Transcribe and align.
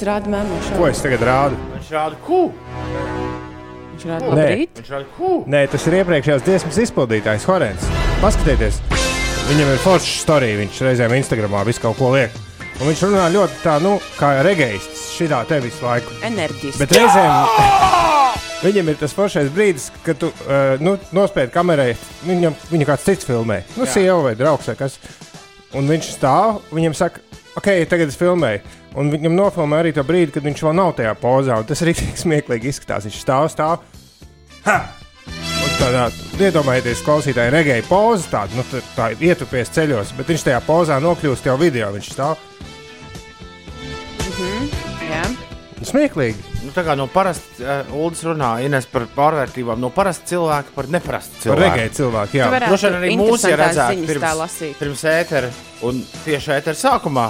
Viņš 0.00 0.08
rāda 0.08 0.30
mēmu. 0.32 0.58
Ko 0.78 0.86
es 0.88 1.00
tagad 1.04 1.22
rādu? 1.28 1.56
Viņš 1.74 1.88
rāda 1.92 2.16
kū. 2.24 2.36
Viņš 3.90 4.06
rāda 4.08 4.30
Nē. 4.30 4.30
labrīt. 4.30 4.78
Viņš 4.80 4.92
rāda 4.94 5.08
kū. 5.18 5.32
Nē, 5.52 5.60
tas 5.74 5.84
ir 5.90 5.96
iepriekšējās 5.98 6.44
dziesmas 6.46 6.78
izpildītājs 6.86 7.44
Horēns. 7.44 7.84
Paskatieties, 8.22 8.78
viņam 9.50 9.74
ir 9.74 9.82
forša 9.84 10.16
storija. 10.22 10.56
Viņš 10.62 10.80
reizēm 10.86 11.16
Instagramā 11.18 11.66
visu 11.68 11.84
kaut 11.84 12.00
ko 12.00 12.14
liek. 12.14 12.32
Un 12.78 12.88
viņš 12.88 13.04
runā 13.10 13.28
ļoti 13.36 13.60
tā, 13.60 13.76
nu, 13.84 13.92
kā 14.16 14.32
regeists, 14.46 15.04
šitā 15.18 15.42
te 15.52 15.60
visu 15.60 15.84
laiku. 15.84 16.16
Enerģiski. 16.30 16.80
Bet 16.80 16.96
reizēm 16.96 18.00
viņam 18.70 18.94
ir 18.94 19.00
tas 19.04 19.20
foršais 19.20 19.52
brīdis, 19.52 19.90
kad 20.06 20.16
tu 20.24 20.32
uh, 20.32 20.80
nu, 20.80 20.96
nospēji 21.12 21.52
kamerai, 21.52 21.90
viņam, 22.24 22.56
viņam 22.72 22.94
kāds 22.94 23.04
cits 23.04 23.28
filmē, 23.28 23.66
nu, 23.76 23.84
sieva 23.84 24.16
vai 24.30 24.38
draugs 24.40 24.72
vai 24.72 24.80
kas. 24.80 24.96
Un 25.76 25.92
viņš 25.92 26.14
stāv, 26.16 26.64
viņam 26.72 26.96
saka, 26.96 27.20
ok, 27.60 27.68
tagad 27.90 28.10
es 28.10 28.18
filmēju. 28.18 28.62
Un 28.98 29.12
viņam 29.12 29.36
nofilmē 29.36 29.84
arī 29.84 29.92
to 29.94 30.02
brīdi, 30.06 30.32
kad 30.34 30.46
viņš 30.46 30.64
vēl 30.66 30.74
nav 30.80 30.94
tajā 30.98 31.12
pozā. 31.20 31.60
Tas 31.68 31.84
arī 31.84 31.94
tik 32.00 32.18
smieklīgi 32.18 32.72
izskatās. 32.72 33.06
Viņš 33.06 33.20
stāv, 33.22 33.46
stāv. 33.52 33.84
Ha! 34.66 34.78
Un 35.60 35.76
Tādā, 35.80 36.08
iedomājieties, 36.40 37.00
klausītāji, 37.06 37.52
regēja 37.54 37.86
pozu, 37.88 38.26
tādu 38.32 38.58
nu, 38.58 38.64
tā, 38.68 38.82
tā 38.96 39.06
ietupies 39.16 39.70
ceļos, 39.72 40.12
bet 40.18 40.28
viņš 40.28 40.44
tajā 40.48 40.58
pozā 40.66 40.98
nokļūst 41.00 41.48
jau 41.48 41.56
video. 41.60 41.88
Viņš 41.94 42.10
stāv 42.12 42.49
smieklīgi. 45.88 46.42
Nu, 46.66 46.72
tā 46.76 46.82
kā 46.84 46.94
no 46.98 47.06
parasta 47.10 47.62
uh, 47.86 47.94
Ulas 47.96 48.20
runā 48.26 48.50
Ines 48.66 48.86
par 48.90 49.06
pārvērtībām, 49.16 49.80
no 49.80 49.88
parasta 49.94 50.28
cilvēka 50.34 50.74
par 50.76 50.88
neparastu 50.92 51.32
Par 51.38 51.42
cilvēku. 51.46 51.62
regēju 51.64 51.94
cilvēku. 51.96 52.36
Jā, 52.40 52.50
Droši 52.66 52.86
vien 52.90 52.98
arī 53.00 53.14
mūsu 53.20 53.48
ja 53.50 53.56
redzētu 53.60 54.06
pirms, 54.10 54.58
pirms 54.80 55.04
ētera 55.14 55.50
un 55.88 56.02
tieši 56.26 56.54
ētera 56.58 56.76
sākumā. 56.76 57.26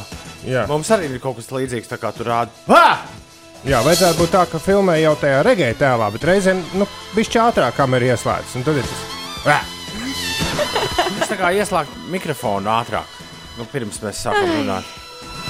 jā. 0.49 0.67
Mums 0.71 0.91
arī 0.91 1.11
ir 1.13 1.21
kaut 1.23 1.37
kas 1.39 1.51
līdzīgs, 1.55 1.91
tā 1.93 2.01
kā 2.01 2.13
tu 2.17 2.27
rādi. 2.27 2.51
Ha! 2.69 2.87
Jā, 3.61 3.83
vajadzētu 3.85 4.19
būt 4.23 4.31
tā, 4.33 4.47
ka 4.49 4.59
filmē 4.59 4.95
jau 5.03 5.13
tajā 5.21 5.43
regēja 5.45 5.77
tēlā, 5.83 6.07
bet 6.15 6.25
reizēm 6.25 6.63
nu, 6.81 6.87
bija 7.15 7.45
ātrāk 7.51 7.77
kamera 7.77 8.15
ieslēgta. 8.15 8.57
un 8.57 8.65
Tad 8.65 8.81
ir 8.81 8.89
tas. 8.89 9.03
Vā! 9.45 9.59
Tas 11.21 11.29
tā 11.29 11.37
kā 11.37 11.53
ieslēgt 11.53 11.93
mikrofonu 12.11 12.73
ātrāk, 12.73 13.05
nu, 13.59 13.69
pirms 13.69 14.01
mēs 14.03 14.25
sākam 14.25 14.49
runāt. 14.63 14.89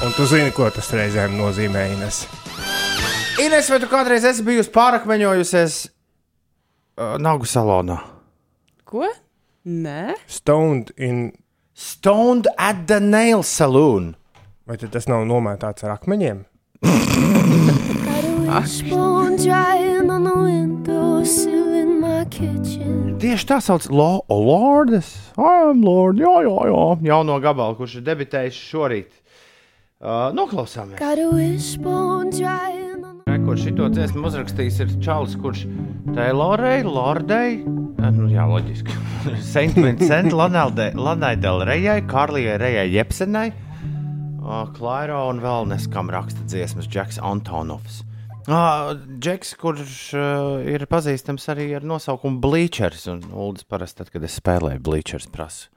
Un 0.02 0.12
tu 0.17 0.27
zini, 0.27 0.50
ko 0.50 0.67
tas 0.74 0.91
reizēm 0.96 1.39
nozīmē. 1.39 1.86
Ines. 1.94 2.24
Ines, 3.41 3.70
vai 3.72 3.78
tu 3.80 3.88
kādreiz 3.88 4.24
esi 4.28 4.42
bijusi 4.44 4.69
pārakmeņojusies 4.74 5.74
uh, 5.88 7.14
nagu 7.22 7.46
salonā? 7.48 7.96
Ko? 8.84 9.06
Nē, 9.64 10.16
Stoned 10.28 10.92
in. 10.96 11.30
Stoned 11.72 12.48
at 12.58 12.84
the 12.91 12.98
nail 13.00 13.42
saloon. 13.46 14.14
Vai 14.68 14.77
tad 14.80 14.92
tas 14.92 15.08
nav 15.08 15.24
nomētāts 15.28 15.86
ar 15.86 15.94
akmeņiem? 15.96 16.42
Wishbone 18.50 19.36
drying 19.41 20.11
on 20.11 20.24
the 20.24 20.34
windowsill 20.34 21.72
in 21.80 21.96
my 22.02 22.27
kitchen. 22.28 23.16
Tieši 23.22 23.48
tā 23.55 23.61
sauc 23.64 23.88
Lo 23.88 24.20
oh, 24.27 24.42
Lordes. 24.50 25.14
I'm 25.38 25.80
Lord, 25.86 26.20
jā, 26.20 26.34
jā, 26.44 26.56
jā. 26.68 26.84
Jauno 27.08 27.41
gabalu, 27.41 27.78
kurš 27.80 28.00
ir 28.02 28.06
debitējis 28.11 28.61
šorīt. 28.68 29.16
Uh, 30.00 30.28
noklausāmies. 30.36 30.98
Got 31.00 31.20
a 31.20 31.28
wishbone 31.33 32.33
drying 32.36 32.89
Kurš 33.46 33.62
šito 33.66 33.86
dziesmu 33.91 34.27
uzrakstījis, 34.28 34.77
ir 34.84 34.91
Čālijs, 35.02 35.34
kurš 35.41 35.62
Taylorei, 36.14 36.83
Lordei, 36.86 37.60
eh, 37.62 38.10
nu 38.14 38.28
jā, 38.30 38.44
loģiski, 38.48 38.94
St. 39.52 39.74
Vincent, 39.80 40.34
Lanai 40.36 41.33
Del 41.41 41.64
Rejai, 41.66 42.00
Karlijai 42.11 42.58
Rejai 42.61 42.84
Jepsenai, 42.92 43.48
uh, 43.50 44.68
Klairo 44.77 45.23
un 45.30 45.40
vēl 45.42 45.68
neskam 45.73 46.12
raksta 46.12 46.45
dziesmas 46.51 46.89
Džeks 46.90 47.18
Antonovs. 47.24 48.02
Uh, 48.51 48.95
Džeks, 49.23 49.55
kurš 49.61 49.96
uh, 50.18 50.61
ir 50.70 50.86
pazīstams 50.90 51.48
arī 51.52 51.70
ar 51.78 51.86
nosaukumu 51.86 52.40
Bleachers, 52.45 53.08
un 53.12 53.24
Uldis 53.33 53.67
parasti, 53.68 54.02
tad, 54.05 54.12
kad 54.14 54.24
es 54.27 54.39
spēlēju 54.40 54.83
Bleachers, 54.86 55.28
prasa, 55.33 55.68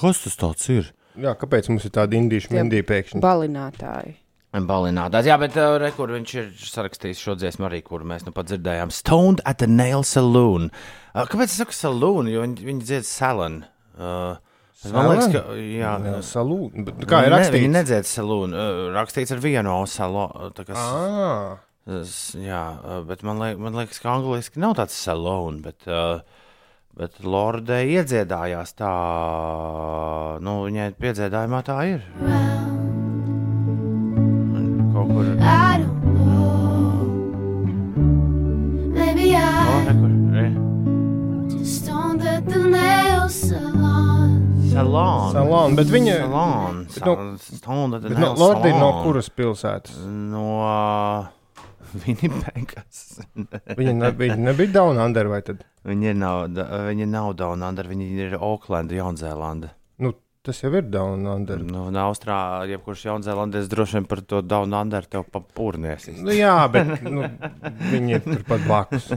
kas 0.00 0.24
tas 0.26 0.38
tāds 0.42 0.70
ir? 0.74 0.92
Jā, 1.16 1.32
kāpēc 1.40 1.70
mums 1.72 1.86
ir 1.88 1.96
tāda 1.96 2.18
indīša 2.18 2.52
Tie 2.52 2.60
mindija 2.60 2.84
pēkšņi? 2.92 3.24
balinātāji. 3.24 4.18
Balinātājs, 4.64 5.26
jā, 5.28 5.36
bet 5.42 5.56
uh, 5.60 5.74
re, 5.82 5.90
kur 5.92 6.08
viņš 6.14 6.32
ir 6.40 6.46
sarakstījis 6.64 7.20
šo 7.20 7.34
dziesmu 7.36 7.66
arī, 7.68 7.82
kuru 7.84 8.08
mēs 8.08 8.24
nu 8.24 8.32
pat 8.32 8.48
dzirdējām. 8.48 8.92
Stoned 8.94 9.42
at 9.44 9.58
the 9.60 9.68
Nail 9.68 10.06
Saloon. 10.06 10.70
Uh, 11.12 11.26
kāpēc 11.28 11.52
es 11.52 11.58
saku 11.60 11.76
saloon? 11.76 12.30
Jo 12.32 12.46
viņi, 12.46 12.64
viņi 12.70 12.86
dzied 12.88 13.08
salon. 13.08 13.58
Uh, 13.98 14.38
man 14.94 15.10
liekas, 15.12 15.28
ka. 15.34 15.42
Jā, 15.60 15.92
Jā, 16.06 16.16
salūta. 16.24 16.96
Kā 17.04 17.20
ir 17.26 17.30
Ne, 17.30 17.34
rakstīts? 17.36 17.58
Viņi 17.58 17.72
nedzied 17.74 18.08
saloon. 18.08 18.56
Uh, 18.56 18.80
rakstīts 18.96 19.36
ar 19.36 19.44
vienu 19.44 19.76
osalo. 19.82 20.26
Kā, 20.56 20.78
Ah, 20.78 21.60
jā, 22.40 22.64
uh, 22.80 23.02
bet 23.06 23.22
man, 23.26 23.42
liek, 23.44 23.60
man 23.60 23.76
liekas, 23.78 24.00
ka 24.00 24.16
angliski 24.16 24.62
nav 24.62 24.78
tāds 24.80 24.96
salon, 24.96 25.60
bet. 25.66 25.84
Uh, 25.86 26.24
Bet 26.96 27.18
Lorde 27.20 27.76
iedziedājās 27.92 28.70
tā, 28.78 28.88
nu, 30.40 30.54
viņai 30.64 30.94
piedziedājumā 30.96 31.60
tā 31.68 31.76
ir. 31.92 32.65
Kaut 35.06 35.14
kur. 35.14 35.26
I 35.40 35.78
don't 35.78 36.04
know. 36.18 37.06
Maybe 38.96 39.34
I 39.36 39.84
re, 39.86 39.94
kur, 40.00 40.12
re. 40.34 40.46
just 41.50 41.84
stoned 41.84 42.22
at 42.26 42.44
the 42.48 42.58
nail 42.58 43.28
salon. 43.28 44.32
Salon. 44.70 45.32
salon, 45.32 45.76
bet 45.78 45.86
viņa. 45.86 46.16
Salon. 46.26 46.84
Bet 46.92 47.06
no- 47.06 47.36
the 48.02 48.08
Bet 48.10 48.18
no, 48.18 48.34
Lordi 48.34 48.70
no 48.72 48.78
salon. 48.90 49.02
kuras 49.06 49.28
pilsētas? 49.30 49.96
No 50.04 50.44
Vinnipegas. 52.02 53.20
Viņa, 53.78 53.94
ne, 53.94 54.10
viņa 54.12 54.36
nebija 54.36 54.72
Down 54.74 54.98
Under 55.00 55.28
vai 55.32 55.40
tad? 55.46 55.62
Viņi 55.86 56.10
ir 56.10 56.14
nav, 56.18 56.48
da- 56.52 56.66
viņi 56.90 57.06
nav 57.08 57.30
Down 57.38 57.62
Under, 57.62 57.84
viņi 57.88 58.10
ir 58.26 58.34
Auckland, 58.40 58.90
Jaunzēlanda. 58.92 59.70
Tas 60.46 60.60
jau 60.62 60.68
ir 60.78 60.84
Down 60.86 61.26
Under. 61.26 61.58
Nu, 61.58 61.88
no 61.90 62.02
Austrālijas, 62.06 62.76
jebkurš 62.76 63.00
Jaunzēlandietis 63.08 63.70
droši 63.72 63.96
vien 63.96 64.04
par 64.06 64.20
to 64.30 64.38
Down 64.46 64.70
Under 64.78 65.02
tev 65.10 65.24
papūrnies. 65.34 66.04
Nu, 66.20 66.30
jā, 66.30 66.52
bet 66.70 67.02
nu, 67.02 67.26
viņi 67.90 68.14
ir 68.14 68.22
turpat 68.22 68.62
blakus. 68.62 69.08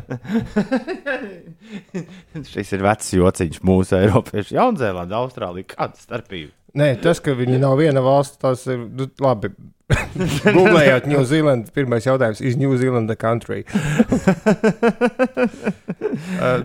Šis 2.50 2.74
ir 2.74 2.82
vecs 2.88 3.14
jociņš 3.14 3.60
mūsu 3.62 4.00
Eiropiešu. 4.00 4.56
Jaunzēlanda, 4.58 5.20
Austrālija, 5.22 5.70
kāda 5.76 6.02
starpība? 6.02 6.50
Nē, 6.82 6.98
tas, 7.04 7.22
ka 7.22 7.38
viņi 7.38 7.62
nav 7.62 7.78
viena 7.78 8.02
valsts, 8.06 8.38
tas 8.42 8.66
ir 8.70 8.78
nu, 8.90 9.06
labi. 9.22 9.50
Googlējot 10.58 11.06
New 11.10 11.24
Zealand, 11.30 11.70
pirmais 11.74 12.06
jautājums, 12.10 12.42
is 12.42 12.58
New 12.58 12.78
Zealand 12.82 13.10
country? 13.22 13.66
uh, 13.70 13.74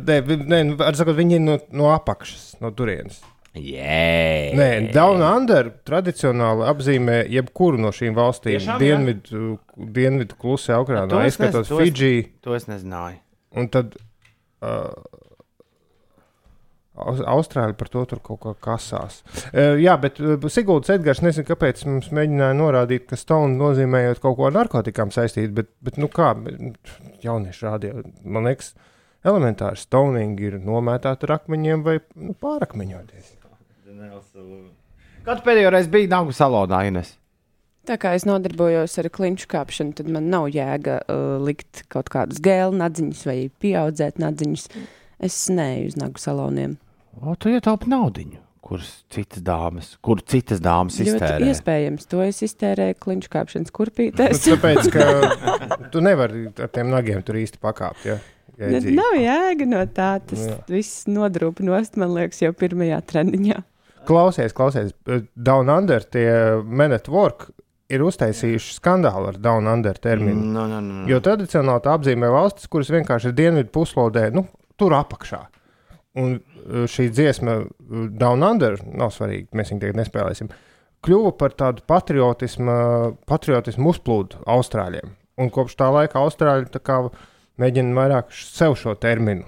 nē, 0.01 0.17
nē, 0.25 0.65
nu, 0.73 0.77
var 0.81 0.97
sakot, 0.97 1.17
viņi 1.21 1.35
ir 1.39 1.45
no, 1.45 1.61
no 1.77 1.93
apakšas, 1.93 2.57
no 2.65 2.73
turienes. 2.77 3.21
Jē, 3.55 4.51
Nē, 4.59 4.69
Down 4.93 5.23
Under 5.23 5.69
tradicionāli 5.87 6.65
apzīmē 6.73 7.21
jebkuru 7.31 7.79
no 7.79 7.93
šīm 7.95 8.17
valstīm. 8.17 8.57
Tiešām? 8.59 8.81
Dienvidu, 8.83 9.59
dienvidu 9.79 10.35
klusē 10.41 10.75
To 10.75 10.83
okeānā, 10.83 11.21
es 11.29 11.37
izskatot 11.37 11.61
nes- 11.63 11.69
to 11.71 11.79
es- 11.81 11.91
Fidži. 11.93 12.15
to 12.43 12.55
es 12.59 12.67
nezināju. 12.67 13.21
Un 13.55 13.69
tad 13.71 13.95
uh, 14.63 14.91
Aus- 16.95 17.23
Austrāļi 17.27 17.75
par 17.79 17.89
to 17.91 18.05
tur 18.07 18.21
kaut 18.23 18.41
kā 18.43 18.53
kasās. 18.69 19.21
Uh, 19.51 19.75
jā, 19.83 19.95
bet 20.03 20.19
uh, 20.23 20.37
Sigūda 20.51 20.95
Edgars 20.95 21.23
nezinu, 21.27 21.47
kāpēc 21.49 21.85
mums 21.87 22.11
mēģināja 22.15 22.55
norādīt, 22.59 23.07
ka 23.11 23.19
stone 23.19 23.57
nozīmējot 23.59 24.21
kaut 24.23 24.37
ko 24.39 24.47
ar 24.47 24.55
narkotikām 24.55 25.11
saistīt, 25.15 25.51
bet, 25.57 25.71
bet 25.83 25.99
nu 25.99 26.07
kā, 26.11 26.33
jaunieši 27.25 27.67
rādīja, 27.67 28.05
man 28.23 28.47
liekas, 28.47 28.75
elementāri 29.27 29.79
stoning 29.83 30.39
ir 30.43 30.59
nomētāt 30.63 31.23
ar 31.27 31.37
akmeņiem 31.41 31.83
vai 31.87 31.97
nu, 32.15 32.35
pārakmeņoties. 32.39 33.33
Kad 35.25 35.45
pēdējo 35.45 35.71
reizi 35.73 35.93
bija 35.93 36.11
Nagu 36.19 36.35
salonā, 36.37 36.83
Ines? 36.89 37.15
Tā 37.85 37.99
kā 38.01 38.15
es 38.17 38.25
nodarbojos 38.25 38.95
ar 39.03 39.11
klinšu 39.13 39.49
kāpšanu, 39.53 39.93
tad 39.99 40.09
man 40.13 40.31
nav 40.33 40.47
jēga 40.53 41.03
uh, 41.05 41.35
likt 41.45 41.83
kaut 41.93 42.09
kādas 42.13 42.41
gēlu 42.45 42.79
nadziņas 42.81 43.25
vai 43.29 43.37
pieaudzēt 43.61 44.21
nadziņas. 44.23 44.65
Es 45.25 45.37
neju 45.53 45.91
uz 45.93 45.99
nagu 46.01 46.21
saloniem. 46.21 46.79
O, 47.21 47.35
tu 47.37 47.53
ietaupi 47.53 47.91
naudu, 47.93 48.25
kuras 48.65 48.89
citas 49.13 49.43
dāmas, 49.45 49.91
kur 50.05 50.23
citas 50.25 50.63
dāmas 50.65 50.97
Ļoti 50.97 51.11
iztērē. 51.13 51.51
iespējams, 51.53 52.07
to 52.09 52.23
es 52.25 52.41
iztērēju 52.47 52.97
klinšu 53.05 53.33
kāpšanas 53.35 53.69
Nu, 53.69 53.77
kurpītēs. 53.77 54.41
tāpēc, 54.49 54.89
ka 54.95 55.05
tu 55.93 56.01
nevari 56.05 56.47
ar 56.57 56.73
tiem 56.73 56.89
nagiem 56.93 57.21
tur 57.23 57.37
īsti 57.43 57.61
pakāpt. 57.61 58.09
Ja? 58.09 58.17
Jēdzīgi. 58.59 58.97
nav 58.97 59.15
jēga 59.19 59.67
no 59.69 59.85
tā. 59.93 60.11
Tas 60.25 60.41
Jā. 60.49 60.57
viss 60.71 61.05
nodrūp 61.11 61.61
nost, 61.67 61.99
man 62.01 62.15
liekas, 62.17 62.41
jau 62.45 62.53
pirmajā 62.57 63.01
treniņā. 63.13 63.61
Klausies, 64.09 64.55
klausies, 64.57 64.95
Down 65.35 65.71
Under, 65.73 66.05
tie 66.05 66.29
Men 66.65 66.95
at 66.97 67.09
Work 67.13 67.49
ir 67.93 68.05
uztaisījuši 68.05 68.79
skandālu 68.79 69.31
ar 69.33 69.41
Down 69.43 69.69
Under 69.71 69.99
terminu. 70.01 70.41
No, 70.55 70.67
no, 70.69 70.81
no, 70.81 71.03
no. 71.03 71.09
Jo 71.11 71.21
tradicionāli 71.25 71.85
tā 71.85 71.97
apzīmē 71.99 72.31
valstis, 72.33 72.71
kuras 72.73 72.93
vienkārši 72.95 73.31
ir 73.31 73.37
dienvidu 73.39 73.73
puslodē, 73.75 74.29
nu, 74.35 74.47
tur 74.81 74.97
apakšā. 74.97 75.43
Un 76.21 76.39
uh, 76.39 76.85
šī 76.91 77.09
dziesma, 77.13 77.59
uh, 77.65 78.07
Down 78.15 78.47
Under, 78.47 78.79
nav 78.97 79.13
svarīgi, 79.15 79.51
mēs 79.57 79.73
viņu 79.73 79.85
tagad 79.85 80.01
nespēlēsim. 80.01 80.53
kļuva 81.05 81.35
par 81.37 81.53
tādu 81.53 81.85
patriotismu, 81.87 82.75
patriotismu 83.29 83.93
uzplūdu 83.93 84.45
Austrāļiem. 84.49 85.13
Un 85.43 85.51
kopš 85.53 85.77
tā 85.77 85.91
laika 85.93 86.23
Austrāļi 86.23 86.71
tā 86.73 86.81
kā 86.81 87.03
mēģina 87.61 87.95
vairāk 87.99 88.33
sev 88.33 88.79
šo 88.79 88.95
terminu. 88.95 89.45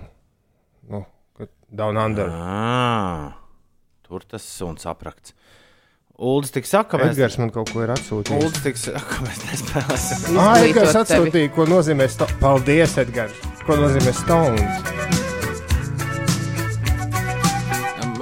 Nu, 0.91 1.05
down 1.71 1.97
under. 1.97 2.29
À, 2.31 3.46
tur 4.07 4.25
tas 4.31 4.43
suns 4.47 4.87
aprakts. 4.89 5.35
Uldis 6.17 6.49
tik 6.55 6.65
saka, 6.65 6.95
ka 6.95 7.03
mēs, 7.03 7.13
Edgars 7.13 7.35
man 7.43 7.51
kaut 7.53 7.69
ko 7.75 7.83
ir 7.85 7.91
atsūtījis. 7.93 8.41
Uldis 8.47 8.63
tik 8.65 8.79
saka, 8.81 9.03
ka 9.11 9.19
mēs 9.27 9.43
nespēlēsim. 9.51 10.39
Ah, 10.41 10.55
Edgars 10.65 10.97
atsūtīja, 11.03 11.51
ko 11.53 11.67
nozīmē 11.69 12.07
sto... 12.09 12.25
Paldies, 12.41 12.95
Edgars! 13.03 13.37
Ko 13.67 13.77
nozīmē 13.77 14.15
Stones? 14.17 14.95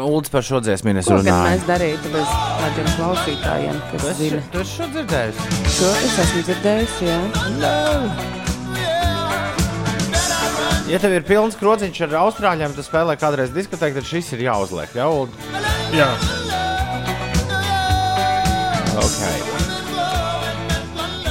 Uldis 0.04 0.28
par 0.34 0.42
šo 0.44 0.58
dziesmu 0.60 0.92
es 1.00 1.06
Ko 1.08 1.16
runāju. 1.16 1.44
mēs 1.48 1.62
darītu 1.64 2.10
bez 2.12 2.28
tādiem 2.60 2.88
klausītājiem, 2.98 3.78
Tu 3.78 3.92
kas 3.94 4.04
esi, 4.10 4.18
zina? 4.26 4.40
tu 4.52 4.60
esi 4.60 4.74
šo 4.76 4.88
dzirdējusi? 4.92 5.46
Šo 5.78 5.88
es 6.08 6.18
esmu 6.24 6.42
dzirdējusi, 6.48 7.08
jā. 7.08 7.20
Ja 10.92 10.98
tev 11.00 11.14
ir 11.16 11.24
pilns 11.24 11.56
krociņš 11.56 12.02
ar 12.04 12.18
austrāļiem, 12.26 12.74
tad 12.76 12.84
spēlē 12.90 13.16
kādreiz 13.22 13.54
diskotēku, 13.56 14.02
tad 14.02 14.10
šis 14.10 14.34
ir 14.36 14.44
jāuzliek. 14.50 14.92
Jā, 14.98 15.06
Uldi? 15.08 15.32
Jā, 15.94 16.08
Okay. 18.94 19.40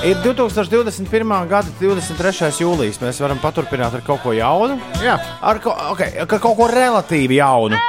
Ir 0.04 0.18
2021. 0.24 1.48
gada 1.48 1.72
23. 1.80 2.50
jūlijas. 2.60 3.00
Mēs 3.02 3.22
varam 3.24 3.40
paturpināt 3.40 3.96
ar 3.96 4.04
kaut 4.06 4.22
ko 4.24 4.34
jaunu. 4.36 4.76
jā. 5.04 5.16
Ar 5.42 5.60
ko, 5.64 5.72
okay, 5.94 6.12
ar 6.20 6.28
kaut 6.28 6.58
ko 6.60 6.68
relatīvi 6.68 7.40
jaunu. 7.40 7.80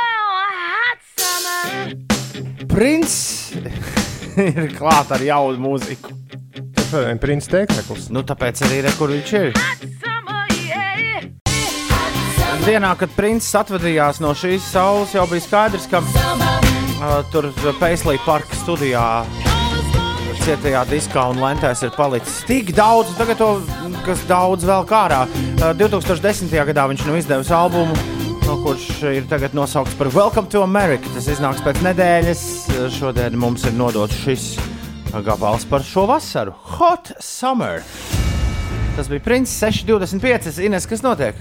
Princis 2.70 3.50
ir 4.46 4.70
klāts 4.78 5.10
ar 5.14 5.22
jaunu 5.26 5.58
mūziku. 5.58 6.14
Ir 6.94 7.18
Princis 7.18 7.50
Teksekls. 7.50 8.08
Nu, 8.14 8.22
tāpēc 8.22 8.62
arī 8.68 8.84
re, 8.86 8.94
kur 8.98 9.10
viņš 9.10 9.34
ir. 9.42 9.58
Dienā, 12.64 12.94
kad 12.96 13.10
princis 13.12 13.52
atvadījās 13.58 14.22
no 14.24 14.30
šīs 14.38 14.70
saules, 14.72 15.12
jau 15.12 15.26
bija 15.28 15.44
skaidrs, 15.44 15.84
ka 15.90 16.00
uh, 16.00 16.63
tur 17.32 17.50
Paisley 17.80 18.20
parka 18.26 18.56
studijā 18.62 19.06
cietajā 20.44 20.82
diskā 20.90 21.22
un 21.32 21.38
lentēs 21.40 21.80
ir 21.86 21.92
palicis 21.96 22.42
tik 22.44 22.74
daudz, 22.76 23.14
tagad 23.16 23.38
to, 23.40 23.46
kas 24.04 24.24
daudz 24.28 24.66
vēl 24.68 24.84
kārā. 24.88 25.22
Uh, 25.56 25.70
2010. 25.80 26.52
gadā 26.68 26.84
viņš 26.90 27.04
nu 27.08 27.16
izdevis 27.16 27.52
albumu, 27.54 27.96
no 28.44 28.58
kurš 28.60 28.90
ir 29.08 29.24
tagad 29.30 29.56
nosaukts 29.56 29.96
par 29.96 30.10
Welcome 30.12 30.52
to 30.52 30.60
America. 30.66 31.08
Tas 31.16 31.30
iznāks 31.32 31.64
pēc 31.64 31.80
nedēļas. 31.86 32.44
Uh, 32.74 32.90
Šodien 32.92 33.40
mums 33.40 33.64
ir 33.64 33.72
nodots 33.78 34.20
šis 34.20 34.50
gabals 35.24 35.64
par 35.70 35.86
šo 35.86 36.04
vasaru. 36.12 36.52
Hot 36.76 37.14
Summer! 37.24 37.80
Tas 38.98 39.08
bija 39.08 39.24
Princis 39.24 39.56
625. 39.64 40.60
Ines, 40.68 40.84
kas 40.90 41.00
notiek? 41.06 41.40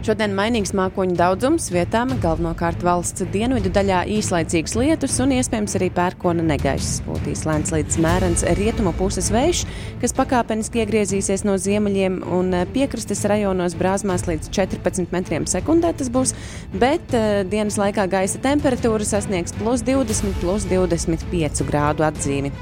Šodien 0.00 0.32
mainīgs 0.32 0.70
mākoņu 0.72 1.12
daudzums, 1.12 1.66
vietām 1.74 2.14
galvenokārt 2.22 2.80
valsts 2.80 3.20
dienvidu 3.34 3.68
daļā 3.68 3.98
īslaicīgs 4.08 4.72
lietus 4.80 5.18
un 5.20 5.34
iespējams 5.36 5.74
arī 5.76 5.90
pērkona 5.92 6.40
negaiss. 6.46 7.02
Būtīs 7.04 7.42
lēns 7.44 7.68
līdz 7.74 7.98
mērens 8.00 8.44
rietumu 8.56 8.94
puses 8.96 9.28
vējš, 9.28 9.60
kas 10.00 10.16
pakāpeniski 10.16 10.80
iegriezīsies 10.80 11.44
no 11.44 11.58
ziemeļiem 11.60 12.16
un 12.32 12.48
eh, 12.56 12.64
piekrastes 12.72 13.26
rajonos 13.28 13.76
brāzmās 13.76 14.24
līdz 14.24 14.48
14 14.56 15.12
metriem 15.12 15.44
sekundē 15.44 15.92
tas 16.00 16.08
būs, 16.08 16.32
bet 16.80 17.12
uh, 17.12 17.42
dienas 17.52 17.76
laikā 17.76 18.08
gaisa 18.08 18.40
temperatūra 18.40 19.04
sasniegs 19.04 19.52
plus 19.60 19.84
20, 19.84 20.40
plus 20.40 20.64
25 20.70 21.60
grādu 21.68 22.08
atzīmi. 22.08 22.54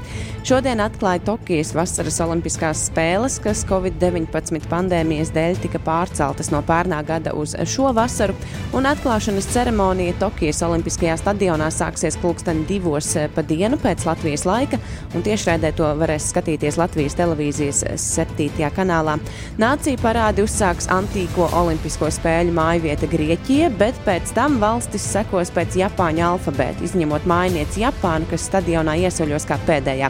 Šodien 0.43 0.79
atklāja 0.83 1.19
Tokijas 1.27 1.73
vasaras 1.75 2.19
olimpiskās 2.23 2.85
spēles, 2.87 3.35
kas 3.43 3.65
Covid-19 3.69 4.67
pandēmijas 4.71 5.33
dēļ 5.35 5.59
tika 5.65 5.81
pārceltas 5.83 6.51
no 6.53 6.63
pērnā 6.65 7.01
gada 7.07 7.28
uz 7.35 7.55
šo 7.69 7.91
vasaru, 7.95 8.35
un 8.73 8.87
atklāšanas 8.89 9.47
ceremonija 9.53 10.17
Tokijas 10.21 10.61
Olimpiskajā 10.65 11.17
stadionā 11.19 11.69
sāksies 11.73 12.17
pulksten 12.21 12.63
divos 12.69 13.11
eh, 13.19 13.29
pa 13.33 13.43
dienu 13.45 13.79
pēc 13.81 14.05
Latvijas 14.07 14.45
laika, 14.47 14.79
un 15.15 15.25
tiešraidē 15.25 15.71
to 15.77 15.89
varēs 15.99 16.29
skatīties 16.33 16.79
Latvijas 16.79 17.17
televīzijas 17.19 17.83
7. 18.03 18.69
kanālā. 18.75 19.17
Nācija 19.61 19.99
parādi 20.01 20.43
uzsāks 20.45 20.89
antīko 20.93 21.49
olimpisko 21.59 22.09
spēļu 22.13 22.53
mājvieta 22.55 23.09
Grieķija, 23.09 23.69
bet 23.79 23.97
pēc 24.05 24.33
tam 24.37 24.59
valstis 24.61 25.05
sekos 25.13 25.51
pēc 25.55 25.77
Japāņu 25.83 26.25
alfabēta, 26.33 26.85
izņemot 26.85 27.27
mājnieci 27.29 27.83
Japānu, 27.85 28.29
kas 28.29 28.45
stadionā 28.49 28.97
iesaļos 29.05 29.47
kā 29.49 29.59
pēdējā. 29.67 30.09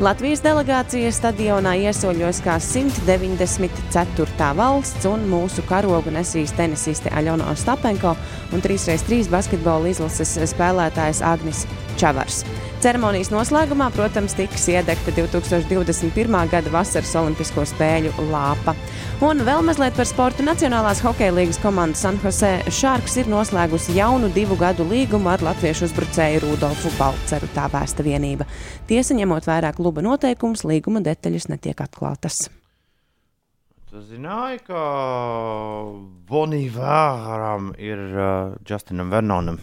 Latvijas 0.00 0.40
delegācija 0.44 1.10
stadionā 1.12 1.74
iesaļos 1.84 2.40
kā 2.44 2.56
194. 2.64 4.50
valsts, 4.56 5.04
un 5.10 5.26
mūsu 5.28 5.64
karogu 5.68 6.12
nesīs 6.14 6.54
tenisiste 6.60 7.12
Aļona 7.16 7.48
Ostapenko 7.54 8.14
un 8.52 8.64
3x3 8.64 9.24
basketbola 9.32 9.90
izlases 9.94 10.36
spēlētājs 10.52 11.24
Agnis 11.24 11.64
Čavars. 12.00 12.44
Ceremonijas 12.80 13.28
noslēgumā, 13.28 13.90
protams, 13.92 14.32
tiks 14.32 14.62
iedegta 14.72 15.12
2021. 15.12 16.36
gada 16.48 16.70
vasaras 16.72 17.10
Olimpisko 17.20 17.66
spēļu 17.68 18.14
lāpa. 18.30 18.72
Un 19.20 19.42
vēl 19.44 19.60
mazliet 19.66 19.98
par 19.98 20.08
sportu. 20.08 20.46
Nacionālās 20.46 21.02
hokeja 21.04 21.34
līnijas 21.36 21.60
komanda 21.60 22.00
San 22.00 22.16
Jose 22.24 22.54
Sharks 22.72 23.18
ir 23.20 23.28
noslēgusi 23.28 23.98
jaunu 23.98 24.30
divu 24.32 24.56
gadu 24.60 24.86
līgumu 24.88 25.28
ar 25.28 25.44
latviešu 25.44 25.90
uzbrucēju 25.90 26.40
Rudolfu 26.46 26.94
Balceru. 26.96 27.50
Tā 27.52 27.68
vērsta 27.68 28.06
vienība. 28.06 28.48
Tiesa, 28.88 29.12
ņemot 29.18 29.50
vērā 29.50 29.74
kluba 29.76 30.00
noteikumus, 30.06 30.64
līguma 30.64 31.04
detaļas 31.04 31.50
netiek 31.52 31.84
atklātas. 31.84 32.46
Tu 33.90 33.98
zināji, 34.06 34.60
ka 34.68 34.80
Bonīvēram 36.30 37.72
ir 37.74 37.98
uh, 38.14 38.52
Justinam 38.62 39.10
Vernonam. 39.10 39.58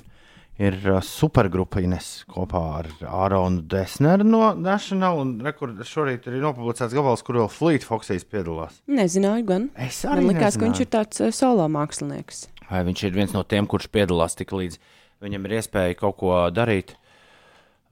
Ir 0.59 0.75
uh, 0.83 0.97
supergrupa 0.99 1.79
Ines 1.79 2.25
kopā 2.27 2.63
ar 2.81 2.89
Āronu 3.07 3.63
Desneru 3.71 4.27
no 4.27 4.51
National. 4.59 5.21
Un 5.23 5.31
rekur, 5.47 5.71
šorīt 5.79 6.27
ir 6.27 6.41
nopublicēts 6.43 6.97
gabals, 6.97 7.23
kur 7.23 7.39
vēl 7.39 7.47
Fleet 7.55 7.87
Foxīs 7.87 8.27
piedalās. 8.27 8.81
Nezināju, 8.91 9.47
gan. 9.47 9.71
Es 9.79 10.03
Man 10.03 10.27
likās, 10.27 10.59
ka 10.59 10.67
viņš 10.67 10.83
ir 10.83 10.91
tāds 10.97 11.23
eh, 11.23 11.31
solo 11.31 11.71
mākslinieks. 11.71 12.49
Vai 12.67 12.83
viņš 12.91 13.07
ir 13.07 13.15
viens 13.15 13.31
no 13.31 13.47
tiem, 13.47 13.63
kurš 13.63 13.87
piedalās 13.95 14.35
tik 14.35 14.51
līdz 14.51 14.81
viņam 15.23 15.47
ir 15.47 15.59
iespēja 15.61 16.01
kaut 16.03 16.19
ko 16.19 16.35
darīt, 16.51 16.97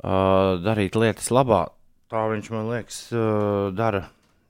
uh, 0.04 0.60
darīt 0.60 1.00
lietas 1.00 1.32
labā. 1.32 1.70
Tā 2.12 2.28
viņš 2.36 2.52
man 2.52 2.74
liekas, 2.76 3.06
uh, 3.16 3.70
dara 3.72 4.10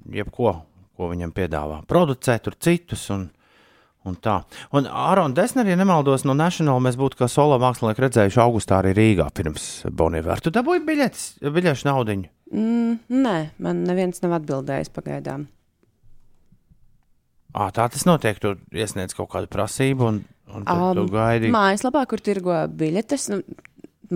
jebko, 0.10 0.64
ko 0.98 1.10
viņam 1.12 1.34
piedāvā. 1.36 1.82
Producē 1.90 2.38
tur 2.44 2.58
citus 2.60 3.08
un, 3.14 3.28
un 4.08 4.18
tā. 4.24 4.40
Un 4.76 4.90
Ārona 4.90 5.36
Desner, 5.38 5.68
ja 5.70 5.78
nemaldos, 5.80 6.26
no 6.28 6.36
National 6.38 6.82
mēs 6.84 7.00
būtu 7.00 7.20
kā 7.22 7.30
solo 7.32 7.58
mākslinieki 7.62 8.06
redzējuši 8.06 8.42
augustā 8.44 8.80
arī 8.82 8.96
Rīgā 8.98 9.28
pirms 9.36 9.68
Bonīvēra. 9.92 10.42
Tu 10.44 10.54
dabūji 10.56 10.86
biļetes, 10.88 11.28
biļešu 11.44 11.90
naudiņu. 11.90 12.32
Mm, 12.56 12.98
nē, 13.26 13.38
man 13.66 13.84
neviens 13.88 14.22
nav 14.24 14.38
atbildējis 14.40 14.94
pagaidām. 14.94 15.48
À, 17.56 17.70
tā 17.72 17.88
tas 17.88 18.04
notiek. 18.08 18.40
Tu 18.42 18.52
iesniedz 18.76 19.16
kaut 19.16 19.30
kādu 19.32 19.48
prasību, 19.52 20.10
un, 20.12 20.22
un 20.52 20.66
Am, 20.68 20.86
tu 20.98 21.06
gaidi. 21.12 21.50
Mājaslapā, 21.54 22.04
kur 22.12 22.22
tirgo 22.24 22.58
biļetes, 22.68 23.30
nu, 23.32 23.40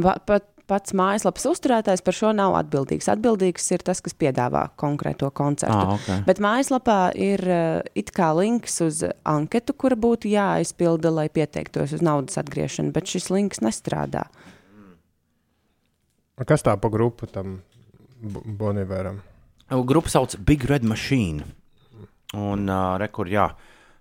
va, 0.04 0.18
pat, 0.20 0.50
pats 0.70 0.94
mājaslapas 0.98 1.48
uzturētājs 1.50 2.04
par 2.06 2.16
šo 2.16 2.32
nav 2.36 2.56
atbildīgs. 2.60 3.10
Atbildīgs 3.12 3.66
ir 3.74 3.84
tas, 3.86 4.02
kas 4.06 4.16
piedāvā 4.18 4.68
konkrēto 4.80 5.32
koncertu. 5.36 5.76
Ah, 5.76 5.96
ok. 5.96 6.26
Bet 6.28 6.42
mājaslapā 6.44 7.00
ir 7.18 7.44
uh, 7.46 7.82
it 7.98 8.14
kā 8.16 8.30
links 8.38 8.80
uz 8.86 9.02
anketu, 9.28 9.74
kura 9.74 9.98
būtu 10.00 10.32
jāaizpilda, 10.32 11.12
lai 11.14 11.28
pieteiktos 11.34 11.96
uz 11.98 12.06
naudas 12.06 12.40
atgriešanu, 12.42 12.94
bet 12.96 13.10
šis 13.10 13.32
links 13.34 13.64
nestrādā. 13.66 14.28
Kas 16.48 16.64
tā 16.64 16.78
pa 16.80 16.92
grupu 16.92 17.28
tam 17.28 17.60
Boniveram? 18.22 19.20
Grupa 19.70 20.12
sauc 20.12 20.38
Big 20.46 20.64
Red 20.70 20.86
Machine. 20.88 21.44
Un 22.38 22.70
uh, 22.70 22.96
rekur, 23.02 23.28
jā, 23.30 23.50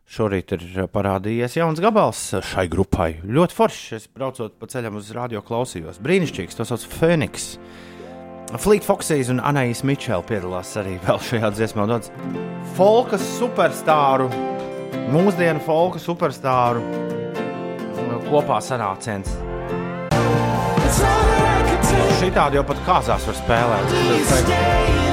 šorīt 0.08 0.54
ir 0.56 0.86
parādījies 0.92 1.58
jauns 1.58 1.82
gabals 1.84 2.20
šai 2.50 2.66
grupai. 2.72 3.18
Ļoti 3.24 3.56
foršs. 3.56 3.96
Es 3.98 4.08
braucot 4.08 4.56
pa 4.60 4.68
ceļam 4.70 4.96
uz 5.00 5.12
radio 5.16 5.42
klausījos. 5.44 6.00
Brīnišķīgs, 6.04 6.58
tas 6.58 6.72
sauc 6.72 6.86
Phoenix. 6.98 7.56
Fleet 8.56 8.86
Foxes 8.86 9.28
un 9.28 9.42
Anais 9.44 9.82
Mičela 9.84 10.24
piedalās 10.24 10.72
arī 10.80 10.96
šajā 11.28 11.52
dziesmā. 11.58 11.84
Daudz 11.90 12.08
folka 12.78 13.20
superstāru, 13.20 14.30
mūsdienu 15.12 15.60
folka 15.66 16.00
superstāru 16.00 16.80
kopā 18.28 18.60
sanāciens. 18.64 19.36
Šitādi 22.18 22.58
jau 22.58 22.64
pat 22.68 22.82
kāzās 22.88 23.28
var 23.28 23.38
spēlēt. 23.42 25.07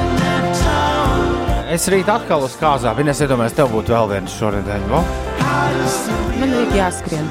Es 1.66 1.88
rīt 1.90 2.06
atkal 2.12 2.44
uz 2.46 2.54
kāzām. 2.60 2.94
Viņa 3.00 3.14
iedomājās, 3.26 3.56
tev 3.58 3.72
būtu 3.74 3.94
vēl 3.96 4.10
viens 4.12 4.34
šonadēļ. 4.38 4.84
Vo? 4.92 5.00
Man 6.38 6.52
ir 6.54 6.76
jāskrien. 6.78 7.26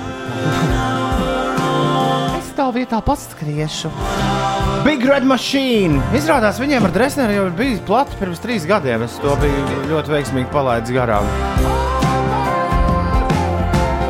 Es 2.34 2.48
stāv 2.50 2.72
vietā 2.74 2.98
pats 3.06 3.28
skriešu. 3.30 3.92
Big 4.82 5.06
Red 5.06 5.26
Machine. 5.28 6.00
Izrādās, 6.18 6.58
viņiem 6.58 6.88
ar 6.88 6.94
Dresneru 6.96 7.36
jau 7.36 7.44
ir 7.46 7.54
bijis 7.60 7.84
plati 7.86 8.18
pirms 8.18 8.42
trīs 8.42 8.66
gadiem. 8.66 9.04
Es 9.06 9.14
to 9.22 9.36
biju 9.38 9.78
ļoti 9.92 10.14
veiksmīgi 10.16 10.50
palaidis 10.52 10.96
garām. 10.96 11.30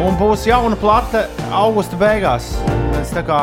Un 0.05 0.17
būs 0.21 0.49
jauna 0.49 0.81
plate 0.81 1.27
augusta 1.53 2.01
beigās. 2.01 2.49
Es 3.03 3.13
tā 3.13 3.27
kā 3.29 3.43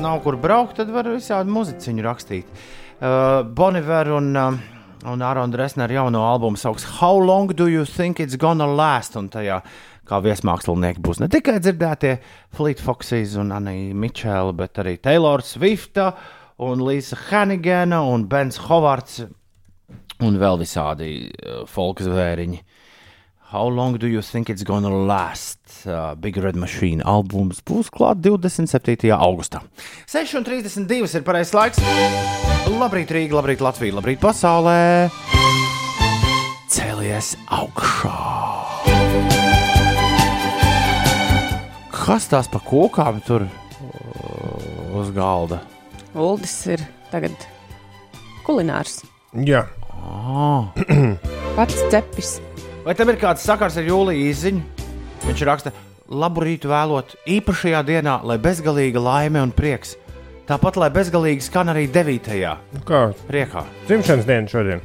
nav 0.00 0.22
kur 0.24 0.40
braukt, 0.40 0.78
tad 0.80 0.90
var 0.94 1.12
visādi 1.12 1.52
muziciņu 1.52 2.08
rakstīt. 2.08 2.58
Uh, 2.98 3.44
Boniver 3.44 4.10
un, 4.16 4.32
uh, 4.34 4.77
un 5.06 5.22
Ārona 5.22 5.52
Dresner 5.52 5.92
jauno 5.92 6.24
albumu 6.26 6.58
sauc 6.58 6.82
How 6.98 7.20
Long 7.22 7.52
Do 7.54 7.68
You 7.68 7.84
Think 7.86 8.20
It's 8.20 8.38
Gonna 8.40 8.66
Last? 8.66 9.16
Un 9.20 9.28
tajā 9.30 9.60
kā 10.08 10.20
viesmākslinieki 10.24 11.02
būs 11.04 11.20
ne 11.22 11.28
tikai 11.30 11.58
dzirdētie 11.60 12.16
Fleet 12.56 12.80
Foxes 12.82 13.36
un 13.38 13.52
Anija 13.54 13.94
Mičela, 13.94 14.54
bet 14.56 14.80
arī 14.82 14.96
Taylor 15.02 15.44
Swifta 15.44 16.12
un 16.64 16.82
Lisa 16.86 17.18
Hanigana 17.28 18.00
un 18.02 18.26
Bens 18.26 18.58
Hovards 18.66 19.26
un 20.24 20.38
vēl 20.40 20.58
visādi 20.58 21.12
uh, 21.28 21.62
folka 21.70 22.06
zvēriņi. 22.06 22.62
How 23.52 23.68
long 23.68 23.96
do 23.98 24.06
you 24.06 24.22
think 24.22 24.50
it's 24.50 24.64
gonna 24.66 24.90
last? 24.90 25.57
Uh, 25.86 26.14
Big 26.18 26.36
Red 26.40 26.56
Machine 26.58 27.02
albums 27.06 27.60
būs 27.66 27.90
klāts 27.94 28.22
27. 28.24 29.10
augustā. 29.14 29.60
6,32 30.10 31.18
ir 31.20 31.24
pareizais 31.26 31.54
laiks. 31.54 31.82
Labrīt, 32.68 33.12
Rīga, 33.14 33.38
labrīt, 33.38 33.62
Latvija, 33.64 33.96
labrīt, 33.98 34.20
pasaulē! 34.22 35.08
Cēlies 36.68 37.34
augšā! 37.48 38.16
Kas 41.94 42.28
tās 42.32 42.48
pa 42.50 42.60
kokām 42.64 43.20
tur 43.26 43.44
uh, 43.46 44.98
uz 44.98 45.12
galda? 45.16 45.60
Uldis 46.18 46.54
ir 46.72 46.84
tagad 47.12 47.34
kulinārs. 48.46 49.02
Jā, 49.44 49.66
Oh. 49.98 50.68
Pats 51.56 51.80
cepis. 51.90 52.38
Vai 52.84 52.94
tam 52.96 53.10
ir 53.12 53.18
kāds 53.20 53.44
sakars 53.44 53.76
ar 53.80 53.86
jūliju 53.88 54.28
izziņu? 54.30 54.62
Viņš 55.26 55.44
raksta, 55.48 55.72
labu 56.08 56.44
rītu 56.46 56.70
vēlot 56.70 57.16
īpašajā 57.28 57.80
dienā, 57.88 58.20
lai 58.26 58.38
bezgalīga 58.42 59.02
laime 59.02 59.42
un 59.42 59.52
prieks. 59.54 59.96
Tāpat, 60.48 60.78
lai 60.80 60.88
bezgalīgi 60.94 61.44
skan 61.44 61.68
arī 61.74 61.84
9. 61.92 62.30
nu 62.72 62.84
kā 62.88 63.02
priekā. 63.28 63.66
dzimšanas 63.88 64.28
diena 64.28 64.48
šodien. 64.48 64.80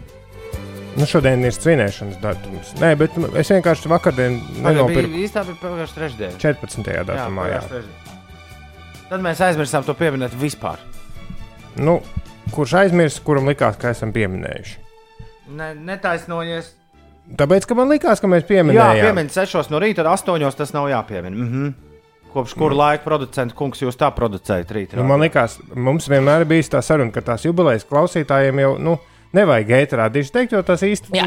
Nu, 0.93 1.07
šodien 1.09 1.41
ir 1.41 1.55
svinēšanas 1.55 2.19
datums. 2.21 2.73
Nē, 2.77 2.91
bet 2.99 3.15
es 3.39 3.49
vienkārši 3.49 3.89
vakardien 3.89 4.35
nenopirku 4.61 5.23
īstenībā 5.23 5.45
bija 5.47 5.61
pagājušā 5.63 5.95
trešdiena. 5.97 6.41
14. 6.43 6.91
datumā. 7.07 7.47
Jā, 7.49 7.61
trešdiena. 7.71 8.11
Tad 9.09 9.23
mēs 9.25 9.41
aizmirsām 9.45 9.87
to 9.87 9.95
pieminēt 9.97 10.35
vispār. 10.37 10.83
Nu, 11.81 11.99
kurš 12.53 12.75
aizmirst, 12.83 13.23
kuram 13.25 13.49
likās, 13.49 13.79
ka 13.81 13.95
esam 13.95 14.13
pieminējuši? 14.13 14.77
Ne, 15.57 15.73
netaisnojies. 15.89 16.73
Tāpēc, 17.39 17.65
ka 17.65 17.77
man 17.77 17.89
likās, 17.89 18.19
ka 18.21 18.27
mēs 18.27 18.43
Jā, 18.43 18.49
pieminējām. 18.51 19.07
piemiņ 19.07 19.31
6 19.33 19.71
no 19.71 19.79
rīta, 19.79 20.03
tad 20.03 20.11
8 20.11 20.59
tas 20.59 20.73
nav 20.75 20.89
jāpiemina. 20.91 21.35
Mm 21.35 21.49
-hmm. 21.49 21.73
Kopš 22.33 22.53
kura 22.57 22.75
laika 22.75 23.03
producents 23.05 23.53
kungs 23.53 23.81
jūs 23.81 23.97
tā 23.97 24.09
producējat 24.11 24.71
rītā? 24.73 24.97
Nu, 24.97 25.03
man 25.03 25.21
liekas, 25.21 25.59
mums 25.75 26.09
vienmēr 26.09 26.41
ir 26.41 26.49
bijis 26.49 26.69
tā 26.69 26.81
saruna, 26.81 27.11
ka 27.11 27.21
tās 27.21 27.45
jubilejas 27.45 27.85
klausītājiem 27.85 28.59
jau 28.59 28.77
nu, 28.79 28.97
nevajag 29.33 29.69
ēterā 29.77 30.07
diži 30.13 30.31
teikt, 30.33 30.53
jo 30.53 30.61
tas 30.65 30.81
īsti 30.85 31.13
Jā, 31.13 31.25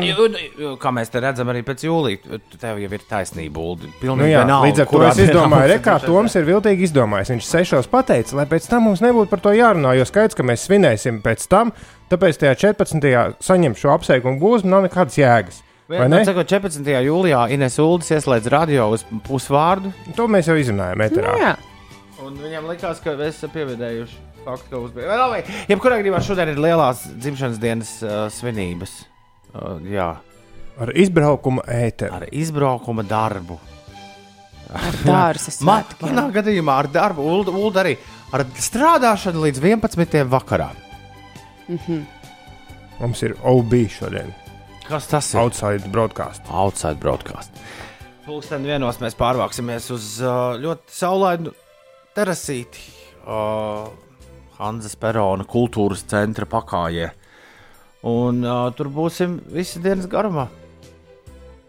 jo, 0.59 0.73
kā 0.83 0.91
mēs 0.95 1.11
te 1.11 1.21
redzam, 1.23 1.51
arī 1.53 1.63
pēc 1.67 1.85
jūlija, 1.87 2.41
tev 2.59 2.81
jau 2.83 2.91
ir 2.99 3.05
taisnība. 3.09 3.61
Uldi. 3.61 3.91
Nu, 3.91 3.99
Pilnīgi 4.01 4.33
jā, 4.33 4.43
vienalga, 4.45 4.69
līdz 4.69 4.83
ar 4.85 4.91
to 4.91 5.03
es 5.09 5.21
izdomāju, 5.27 5.69
re, 5.73 5.79
kā 5.83 5.99
Toms 6.05 6.35
ir 6.39 6.45
viltīgi 6.47 6.89
izdomājis. 6.89 7.31
Viņš 7.35 7.51
sešos 7.51 7.91
pateica, 7.91 8.37
lai 8.37 8.47
pēc 8.51 8.67
tam 8.71 8.83
mums 8.83 9.03
nebūtu 9.05 9.31
par 9.31 9.41
to 9.41 9.55
jārunā, 9.55 9.97
jo 9.99 10.07
skaidrs, 10.07 10.39
ka 10.39 10.47
mēs 10.47 10.67
svinēsim 10.67 11.23
pēc 11.23 11.47
tam, 11.51 11.71
tāpēc 12.11 12.43
tajā 12.43 12.55
14. 12.67 13.39
saņem 13.47 13.79
šo 13.79 13.95
apsveikumu 13.95 14.43
gūzmu, 14.43 14.71
nav 14.71 14.87
nekādas 14.87 15.19
jēgas. 15.19 15.63
Vai 15.89 15.99
Vai 16.03 16.09
ne? 16.11 16.23
Sakot, 16.27 16.49
14. 16.51 16.83
jūlijā 17.07 17.45
Ines 17.55 17.77
Uldis 17.79 18.09
ieslēdz 18.17 18.49
radio 18.51 18.89
uz 18.91 19.05
pusvārdu, 19.27 19.93
To 20.19 20.27
mēs 20.27 20.49
jau 20.51 20.57
izrunājām 20.59 20.99
Nu, 20.99 21.05
ēterā. 21.07 21.35
jā, 21.39 21.53
un 22.27 22.35
viņam 22.43 22.67
likās, 22.73 22.99
ka 23.05 23.15
mēs 23.15 23.37
esam 23.39 23.53
pievedējuši 23.55 24.17
faktu, 24.47 24.71
ka 24.73 24.81
uzbija. 24.83 25.07
Vai 25.13 25.19
labi? 25.21 25.55
Jebkurā 25.71 26.01
gadījumā 26.01 26.21
šodien 26.27 26.51
ir 26.51 26.59
lielās 26.63 27.05
dzimšanas 27.23 27.61
dienas 27.63 27.93
uh, 28.03 28.27
svinības. 28.35 28.97
Uh, 29.55 29.77
jā, 29.87 30.09
Ar 30.83 30.91
izbraukuma 30.93 31.63
ēteru. 31.73 32.13
ar 32.19 32.27
izbraukuma 32.35 33.05
darbu. 33.07 33.57
ar 34.75 34.99
dārza 35.07 35.55
svētkiem. 35.61 36.11
manā 36.11 36.27
gadījumā 36.35 36.81
ar 36.83 36.89
darbu, 36.91 37.23
Ulda, 37.23 37.55
Ulda 37.55 37.85
arī 37.85 37.95
ar 38.35 38.43
strādāšanu 38.59 39.47
līdz 39.47 39.63
11. 39.63 40.19
vakarā. 40.35 40.73
Mums 42.99 43.23
ir 43.23 43.37
OB 43.45 43.73
šodien. 43.91 44.35
Kas 44.87 45.09
tas 45.11 45.29
ir? 45.35 45.41
Outside 45.43 45.89
broadcast. 45.91 46.43
Outside 46.51 47.01
broadcast. 47.03 47.55
Pūksteni 48.27 48.71
vienos 48.71 48.99
mēs 49.03 49.15
pārvāksimies 49.19 49.89
uz 49.95 50.09
uh, 50.23 50.55
ļoti 50.63 50.95
saulainu 50.95 51.53
terasīti. 52.17 52.83
Uh, 53.27 53.89
Hanzas 54.59 54.97
Perona 54.99 55.47
kultūras 55.47 56.05
centra 56.09 56.47
pakājē. 56.51 57.11
Un 58.07 58.43
uh, 58.47 58.69
tur 58.79 58.91
būsim 58.95 59.41
visi 59.53 59.83
dienas 59.83 60.07
garumā. 60.11 60.47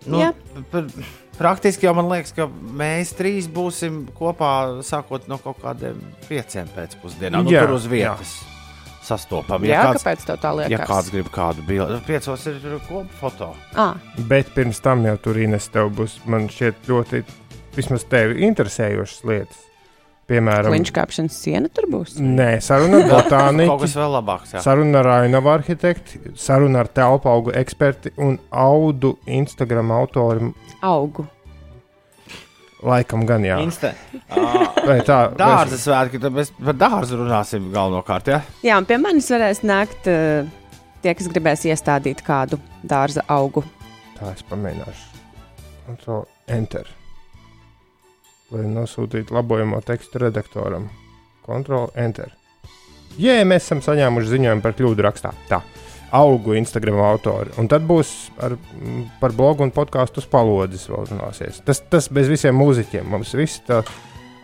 Nu, 0.08 0.22
Jā. 0.22 0.32
pr- 0.72 0.90
praktiski 1.38 1.90
jau 1.90 1.96
man 1.98 2.10
liekas, 2.12 2.34
ka 2.38 2.46
mēs 2.48 3.16
trīs 3.18 3.50
būsim 3.52 4.06
kopā 4.18 4.52
sākot 4.86 5.26
no 5.28 5.42
kaut 5.42 5.60
kādiem 5.66 5.98
pieciem 6.30 6.70
pēcpusdienā. 6.78 7.42
Nu, 7.42 7.52
Jā, 7.52 7.66
tur 7.66 7.76
uz 7.80 7.90
vietas 7.92 8.38
sastopami. 9.08 9.70
Jā, 9.72 9.84
kāds, 9.88 10.04
kāpēc 10.04 10.26
tā 10.28 10.54
liekas? 10.60 10.74
ja 10.74 10.82
kāds 10.88 11.12
grib 11.14 11.30
kādu 11.34 11.64
bildi, 11.68 12.00
piecos 12.08 12.48
ir 12.52 12.60
kopu 12.88 13.20
foto. 13.22 13.52
À, 13.76 13.94
Bet 14.30 14.52
pirms 14.56 14.82
tam 14.84 15.06
jau 15.08 15.16
tur 15.24 15.40
Ines 15.42 15.70
tev 15.74 15.94
būs, 15.98 16.20
man 16.30 16.50
šķiet, 16.52 16.84
ļoti 16.92 17.24
vismaz 17.78 18.06
tevi 18.10 18.44
interesējošas 18.48 19.24
lietas. 19.28 19.64
Piemēram, 20.28 20.74
Kliņš 20.74 20.90
kāpšanas 20.92 21.36
siena 21.40 21.70
tur 21.72 21.86
būs. 21.88 22.18
Nē, 22.20 22.58
saruna 22.64 23.00
ar 23.00 23.08
Kaut 23.14 23.30
kas 23.30 23.32
botāniku, 23.32 23.78
vēl 23.96 24.12
labāks. 24.18 24.52
Jā. 24.58 24.64
saruna 24.66 25.00
ar 25.00 25.08
ainavu 25.22 25.54
arhitektu, 25.54 26.34
saruna 26.36 26.82
ar 26.84 26.90
telpu 26.92 27.32
augu 27.32 27.54
eksperti 27.56 28.12
un 28.20 28.36
audu 28.52 29.14
Instagram 29.24 29.94
autori. 29.96 30.52
Augu. 30.84 31.24
Laikam 32.86 33.24
gan 33.26 33.46
jā. 33.46 33.58
Insta. 33.64 33.94
Vai 34.30 35.00
tā, 35.06 35.18
Dārza 35.40 35.80
svētki, 35.82 36.22
tad 36.22 36.36
mēs 36.36 36.52
par 36.54 36.78
dārzu 36.78 37.18
runāsim 37.24 37.72
galvenokārt. 37.74 38.30
Ja? 38.30 38.42
Jā, 38.66 38.78
un 38.78 38.86
pie 38.90 39.00
manis 39.02 39.30
varēs 39.34 39.64
nākt 39.66 40.10
uh, 40.12 40.46
tie, 41.02 41.16
kas 41.18 41.30
gribēs 41.32 41.66
iestādīt 41.70 42.22
kādu 42.26 42.60
dārza 42.86 43.26
augu. 43.34 43.66
Tā 44.20 44.30
es 44.36 44.46
pamēģināšu. 44.50 45.24
Control 45.88 46.26
Enter. 46.54 46.90
Lai 48.54 48.68
nosūtītu 48.70 49.34
labojamo 49.36 49.82
tekstu 49.86 50.22
redaktoram. 50.28 50.88
Control 51.48 51.90
Enter. 51.98 52.34
Jā, 53.18 53.40
mēs 53.48 53.66
esam 53.66 53.82
saņēmuši 53.82 54.34
ziņojumu 54.36 54.64
par 54.64 54.78
kļūdu 54.78 55.06
rakstā. 55.08 55.34
Tā. 55.50 55.64
Augu 56.16 56.56
Instagram 56.56 57.02
autori. 57.04 57.52
Un 57.60 57.68
tad 57.68 57.84
būs 57.88 58.12
ar, 58.44 58.56
par 59.20 59.34
blogu 59.36 59.66
un 59.66 59.74
podkāstu 59.76 60.22
uz 60.24 60.28
palodzes 60.32 60.88
vēl 60.88 61.10
runāsies. 61.10 61.60
Tas, 61.68 61.82
tas 61.92 62.08
bez 62.14 62.30
visiem 62.32 62.56
mūziķiem. 62.56 63.10
Mums 63.12 63.34
viss 63.36 63.60
tā 63.68 63.82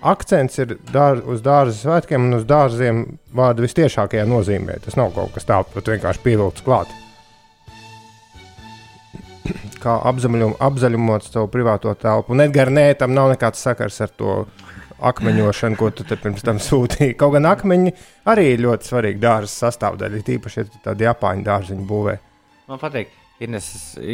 akcents 0.03 0.60
ir 0.60 0.75
dār, 0.91 1.22
uz 1.29 1.43
dārza 1.43 1.77
svētkiem 1.77 2.27
un 2.27 2.39
uz 2.39 2.43
dārziem 2.48 3.05
vārdu 3.36 3.63
vistiešākajā 3.63 4.25
nozīmē. 4.27 4.82
Tas 4.84 5.00
nav 5.00 5.13
kaut 5.15 5.32
kas 5.36 5.48
tāds, 5.48 5.72
pat 5.74 5.88
vienkārši 5.93 6.24
pievilkts 6.25 6.65
klāt. 6.67 6.91
Kā 9.84 9.98
apzaļum, 10.12 10.58
apzaļumot 10.63 11.27
savu 11.27 11.50
privāto 11.51 11.91
telpu. 12.00 12.36
Un 12.36 12.43
Edgars, 12.43 12.72
nē, 12.75 12.89
tam 13.00 13.15
nav 13.15 13.32
nekāds 13.34 13.63
sakars 13.63 14.00
ar 14.03 14.12
to 14.20 14.43
akmeņošanu, 15.10 15.77
ko 15.79 15.89
tu 15.95 16.05
te 16.07 16.17
pirms 16.19 16.45
tam 16.45 16.62
sūtīji. 16.63 17.17
Kaut 17.19 17.36
gan 17.36 17.50
akmeņi 17.51 17.93
arī 18.31 18.48
ir 18.53 18.63
ļoti 18.65 18.89
svarīgi 18.89 19.22
dārza 19.24 19.67
sastāvdaļa, 19.67 20.24
tīpaši, 20.29 20.60
ja 20.62 20.69
tu 20.69 20.81
tādu 20.86 21.07
japāņu 21.07 21.45
dārziņu 21.48 21.88
būvē. 21.89 22.17
Man 22.72 22.81
patīk, 22.81 23.12
Ines, 23.43 23.69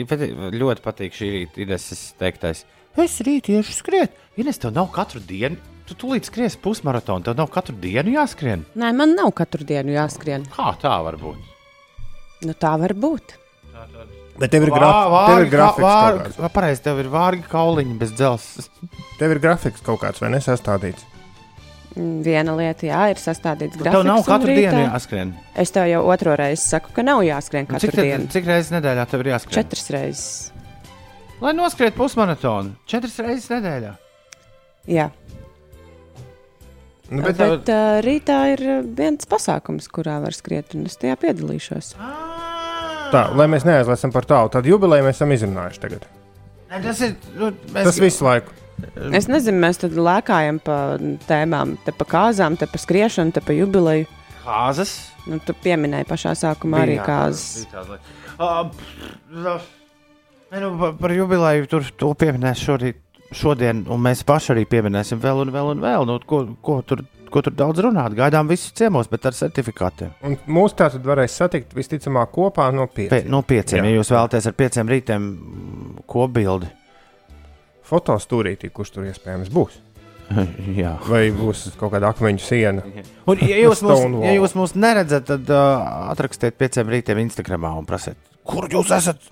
patīk, 0.10 0.36
ļoti 0.55 0.86
patīk 0.86 1.17
šī 1.17 1.31
rīta 1.36 1.63
Ineses 1.65 2.05
teiktais. 2.19 2.63
Es 3.00 3.19
rīt 3.24 3.51
iešu 3.53 3.75
skriet. 3.77 4.15
Ines, 4.39 4.60
tev 4.60 4.74
nav 4.75 4.89
katru 4.96 5.22
dienu. 5.24 5.60
Tu 5.89 5.96
tūlīt 5.98 6.27
skries 6.29 6.58
pusmaratonu, 6.62 7.25
tev 7.25 7.38
nav 7.39 7.50
katru 7.53 7.74
dienu 7.81 8.13
jāskrien. 8.13 8.65
Nē, 8.77 8.91
man 8.98 9.15
nav 9.17 9.31
katru 9.38 9.65
dienu 9.65 9.96
jāskrien. 9.96 10.46
Kā 10.53 10.74
tā 10.81 11.00
var 11.05 11.17
būt? 11.22 11.55
Nu, 12.46 12.53
tā 12.53 12.75
var 12.81 12.93
būt. 12.93 13.38
Bet 14.39 14.51
tev 14.53 14.63
ir, 14.63 14.72
graf, 14.72 15.13
tev 15.29 15.41
ir 15.43 15.50
grafiks 15.51 15.84
kāds. 15.84 16.38
Vārgi, 16.39 16.51
pareizi, 16.55 16.81
tev 16.86 17.00
ir 17.03 17.10
vārgi 17.12 17.43
kauliņi 17.51 17.96
bez 18.00 18.12
dzelzs. 18.15 18.69
Tev 19.19 19.34
ir 19.36 19.39
grafiks 19.43 19.81
kaut 19.84 20.00
kāds, 20.01 20.22
vai 20.24 20.29
nesastādīts? 20.31 21.03
Mm, 21.98 22.22
Viena 22.24 22.53
lieta, 22.55 22.86
jā, 22.88 23.01
ir 23.12 23.19
sastādīts 23.19 23.75
Tev 23.75 23.84
grafiks. 23.84 24.05
nav 24.08 24.22
un 24.22 24.24
katru 24.27 24.51
rītā- 24.53 24.69
dienu 24.72 24.84
jāskrien. 24.93 25.34
Es 25.55 25.72
tev 25.75 25.88
jau 25.89 26.03
otro 26.13 26.36
reizi 26.39 26.62
saku, 26.69 26.93
ka 26.96 27.01
nav 27.03 27.19
jāskrien 27.25 27.65
Nu, 27.67 27.74
katru 27.75 27.89
Cik, 27.91 27.96
te, 27.96 28.01
dienu. 28.08 28.27
cik 28.31 28.46
reizes 28.46 28.72
nedēļā 28.77 29.08
tev 29.10 29.19
ir 29.25 29.31
jāskrien? 29.34 29.58
Četras 29.60 29.89
reizes. 29.91 30.51
Lai 31.41 31.53
noskriet 31.53 31.96
pusmaratonu. 31.96 32.75
Četras 32.88 33.17
reizes 33.19 33.50
nedēļā. 33.50 33.96
Jā, 34.88 35.10
Nu, 37.12 37.24
Bet, 37.24 37.38
bet, 37.39 37.65
bet 37.65 37.69
uh, 37.74 38.01
rītā 38.05 38.36
ir 38.53 38.62
viens 38.93 39.25
pasākums, 39.25 39.88
kurā 39.89 40.19
var 40.22 40.29
skriet, 40.38 40.75
un 40.77 40.86
es 40.86 40.93
tajā 41.01 41.15
piedalīšos. 41.17 41.96
Tā, 43.13 43.23
lai 43.35 43.47
mēs 43.51 43.65
neaizlēsim 43.67 44.11
par 44.13 44.25
tālu, 44.29 44.51
tad 44.53 44.65
jubileju 44.69 45.05
mēs 45.07 45.17
esam 45.19 45.31
izrunājuši 45.35 45.81
tagad. 45.83 46.05
Tas 46.69 47.01
ir. 47.01 47.15
Nu, 47.35 47.49
mēs, 47.73 47.83
Tas 47.89 47.99
visu 47.99 48.25
laiku. 48.27 48.53
Es 49.11 49.25
nezinu, 49.27 49.59
mēs 49.59 49.81
tad 49.81 49.91
lēkājam 49.99 50.59
pa 50.63 50.75
tēmām, 51.27 51.73
te 51.83 51.91
pa 51.91 52.05
kāzām, 52.07 52.55
te 52.61 52.67
pa 52.69 52.79
skriešanu, 52.79 53.33
te 53.35 53.41
pa 53.43 53.51
jubileju. 53.57 54.07
Kāzas. 54.45 54.93
Nu, 55.27 55.37
tu 55.43 55.53
pieminēji 55.53 56.07
pašā 56.09 56.31
sākumā 56.39 56.85
arī 56.85 56.95
Bija 56.95 57.05
kāzas. 57.09 57.65
bija 57.65 57.83
tāda 57.83 57.99
Nē, 60.49 60.59
nu, 60.63 60.69
pa- 60.79 60.93
par 60.97 61.11
jubileju 61.13 61.67
tur 61.69 61.83
to 62.01 62.07
pieminēs 62.17 62.61
šorīt, 62.65 62.95
šodien, 63.36 63.83
un 63.91 64.01
mēs 64.03 64.24
paši 64.27 64.53
arī 64.55 64.65
pieminēsim 64.69 65.21
vēl 65.21 65.43
un 65.45 65.53
vēl 65.53 65.71
un 65.75 65.83
vēl. 65.83 66.05
Nu, 66.09 66.17
ko, 66.29 66.41
ko, 66.65 66.79
tur, 66.88 67.03
ko 67.29 67.43
tur 67.45 67.53
daudz 67.57 67.81
runāt? 67.86 68.15
Gaidām 68.17 68.50
visus 68.50 68.74
ciemos, 68.77 69.09
bet 69.12 69.27
ar 69.29 69.38
certifikātiem. 69.38 70.15
Un 70.25 70.38
mūsu 70.50 70.79
tā 70.81 70.89
tad 70.93 71.05
varēs 71.05 71.38
satikt 71.41 71.75
visticamāk 71.77 72.31
kopā 72.36 72.69
no 72.75 72.88
Pie, 72.89 73.07
pieciem. 73.12 73.29
no 73.31 73.43
pieciem, 73.45 73.83
Jā. 73.86 73.91
ja 73.91 74.00
jūs 74.01 74.13
vēlaties 74.15 74.50
ar 74.50 74.57
pieciem 74.63 74.89
rītiem 74.95 75.29
kopbildi. 76.09 76.71
Fotostūrītī, 77.89 78.69
kurš 78.74 78.91
tur 78.98 79.07
iespējams 79.09 79.50
būs. 79.53 79.79
Jā. 80.77 80.91
Vai 81.09 81.24
būs 81.33 81.71
kaut 81.79 81.95
kāda 81.95 82.12
akmeņu 82.13 82.43
siena. 82.43 82.83
Un, 83.25 83.39
ja 83.41 83.57
jūs 83.63 83.81
mūs, 83.86 84.03
ja 84.27 84.36
jūs 84.36 84.53
mūs 84.57 84.75
neredzat, 84.77 85.25
tad 85.31 85.50
uh, 85.50 85.88
atrakstiet 86.12 86.57
pieciem 86.59 86.91
rītiem 86.93 87.21
Instagram 87.24 87.65
un 87.71 87.88
prasiet, 87.89 88.17
kur 88.45 88.69
jūs 88.69 88.93
esat. 88.93 89.31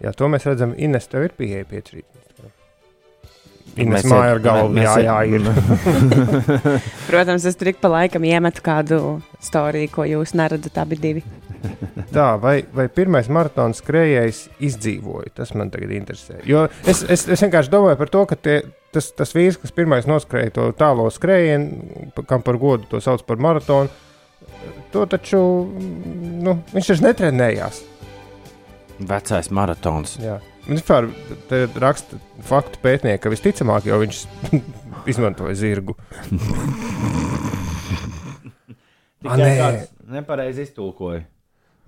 Jā, 0.00 0.14
to 0.16 0.30
mēs 0.32 0.46
redzam. 0.46 0.70
Ines, 0.80 1.10
tev 1.10 1.26
ir 1.26 1.34
pieeja 1.36 1.66
pieci 1.68 1.98
rītī. 1.98 2.19
Ines 3.78 4.06
māja 4.08 4.34
ar 4.34 4.40
galvu. 4.42 4.72
mēs 4.74 4.88
Jā, 4.88 4.96
jā, 5.04 5.18
ir. 5.36 5.44
Protams, 7.10 7.46
es 7.46 7.58
tur 7.58 7.70
ik 7.70 7.78
pa 7.82 7.90
laikam 7.92 8.24
iemetu 8.26 8.64
kādu 8.64 8.98
storiju, 9.44 9.92
ko 9.94 10.08
jūs 10.08 10.34
neredzat 10.38 10.80
abi 10.82 10.98
divi. 11.00 11.24
Tā, 12.10 12.34
vai, 12.40 12.60
vai 12.74 12.88
pirmais 12.92 13.28
maratona 13.30 13.76
skrejējs 13.76 14.42
izdzīvoja? 14.64 15.34
Tas 15.36 15.52
man 15.54 15.70
tagad 15.72 15.92
interesē. 15.94 16.40
Jo 16.48 16.66
es, 16.88 17.04
es, 17.04 17.26
es 17.28 17.44
vienkārši 17.44 17.72
domāju 17.72 18.00
par 18.00 18.12
to, 18.12 18.24
ka 18.30 18.38
tie, 18.40 18.56
tas, 18.94 19.10
tas 19.16 19.34
vīrs, 19.36 19.60
kas 19.60 19.74
pirmais 19.76 20.08
noskrēja 20.10 20.54
to 20.56 20.68
tālo 20.78 21.06
skrējienu, 21.12 22.10
kam 22.28 22.44
par 22.46 22.58
godu 22.60 22.88
to 22.90 23.02
sauc 23.04 23.22
par 23.28 23.40
maratonu, 23.42 23.92
to 24.90 25.04
taču 25.10 25.40
nu, 26.40 26.58
viņš 26.72 26.92
taču 26.94 27.06
netrenējās. 27.06 27.82
Vecais 29.10 29.52
maratons. 29.54 30.16
Jā. 30.20 30.40
Vispār 30.68 31.08
raksta 31.80 32.18
faktu 32.46 32.82
pētnieki, 32.82 33.22
ka 33.24 33.32
visticamāk 33.32 33.88
jau 33.88 34.00
viņš 34.02 34.22
izmantoja 35.12 35.56
zirgu. 35.58 35.96
Ah, 39.20 39.36
nē. 39.36 39.50
Nepareizi 40.08 40.64
iztulkoja. 40.64 41.18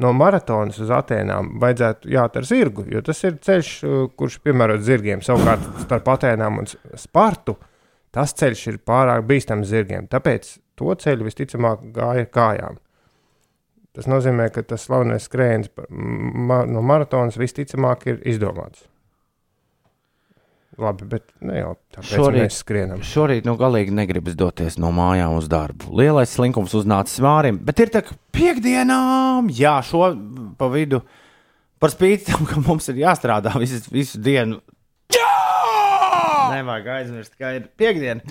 No 0.03 0.11
maratonas 0.17 0.77
uz 0.83 0.91
Atēnām 0.93 1.55
vajadzētu 1.63 2.11
jāt 2.13 2.37
ar 2.37 2.47
zirgu, 2.49 2.85
jo 2.91 3.03
tas 3.05 3.21
ir 3.25 3.37
ceļš, 3.45 3.71
kurš 4.19 4.39
piemērots 4.45 4.85
zirgiem. 4.85 5.23
Savukārt 5.25 5.65
starp 5.85 6.11
Atēnām 6.15 6.63
un 6.63 6.69
Spartu 6.99 7.57
tas 8.13 8.35
ceļš 8.37 8.67
ir 8.73 8.79
pārāk 8.85 9.25
bīstams 9.29 9.71
zirgiem. 9.71 10.09
Tāpēc 10.13 10.57
to 10.77 10.95
ceļu 11.05 11.29
visticamāk 11.29 11.85
gāja 11.95 12.27
kājām. 12.33 12.81
Tas 13.93 14.07
nozīmē, 14.09 14.47
ka 14.55 14.63
tas 14.65 14.87
slavenais 14.89 15.27
skrējiens 15.29 15.69
ma 15.93 16.63
no 16.65 16.81
maratonas 16.81 17.37
visticamāk 17.41 18.07
ir 18.09 18.23
izdomāts. 18.33 18.87
Labi, 20.81 21.05
bet 21.05 21.27
ne 21.45 21.59
jau 21.59 21.75
tāpēc 21.93 22.15
Šorīt- 22.17 22.43
mēs 22.47 22.61
skrienam. 22.63 23.03
Šorīt 23.05 23.45
nu 23.45 23.59
galīgi 23.61 23.93
negribas 23.93 24.35
doties 24.41 24.79
no 24.81 24.89
mājām 24.97 25.35
uz 25.37 25.51
darbu. 25.53 25.91
Lielais 26.01 26.33
slinkums 26.33 26.73
uznācis 26.79 27.21
mārim, 27.21 27.59
bet 27.61 27.83
ir 27.85 27.93
tā 27.93 28.01
kā 28.07 28.17
piekdienām, 28.33 29.51
jā, 29.53 29.75
šo 29.85 30.07
pa 30.57 30.71
vidu. 30.73 31.03
Par 31.83 31.91
spīti 31.93 32.31
tam, 32.31 32.47
ka 32.49 32.63
mums 32.65 32.89
ir 32.89 33.03
jāstrādā 33.03 33.53
visu, 33.61 33.83
visu 33.93 34.17
dienu. 34.23 34.63
Jā! 35.13 35.29
Nevajag 36.57 36.89
aizmirst, 36.97 37.37
ka 37.37 37.53
ir 37.59 37.69
piekdiena. 37.77 38.25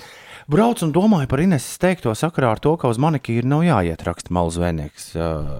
Braucu 0.51 0.83
un 0.83 0.91
domāju 0.91 1.29
par 1.31 1.39
Ineses 1.39 1.79
teikto 1.79 2.11
sakarā 2.17 2.49
ar 2.51 2.59
to, 2.59 2.73
ka 2.75 2.89
uz 2.91 2.97
manikīru 2.99 3.47
nav 3.47 3.61
jāiet 3.63 4.01
raksta 4.03 4.33
malu 4.35 4.51
zvejnieks, 4.51 5.05
uh, 5.15 5.51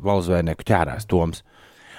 malu 0.00 0.22
zvejnieku 0.24 0.64
ķērēs 0.70 1.04
Toms. 1.10 1.42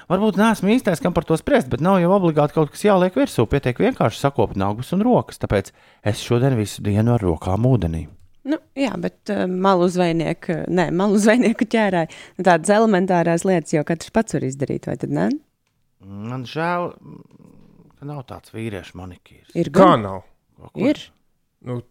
Varbūt 0.10 0.40
neesmu 0.42 0.72
īstais, 0.74 1.02
kam 1.04 1.14
par 1.14 1.28
to 1.30 1.38
spriest, 1.38 1.70
bet 1.70 1.84
nav 1.86 2.00
jau 2.02 2.10
obligāti 2.16 2.56
kaut 2.56 2.72
kas 2.74 2.82
jāliek 2.88 3.14
virsū. 3.14 3.46
Pietiek 3.52 3.78
vienkārši 3.78 4.24
sakopt 4.24 4.58
nagus 4.58 4.90
un 4.98 5.04
rokas, 5.06 5.38
tāpēc 5.44 5.70
es 6.10 6.24
šodien 6.26 6.56
visu 6.58 6.82
dienu 6.88 7.14
ar 7.14 7.22
rokām 7.22 7.68
ūdenī. 7.70 8.08
Nu, 8.50 8.58
jā, 8.74 8.96
bet 8.98 9.30
uh, 9.30 9.44
malu 9.46 9.92
zvejnieku, 9.94 10.64
nē, 10.74 10.88
malu 11.04 11.22
zvejnieku 11.22 11.70
ķērāji. 11.70 12.10
Nu, 12.40 12.48
tādas 12.50 12.74
elementārās 12.80 13.46
lietas 13.46 13.78
jau 13.78 13.86
katrs 13.86 14.16
pats 14.16 14.40
var 14.40 14.48
izdarīt, 14.50 14.90
vai 14.90 14.98
tad 14.98 15.14
ne? 15.14 15.30
Man 16.02 16.50
žēl, 16.50 16.90
ka 18.00 18.10
nav 18.10 18.26
tāds 18.26 18.58
vīriešu 18.58 18.98
manikīrs. 18.98 19.54
Ir 19.54 19.70
Kā 19.70 19.92
gan. 19.94 20.10
nav? 20.10 20.26
Ir. 20.82 21.06
Nu, 21.62 21.84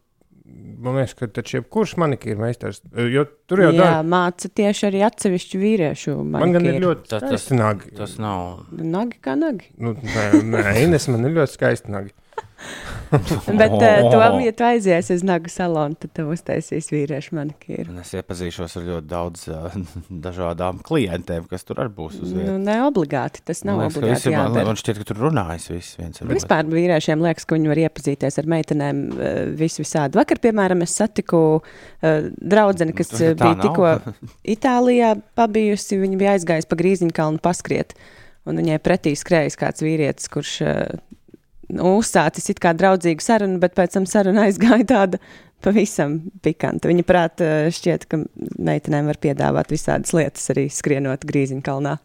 man 0.79 0.95
liekas, 0.97 1.15
ka 1.19 1.27
taču 1.27 1.57
jebkurš 1.59 1.97
manikīra 1.99 2.39
meistars, 2.39 2.81
jo 3.13 3.25
tur 3.51 3.63
jau 3.65 3.73
Jā, 3.73 3.79
dara. 3.81 4.03
māca 4.07 4.49
tieši 4.49 4.87
arī 4.91 5.01
atsevišķu 5.09 5.59
vīriešu. 5.65 6.15
Man 6.25 6.53
gan 6.53 6.65
ir 6.65 6.73
manikīru. 6.79 6.85
ļoti 6.87 7.09
Tas- 7.09 7.21
tas- 7.23 7.29
skaisti 7.31 7.59
nagi. 7.59 7.91
Tas 7.99 8.19
nav. 8.19 8.65
Nagi 8.73 9.19
kā 9.25 9.35
nagi. 9.39 9.71
Nu, 9.79 9.95
nē, 9.95 10.27
nē, 10.55 10.77
Ines, 10.85 11.09
man 11.09 11.25
ir 11.27 11.35
ļoti 11.41 11.57
skaisti 11.59 11.91
nagi. 11.91 12.13
Bet 13.61 13.73
uh, 13.73 14.11
to, 14.13 14.19
ja 14.45 14.53
tu 14.53 14.65
aizies 14.67 15.09
uz 15.15 15.23
nagu 15.25 15.49
salonu, 15.49 15.97
tad 15.97 16.11
tev 16.17 16.29
uztaisīs 16.35 16.91
vīriešu 16.93 17.37
manikīru. 17.39 17.87
Un 17.95 18.03
Es 18.03 18.11
iepazīšos 18.19 18.75
ar 18.77 18.85
ļoti 18.85 19.09
daudz 19.09 19.45
uh, 19.49 19.77
dažādām 20.27 20.83
klientēm, 20.85 21.47
kas 21.49 21.65
tur 21.65 21.81
arī 21.81 21.95
būs 21.97 22.19
uz 22.21 22.35
Nu, 22.35 22.43
vietas. 22.43 22.59
ne 22.67 22.77
obligāti. 22.85 23.41
Tas 23.49 23.63
nav 23.65 23.81
liekas, 23.81 23.97
ka 23.97 24.03
obligāti. 24.03 24.19
visi- 24.19 24.35
man, 24.35 24.51
jādara. 24.51 24.69
man 24.69 24.81
šķiet, 24.83 25.01
ka 25.01 25.09
tur 25.09 25.23
runājas 25.25 25.69
viss 25.73 25.97
viens 26.01 26.21
ar. 26.21 26.29
Vispār 26.35 26.69
vīriešiem 26.75 27.25
liekas, 27.25 27.49
ka 27.49 27.57
viņi 27.57 27.73
var 27.73 27.83
iepazīties 27.87 28.39
ar 28.43 28.51
meitenēm 28.57 29.03
eh, 29.17 29.41
vis 29.63 29.81
visādi. 29.81 30.21
Vakar, 30.21 30.43
piemēram, 30.45 30.85
es 30.85 30.99
satiku 31.01 31.43
uh, 31.63 32.31
draugu, 32.37 32.93
kas 32.99 33.15
tā 33.17 33.33
bija 33.41 33.57
tikko 33.65 33.95
Itālijā 34.59 35.15
pabijusi. 35.39 35.97
Viņa 36.05 36.21
bija 36.21 36.37
aizgājusi 36.37 36.69
pa 36.69 36.77
grīziņkalnu 36.85 37.41
paskriet. 37.41 37.97
Un 38.49 38.61
viņai 38.61 38.79
pretī 38.85 39.13
skrējis 39.17 39.57
kāds 39.61 39.85
vīrietis, 39.85 40.29
kurš 40.33 40.53
uh, 40.65 40.85
nu, 40.93 41.18
uzsācis 41.69 42.49
it 42.53 42.63
kā 42.63 42.73
draudzīgu 42.77 43.25
sarunu, 43.25 43.61
bet 43.63 43.77
pēc 43.77 43.99
tam 43.99 44.09
saruna 44.09 44.47
aizgāja 44.49 44.87
tāda 44.89 45.21
pavisam 45.65 46.19
pikanta. 46.43 46.89
Viņa 46.91 47.05
prāta 47.07 47.47
eh, 47.47 47.69
šķiet, 47.75 48.07
ka 48.11 48.21
meitenēm 48.63 49.09
var 49.11 49.19
piedāvāt 49.23 49.73
visādas 49.75 50.15
lietas 50.15 50.47
arī 50.55 50.69
skrienot 50.73 51.27
grīziņkalnā. 51.29 51.97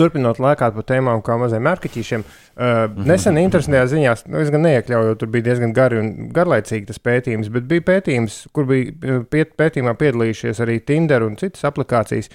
Turpinot 0.00 0.40
lēkāt 0.40 0.72
par 0.78 0.86
tēmām, 0.88 1.20
kā 1.24 1.36
maziem 1.36 1.66
mērķiķiem, 1.66 2.24
uh, 2.24 2.86
nesen 3.04 3.36
interesantajā 3.42 3.90
ziņā, 3.92 4.14
nu, 4.32 4.40
es 4.40 4.48
gan 4.54 4.64
neiekļauju, 4.64 5.10
jo 5.12 5.18
tur 5.20 5.32
bija 5.34 5.50
diezgan 5.50 5.74
gari 5.76 6.00
un 6.00 6.10
garlaicīgi 6.32 6.88
tas 6.88 7.02
pētījums, 7.04 7.52
bet 7.52 7.68
bija 7.68 7.84
pētījums, 7.90 8.38
kur 8.56 8.70
bija 8.70 8.88
uh, 8.88 9.20
piet, 9.28 9.52
pētījumā 9.60 9.92
piedalījušies 10.00 10.64
arī 10.64 10.78
Tinder 10.88 11.28
un 11.28 11.36
citas 11.40 11.68
aplikācijas. 11.68 12.32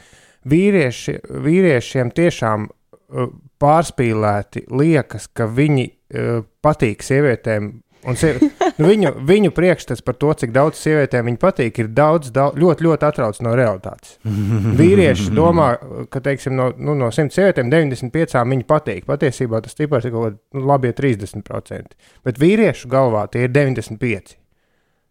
Vīrieši, 0.48 1.18
vīriešiem 1.48 2.14
tiešām 2.16 2.70
pārspīlēti 3.62 4.68
liekas, 4.72 5.28
ka 5.34 5.48
viņi 5.50 5.86
uh, 5.88 6.40
patīk 6.64 7.06
sievietēm. 7.06 7.76
Sievi, 8.08 8.46
nu 8.80 8.88
viņu, 8.88 9.10
viņu 9.28 9.50
priekšstats 9.52 10.04
par 10.06 10.16
to, 10.22 10.30
cik 10.40 10.54
daudz 10.56 10.80
sievietēm 10.80 11.28
viņa 11.28 11.40
patīk, 11.42 11.80
ir 11.82 11.90
daudz, 11.92 12.30
daudz 12.32 12.56
ļoti, 12.62 12.86
ļoti 12.86 13.08
atrauc 13.08 13.40
no 13.44 13.56
realitātes. 13.58 14.14
Vīrieši 14.80 15.34
domā, 15.36 15.74
ka 16.14 16.22
teiksim, 16.24 16.56
no, 16.56 16.70
nu, 16.78 16.96
no 16.96 17.10
100 17.12 17.36
sievietēm 17.36 17.74
95 17.74 18.46
viņa 18.54 18.68
patīk. 18.70 19.04
Patiesībā 19.10 19.60
tas 19.66 19.76
cipars 19.76 20.08
ir 20.08 20.14
kaut 20.16 20.28
kādi 20.28 20.40
nu, 20.56 20.68
labi 20.70 20.94
30%. 20.96 21.98
Bet 22.24 22.40
vīriešu 22.40 22.92
galvā 22.94 23.26
tie 23.34 23.48
ir 23.48 23.56
95%. 23.58 24.38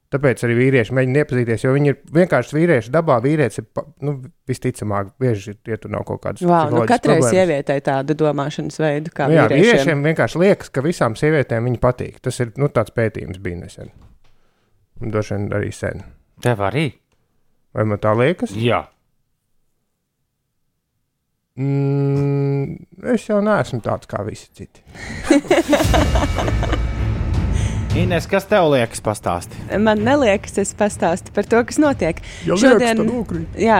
Tāpēc 0.06 0.38
arī 0.46 0.54
vīrieši 0.54 0.94
mēģina 0.94 1.18
iepazīties, 1.24 1.64
jo 1.66 1.72
viņi 1.74 1.88
ir 1.90 1.96
vienkārši 2.14 2.54
vīrieši 2.54 2.92
dabā. 2.94 3.16
Vīrietis 3.24 3.58
ir 3.58 3.64
nu, 4.06 4.12
visticamāk, 4.46 5.08
bieži 5.18 5.56
ja 5.66 5.74
tur 5.82 5.90
nav 5.90 6.04
kaut 6.06 6.20
kādas 6.22 6.44
Wow, 6.46 6.70
nu 6.70 6.84
katrai 6.86 7.16
problēmas. 7.18 7.34
sievietei 7.34 7.82
tādu 7.82 8.14
domāšanas 8.20 8.78
veidu 8.78 9.10
kā 9.10 9.26
Nu, 9.26 9.34
jā, 9.34 9.48
vīriešiem. 9.50 9.66
vīriešiem 9.66 10.06
vienkārši 10.06 10.38
liekas, 10.44 10.70
ka 10.70 10.84
visām 10.86 11.18
sievietēm 11.18 11.66
viņa 11.66 11.82
patīk. 11.82 12.20
Tas 12.22 12.38
ir 12.44 12.52
nu, 12.56 12.68
tāds 12.70 12.94
pētījums 12.94 13.42
bija 13.42 13.58
nesen. 13.64 13.90
Un 15.02 15.10
Droši 15.10 15.34
vien 15.34 15.50
arī 15.58 15.72
sen. 15.74 16.04
Tev 16.46 16.62
arī? 16.70 16.86
Vai 17.74 17.84
man 17.90 17.98
tā 17.98 18.14
liekas? 18.16 18.54
Jā. 18.54 18.84
Mm, 21.56 22.76
es 23.14 23.24
jau 23.26 23.40
neesmu 23.42 23.80
tāds 23.84 24.06
kā 24.10 24.22
visi 24.26 24.50
citi. 24.54 24.84
Ines, 27.96 28.26
kas 28.28 28.44
tev 28.44 28.66
liekas 28.74 29.00
pastāstīt? 29.00 29.70
Man 29.80 30.02
neliekas, 30.04 30.58
es 30.60 30.74
pastāstu 30.76 31.32
par 31.36 31.46
to, 31.48 31.62
kas 31.64 31.78
notiek. 31.80 32.20
Ja 32.44 32.58
Šodien, 32.60 33.00
jā, 33.56 33.78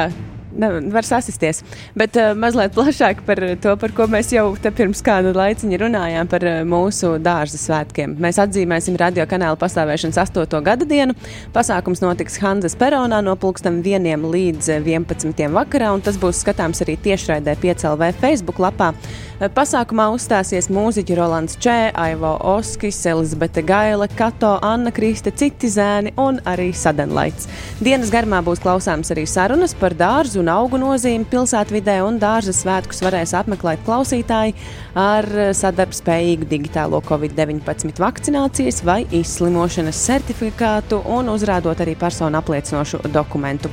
var 0.93 1.07
sasisties. 1.07 1.63
Bet 1.99 2.17
uh, 2.17 2.33
mazliet 2.39 2.75
plašāk 2.77 3.23
par 3.27 3.41
to, 3.63 3.75
par 3.81 3.95
ko 3.97 4.07
mēs 4.11 4.33
jau 4.35 4.49
pirms 4.67 5.03
kāda 5.05 5.35
laiciņa 5.37 5.81
runājām, 5.83 6.31
par 6.31 6.47
uh, 6.47 6.61
mūsu 6.69 7.17
dārza 7.23 7.61
svētkiem. 7.61 8.17
Mēs 8.23 8.41
atzīmēsim 8.43 8.99
radio 9.01 9.27
kanāla 9.29 9.59
pastāvēšanas 9.61 10.21
8. 10.27 10.59
gada 10.67 10.89
dienu. 10.89 11.17
Pasākums 11.55 12.03
notiks 12.05 12.41
Hanzas 12.43 12.77
peronā 12.79 13.23
no 13.25 13.37
pulksten 13.41 13.83
1 13.85 14.27
līdz 14.33 14.73
11. 14.81 15.47
vakarā, 15.55 15.93
un 15.95 16.05
tas 16.05 16.19
būs 16.21 16.43
skatāms 16.45 16.83
arī 16.85 16.99
tiešraidē 17.07 17.57
5LV 17.63 18.13
Facebook 18.21 18.61
lapā. 18.63 18.93
Pasākumā 19.37 20.07
uzstāsies 20.15 20.71
mūziķi 20.73 21.17
Rolands 21.19 21.59
Čē, 21.61 21.91
Aivo 22.01 22.31
Oskis, 22.55 23.03
Elizabete 23.11 23.61
Gaila, 23.69 24.09
Kato, 24.17 24.55
Anna 24.65 24.89
Kriste, 24.97 25.29
citi 25.29 25.69
zēni 25.69 26.15
un 26.17 26.39
arī 26.49 26.71
Sadenlaits. 26.73 27.45
Dienas 27.85 28.09
garumā 28.15 28.41
būs 28.47 28.63
klausāms 28.65 29.13
arī 29.13 29.27
sarunas 29.29 29.77
par 29.77 29.93
dārzu 29.93 30.46
un 30.47 30.53
augu 30.53 30.79
nozīmi 30.79 31.27
pilsētvidē, 31.27 31.97
un 32.07 32.21
dārza 32.23 32.53
svētkus 32.55 33.03
varēs 33.03 33.33
apmeklēt 33.35 33.83
klausītāji 33.87 34.55
ar 34.95 35.27
sadarbspējīgu 35.59 36.47
digitālo 36.47 37.01
Covid-19 37.09 37.99
vakcinācijas 37.99 38.85
vai 38.87 39.01
izslimošanas 39.11 40.05
certifikātu 40.07 41.01
un 41.17 41.33
uzrādot 41.35 41.83
arī 41.83 41.97
personu 41.99 42.39
apliecinošu 42.39 43.03
dokumentu. 43.11 43.73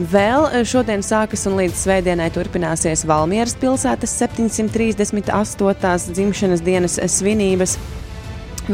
Vēl 0.00 0.48
šodien 0.66 1.04
sākas 1.04 1.46
un 1.46 1.58
līdz 1.60 1.78
svētdienai 1.78 2.30
turpināsies 2.34 3.04
Valmieras 3.06 3.54
pilsētas 3.60 4.16
738. 4.18 6.14
dzimšanas 6.16 6.64
dienas 6.66 6.98
svinības. 7.20 7.76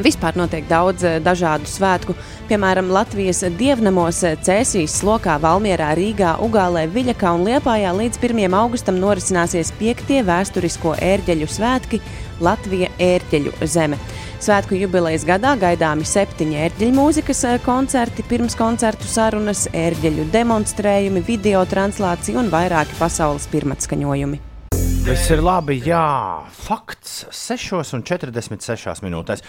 Vispār 0.04 0.36
notiek 0.36 0.66
daudz 0.68 1.04
eh, 1.06 1.16
dažādu 1.24 1.68
svētku, 1.70 2.16
piemēram, 2.50 2.90
Latvijas 2.92 3.42
dievnamos 3.56 4.22
eh, 4.26 4.36
Cēsīs, 4.44 4.92
Slokā, 5.00 5.38
Valmierā, 5.40 5.94
Rīgā, 5.96 6.34
Ugālē, 6.44 6.84
Viļakā 6.92 7.32
un 7.36 7.46
Liepājā 7.46 7.94
līdz 7.96 8.20
1. 8.20 8.56
augustam 8.58 9.00
norisināsies 9.00 9.72
5. 9.80 10.18
vēsturisko 10.26 10.96
ērģeļu 11.00 11.48
svētki 11.48 12.00
Latvija 12.44 12.90
ērģeļu 13.00 13.54
zeme. 13.64 13.96
Svētku 14.36 14.76
jubilejas 14.76 15.24
gadā 15.24 15.54
gaidāmi 15.56 16.04
septiņi 16.04 16.60
ērģeļu 16.66 16.96
mūzikas 16.98 17.40
eh, 17.48 17.56
koncerti, 17.64 18.26
pirms 18.28 18.58
koncertu 18.58 19.08
sarunas, 19.08 19.64
ērģeļu 19.72 20.28
demonstrējumi, 20.34 21.24
video 21.24 21.64
translācija 21.70 22.42
un 22.42 22.52
vairāki 22.52 23.00
pasaules 23.00 23.48
pirmatskaņojumi. 23.54 24.45
Viss 25.06 25.28
ir 25.30 25.38
labi, 25.38 25.76
jā. 25.86 26.02
Fakts 26.50 27.28
6,46 27.30 29.04
minūtēs. 29.04 29.44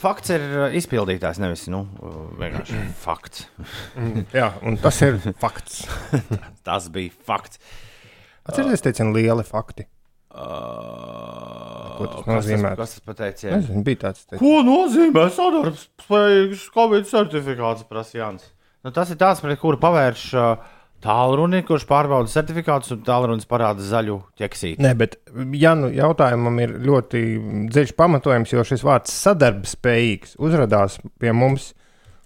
Fakts 0.00 0.32
ir 0.34 0.46
izpildītājs, 0.74 1.38
nevis 1.38 1.68
nu, 1.70 1.84
vienkārši 2.40 2.80
fakts. 2.98 3.44
Jā, 4.34 4.48
un 4.66 4.80
tas 4.82 4.98
ir 5.06 5.20
fakts. 5.38 5.84
tas 6.66 6.90
bija 6.90 7.14
fakts. 7.28 7.62
Atcerieties, 8.42 8.82
teicienu 8.82 9.14
lieli 9.14 9.46
fakti. 9.46 9.86
Uh, 10.32 12.00
Ko 12.00 12.10
tas 12.10 12.26
nozīmē? 12.32 12.74
Kas 12.80 12.96
tas 12.96 13.06
pateica? 13.06 13.52
Nezinu, 13.54 13.84
bija 13.86 14.02
tāds 14.08 14.24
teiciens. 14.24 14.42
Ko 14.42 14.66
nozīmē 14.66 15.28
sadarbspējīgs 15.38 16.66
Covid 16.74 17.06
certifikāts, 17.06 17.86
prasa 17.86 18.18
Jānis? 18.18 18.50
Nu, 18.82 18.90
tas 18.90 19.14
ir 19.14 19.22
tāds, 19.22 19.44
pret 19.44 19.62
kuru 19.62 19.78
pavērš 19.78 20.30
uh, 20.34 20.71
tālruni, 21.02 21.62
kurš 21.66 21.84
pārbauda 21.90 22.30
certifikātus, 22.30 22.92
un 22.94 23.02
tālrunis 23.06 23.48
parāda 23.50 23.84
zaļu 23.84 24.18
ķeksīti. 24.38 24.82
Nē, 24.82 24.92
bet 24.98 25.18
ja 25.58 25.74
nu 25.78 25.90
jautājumam 25.92 26.60
ir 26.62 26.76
ļoti 26.86 27.22
dziļš 27.72 27.94
pamatojums, 27.98 28.52
jo 28.54 28.64
šis 28.66 28.84
vārds 28.86 29.14
sadarbspējīgs 29.24 30.36
uzrādās 30.42 31.00
pie 31.22 31.34
mums 31.36 31.72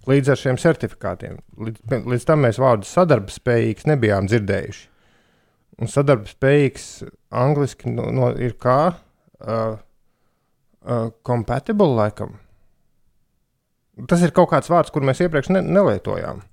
līdz 0.07 0.33
ar 0.33 0.41
šiem 0.41 0.59
certifikātiem. 0.61 1.39
Līdz, 1.59 1.97
līdz 2.13 2.27
tam 2.29 2.45
mēs 2.45 2.61
vārdu 2.61 2.87
sadarbspējīgs 2.89 3.89
nebijām 3.89 4.29
dzirdējuši. 4.29 4.85
Un 5.77 5.91
sadarbspējīgs 5.93 6.87
angliski 7.37 7.91
no, 7.93 8.07
no, 8.13 8.31
ir 8.41 8.55
kā 8.61 8.79
uh, 8.89 9.77
uh, 9.77 11.09
compatible 11.27 11.89
laikam. 11.99 12.37
Tas 14.09 14.21
ir 14.21 14.33
kaut 14.33 14.51
kāds 14.53 14.69
vārds, 14.69 14.93
kur 14.93 15.05
mēs 15.05 15.21
iepriekš 15.25 15.51
ne, 15.55 15.63
nelietojām. 15.65 16.43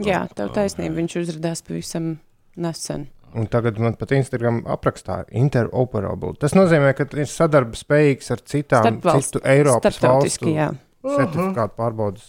Jā, 0.00 0.22
tev 0.34 0.52
taisnība. 0.56 0.94
Viņš 1.00 1.16
uzrādījās 1.20 1.62
pavisam 1.66 2.18
nesen. 2.56 3.08
Un 3.34 3.46
tagad 3.48 3.78
man 3.80 3.94
pat 3.96 4.12
Instagram 4.12 4.62
aprakstā 4.68 5.22
interoperable. 5.32 6.34
Tas 6.40 6.52
nozīmē, 6.56 6.92
ka 6.96 7.06
ir 7.16 7.28
sadarbspējīgs 7.28 8.30
ar 8.34 8.42
citām 8.44 8.84
Starpvalst- 8.88 9.32
citu 9.32 9.40
Eiropas 9.48 9.96
starptautiski, 9.96 10.52
valstu 10.52 10.56
jā. 10.56 10.68
certifikātu 11.16 11.76
pārbaudas. 11.80 12.26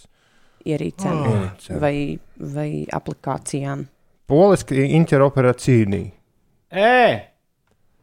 ierīcēm 0.64 1.18
Ierīcēm. 1.28 1.78
vai, 1.80 2.18
vai 2.40 2.86
aplikācijām. 2.88 3.86
Poliski 4.26 4.86
interoperācīnī. 4.96 6.02
Ē, 6.72 7.20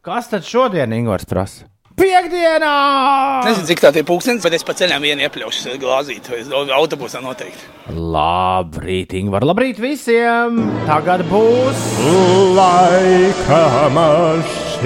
kas 0.06 0.28
tad 0.30 0.46
šodien 0.46 0.94
Ingūns 0.94 1.26
prasa? 1.26 1.66
Piektdienā! 2.02 3.46
Nezinu, 3.46 3.66
cik 3.68 3.78
tā 3.84 3.92
ir 3.94 4.06
pūkstens, 4.08 4.42
bet 4.42 4.56
es 4.56 4.64
pa 4.66 4.74
ceļam 4.74 5.04
vienu 5.06 5.22
iepļaušu 5.22 5.76
glāzīt, 5.78 6.26
vai 6.32 6.40
autobusā 6.74 7.22
noteikti. 7.22 7.62
Labrīt, 7.94 9.14
Ingūns! 9.20 9.46
Labrīt 9.46 9.78
visiem! 9.82 10.58
Tagad 10.88 11.22
būs 11.30 11.78
Laika 12.58 13.62
mašīnā. 13.94 14.82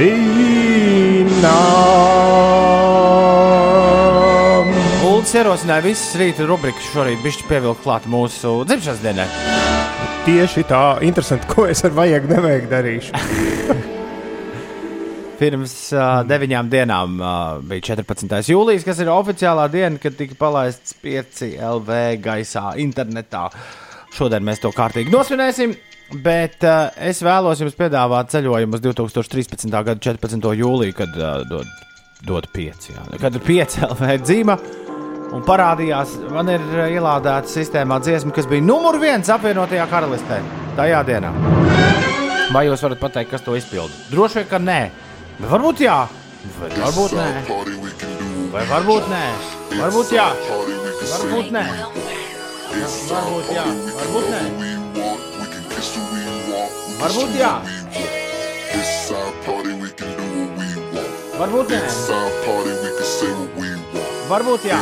Ulds 5.08 5.32
ierosināja 5.40 5.88
visas 5.88 6.12
rīta 6.20 6.44
rubrikas 6.44 6.92
šorīt 6.92 7.24
bišķi 7.24 7.48
pievilkt 7.48 7.80
klāt 7.86 8.04
mūsu 8.12 8.60
dzimšanas 8.68 9.00
dienai. 9.04 9.28
Tieši 10.28 10.68
tā, 10.68 10.84
interesanti, 11.06 11.48
ko 11.48 11.64
es 11.70 11.80
ar 11.86 11.92
vajag 11.96 12.28
nevajag 12.36 12.72
darīšu. 12.76 13.92
Pirms 15.36 15.74
uh, 15.92 16.22
deviņām 16.24 16.68
dienām 16.72 17.18
uh, 17.20 17.32
bija 17.68 17.92
14. 17.92 18.38
jūlijas, 18.48 18.84
kas 18.86 19.02
ir 19.02 19.10
oficiālā 19.12 19.66
diena, 19.72 20.00
kad 20.00 20.16
tika 20.16 20.36
palaists 20.38 20.96
5 21.02 21.42
LV 21.60 21.98
gaisā 22.24 22.70
internetā. 22.80 23.50
Šodien 24.16 24.46
mēs 24.46 24.62
to 24.62 24.70
kārtīgi 24.72 25.12
nosvinēsim, 25.12 25.74
bet 26.24 26.64
uh, 26.64 26.88
es 26.96 27.20
vēlos 27.24 27.60
jums 27.60 27.76
piedāvāt 27.76 28.32
ceļojumu 28.32 28.78
uz 28.78 28.84
2013. 28.86 29.68
gada 29.76 29.98
14. 30.00 30.48
jūliju, 30.62 30.96
kad 30.96 31.20
uh, 31.20 31.42
dod, 31.50 31.68
dod 32.24 32.48
5. 32.56 32.90
Jā. 32.94 33.06
Kad 33.20 33.36
ir 33.36 33.44
5 33.44 33.80
LV 33.90 34.18
dzīva. 34.24 34.58
Un 35.36 35.42
parādījās, 35.44 36.12
man 36.32 36.48
ir 36.48 36.62
ielādēta 36.86 37.50
sistēmā 37.50 37.98
dziesma, 38.00 38.32
kas 38.32 38.46
bija 38.48 38.62
numur 38.64 38.96
viens 39.02 39.28
apvienotajā 39.34 39.88
karalistē 39.90 40.38
tajā 40.78 41.02
dienā. 41.08 41.32
Vai 42.54 42.68
jūs 42.68 42.84
varat 42.86 43.02
pateikt, 43.02 43.32
kas 43.34 43.42
to 43.42 43.56
izpildīja? 43.58 44.06
Droši 44.12 44.40
vien, 44.40 44.48
ka 44.52 44.62
nē. 44.62 44.80
Bet 45.36 45.50
varbūt 45.52 45.80
jā, 45.84 45.96
vai 46.56 46.68
varbūt 46.80 47.12
nē. 47.16 47.26
Vai 48.54 48.62
varbūt 48.70 49.08
nē, 49.12 49.24
varbūt 49.76 50.12
jā, 50.16 50.26
varbūt 51.12 51.50
nē. 51.52 51.64
Ja, 52.76 52.86
Varbūt 53.06 53.50
jā, 53.52 53.64
varbūt 54.00 54.26
nē. 54.32 54.40
Varbūt 57.00 57.36
jā, 57.36 57.52
varbūt 61.38 61.74
nē. 61.76 61.82
Varbūt 64.30 64.64
jā. 64.66 64.80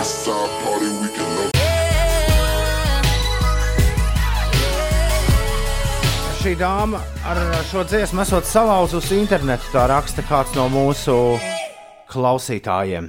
Šī 6.45 6.59
dāma 6.61 6.99
ar 7.25 7.39
šo 7.65 7.87
dziesmu 7.89 8.21
esot 8.21 8.45
salauzusi 8.45 9.17
internetu. 9.17 9.65
Tā 9.73 9.87
raksta 9.89 10.21
kāds 10.29 10.53
no 10.53 10.67
mūsu 10.69 11.15
klausītājiem. 12.13 13.07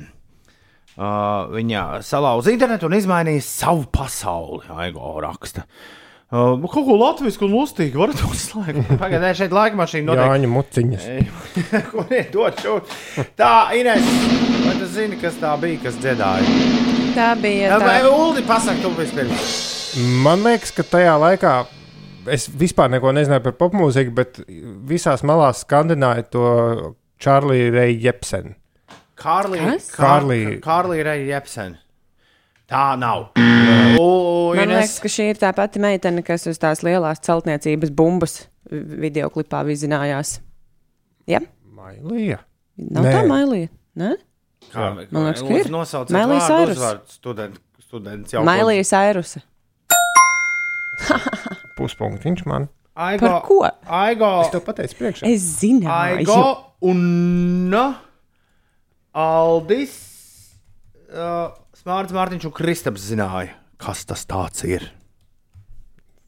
Uh, 0.96 1.52
viņa 1.52 1.82
salauza 2.08 2.54
internetu 2.56 2.88
un 2.88 2.96
izmainīja 2.96 3.44
savu 3.44 3.84
pasauli. 3.92 4.64
Aigo 4.80 5.12
raksta. 5.20 5.66
Uh, 6.32 6.64
kaut 6.64 6.88
ko 6.88 6.96
latviešu 6.96 7.44
un 7.50 7.58
lustīgi 7.58 8.00
varat 8.00 8.24
uzslēgt. 8.24 8.88
Pagaidiet, 9.04 9.42
šeit 9.44 9.60
laika 9.60 9.84
mašīna 9.84 10.14
notiek. 10.14 10.32
Jāņa 10.32 10.56
muciņas. 10.56 11.12
Ko 11.92 12.08
iedot 12.08 12.64
šo? 12.64 12.80
Tā, 13.36 13.54
Ines, 13.76 14.12
vai 14.64 14.80
tu 14.80 14.94
zini, 14.96 15.20
kas 15.20 15.44
tā 15.44 15.58
bija, 15.60 15.84
kas 15.84 16.00
dziedāja? 16.00 16.60
Tā 17.20 17.34
bija 17.44 17.84
Vai 17.84 18.00
tā 18.00 18.16
Uldi 18.16 18.48
pasaka, 18.48 18.80
tu 18.80 18.96
vispirms? 18.96 19.56
Man 20.24 20.48
liekas, 20.48 20.72
ka 20.72 20.88
tajā 20.88 21.20
laikā 21.20 21.66
es 22.32 22.48
vispār 22.50 22.90
neko 22.94 23.12
nezināju 23.16 23.44
par 23.46 23.56
popmūziku, 23.60 24.14
bet 24.16 24.40
visās 24.90 25.24
malās 25.28 25.64
skandināja 25.66 26.24
to 26.34 26.44
Čārliju 27.22 27.72
Reju 27.76 28.00
Jepsenu. 28.06 28.54
Kārlī, 29.16 29.60
Kas? 29.64 29.92
Kārlī- 29.96 30.60
Kārlī 30.64 31.04
Reja 31.08 31.26
Jepsen. 31.36 31.78
Tā 32.68 32.98
nav. 33.00 33.30
U, 33.38 34.54
Man 34.58 34.66
Ines, 34.66 34.76
liekas, 34.82 35.00
ka 35.04 35.08
šī 35.14 35.30
ir 35.32 35.38
tā 35.40 35.52
pati 35.56 35.80
meitene, 35.80 36.24
kas 36.26 36.48
uz 36.50 36.58
tās 36.60 36.82
lielās 36.84 37.22
celtniecības 37.24 37.92
bumbas 37.96 38.48
video 38.72 39.30
klipā 39.30 39.62
vizinājās. 39.68 40.40
Ja? 41.30 41.40
Mailija. 41.72 42.40
Nav 42.78 43.06
Nē. 43.06 43.12
tā 43.14 43.22
mailija. 43.30 43.70
Ne? 43.96 44.16
kā, 44.74 44.90
Man 45.14 45.30
liekas, 45.30 45.44
ka 45.46 45.60
ir. 45.62 45.70
Nosauciet 45.72 46.18
Cyrus. 46.18 46.76
uzvārdu, 46.78 47.08
student, 47.14 47.60
students 47.86 48.34
jau. 48.34 48.44
Mailija 48.44 48.84
Sairusa. 48.84 49.40
Puspunktiņš 51.76 52.46
man. 52.50 52.70
Aigo, 52.96 53.28
Par 53.28 53.42
ko? 53.44 53.58
Aigo, 53.92 54.30
Es 54.46 54.52
tev 54.54 54.64
pateicu 54.64 54.96
priekšā. 55.02 55.28
Es 55.28 55.44
zinu, 55.60 55.90
Aigo 55.92 56.40
un 56.88 57.76
Aldis, 59.16 59.96
uh, 61.12 61.52
Smārts 61.76 62.16
Mārtiņš 62.16 62.48
un 62.50 62.54
Kristaps 62.56 63.04
zināja, 63.12 63.54
kas 63.80 64.04
tas 64.08 64.24
tāds 64.28 64.64
ir. 64.68 64.90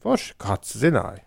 Forši 0.04 0.36
kāds 0.40 0.76
zināja. 0.78 1.24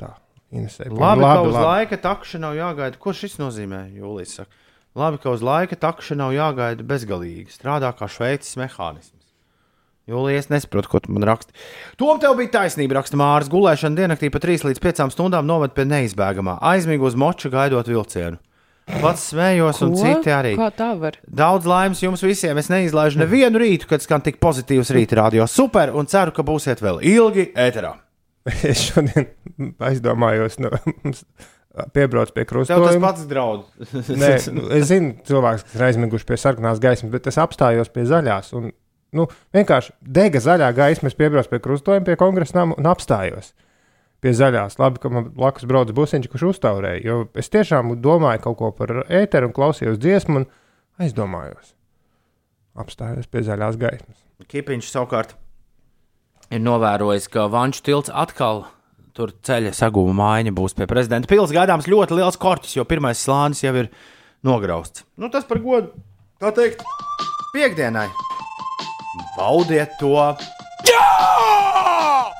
Tā, 0.00 0.14
Inesē. 0.52 0.88
Labi, 0.90 1.22
labi, 1.24 1.28
ka 1.28 1.44
uz 1.48 1.56
laika 1.56 2.00
takša 2.08 2.40
nav 2.42 2.56
jāgaida. 2.58 3.00
Ko 3.00 3.14
šis 3.16 3.38
nozīmē? 3.40 3.86
Jūlijas 3.96 4.40
saka. 4.40 4.64
Labi, 4.98 5.20
ka 5.22 5.32
uz 5.32 5.44
laika 5.44 5.76
takša 5.78 6.16
nav 6.18 6.34
jāgaida 6.36 6.84
bezgalīgi. 6.88 7.52
Strādā 7.54 7.92
kā 7.96 8.08
šveicis 8.10 8.56
mehānisms. 8.60 9.17
Jūlijas 10.08 10.48
nesaprot, 10.48 10.88
ko 10.88 11.02
tu 11.04 11.12
man 11.12 11.26
raksti. 11.28 11.52
Tom 12.00 12.20
tev 12.22 12.36
bija 12.38 12.54
taisnība, 12.62 12.96
raksta 12.98 13.18
Mārs. 13.20 13.50
Gulēšana 13.52 13.98
diennaktī 13.98 14.30
pa 14.32 14.40
3 14.40 14.64
līdz 14.70 14.80
5 14.80 15.12
stundām 15.12 15.44
noved 15.48 15.74
pie 15.76 15.84
neizbēgamā. 15.88 16.56
Aizmīgi 16.64 17.04
uz 17.04 17.18
moču 17.18 17.52
gaidot 17.52 17.90
vilcienu. 17.90 18.40
Pats 18.88 19.26
smējos, 19.34 19.82
un 19.84 19.92
citi 20.00 20.32
arī. 20.32 20.54
Kā 20.56 20.70
tā 20.72 20.94
var? 20.96 21.18
Daudz 21.28 21.68
laimes 21.68 22.00
jums 22.00 22.24
visiem. 22.24 22.56
Es 22.56 22.70
neizlaižu 22.72 23.20
nevienu 23.20 23.60
rītu, 23.60 23.88
kad 23.90 24.00
skan 24.00 24.24
tik 24.24 24.40
pozitīvs 24.40 24.94
rīta 24.96 25.18
radio. 25.20 25.44
Super, 25.50 25.92
un 25.92 26.08
ceru, 26.08 26.32
ka 26.32 26.44
būsiet 26.46 26.80
vēl 26.84 27.02
ilgi 27.04 27.50
ēterā. 27.52 27.94
Es 28.64 28.80
šodien 28.86 29.26
aizdomājos, 29.84 30.54
nu, 30.62 30.70
mums 31.02 31.20
piebrauc 31.92 32.30
pie 32.32 32.46
Tev 32.46 32.64
tas 32.64 32.70
krustojuma. 32.70 33.10
pats 33.10 33.26
draud. 33.28 33.66
Nē, 33.92 34.30
nu, 34.56 34.64
es 34.78 34.88
zinu, 34.88 35.18
cilvēks, 35.28 35.66
kas 35.66 35.76
ir 35.76 35.84
aizmiguši 35.90 36.28
pie 36.30 36.38
sarkanās 36.40 36.80
gaismas, 36.80 37.12
bet 37.12 37.28
es 37.28 37.36
apstājos 37.42 37.92
pie 37.92 38.06
zaļās. 38.08 38.54
Un, 38.56 38.70
nu, 39.16 39.28
vienkārši 39.56 39.94
dega 40.02 40.42
zaļā 40.42 40.68
gaisma, 40.76 41.10
es 41.10 41.16
piebraucu 41.18 41.52
pie 41.52 41.62
krustojuma, 41.64 42.06
pie 42.06 42.18
kongresa 42.20 42.60
nama 42.60 42.76
un 42.78 42.90
apstājos. 42.90 43.54
Pie 44.18 44.32
zaļās. 44.34 44.80
Labi, 44.82 44.98
ka 44.98 45.10
man 45.14 45.28
blakus 45.34 45.66
brauc 45.70 45.92
busiņš, 45.94 46.26
kurš 46.32 46.48
uztaurēja. 46.52 47.02
Jo 47.06 47.18
es 47.38 47.52
tiešām 47.54 47.94
domāju 48.02 48.42
kaut 48.48 48.58
ko 48.58 48.72
par 48.74 49.04
ēteru 49.06 49.50
un 49.50 49.54
klausījos 49.54 50.00
dziesmu 50.02 50.42
un 50.42 50.48
aizdomājos. 50.98 51.76
Apstājos 52.78 53.30
pie 53.30 53.44
zaļās 53.46 53.78
gaismas. 53.78 54.18
Kipiņš 54.50 54.90
savukārt 54.90 55.36
ir 56.50 56.62
novērojis, 56.64 57.30
ka 57.30 57.46
Vanču 57.52 57.84
tilts 57.86 58.10
atkal 58.10 58.64
tur 59.18 59.34
ceļa 59.42 59.74
sagūma 59.74 60.14
mājiņa 60.20 60.54
būs 60.54 60.76
pie 60.78 60.86
prezidenta. 60.90 61.30
Pils 61.30 61.54
gaidāms 61.54 61.90
ļoti 61.90 62.18
liels 62.20 62.38
korķis, 62.40 62.76
jo 62.78 62.86
pirmais 62.88 63.22
slānis 63.22 63.64
jau 63.64 63.74
ir 63.82 63.90
nograusts. 64.46 65.06
Nu, 65.18 65.30
tas 65.32 65.46
par 65.48 65.62
godu, 65.64 65.90
tā 66.42 66.54
teikt, 66.54 66.86
piekdienai. 67.54 68.06
Baudiet 69.38 69.94
to! 70.00 70.14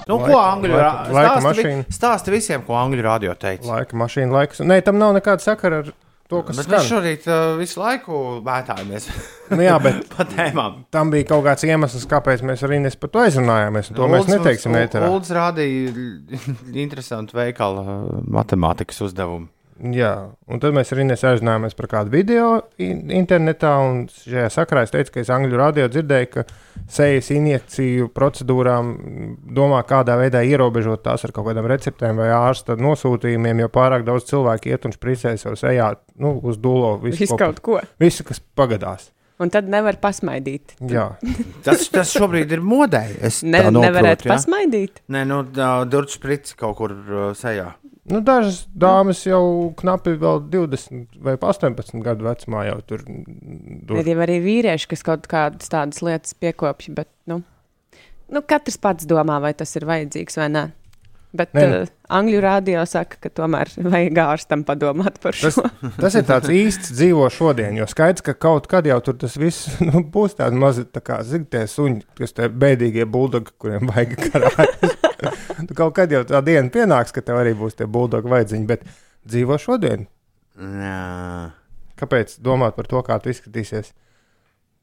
Nu, 0.09 0.17
ko 0.17 0.25
Laika- 0.33 0.45
angļu 0.55 0.73
laika- 0.73 0.83
rā- 0.83 1.13
laika 1.13 1.41
stāsti 1.93 2.33
visiem, 2.33 2.63
ko 2.65 2.73
angļu 2.81 3.03
radio 3.05 3.35
teica. 3.37 3.67
Laika 3.69 3.97
mašīna, 4.01 4.33
laiks. 4.33 4.63
Nē, 4.65 4.79
tam 4.85 4.97
nav 4.99 5.13
nekāda 5.19 5.45
sakara 5.45 5.83
ar 5.83 5.91
to, 6.29 6.41
kas 6.49 6.57
Bet 6.57 6.65
skan. 6.65 6.79
mēs 6.79 6.89
šorīt 6.89 7.27
uh, 7.29 7.59
visu 7.61 7.81
laiku 7.83 8.41
mētājamies 8.45 9.09
Nu, 9.51 9.61
jā, 9.65 9.77
bet 9.83 10.09
tam 10.97 11.11
bija 11.13 11.25
kaut 11.29 11.45
kāds 11.45 11.65
iemesls, 11.69 12.07
kāpēc 12.09 12.41
mēs 12.45 12.65
arī 12.65 12.81
nes 12.81 12.97
par 12.97 13.11
to 13.13 13.19
aizrunājāmies. 13.27 13.91
un 13.93 13.97
To 14.01 14.09
mēs 14.09 14.29
neteiksim. 14.33 14.79
Ulds 15.11 15.31
rādīja 15.31 15.93
interesantu 16.85 17.37
veikalu 17.37 17.85
uh, 17.85 18.21
matemātikas 18.33 19.01
uzdevumu. 19.05 19.49
Jā, 19.79 20.13
un 20.51 20.59
tad 20.59 20.75
mēs 20.75 20.89
arī 20.91 21.05
nesazinājāmies 21.07 21.77
par 21.79 21.87
kādu 21.87 22.11
video 22.11 22.47
in- 22.83 23.11
internetā. 23.15 23.77
un 23.79 24.01
Šajā 24.11 24.49
sakrā 24.51 24.83
es 24.83 24.91
teicu, 24.91 25.13
ka 25.15 25.21
es 25.21 25.29
angļu 25.31 25.57
radio 25.61 25.87
dzirdēju, 25.89 26.31
ka 26.33 26.45
sejas 26.91 27.29
injekciju 27.31 28.09
procedūrām 28.17 28.89
mm, 28.97 29.29
domā, 29.55 29.85
kādā 29.87 30.17
veidā 30.19 30.43
ierobežot 30.43 31.05
tās 31.07 31.23
ar 31.25 31.31
kaut 31.37 31.47
kādām 31.47 31.69
receptēm 31.71 32.17
vai 32.19 32.27
ārsta 32.35 32.75
nosūtījumiem, 32.75 33.61
jo 33.63 33.69
pārāk 33.69 34.03
daudz 34.09 34.27
cilvēku 34.33 34.73
iet 34.73 34.85
un 34.91 34.97
spricē 34.97 35.37
savu 35.39 35.55
sejā 35.61 35.93
nu, 36.19 36.35
uz 36.43 36.59
dūlo 36.59 36.97
visu, 37.03 37.23
Visu 37.23 37.37
kaut 37.39 37.61
ko. 37.63 37.79
visu, 38.03 38.25
kas 38.27 38.41
pagadās. 38.59 39.13
Un 39.39 39.53
tad 39.55 39.69
nevar 39.71 39.95
pasmaidīt. 40.03 40.73
Jā, 40.91 41.13
Tas, 41.67 41.85
tas 41.95 42.11
šobrīd 42.11 42.51
ir 42.51 42.59
modē. 42.67 43.05
Es 43.23 43.45
Ne, 43.47 43.61
noprotu, 43.71 43.85
nevarētu 43.87 44.27
ja? 44.27 44.33
pasmaidīt. 44.35 44.99
Nē, 45.15 45.23
nu, 45.31 45.45
durvis 45.87 46.17
sprites 46.19 46.57
kaut 46.59 46.75
kur 46.81 46.91
uh, 46.91 47.29
sejā. 47.39 47.69
Nu, 48.13 48.23
dažas 48.25 48.63
dāmas 48.77 49.23
jau 49.27 49.43
knapi 49.79 50.17
vēl 50.21 50.43
20 50.53 51.21
vai 51.25 51.37
18 51.37 52.03
gadu 52.05 52.29
vecumā 52.29 52.65
jau 52.69 52.81
tur 52.89 53.05
dur. 53.07 54.01
Ir 54.03 54.25
arī 54.27 54.41
vīrieši, 54.45 54.91
kas 54.95 55.05
kaut 55.07 55.29
kādas 55.31 55.71
tādas 55.73 56.03
lietas 56.05 56.37
piekopja, 56.39 56.95
bet 57.01 57.11
nu, 57.31 57.43
nu, 58.33 58.43
katrs 58.43 58.81
pats 58.81 59.09
domā, 59.09 59.41
vai 59.45 59.55
tas 59.57 59.75
ir 59.79 59.89
vajadzīgs 59.89 60.41
vai 60.41 60.51
nē. 60.57 60.67
Bet 61.37 61.53
Nē, 61.53 61.65
nu. 61.69 61.81
uh, 61.85 61.89
angļu 62.17 62.39
rādio 62.41 62.83
saka, 62.89 63.19
ka 63.21 63.29
tomēr 63.29 63.69
vajag 63.93 64.21
ārstam 64.23 64.63
padomāt 64.65 65.19
par 65.21 65.37
šo. 65.37 65.51
Tas, 65.51 65.81
tas 66.03 66.17
ir 66.17 66.25
tāds 66.29 66.53
īsts 66.53 66.95
dzīvo 66.97 67.29
šodien, 67.33 67.77
jo 67.77 67.89
skaidrs, 67.91 68.25
ka 68.25 68.33
kaut 68.33 68.69
kad 68.71 68.89
jau 68.89 68.97
tur 69.05 69.19
tas 69.21 69.37
viss 69.41 69.77
nu, 69.89 70.01
būs 70.09 70.39
tāds 70.41 70.57
mazi, 70.57 70.87
tā 70.89 71.05
kā 71.05 71.21
zigtie 71.29 71.67
suņi, 71.69 72.07
kas 72.19 72.33
tie 72.37 72.49
bēdīgie 72.49 73.05
buldogi, 73.05 73.53
kuriem 73.61 73.93
vajag 73.93 74.17
karāt. 74.25 74.89
Kaut 75.75 75.95
kad 75.97 76.11
jau 76.13 76.23
tā 76.29 76.41
diena 76.45 76.69
pienāks, 76.71 77.13
ka 77.15 77.21
tev 77.25 77.41
arī 77.43 77.55
būs 77.59 77.75
tie 77.79 77.87
buldogi 77.87 78.31
vajadzīņi, 78.31 78.67
bet 78.67 78.85
dzīvo 79.29 79.59
šodien. 79.59 80.07
Jā. 80.59 81.51
Kāpēc 81.99 82.37
domāt 82.43 82.77
par 82.79 82.87
to, 82.87 83.03
kā 83.03 83.19
tu 83.23 83.31
izskatīsies? 83.33 83.91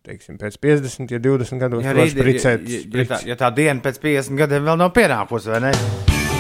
Teiksim, 0.05 0.37
pēc 0.37 0.59
50, 0.61 1.09
ja 1.15 1.17
20 1.19 1.57
gados 1.63 1.81
Ja, 1.83 1.89
ja, 1.89 1.95
rīt- 1.97 2.13
spricēt, 2.13 2.67
ja, 2.69 2.81
ja, 2.83 2.99
ja, 3.01 3.05
tā, 3.09 3.19
ja 3.31 3.35
tā 3.39 3.49
diena 3.55 3.81
pēc 3.81 3.97
50 4.03 4.37
gadiem 4.37 4.67
vēl 4.67 4.77
nav 4.77 4.91
pienākusi, 4.93 5.49
vai 5.49 5.61
ne? 5.65 5.71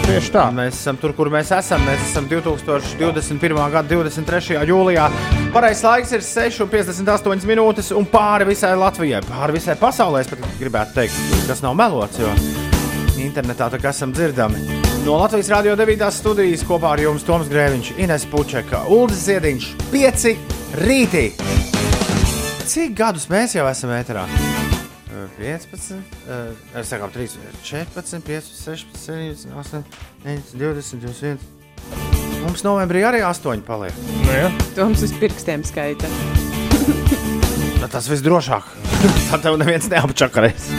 Tieši 0.05 0.29
tā. 0.35 0.43
Mēs 0.53 0.75
esam 0.77 0.99
tur, 1.01 1.15
kur 1.17 1.31
mēs 1.33 1.49
esam. 1.55 1.81
Mēs 1.87 2.03
esam 2.11 2.27
2021. 2.29 3.57
gada 3.73 3.89
23. 3.89 4.59
jūlijā. 4.69 5.07
Pareizais 5.55 5.81
laiks 5.87 6.13
ir 6.13 6.21
6,58 6.21 7.47
minūtes 7.49 7.89
un 7.97 8.05
pāri 8.05 8.45
visai 8.51 8.75
Latvijai, 8.77 9.23
pāri 9.25 9.57
visai 9.57 9.73
pasaulē. 9.81 10.21
Es 10.21 10.29
pat 10.29 10.45
gribētu 10.61 10.93
teikt, 11.01 11.17
kas 11.49 11.65
nav 11.65 11.73
melots, 11.81 12.21
jo 12.21 12.29
internetā 13.25 13.69
tā 13.73 13.79
kā 13.81 13.91
esam 13.93 14.13
dzirdami. 14.15 14.61
No 15.05 15.19
Latvijas 15.19 15.51
Rādio 15.53 15.75
9. 15.77 16.05
studijas 16.13 16.63
kopā 16.65 16.95
ar 16.95 17.03
jums 17.03 17.25
Toms 17.27 17.49
Grēviņš, 17.51 17.91
Ines 18.01 18.25
Pučeka, 18.31 18.85
Ulris 18.93 19.25
Ziediņš, 19.27 19.71
5 19.91 20.27
rītī. 20.85 21.27
Cik 22.65 22.95
gadus 22.97 23.29
mēs 23.29 23.57
jau 23.57 23.67
esam 23.69 23.93
ēterā? 23.93 24.25
15, 25.35 25.99
uh, 26.31 26.81
sakām, 26.87 27.11
3, 27.11 27.35
14, 27.61 28.23
5, 28.25 28.49
16, 28.55 28.97
17, 28.97 29.51
8, 29.51 29.83
9, 30.23 30.55
20, 30.55 31.01
21. 31.03 31.37
Mums 32.45 32.63
novembrī 32.65 33.01
arī 33.07 33.23
8 33.25 33.63
paliek. 33.65 33.95
Nu, 34.23 34.31
ja. 34.31 34.51
Toms 34.77 35.03
uz 35.05 35.15
pirkstiem 35.21 35.65
skaita. 35.67 36.09
Nu, 37.75 37.89
tas 37.91 38.07
visdrošāk. 38.09 38.69
Tā 39.29 39.37
tev 39.43 39.59
neviens 39.61 39.85
neapčakarēs. 39.91 40.71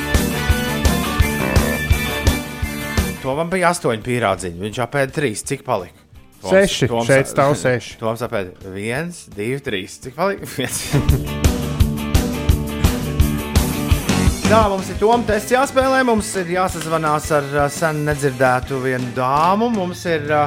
To 3.27 3.33
man 3.35 3.49
bija 3.51 3.73
8 3.75 4.05
pīrādziņi. 4.07 4.61
Viņš 4.63 4.77
apēda 4.85 5.11
3. 5.17 5.41
Cik 5.51 5.65
palika? 5.67 5.99
Seši. 6.47 6.87
Šeit 7.09 7.27
stāv 7.27 7.57
seši. 7.59 7.97
Toms 8.03 8.23
apēda 8.23 8.55
1, 8.71 9.11
2, 9.35 9.59
3. 9.67 9.81
Cik 10.05 10.15
palika? 10.15 10.47
1. 10.63 10.71
Tā 14.47 14.63
mums 14.71 14.87
ir 14.95 15.01
Toms 15.03 15.27
tests 15.27 15.51
jāspēlē. 15.57 16.07
Mums 16.07 16.31
ir 16.39 16.55
jāsazvanās 16.55 17.27
ar 17.35 17.51
uh, 17.51 17.67
sen 17.67 18.07
nedzirdētu 18.07 18.79
vienu 18.87 19.11
dāmu. 19.19 19.75
Mums 19.75 20.07
ir 20.07 20.23
uh, 20.31 20.47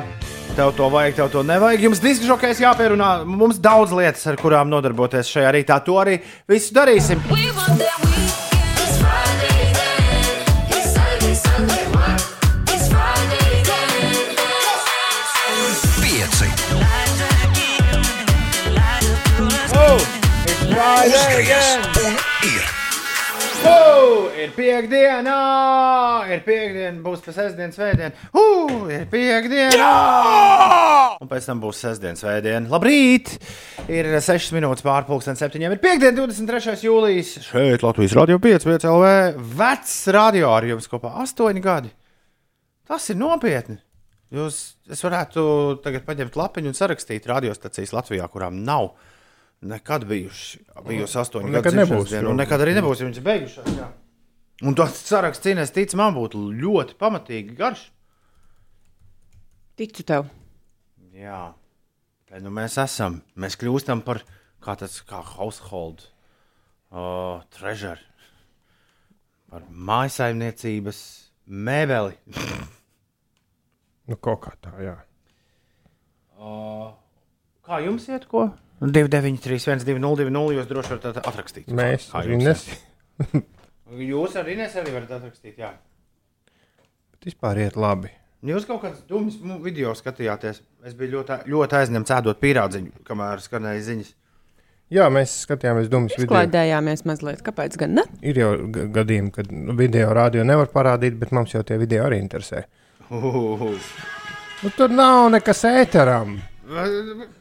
tev 0.55 0.71
to 0.79 0.87
vajag, 0.93 1.19
tev 1.19 1.35
to 1.35 1.43
nevajag. 1.43 1.83
Jums 1.89 1.99
diskžokais 2.05 2.63
jāpierunā. 2.63 3.27
Mums 3.27 3.59
daudz 3.59 3.91
lietas, 3.91 4.23
ar 4.31 4.39
kurām 4.39 4.71
nodarboties 4.71 5.27
šajā 5.35 5.51
rītā. 5.57 5.83
To 5.83 5.99
arī 5.99 6.23
visu 6.47 6.71
darīsim. 6.79 7.19
We 7.27 7.51
piekdiena! 24.59 25.35
Ir 26.33 26.41
piekdiena, 26.45 26.99
būs 27.03 27.21
pēc 27.25 27.37
sestdienas 27.39 27.77
svētdiena. 27.79 28.11
Uh, 28.35 28.85
ir 28.91 29.05
piekdiena! 29.11 29.89
Un 31.23 31.29
pēc 31.31 31.47
tam 31.49 31.61
būs 31.63 31.79
sestdienas 31.85 32.21
svētdiena. 32.23 32.67
Labrīt! 32.71 33.35
Ir 33.89 34.09
6 34.23 34.51
minūtes 34.57 34.85
pārpusdienas 34.85 35.41
septiņiem. 35.43 35.75
Ir 35.77 35.81
piekdiena, 35.83 36.15
23. 36.21 36.75
jūlijas. 36.85 37.35
Šeit 37.47 37.85
Latvijas 37.85 38.15
radio 38.19 38.39
5, 38.43 38.67
5 38.69 38.87
LV. 38.91 39.13
Vecs 39.59 39.95
radio 40.15 40.51
ar 40.57 40.67
jums 40.69 40.89
kopā 40.91 41.13
8 41.23 41.61
gadi. 41.63 41.93
Tas 42.89 43.05
ir 43.13 43.19
nopietni. 43.21 43.79
Jūs, 44.33 44.57
es 44.93 44.99
varētu 45.01 45.41
tagad 45.81 46.03
paņemt 46.05 46.35
lapiņu 46.37 46.69
un 46.69 46.77
sarakstīt 46.77 47.25
radiostacijas 47.29 47.95
Latvijā, 47.97 48.27
kurām 48.29 48.59
nav 48.65 48.91
nekad 49.65 50.05
bijuši. 50.09 50.59
Bijusi 50.85 51.17
astoņu 51.19 51.49
Un 51.49 51.55
gadu 51.57 51.71
nekad 51.73 51.79
nebūs, 51.81 52.11
diena, 52.11 52.27
jo- 52.27 52.35
Un 52.35 52.37
nekad 52.43 52.61
arī 52.61 52.75
nebūs, 52.77 53.01
jo 53.01 53.09
viņas 53.09 53.25
beigušās. 53.25 53.71
Jā. 53.79 53.87
Un 54.59 54.75
tas 54.75 54.97
saraksts, 55.07 55.45
cīnās, 55.45 55.71
tic, 55.71 55.93
man 55.95 56.11
būtu 56.17 56.41
ļoti 56.59 56.97
pamatīgi 56.99 57.55
garš. 57.55 57.85
Ticu 59.79 60.03
tev. 60.03 60.27
Jā, 61.15 61.53
bet 62.27 62.43
nu 62.43 62.51
mēs 62.51 62.75
esam. 62.81 63.21
Mēs 63.39 63.55
kļūstam 63.59 64.03
par 64.03 64.19
kā 64.63 64.75
tāds 64.79 64.99
kā 65.07 65.21
household 65.37 66.03
uh, 66.91 67.39
treasure. 67.55 68.03
Par 69.49 69.63
mājasaimniecības 69.69 71.03
mēbeli. 71.47 72.19
Nu, 74.09 74.15
kaut 74.17 74.39
kā 74.41 74.55
tā, 74.57 74.71
jā. 74.81 74.95
uh, 76.41 76.87
kā 77.61 77.77
jums 77.85 78.07
iet? 78.09 78.23
Ko? 78.25 78.47
293, 78.81 79.59
120, 79.67 80.33
2, 80.33 80.47
jūs 80.55 80.69
droši 80.71 80.95
varat 80.95 81.19
atrakstīt. 81.29 81.69
Mēs 81.69 82.07
kā 82.09 82.23
arī 82.23 82.39
jums 82.39 82.47
nes. 82.47 82.63
Jūs 83.97 84.35
arī 84.37 84.55
nes 84.59 84.75
arī 84.77 84.93
varat 84.93 85.11
atrakstīt. 85.17 85.57
Jā. 85.57 85.71
Bet 87.15 87.25
vispār 87.31 87.57
iet 87.65 87.77
labi. 87.79 88.11
Jūs 88.45 88.67
kaut 88.69 88.83
kādas 88.85 89.01
dūmus 89.09 89.39
video 89.65 89.91
skatījāties. 89.97 90.61
Es 90.87 90.93
biju 90.95 91.17
ļoti, 91.17 91.41
ļoti 91.51 91.75
aizņemts 91.81 92.13
ēdot 92.15 92.39
pīrādziņu, 92.39 93.01
kamēr 93.07 93.41
skanēja 93.43 93.81
ziņas. 93.89 94.13
Jā, 94.89 95.05
mēs 95.13 95.33
skatījāmies 95.45 95.89
Dūmas 95.91 96.15
video. 96.17 96.31
Klaidējāmies 96.31 97.03
mazliet. 97.05 97.43
Kāpēc 97.45 97.75
gan 97.77 97.91
ne? 97.99 98.03
Ir 98.25 98.39
jau 98.41 98.47
ga- 98.73 98.87
gadījumi, 98.95 99.29
kad 99.35 99.51
video 99.77 100.07
rādio 100.17 100.41
nevar 100.47 100.71
parādīt, 100.73 101.19
bet 101.19 101.33
mums 101.35 101.53
jau 101.53 101.61
tie 101.61 101.77
video 101.77 102.07
arī 102.07 102.17
interesē. 102.23 102.63
Uhuhu. 103.11 103.75
Nu, 104.63 104.71
tur 104.77 104.89
nav 104.89 105.27
nekas 105.35 105.61
ēteram. 105.69 106.39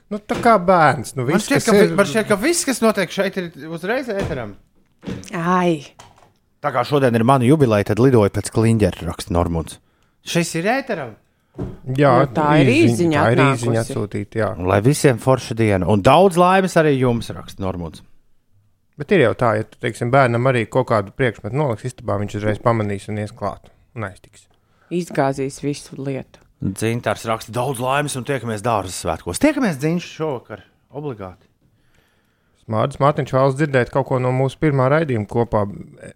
Nu, 0.08 0.18
tā 0.20 0.36
kā 0.44 0.58
bērns. 0.60 1.14
Nu, 1.16 1.24
Man 1.24 1.38
viss, 1.38 1.48
šķiet, 1.48 1.62
kas 1.62 1.70
ka, 1.70 1.76
ir, 1.78 1.88
ir... 1.88 1.96
man 1.96 2.06
šķiet, 2.10 2.28
ka 2.28 2.36
viss, 2.42 2.66
kas 2.68 2.82
notiek 2.84 3.10
šeit, 3.16 3.36
ir 3.40 3.72
uzreiz 3.72 4.08
ēteram. 4.12 4.52
Ai, 5.32 5.86
Tā 6.58 6.72
kā 6.74 6.82
šodien 6.86 7.14
ir 7.14 7.24
mana 7.26 7.46
jubileja, 7.46 7.90
tad 7.92 8.00
lidoju 8.02 8.32
pēc 8.34 8.50
kliņģera, 8.54 9.06
raksta 9.06 9.34
Normons. 9.36 9.78
Šis 10.26 10.50
ir 10.58 10.66
ēteram. 10.72 11.14
jā, 11.98 12.12
Nu, 12.24 12.32
tā 12.34 12.48
ir 12.62 12.70
īziņa 12.72 13.22
Tā 13.22 13.32
ir 13.34 13.42
īziņa 13.44 13.82
atsūtīta, 13.84 14.40
jā. 14.42 14.48
Lai 14.66 14.80
visiem 14.84 15.18
forša 15.22 15.54
diena. 15.58 15.86
Un 15.90 16.02
daudz 16.02 16.38
laimes 16.38 16.74
arī 16.80 16.96
jums, 16.98 17.30
raksta 17.34 17.62
Normons. 17.62 18.02
Bet 18.98 19.14
ir 19.14 19.22
jau 19.22 19.34
tā, 19.38 19.52
ja 19.60 19.66
tu, 19.66 19.78
teiksim, 19.78 20.10
bērnam 20.10 20.46
arī 20.50 20.64
kaut 20.66 20.88
kādu 20.90 21.14
priekšmetu 21.14 21.54
noliks 21.54 21.86
istabā, 21.86 22.18
viņš 22.18 22.38
uzreiz 22.40 22.58
pamanīs 22.62 23.06
un 23.10 23.22
ies 23.22 23.30
klāt 23.30 23.70
un 23.94 24.08
aiztiks. 24.10 24.48
izgāzīs 24.90 25.60
visu 25.62 25.94
lietu. 25.98 26.42
Dzintars 26.58 27.22
raksta 27.30 27.54
daudz 27.54 27.78
laimes 27.78 28.16
un 28.18 28.26
tiekamies 28.26 28.64
dārza 28.66 28.90
svētkos. 28.96 29.38
Tiekamies 29.38 29.78
dziņš 29.78 30.08
šovakar. 30.18 30.64
Obligāti. 30.90 31.46
Mārcis 32.68 33.00
Mārtiņš 33.00 33.32
vēlas 33.32 33.54
dzirdēt 33.56 33.90
kaut 33.94 34.06
ko 34.10 34.18
no 34.20 34.28
mūsu 34.36 34.58
pirmā 34.60 34.88
raidījuma 34.92 35.26
kopā. 35.30 35.62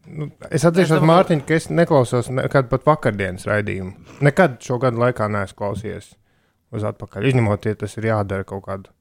Nu, 0.06 0.28
Es 0.50 0.64
atzīšos, 0.68 0.98
domāju- 1.00 1.10
Mārtiņ, 1.12 1.44
ka 1.48 1.54
es 1.54 1.68
neklausos 1.72 2.28
nekad 2.28 2.68
pat 2.68 2.84
vakardienas 2.84 3.46
raidījumu. 3.48 3.94
Nekad 4.20 4.58
šo 4.60 4.78
gadu 4.82 5.00
laikā 5.00 5.30
neesmu 5.32 5.56
klausījies 5.62 6.10
uz 6.72 6.82
atpakaļ. 6.84 7.24
Izņemot, 7.32 7.64
ja 7.70 7.74
tas 7.74 7.96
ir 7.96 8.04
jādara 8.10 8.44
kaut 8.44 8.64
kādu. 8.66 8.92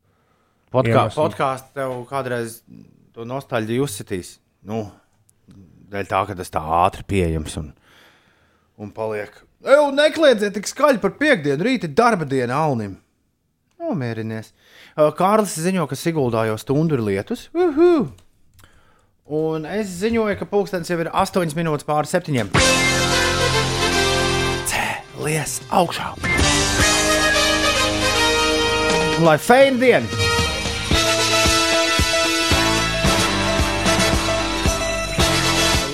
Podkā, 0.72 1.10
podkāsts 1.16 1.74
tev 1.76 1.92
kādreiz 2.08 2.62
to 3.14 3.26
nostāļu 3.28 3.82
uzsitīs. 3.84 4.38
Nu, 4.64 4.86
dēļ 5.92 6.08
tā, 6.08 6.26
ka 6.28 6.36
tas 6.40 6.50
tā 6.54 6.62
ātri 6.64 7.04
pieejams 7.04 7.58
un, 7.60 7.74
un 8.80 8.92
paliek. 8.96 9.34
Eju, 9.62 9.92
nekliedzēt 9.94 10.54
tik 10.56 10.66
skaļi 10.72 11.02
par 11.04 11.12
piekdienu, 11.20 11.62
rīta 11.68 11.90
darba 11.94 12.26
diena 12.26 12.56
Alnim. 12.64 12.96
Nomierinies. 13.82 14.52
Kārlis 15.17 15.56
ziņo, 15.58 15.88
ka 15.89 15.98
Siguldā 15.98 16.46
jau 16.46 16.58
stundu 16.62 16.98
ir 16.98 17.02
lietus. 17.02 17.48
Uhu! 17.58 18.12
Un 19.32 19.65
es 19.65 19.89
ziņoju, 20.02 20.36
ka 20.38 20.46
pulkstenis 20.50 20.91
jau 20.91 21.00
ir 21.02 21.10
8 21.10 21.56
minūtes 21.58 21.88
pāri 21.88 22.10
septiņiem. 22.12 22.52
Cēlies 24.70 25.58
augšā! 25.74 26.12
Lai 29.26 29.38
feina 29.41 29.82
diena! 29.82 30.06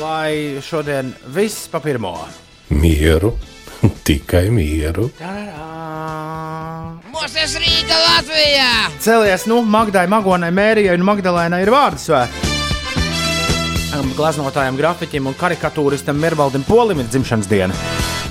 Lai 0.02 0.60
šodien 0.64 1.16
viss 1.36 1.70
pa 1.72 1.80
pirmo. 1.84 2.18
Mieru, 2.68 3.32
tikai 4.08 4.48
mieru. 4.54 5.10
Mūsu 7.14 7.62
Rīga 7.62 7.98
Latvijā! 8.04 8.72
Celies, 9.04 9.48
nu, 9.50 9.62
Magdai, 9.66 10.08
Magonai, 10.12 10.52
Mērijai 10.56 10.98
un 10.98 11.06
Magdalēnai 11.08 11.64
ir 11.66 11.74
vārdu 11.74 12.02
svētki. 12.02 12.46
Glaznotājam, 14.18 14.76
grafiķim 14.78 15.30
un 15.30 15.36
karikatūristam 15.38 16.18
Mirbaldim 16.22 16.66
Polim 16.68 17.00
ir 17.02 17.08
dzimšanas 17.10 17.48
diena. 17.50 17.76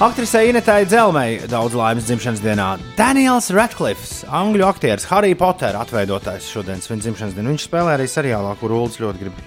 Aktrisei 0.05 0.51
Inetai 0.51 0.85
Dzelmei 0.85 1.39
daudz 1.49 1.75
laimes 1.79 2.05
dzimšanas 2.05 2.43
dienā. 2.45 2.67
Daniels 2.99 3.49
Radcliffs, 3.55 4.27
angļu 4.29 4.67
aktieris, 4.69 5.07
Harry 5.09 5.33
Potter 5.39 5.79
atveidotājs 5.81 6.51
šodien 6.53 6.83
svin 6.85 7.01
dzimšanas 7.01 7.33
dienu. 7.33 7.55
Viņš 7.55 7.65
spēlē 7.65 7.95
arī 7.97 8.05
seriālā, 8.11 8.53
kur 8.61 8.75
Ulas 8.77 8.99
ļoti 9.01 9.23
grib 9.25 9.41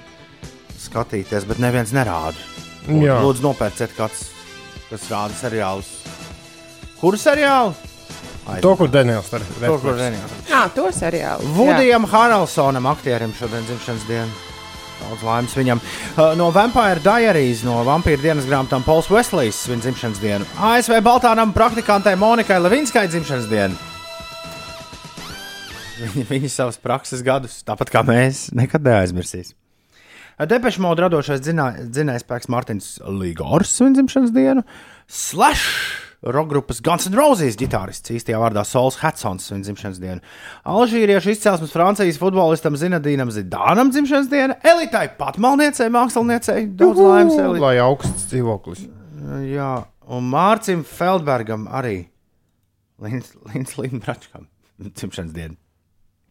skatīties, 0.82 1.46
bet 1.46 1.62
neviens 1.62 1.94
nerāda. 1.94 2.40
Lūdzu 2.90 3.46
nopērciet 3.46 3.94
kāds, 3.94 4.26
kas 4.90 5.06
rāda 5.12 5.38
seriālus. 5.38 5.90
Kuru 7.00 7.18
seriālu? 7.20 7.74
Ai, 8.50 8.60
To, 8.66 8.74
kur 8.76 8.90
Daniels 8.90 9.30
tur 9.30 9.44
to, 9.46 9.76
kur 9.82 9.98
seriālu. 10.00 10.38
Jā, 10.50 10.64
to 10.74 10.88
seriālu. 10.96 11.50
Vudijam 11.54 12.08
Haralsonam, 12.10 12.88
aktierim, 12.90 13.34
šodien 13.38 13.68
dzimšanas 13.68 14.08
diena. 14.10 14.48
Daudz 15.00 15.22
laimes 15.24 15.54
viņam. 15.56 15.80
Uh, 16.18 16.34
No 16.36 16.50
Vampire 16.52 17.00
Diaries, 17.04 17.62
no 17.64 17.78
vampīra 17.88 18.20
dienas 18.20 18.48
grāmatām 18.50 18.84
Pols 18.84 19.08
Veslīs 19.12 19.62
svin 19.64 19.80
dzimšanas 19.84 20.20
dienu. 20.20 20.48
ASV 20.60 20.98
Baltānam 21.06 21.54
praktikantai 21.56 22.18
Monikai 22.20 22.58
Levinskai 22.60 23.06
dzimšanas 23.08 23.48
dienu. 23.52 23.78
Viņa, 26.00 26.26
viņa 26.30 26.52
savus 26.52 26.78
prakses 26.80 27.24
gadus, 27.24 27.58
tāpat 27.68 27.92
kā 27.92 28.04
mēs, 28.08 28.50
nekad 28.56 28.84
neaizmirsīs. 28.88 29.54
Depešu 30.40 30.84
modu 30.86 31.04
radošais 31.04 31.42
dzinējspēks 31.44 32.48
Mārtiņš 32.52 32.92
Ligors 33.20 33.74
svin 33.76 33.98
dzimšanas 33.98 34.32
dienu. 34.36 34.64
Slash! 35.08 36.08
Rokgrupas 36.20 36.82
Guns 36.84 37.06
N' 37.08 37.16
Roses 37.16 37.56
ģitārists 37.60 38.12
īstajā 38.12 38.40
vārdā 38.42 38.66
Sols 38.68 38.98
Hudsons 39.00 39.46
svin 39.48 39.62
dzimšanas 39.64 40.02
dienu. 40.04 40.24
Alžīriešu 40.68 41.32
izcelsmes 41.32 41.72
Francijas 41.72 42.20
futbolistam 42.20 42.76
Zinadīnam 42.80 43.32
Zidānam 43.32 43.92
dzimšanas 43.94 44.28
diena. 44.32 44.58
Elitai 44.68 45.06
patmalniecei, 45.20 45.88
māksliniecei 45.96 46.66
daudz 46.80 47.00
laimes. 47.04 47.40
Elita. 47.40 47.64
Lai 47.64 47.76
augsts 47.84 48.28
dzīvoklis. 48.34 48.84
Jā, 49.48 49.72
un 50.12 50.28
Mārcim 50.34 50.84
Feldbergam 50.88 51.70
arī 51.72 52.02
Lins 53.00 53.78
Lindbračkam 53.80 54.50
dzimšanas 54.76 55.32
diena. 55.36 55.56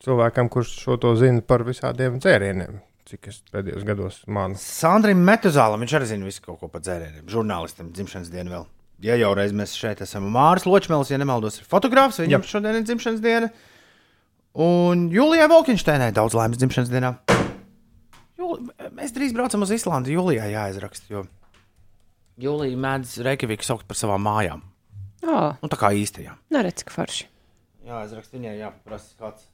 Cilvēkam, 0.04 0.52
kurš 0.52 0.76
šo 0.84 1.00
to 1.00 1.16
zina 1.18 1.40
par 1.42 1.64
visādiem 1.66 2.20
dzērieniem, 2.22 2.76
cik 3.08 3.28
es 3.32 3.38
pēdējos 3.52 3.84
gados 3.88 4.18
mānu. 4.28 4.58
Sandrim 4.60 5.20
Metuzālam 5.24 5.80
viņš 5.84 5.94
arī 5.98 6.08
zina 6.10 6.28
visu 6.28 6.42
kaut 6.44 6.60
ko 6.60 6.68
par 6.72 6.82
dzērieniem. 6.84 7.24
Žurnālistam 7.32 7.88
dzimšanas 7.96 8.30
dienu 8.32 8.52
vēl. 8.54 8.66
Ja 9.04 9.14
jau 9.18 9.30
reiz 9.38 9.52
mēs 9.54 9.76
šeit 9.78 10.00
esam, 10.02 10.26
Mārcis 10.34 10.66
Ločmēls, 10.66 11.12
ja 11.12 11.18
nemaldos, 11.22 11.60
ir 11.60 11.68
fotogrāfs, 11.70 12.18
viņam 12.18 12.42
Jā. 12.42 12.48
šodien 12.50 12.78
ir 12.80 12.86
dzimšanas 12.88 13.20
diena. 13.22 13.50
Un 14.58 15.06
Julijai 15.14 15.46
Volkinšteinai 15.52 16.08
daudz 16.16 16.34
laimes 16.34 16.58
dzimšanas 16.58 16.90
dienā. 16.90 17.12
Juli... 18.38 18.66
Mēs 18.98 19.12
drīz 19.14 19.34
braucam 19.36 19.62
uz 19.66 19.70
Islandi. 19.74 20.16
Julijai 20.16 20.50
jāizraksta, 20.50 21.06
jo 21.14 21.24
Julija 22.42 22.78
mēdz 22.78 23.16
Reikjaviku 23.26 23.66
saukt 23.66 23.86
par 23.90 23.98
savām 23.98 24.22
mājām. 24.26 24.64
O, 25.26 25.38
Nu, 25.62 25.70
tā 25.70 25.78
kā 25.78 25.90
īstajām. 25.98 26.38
neredz, 26.54 26.84
ka 26.86 26.94
forši. 26.94 27.26
Jā, 27.86 28.02
aizrakst 28.04 28.34
viņai, 28.34 28.58
jāpaprasa 28.60 29.14
kāds. 29.18 29.46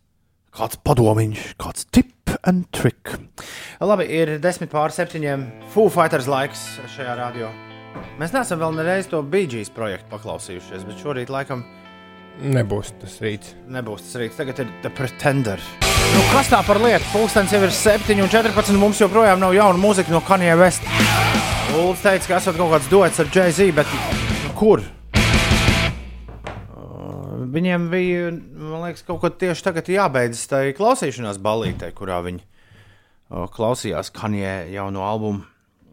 Kāds 0.54 0.80
padomiņš, 0.86 1.44
kāds 1.60 1.86
tip 1.92 2.10
and 2.44 2.66
trick. 2.72 3.14
Labi, 3.84 4.06
ir 4.10 4.38
desmit 4.42 4.70
pār 4.72 4.92
septiņiem. 4.94 5.46
Foo 5.74 5.88
Fighters 5.92 6.26
laiks 6.30 6.64
šajā 6.96 7.14
radio. 7.20 7.50
Mēs 8.18 8.32
neesam 8.34 8.58
vēl 8.58 8.74
nereiz 8.74 9.06
to 9.10 9.20
BG's 9.22 9.70
projektu 9.74 10.10
paklausījušies, 10.16 10.84
bet 10.88 11.00
šorīt 11.02 11.30
laikam 11.30 11.62
Nebūs 12.34 12.88
tas 12.98 13.20
rīts. 13.22 13.52
nebūs 13.70 14.00
tas 14.08 14.16
rīts. 14.18 14.34
Tagad 14.40 14.58
ir 14.64 14.70
The 14.82 14.90
Pretender. 14.90 15.60
Nu, 16.14 16.22
kas 16.32 16.48
tā 16.50 16.58
par 16.66 16.80
lietu? 16.82 17.06
Pūkstens 17.12 17.52
jau 17.54 17.60
ir 17.62 17.70
7,14. 17.70 18.74
Mums 18.80 18.98
joprojām 18.98 19.38
nav 19.38 19.54
jauna 19.54 19.78
mūzika 19.78 20.10
no 20.10 20.18
Kanye 20.26 20.56
West. 20.58 20.82
Lūdzu, 21.70 22.02
teica, 22.02 22.26
ka 22.32 22.40
esat 22.40 22.58
kaut 22.58 22.72
kāds 22.74 22.90
dots 22.90 23.22
ar 23.22 23.30
Jay-Z, 23.30 23.70
bet 23.78 23.86
kur? 24.58 24.82
Viņiem 27.54 27.88
bija, 27.92 28.30
man 28.58 28.82
liekas, 28.88 29.04
kaut 29.06 29.20
kas 29.22 29.38
tieši 29.38 29.62
tagad 29.68 29.88
jābeidz 29.92 30.40
tai 30.50 30.64
klausīšanās 30.74 31.38
ballītē, 31.42 31.92
kurā 31.94 32.18
viņi 32.26 32.42
uh, 32.42 33.44
klausījās 33.52 34.10
Kanye 34.14 34.64
jauno 34.74 35.04
albumu. 35.06 35.44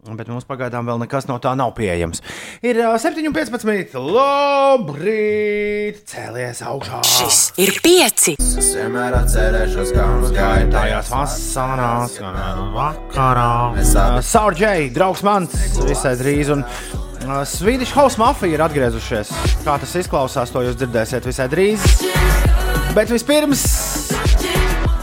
Bet 0.01 0.25
mums 0.33 0.47
pagaidām 0.49 0.87
vēl 0.89 0.97
nekas 1.03 1.27
no 1.29 1.35
tā 1.37 1.51
nav 1.53 1.75
pieejams. 1.77 2.23
Ir 2.65 2.79
uh, 2.81 2.95
7,15. 2.97 3.93
Labrīt! 4.01 5.99
Cēlies 6.09 6.63
augšā! 6.65 7.03
Šis 7.05 7.41
ir 7.61 7.75
pieci. 7.85 8.33
Es 8.41 8.71
vienmēr 8.79 9.19
atcerēšos, 9.19 9.93
kā 9.93 10.07
mums 10.15 10.33
gāja 10.33 10.65
Tajās 10.73 11.13
vasarās, 11.13 12.17
vakarā. 12.73 13.53
Saurģēji, 14.25 14.89
draugs 14.97 15.21
mans, 15.27 15.53
visai 15.85 16.17
drīz. 16.17 16.49
Un 16.57 16.65
Swedish 17.45 17.93
House 17.95 18.17
Mafia 18.19 18.55
ir 18.55 18.61
atgriezušies. 18.65 19.29
Kā 19.65 19.77
tas 19.79 19.93
izklausās, 19.99 20.51
to 20.51 20.63
jūs 20.65 20.77
dzirdēsiet 20.79 21.25
visai 21.27 21.47
drīz. 21.51 21.83
Bet 22.95 23.11
vispirms 23.13 23.61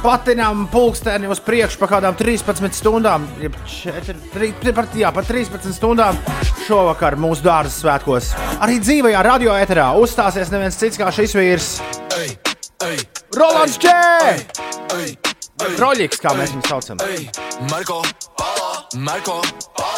patinām 0.03 0.67
pulksteni 0.71 1.27
uz 1.31 1.41
priekšu 1.43 1.79
pa 1.81 1.89
kādām 1.91 2.17
13 2.19 2.75
stundām. 2.77 3.27
jeb 3.41 3.55
četri- 3.67 4.17
tri- 4.35 4.53
tri- 4.61 4.73
par- 4.75 4.87
Jā, 4.95 5.13
par 5.15 5.25
13 5.25 5.73
stundām 5.75 6.17
šovakar 6.67 7.17
mūsu 7.17 7.43
dārza 7.43 7.75
svētkos. 7.83 8.35
Arī 8.61 8.79
dzīvajā 8.81 9.23
radio 9.25 9.53
eterā 9.53 9.89
uzstāsies 9.99 10.51
neviens 10.51 10.77
cits 10.77 10.99
kā 10.99 11.11
šis 11.13 11.35
vīrs. 11.35 11.81
Rolands 13.37 13.79
Čē! 13.79 14.45
Roļiks, 15.79 16.21
kā 16.23 16.31
mēs 16.39 16.53
viņu 16.55 16.67
saucam. 16.69 16.99
Marko, 17.71 18.03
Marko, 18.97 19.43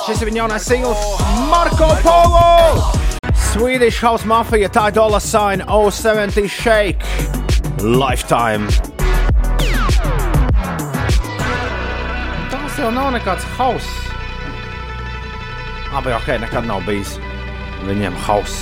Šis 0.02 0.18
ir 0.18 0.30
viņa 0.30 0.40
jaunais 0.40 0.64
singls 0.66 1.02
Marko 1.46 1.92
Polo! 2.02 2.88
Swedish 3.52 4.00
House 4.02 4.26
Mafia, 4.26 4.66
tā 4.66 4.88
dollar 4.94 5.22
sign 5.22 5.62
070 5.68 6.50
shake. 6.50 7.06
Lifetime. 7.86 8.66
Tas 12.50 12.82
jau 12.82 12.90
nav 12.90 13.12
nekāds 13.14 13.46
hauss. 13.54 13.86
Abi 15.94 16.14
ok, 16.18 16.34
nekad 16.42 16.66
nav 16.66 16.82
bijis 16.86 17.14
viņiem 17.86 18.18
hauss. 18.26 18.58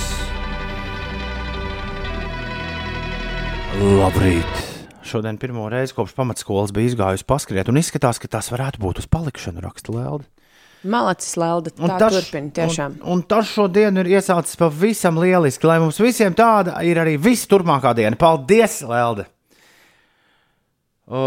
Labrīt! 3.81 4.68
Šodien 5.09 5.39
pirmo 5.41 5.65
reizi 5.73 5.95
kopš 5.97 6.13
pamatskolas 6.13 6.73
bija 6.75 6.91
izgājusi 6.91 7.25
paskriet, 7.25 7.69
un 7.71 7.79
izskatās, 7.81 8.19
ka 8.21 8.29
tas 8.29 8.51
varētu 8.53 8.81
būt 8.83 9.01
uz 9.01 9.07
palikšanu 9.09 9.63
raksta 9.63 9.95
Lelde. 9.95 10.27
Malacis 10.85 11.33
Lelda, 11.35 11.73
tā 11.75 11.97
turpina 12.05 12.53
tiešām. 12.55 12.99
Un, 13.01 13.17
un 13.17 13.23
tas 13.27 13.49
šodien 13.51 13.99
ir 13.99 14.07
iesācis 14.13 14.55
pavisam 14.59 15.17
lieliski, 15.19 15.67
lai 15.67 15.79
mums 15.83 15.99
visiem 15.99 16.35
tāda 16.37 16.77
ir 16.87 17.01
arī 17.01 17.17
viss 17.19 17.49
turpmākā 17.51 17.91
diena. 17.97 18.15
Paldies, 18.19 18.79
Lelde! 18.87 19.25
O, 21.09 21.23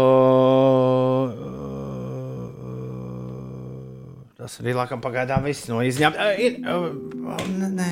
tas 4.39 4.55
arī 4.63 4.77
laikam 4.79 5.03
pagaidām 5.03 5.43
viss 5.45 5.67
no 5.67 5.83
izņēmuma. 5.83 6.31
Nē, 7.75 7.91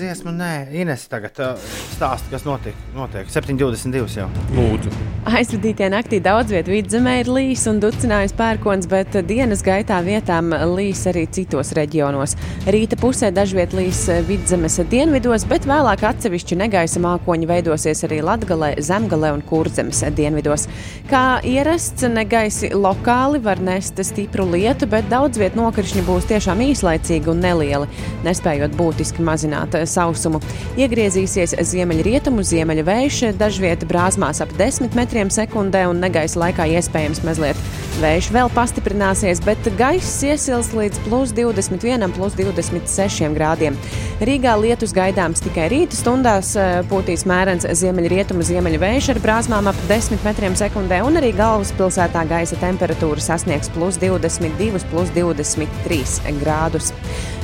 dziesmu, 0.00 0.32
nē, 0.34 0.52
Ines 0.80 1.04
tagad 1.10 1.38
uh, 1.44 1.70
stāsta, 1.94 2.30
kas 2.32 2.46
notiek. 2.48 2.76
notiek. 2.96 3.28
7,22 3.30 4.20
jau. 4.22 4.28
Lūdzu. 4.56 4.92
Aizvadītajā 5.28 5.90
naktī 5.92 6.16
daudz 6.24 6.48
vietā 6.54 6.72
vidzemē 6.72 7.18
ir 7.20 7.28
līs 7.28 7.66
un 7.68 7.76
ducinājums 7.82 8.32
pērkons, 8.38 8.86
bet 8.88 9.18
dienas 9.28 9.60
gaitā 9.62 9.98
vietām 10.00 10.48
līs 10.72 11.02
arī 11.10 11.26
citos 11.28 11.74
reģionos. 11.76 12.36
Rīta 12.72 12.96
pusē 13.00 13.28
dažviet 13.34 13.74
līs 13.76 14.00
vidzemes 14.28 14.78
dienvidos, 14.90 15.44
bet 15.50 15.68
vēlāk 15.68 16.06
atsevišķi 16.08 16.58
negaisa 16.62 17.02
mākoņi 17.04 17.50
veidosies 17.50 18.00
arī 18.08 18.22
Latgalē, 18.24 18.72
Zemgalē 18.80 19.34
un 19.36 19.44
Kurzemes 19.44 20.00
dienvidos. 20.16 20.64
Kā 21.12 21.42
ierasts, 21.44 22.08
negaisi 22.08 22.72
lokāli 22.72 23.42
var 23.44 23.60
nest 23.60 24.00
stipru 24.08 24.48
lietu, 24.54 24.88
bet 24.88 25.12
daudz 25.12 25.38
viet 25.40 25.58
nokrišņi 25.58 26.06
būs 26.08 26.30
tiešām 26.32 26.64
īslaicīgi 26.70 27.28
un 27.28 27.44
nelieli, 27.44 27.92
nespējot 28.24 28.72
būtiski 28.80 29.26
mazināt 29.26 29.76
sausumu. 29.90 30.40
Iegriezīsies 30.80 31.56
ziemeļrietumu, 31.72 32.46
ziemeļa 32.46 32.86
vējš, 32.86 33.20
dažviet 33.40 33.86
brāzmās 33.90 34.42
ap 34.44 34.54
10 34.58 34.96
metriem 34.98 35.30
sekundē 35.34 35.86
un 35.90 36.02
negaisa 36.02 36.46
laikā 36.46 36.70
iespējams 36.78 37.24
mazliet 37.26 37.60
vējš 38.00 38.30
vēl 38.32 38.48
pastiprināsies, 38.54 39.40
bet 39.44 39.66
gaiss 39.78 40.22
iesils 40.24 40.70
līdz 40.76 41.00
plus 41.04 41.34
21, 41.36 42.12
plus 42.16 42.36
26 42.38 43.34
grādiem. 43.36 43.76
Rīgā 44.24 44.54
lietus 44.60 44.94
gaidāms 44.96 45.42
tikai 45.44 45.68
rīta 45.72 45.98
stundās, 45.98 46.54
eh, 46.56 46.80
pūtīs 46.90 47.26
mērens 47.28 47.66
ziemeļrietumu, 47.82 48.44
ziemeļa 48.46 48.80
vējš 48.84 49.10
ar 49.14 49.20
brāzmām 49.24 49.68
ap 49.68 49.82
10 49.88 50.24
metriem 50.24 50.56
sekundē, 50.56 51.02
un 51.04 51.20
arī 51.20 51.32
galvaspilsētā 51.36 52.26
gaisa 52.28 52.56
temperatūra 52.56 53.20
sasniegs 53.20 53.72
plus 53.74 53.98
22, 53.98 54.84
plus 54.90 55.12
23 55.16 56.36
grādus. 56.40 56.92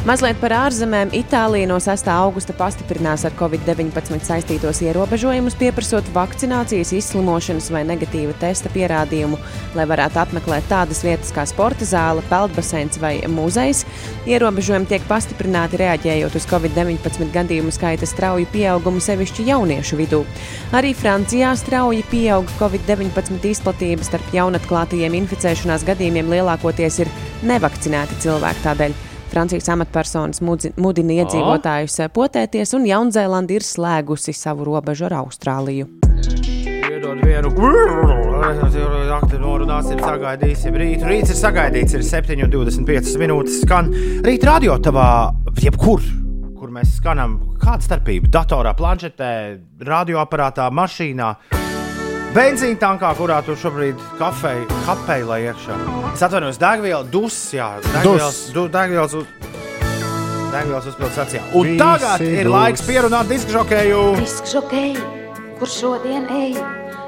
Mazliet 0.05 0.36
par 0.42 0.53
ārzemēm. 0.53 1.12
Itālija 1.16 1.66
no 1.70 1.76
6. 1.82 2.09
augusta 2.12 2.55
pastiprinās 2.55 3.24
ar 3.26 3.32
covid-19 3.38 4.20
saistītos 4.26 4.82
ierobežojumus, 4.84 5.57
pieprasot 5.59 6.07
vakcinācijas, 6.14 6.92
izslimošanas 6.99 7.70
vai 7.74 7.80
negatīva 7.88 8.34
testa 8.38 8.70
pierādījumu, 8.74 9.38
lai 9.78 9.86
varētu 9.88 10.20
apmeklēt 10.22 10.68
tādas 10.70 11.01
vietas 11.07 11.32
kā 11.34 11.47
sporta 11.49 11.88
zāle, 11.88 12.22
peldbaseins 12.30 13.01
vai 13.03 13.14
muzejs. 13.30 13.84
Ierobežojumi 14.28 14.90
tiek 14.90 15.09
pastiprināti 15.09 15.80
reaģējot 15.80 16.38
uz 16.38 16.47
covid-19 16.51 17.32
gadījumu 17.34 17.74
skaita 17.74 18.07
strauju 18.11 18.51
pieaugumu 18.53 19.03
sevišķi 19.03 19.49
jauniešu 19.49 19.99
vidū. 20.03 20.22
Arī 20.76 20.92
Francijā 20.99 21.55
strauji 21.59 22.05
pieauga 22.12 22.61
covid-19 22.61 23.51
izplatība 23.55 24.07
starp 24.07 24.34
jaunatklātajiem 24.34 25.18
inficēšanās 25.22 25.86
gadījumiem 25.88 26.30
lielākoties 26.36 27.03
ir 27.03 27.12
nevakcinēti 27.47 28.22
cilvēki. 28.26 28.66
Tādēļ 28.66 28.99
Francijas 29.30 29.68
amatpersonas 29.74 30.42
mudina 30.42 31.20
iedzīvotājus 31.20 31.98
potēties, 32.14 32.74
un 32.78 32.86
Jaunzēlanda 32.88 33.56
ir 33.56 33.66
slēgusi 33.66 34.34
savu 34.36 34.66
robežu 34.68 35.08
ar 35.08 35.18
Austrāliju. 35.22 35.88
Iedod 36.96 37.22
vienu. 37.24 37.52
Akti 39.16 39.38
norunāsim, 39.40 40.00
sagaidīsim. 40.02 40.76
Rīt, 40.76 41.04
rīts 41.06 41.32
ir 41.32 41.38
sagaidīts, 41.38 41.96
ir 41.96 42.04
7,25 42.06 43.16
minūtes. 43.22 43.60
Skan 43.64 43.90
rīt 44.26 44.44
radio 44.46 44.76
tavā, 44.82 45.08
jebkur, 45.62 46.04
kur 46.56 46.72
mēs 46.74 46.96
skanam. 47.00 47.38
Kāda 47.62 47.88
starpība? 47.88 48.30
Datorā, 48.38 48.76
planšetē, 48.78 49.30
radioaparātā, 49.88 50.68
mašīnā. 50.74 51.30
Benzīna 52.37 52.76
tankā, 52.76 53.14
kurā 53.16 53.39
tu 53.41 53.55
šobrīd 53.57 54.01
kafēji, 54.18 54.66
kapēji 54.84 55.24
lai 55.24 55.39
iekšā. 55.47 55.76
Es 56.11 56.24
atvainojos, 56.26 56.59
degviela, 56.61 57.07
dus, 57.09 57.39
jā, 57.57 57.68
degvielas, 57.87 58.41
du, 58.53 58.66
degvielas, 58.74 59.14
uz, 59.16 59.30
degvielas 60.53 60.89
uzpildes 60.91 61.20
acījā. 61.22 61.41
Un 61.57 61.70
Visi 61.70 61.80
tagad 61.80 62.26
ir 62.26 62.43
dus. 62.43 62.53
laiks 62.53 62.84
pierunāt 62.84 63.32
diskžokēju. 63.32 64.03
Diskžokēji, 64.20 65.07
kur 65.62 65.72
šodien 65.78 66.28
ej, 66.43 66.61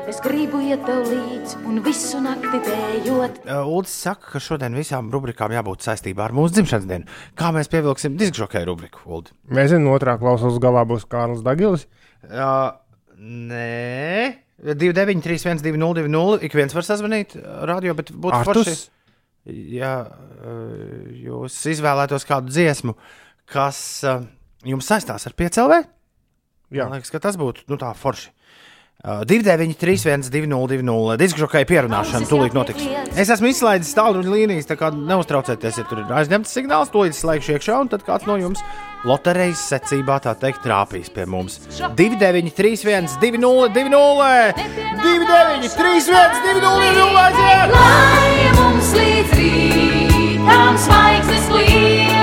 es 0.09 0.23
gribu 0.25 0.63
iet 0.65 0.89
tev 0.89 1.05
līdzi 1.13 1.61
un 1.69 1.85
visu 1.85 2.25
nakti 2.25 2.65
dējot. 2.71 3.45
Uh, 3.45 3.69
Uldis 3.69 4.01
saka, 4.09 4.33
ka 4.33 4.45
šodien 4.49 4.81
visām 4.81 5.13
rubrikām 5.13 5.53
jābūt 5.53 5.85
saistībā 5.91 6.25
ar 6.31 6.39
mūsu 6.41 6.57
dzimšanas 6.57 6.89
dienu. 6.89 7.21
Kā 7.37 7.53
mēs 7.53 7.69
pievilksim 7.77 8.17
diskžokēju 8.17 8.73
rubriku, 8.73 9.05
Uldi? 9.05 9.37
Mēs 9.53 9.75
zinām, 9.77 9.93
otrā 9.93 10.17
klausulas 10.25 10.57
galā 10.57 10.89
būs 10.89 11.05
Kārlis 11.05 11.45
Dagilis. 11.45 11.85
Uh, 12.25 12.71
nē, 13.21 14.48
29, 14.59 15.23
31, 15.23 15.63
202, 15.63 16.41
ik 16.47 16.55
viens 16.59 16.75
var 16.75 16.87
sazvanīt 16.87 17.37
radio, 17.69 17.95
bet 17.99 18.11
būtu 18.11 18.41
forši. 18.49 18.77
Ja 19.73 19.93
uh, 20.05 21.13
jūs 21.15 21.55
izvēlētos 21.73 22.27
kādu 22.29 22.51
dziesmu, 22.53 22.97
kas 23.49 23.79
uh, 24.05 24.25
jums 24.67 24.89
saistās 24.91 25.25
ar 25.31 25.37
piecēlē, 25.39 25.79
Jā. 26.75 26.85
man 26.85 26.99
liekas, 26.99 27.13
ka 27.15 27.23
tas 27.23 27.39
būtu 27.41 27.69
nu, 27.71 27.79
tā 27.81 27.93
forši. 27.97 28.33
Uh, 29.05 29.23
29, 29.23 29.77
31, 29.79 30.27
202, 30.27 31.15
diskžokēja 31.21 31.67
pierunāšana 31.71 32.27
tūlīt 32.27 32.51
notiks. 32.57 32.83
Es 33.15 33.29
esmu 33.31 33.47
izslaidis 33.53 33.93
tālruņa 33.95 34.33
līnijas, 34.33 34.67
tā 34.67 34.75
kā 34.75 34.89
neuztraucieties, 34.91 35.79
ja 35.79 35.85
tur 35.87 36.01
ir 36.03 36.11
aizņemts 36.19 36.51
signāls, 36.51 36.91
tūlīt 36.91 37.15
slēgšu 37.15 37.55
iekšā, 37.55 37.77
un 37.79 37.93
tad 37.93 38.03
kāds 38.03 38.27
no 38.27 38.35
jums 38.43 38.59
loterijas 39.07 39.63
secībā 39.71 40.19
tā 40.25 40.35
teikt 40.43 40.67
trāpīs 40.67 41.15
pie 41.15 41.29
mums. 41.31 41.61
29, 41.79 42.51
31, 42.59 43.07
202, 43.23 43.71
202, 43.79 44.51
29, 45.07 45.79
31, 45.79 46.43
202, 46.59 47.23
aiziet! 47.23 47.71
Lai 47.79 48.51
mums 48.59 48.91
līdz 48.99 49.31
rītam 49.39 50.75
zvaigznes 50.89 51.47
kliedz, 51.55 52.19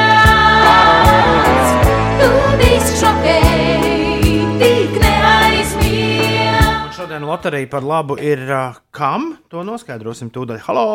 šodien 7.06 7.24
loterija 7.24 7.68
par 7.70 7.84
labu 7.84 8.16
ir 8.18 8.40
uh, 8.50 8.78
kam? 8.90 9.36
To 9.54 9.62
noskaidrosim 9.62 10.32
tūdaļ. 10.34 10.58
Halo! 10.66 10.86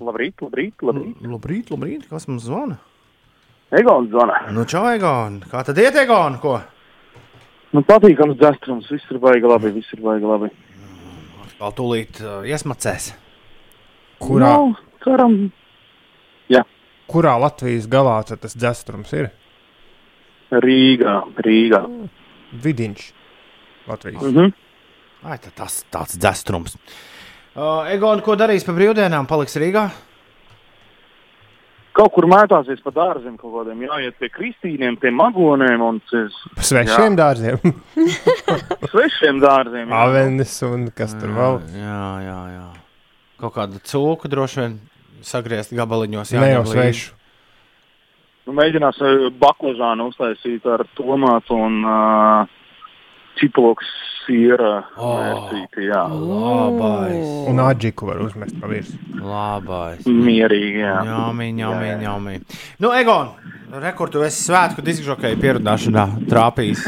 Labrīt, 0.00 0.40
labrīt, 0.40 0.80
labrīt. 0.80 1.18
Labrīt, 1.20 1.72
labrīt, 1.74 2.06
kas 2.08 2.24
mums 2.30 2.46
zvana? 2.46 2.78
Egons 3.76 4.08
zvana. 4.08 4.38
Nu, 4.56 4.64
čau, 4.64 4.86
Egon! 4.88 5.42
Kā 5.52 5.66
tad 5.68 5.82
iet, 5.82 5.98
Egon? 6.00 6.38
Ko? 6.40 6.54
Nu, 7.76 7.84
patīkams 7.84 8.40
dzestrums, 8.40 8.88
viss 8.88 9.12
ir 9.12 9.20
baigi 9.20 9.52
labi, 9.52 9.74
viss 9.76 9.92
ir 9.92 10.00
baigi 10.00 10.32
labi. 10.32 10.52
Vēl 11.60 11.76
tūlīt 11.76 12.24
uh, 12.24 12.40
iesmacēs. 12.48 13.12
Kurā, 14.24 14.56
Nu, 14.56 14.74
ceram, 15.04 15.40
kurā 17.12 17.36
Latvijas 17.42 17.84
galā 17.92 18.22
tas 18.32 18.56
dzestrums 18.56 19.12
ir? 19.12 19.34
Rīgā, 20.56 21.20
Rīgā. 21.44 21.84
Vidiņš. 22.64 23.10
Latvijas. 23.90 24.22
Mm 24.22 24.32
-hmm. 24.32 24.62
Ai, 25.26 25.38
tas 25.42 25.80
tāds 25.90 26.18
dzestrums. 26.20 26.76
Uh, 27.56 27.86
Egon, 27.90 28.20
ko 28.22 28.36
darīs 28.38 28.66
pa 28.66 28.74
brīvdienām? 28.76 29.26
Paliks 29.26 29.56
Rīgā? 29.58 29.88
kaut 31.96 32.12
kur 32.12 32.26
mētāsies 32.28 32.82
pa 32.84 32.92
dārziem 32.94 33.36
kaut 33.40 33.54
kādiem, 33.54 33.84
jāiet 33.86 34.16
pie 34.20 34.28
kristīniem, 34.32 34.98
pie 35.00 35.12
magoniem 35.14 35.82
un 35.84 36.00
ces, 36.10 36.34
Svešiem 36.68 37.16
dārziem, 37.18 37.60
svešiem 38.92 39.40
dārziem. 39.42 39.88
jā. 39.88 40.02
avenes 40.02 40.56
un 40.66 40.90
kas 40.96 41.16
tur 41.16 41.32
vēl. 41.36 41.60
Jā, 41.76 42.02
jā, 42.26 42.40
jā. 42.52 42.66
Kaut 43.40 43.56
kāda 43.56 43.80
cūka 43.84 44.30
droši 44.32 44.62
vien 44.62 44.76
sagriezt 45.24 45.74
gabaliņos. 45.76 46.34
Ne 46.36 46.52
jau 46.54 46.64
svešu. 46.68 47.14
Nu, 48.46 48.54
mēģinās 48.54 49.00
baklažānu 49.40 50.10
uztaisīt 50.12 50.68
ar 50.70 50.84
tomātu 50.96 51.56
un 51.58 51.80
uh, 51.82 52.52
čiploks 53.40 53.88
siera 54.26 54.70
Oh. 54.96 55.16
mērcīti, 55.20 55.86
jā. 55.88 56.02
Labais. 56.10 57.26
Un 57.50 57.60
aģiku 57.62 58.08
var 58.10 58.20
uzmest 58.24 58.58
pa 58.60 58.68
virsmu. 58.70 59.20
Labais. 59.22 60.06
Mierīgi, 60.06 60.82
jā. 60.82 60.96
Ņāmī, 61.06 61.50
ņāmī, 61.60 61.90
ņāmī. 62.02 62.34
Nu, 62.82 62.90
Egon, 62.96 63.30
rekordu 63.82 64.24
es 64.26 64.38
svētku 64.46 64.84
diskžokēju 64.86 65.40
pierunāšanā 65.42 66.06
trāpījis. 66.30 66.84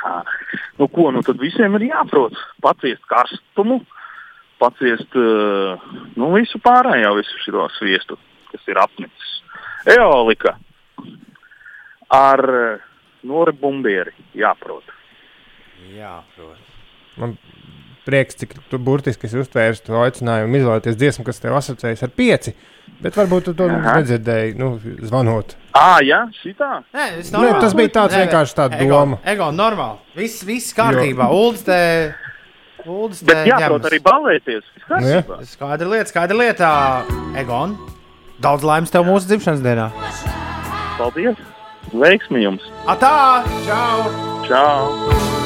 nu, 0.80 0.88
ko, 0.88 1.10
nu 1.14 1.24
tad 1.26 1.40
visiem 1.42 1.74
ir 1.80 1.88
jāprot 1.90 2.36
paciest 2.64 3.04
karstumu, 3.10 3.80
paciest 4.60 5.16
uh, 5.16 5.80
nu, 6.20 6.32
visu 6.36 6.60
pārējo, 6.60 7.14
visu 7.18 7.42
šo 7.46 7.68
sviestu, 7.78 8.18
kas 8.52 8.68
ir 8.68 8.80
apnicis. 8.80 9.36
Eolika 9.88 10.58
ar 12.12 12.42
uh, 12.52 12.88
nori 13.24 13.52
bumbieri 13.56 14.12
jāprot. 14.36 14.84
Jā, 15.96 16.20
protams. 16.36 16.76
Man 17.20 17.36
prieks, 18.06 18.36
cik 18.40 18.54
tu 18.70 18.78
burtiski 18.82 19.28
esi 19.28 19.38
uztvēris 19.42 19.82
to 19.84 19.96
aicinājumu 20.00 20.56
izvēlēties 20.60 20.96
dziesmu, 20.98 21.24
kas 21.26 21.42
tev 21.42 21.56
asociējas 21.58 22.04
ar 22.06 22.12
pieci. 22.16 22.54
Bet 23.00 23.16
varbūt 23.16 23.46
tu 23.48 23.54
to 23.56 23.68
Aha. 23.70 23.96
nedzirdēji, 24.00 24.56
nu, 24.60 24.72
zvanot. 25.08 25.54
Ā, 25.78 26.00
jā, 26.04 26.24
šitā? 26.40 26.82
Nē, 26.92 27.06
Nē, 27.32 27.52
tas 27.62 27.76
bija 27.76 27.92
tāds 27.96 28.16
vienkārši 28.18 28.56
tāds 28.58 28.80
doma. 28.82 29.20
Egon, 29.24 29.56
normāli. 29.56 30.00
Viss, 30.18 30.42
viss 30.44 30.74
kārtībā. 30.76 31.30
Uldis 31.32 31.64
te. 31.64 31.78
Uldis 32.84 33.22
te 33.22 33.30
Bet 33.30 33.46
jāprot 33.48 33.80
ņemas. 33.80 33.90
arī 33.90 34.00
Nu, 34.90 35.06
jā. 35.06 35.22
kārtībā. 35.22 35.40
Skaidra 35.48 35.88
lieta, 35.94 36.12
skaidra 36.12 36.36
lieta. 36.42 36.70
Egon, 37.40 37.76
daudz 38.40 38.64
laimes 38.66 38.92
tev 38.92 39.08
mūsu 39.08 39.30
dzimšanas 39.32 39.64
dienā. 39.64 39.90
Paldies! 40.98 41.36
Veiksmi 41.92 42.44
jums! 42.44 42.66
Atā! 42.86 43.44
Čau! 43.64 44.10
Čau! 44.48 45.39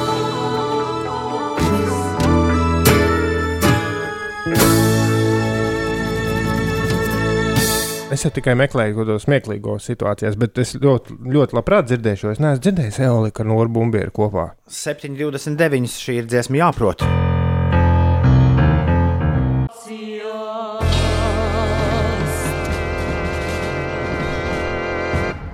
Es 8.14 8.22
jau 8.22 8.30
tikai 8.30 8.52
meklēju 8.54 8.94
kaut 8.94 9.08
kādos 9.08 9.24
smieklīgos 9.24 9.88
situācijās, 9.88 10.36
bet 10.38 10.58
es 10.62 10.76
ļoti, 10.78 11.16
ļoti 11.34 11.56
labprāt 11.56 11.88
dzirdēšu. 11.88 12.28
Es 12.30 12.38
neesmu 12.38 12.62
dzirdējis 12.62 13.00
Eolika 13.08 13.42
un 13.42 13.50
Orbūmbieru 13.56 14.14
kopā. 14.14 14.44
7,29 14.70 15.90
šī 15.90 16.14
ir 16.20 16.28
dziesma 16.30 16.60
jāprot. 16.60 17.02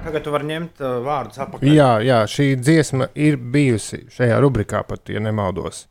Tagad 0.05 0.27
tu 0.27 0.37
vari 0.37 0.53
ņemt 0.53 0.85
uh, 0.85 1.01
vārdus 1.07 1.41
atpakaļ. 1.41 1.73
Jā, 1.73 1.91
jā, 2.05 2.23
šī 2.29 2.51
dziesma 2.61 3.09
ir 3.17 3.41
bijusi 3.41 4.05
šajā 4.13 4.37
rubrikā, 4.45 4.85
pat 4.85 5.09
ja 5.09 5.25
nemaldos. 5.25 5.87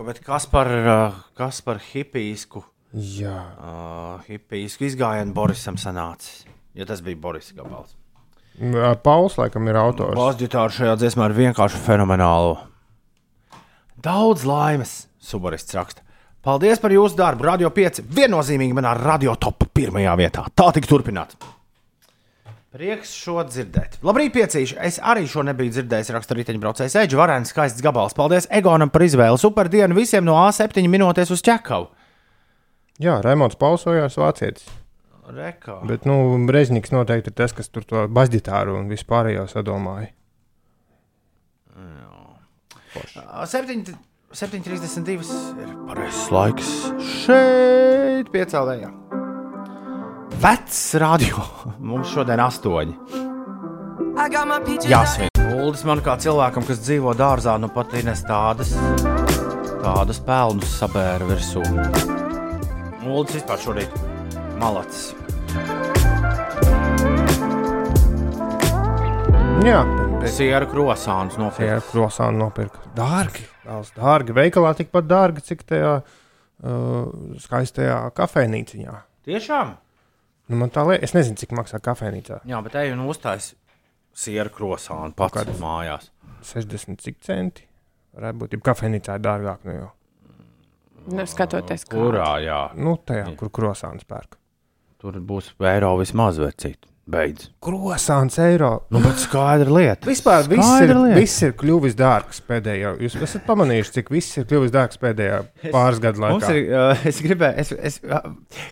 Bet 0.00 0.24
kas 0.24 0.48
par, 0.48 0.72
uh, 0.80 1.24
kas 1.36 1.60
par 1.66 1.84
hipijsku, 1.92 2.64
Jā, 2.94 3.38
uh, 3.58 4.22
hipijsku 4.28 4.86
izgājienu 4.86 5.34
Borisam 5.34 5.74
sanācis? 5.80 6.44
Ja 6.78 6.86
tas 6.86 7.00
bija 7.02 7.18
Boris 7.18 7.50
Gabals. 7.54 7.96
Pauls 9.02 9.34
laikam 9.38 9.66
ir 9.66 9.78
autors. 9.78 10.14
Basģitāra 10.14 10.70
šajā 10.70 10.94
dziesmā 11.00 11.26
ir 11.30 11.34
vienkārši 11.40 11.80
fenomenāla. 11.82 12.68
Daudz 14.04 14.44
laimes, 14.46 15.08
Subarists 15.18 15.74
raksta. 15.74 16.04
Paldies 16.44 16.78
par 16.78 16.92
jūsu 16.92 17.16
darbu. 17.18 17.46
Radio 17.48 17.70
5 17.74 18.04
viennozīmīgi 18.14 18.76
manā 18.76 18.92
radio 18.98 19.34
top 19.40 19.64
pirmajā 19.74 20.14
vietā. 20.20 20.44
Tā 20.54 20.68
tik 20.76 20.86
turpināt. 20.86 21.34
Prieks 22.74 23.14
šo 23.16 23.38
dzirdēt. 23.48 24.00
Labrīt, 24.04 24.34
piecīši. 24.34 24.76
Es 24.82 25.00
arī 25.00 25.24
šo 25.30 25.42
nebiju 25.46 25.72
dzirdējis. 25.72 26.12
Raksta 26.14 26.36
riteņbraucējs 26.38 26.98
Eģis 27.00 27.18
Varēns, 27.18 27.54
skaists 27.54 27.82
gabals. 27.82 28.14
Paldies 28.18 28.50
Egonam 28.52 28.92
par 28.92 29.06
izvēli. 29.06 29.40
Super 29.40 29.70
dienu 29.72 29.96
visiem 29.96 30.26
no 30.26 30.36
A7 30.42 30.84
minūtes 30.90 31.32
uz 31.34 31.42
ķekavu. 31.46 31.88
Jā, 33.02 33.18
Raimons 33.24 33.56
Pauls 33.58 33.86
vajās 33.88 34.18
vācietis. 34.20 34.68
Rekā. 35.34 35.78
Bet, 35.88 36.04
nu, 36.06 36.36
Brezniks 36.46 36.92
noteikti 36.92 37.32
ir 37.32 37.36
tas, 37.38 37.54
kas 37.56 37.70
tur 37.72 37.86
to 37.88 38.04
bazdītāru 38.12 38.76
un 38.76 38.90
vispārējo 38.92 39.46
sadomāja. 39.50 40.12
7, 42.94 43.96
7,32 44.30 45.34
ir 45.64 45.72
pareizs 45.88 46.28
laiks 46.30 46.70
šeit, 47.24 48.30
piecēlējā. 48.30 48.92
Vecs 50.44 50.82
radio. 51.02 51.42
Mums 51.88 52.12
šodien 52.14 52.42
astoņi. 52.44 53.22
Jāsvin. 54.90 55.32
Uldis 55.54 55.84
man 55.88 56.02
kā 56.04 56.16
cilvēkam, 56.20 56.66
kas 56.66 56.82
dzīvo 56.84 57.14
dārzā, 57.18 57.56
nu 57.62 57.70
pat 57.72 57.94
ir 57.98 58.06
nes 58.06 58.22
tādas, 58.26 58.74
tādas 59.82 60.20
pelnus 60.26 60.76
sabēra 60.80 61.30
virsū. 61.30 61.64
Uldis 63.10 63.38
vispār 63.40 63.60
šorīt 63.60 63.94
malacis. 64.60 65.12
Jā, 69.64 69.80
Siera 70.28 70.66
krosāns 70.68 71.36
tie 71.36 71.42
nopirkt. 71.42 71.72
ir 71.72 71.82
krosāni 71.90 72.40
nopirka. 72.40 72.80
Dārgi, 72.96 73.44
vēl 73.64 73.84
dārgi. 73.96 74.36
Veikalā 74.36 74.72
tikpat 74.76 75.08
dārgi, 75.08 75.44
cik 75.44 75.64
tajā 75.68 75.92
uh, 76.00 77.10
skaistajā 77.44 77.98
kafejnīciņā. 78.16 78.94
Tiešām? 79.28 79.74
Nu, 80.48 80.58
man 80.60 80.72
tā 80.72 80.84
liekas, 80.88 81.10
es 81.10 81.16
nezinu, 81.16 81.40
cik 81.40 81.54
maksā 81.56 81.80
kafejnīcā. 81.84 82.42
Jā, 82.48 82.60
bet 82.64 82.76
ej 82.80 82.92
un 82.92 83.04
uztais 83.08 83.52
siera 84.16 84.52
krosānu 84.52 85.16
pats 85.16 85.60
mājās. 85.60 86.10
60 86.44 87.00
cik 87.04 87.20
centi. 87.24 87.68
Varētu 88.14 88.40
būt, 88.42 88.56
ja 88.56 88.64
kafejnīcā 88.68 89.16
ir 89.16 89.24
dārgāk. 89.24 89.64
Nu, 89.64 89.76
jau. 89.78 89.90
Nu, 91.10 91.26
skatoties, 91.28 91.84
kā. 91.84 91.98
Kurā, 91.98 92.30
jā. 92.44 92.62
nu 92.80 92.96
tajā, 93.04 93.28
kur 93.40 93.50
krosāns 93.52 94.06
pērk. 94.08 94.38
Tur 95.04 95.18
būs 95.20 95.52
eiro 95.68 95.94
vismaz 96.00 96.38
vecīt. 96.40 96.86
Beidz. 97.04 97.50
Krosāns 97.60 98.38
eiro. 98.40 98.70
Nu, 98.88 99.02
bet 99.04 99.18
skaidra 99.20 99.68
lieta. 99.68 100.08
Vispār 100.08 100.46
viss 100.48 100.64
ir, 100.64 100.86
Skaidra 100.86 101.02
lieta. 101.02 101.18
viss 101.20 101.42
ir 101.44 101.52
kļuvis 101.60 101.96
dārgs 101.98 102.38
pēdējā. 102.48 102.94
Jūs 103.04 103.16
esat 103.26 103.44
pamanījuši, 103.44 103.92
cik 103.98 104.08
viss 104.14 104.38
ir 104.40 104.46
kļuvis 104.48 104.72
dārgs 104.72 104.96
pēdējā 105.02 105.42
pāris 105.74 106.00
gadu 106.00 106.22
Mums 106.24 106.46
laikā. 106.46 106.54
ir, 106.56 106.72
uh, 106.72 107.04
es 107.12 107.20
gribēju, 107.20 107.58
es, 107.60 107.74
es, 107.90 107.98
uh, 108.08 108.24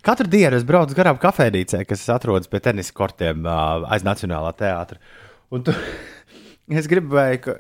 katru 0.09 0.31
dienu 0.33 0.57
es 0.57 0.65
braucu 0.65 0.97
garām 0.97 1.21
kafejnīcē, 1.21 1.83
kas 1.85 2.07
atrodas 2.17 2.49
pie 2.49 2.63
tenisa 2.65 2.97
kortiem 2.97 3.45
uh, 3.45 3.85
aiz 3.93 4.09
Nacionālā 4.09 4.55
teātra. 4.57 4.97
Un 5.53 5.69
tu, 5.69 5.77
es 6.71 6.87
gribēju, 6.91 7.41
ka 7.45 7.57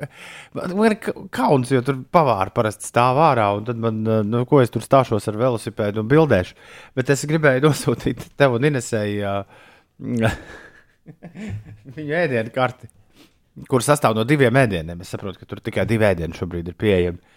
man 0.55 0.86
ir 0.88 0.94
ka- 1.03 1.14
kauns, 1.34 1.72
jo 1.74 1.82
tur 1.84 1.98
pavāri 2.14 2.55
parasti 2.55 2.86
stāv 2.88 3.18
ārā, 3.22 3.48
un 3.59 3.66
tad 3.66 3.80
man, 3.82 4.03
uh, 4.07 4.22
nu, 4.26 4.44
ko 4.48 4.61
es 4.62 4.70
tur 4.72 4.84
stāšos 4.84 5.26
ar 5.32 5.38
velosipēdu 5.40 6.05
un 6.05 6.11
bildēšu. 6.12 6.55
Bet 6.98 7.11
es 7.14 7.26
gribēju 7.28 7.64
nosūtīt 7.68 8.24
tev 8.38 8.59
un 8.59 8.68
Inesēju 8.70 9.22
uh, 9.32 10.40
viņu 11.96 12.16
ēdienu 12.22 12.55
karti, 12.55 12.88
kur 13.68 13.84
sastāv 13.84 14.14
no 14.16 14.24
diviem 14.28 14.57
ēdieniem. 14.62 15.03
Es 15.03 15.12
saprotu, 15.12 15.42
ka 15.42 15.50
tur 15.50 15.61
tikai 15.64 15.86
divi 15.88 16.07
ēdieni 16.09 16.38
šobrīd 16.38 16.70
ir 16.72 16.78
pieejami. 16.78 17.32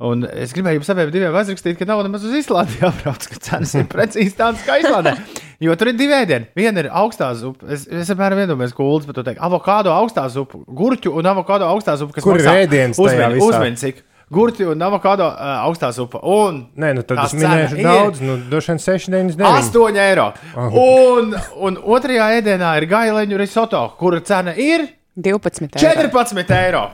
Un 0.00 0.24
es 0.24 0.54
gribēju 0.56 0.78
jums 0.78 0.88
abiem 0.94 1.10
diviem 1.12 1.34
aizrakstīt, 1.36 1.76
ka 1.76 1.84
nav 1.84 2.00
nemaz 2.06 2.22
uz 2.24 2.32
Islandi 2.38 2.78
jābrauc, 2.80 3.26
ka 3.28 3.36
cenas 3.44 3.74
ir 3.76 3.84
precīzi 3.90 4.32
tādas 4.38 4.62
kā 4.64 4.78
Islandē. 4.80 5.12
Jo 5.60 5.74
tur 5.76 5.90
ir 5.90 5.96
divi 5.98 6.14
ēdieni. 6.16 6.46
Viena 6.56 6.80
ir 6.80 6.86
augstā 7.02 7.26
zupa. 7.36 7.66
Es, 7.68 7.82
es 7.84 8.08
apmēram 8.14 8.40
iedomājos, 8.46 8.72
ko 8.72 8.86
Ulas 8.88 9.04
par 9.04 9.18
to 9.18 9.24
teikt. 9.26 9.42
Avokādo 9.44 9.92
augstā 9.92 10.24
zupa, 10.32 10.62
gurķu 10.64 11.12
un 11.20 11.28
avokādo 11.28 11.68
augstā 11.68 11.98
zupa. 12.00 12.16
kas 12.16 12.24
Kur 12.24 12.40
ir 12.40 12.48
ēdiens 12.48 12.96
visā? 12.96 13.26
uzmini, 13.44 13.76
cik. 13.80 14.00
Gurķi 14.32 14.68
un 14.70 14.84
avokādo 14.86 15.26
uh, 15.26 15.50
augstā 15.66 15.90
zupa. 15.92 16.20
Un 16.22 16.62
Nē, 16.80 16.92
nu 16.96 17.02
tad 17.04 17.20
es 17.24 17.34
minēšu 17.34 17.74
cena 17.74 17.80
ir 17.82 17.88
daudz, 17.88 18.22
nu, 18.22 18.36
droši 18.52 18.70
vien 18.70 18.80
6, 18.84 19.08
9, 19.10 19.34
9. 19.40 19.66
8 19.74 19.98
eiro. 20.04 20.28
Ah. 20.54 20.78
Un, 20.80 21.34
un 21.66 21.76
otrajā 21.96 22.30
ēdienā 22.38 22.70
ir 22.78 22.86
gaileņu 22.94 23.42
risoto, 23.42 23.82
kura 23.98 24.22
cena 24.24 24.54
ir 24.54 24.86
12 25.18 25.66
eiro. 25.66 25.82
14 25.82 26.56
eiro. 26.60 26.86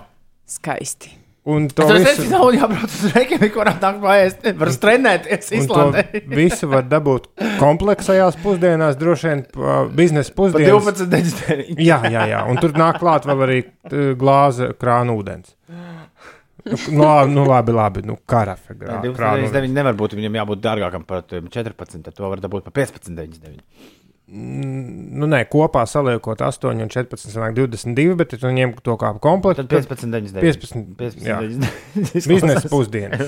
Skaisti. 0.49 1.13
Un 1.47 1.69
to 1.71 1.85
Tas 1.87 2.01
visu, 2.03 2.25
nav 2.33 2.49
jābrauc 2.57 2.91
uz 2.91 3.13
Reikjaviku, 3.15 3.61
kurā 3.61 3.77
tā 3.79 3.93
pāriest. 4.03 4.43
Var 4.59 4.71
trenēties 4.83 5.53
un 5.55 5.69
to 5.71 5.77
Islandē. 5.77 6.03
visu 6.35 6.67
var 6.73 6.83
dabūt 6.91 7.29
kompleksajās 7.61 8.35
pusdienās, 8.43 8.97
droši 8.99 9.29
vien 9.31 9.45
biznesa 9.95 10.33
Pa 10.35 10.41
pusdienas. 10.41 10.89
12,99. 11.07 11.79
Jā, 11.87 12.01
jā, 12.11 12.25
jā. 12.33 12.41
Un 12.51 12.59
tur 12.59 12.75
nāk 12.75 12.99
klāt 12.99 13.29
vēl 13.31 13.45
arī 13.47 13.61
t, 13.87 14.09
glāze 14.19 14.73
krāna 14.75 15.15
ūdens. 15.15 15.55
Nu, 16.67 16.75
nu, 16.91 17.05
labi, 17.07 17.31
nu, 17.31 17.45
labi, 17.47 17.73
labi. 17.79 18.03
Nu, 18.11 18.17
karafe 18.27 18.75
grā- 18.75 18.99
krāna 19.15 19.39
ūdens. 19.45 19.53
12,99 19.55 19.77
nevar 19.79 19.95
būt. 19.95 20.17
Viņam 20.19 20.41
jābūt 20.41 20.65
dārgākam 20.65 21.05
par 21.07 21.23
tiem 21.31 21.47
14. 21.47 22.03
Tad 22.09 22.17
to 22.19 22.27
var 22.33 22.43
dabūt 22.43 22.67
par 22.67 22.75
15,99. 22.75 23.63
Nu, 24.27 25.29
nē, 25.31 25.45
kopā 25.47 25.85
saliekot 25.87 26.41
8 26.43 26.81
un 26.83 26.89
14, 26.91 27.31
sanāk 27.31 27.55
22, 27.55 28.17
bet 28.19 28.35
tu 28.35 28.51
ņem 28.51 28.75
to 28.83 28.97
kā 28.99 29.13
komplektu. 29.23 29.63
Tad 29.63 29.87
15, 29.87 30.11
99. 30.11 30.43
15, 30.43 30.97
15, 30.99 31.23
jā. 31.23 31.39
99. 31.47 32.27
Biznesa 32.33 32.67
pusdienas. 32.73 33.23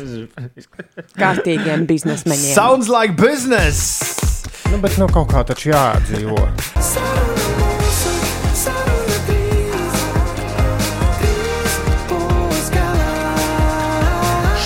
Kārtīgiem 1.22 1.86
biznesmeņiem. 1.86 2.50
Sounds 2.58 2.90
like 2.90 3.14
business! 3.14 4.02
Nu, 4.72 4.82
bet 4.82 4.98
nu 4.98 5.06
kaut 5.14 5.30
kā 5.30 5.46
taču 5.46 5.70
jādzīvo. 5.70 6.42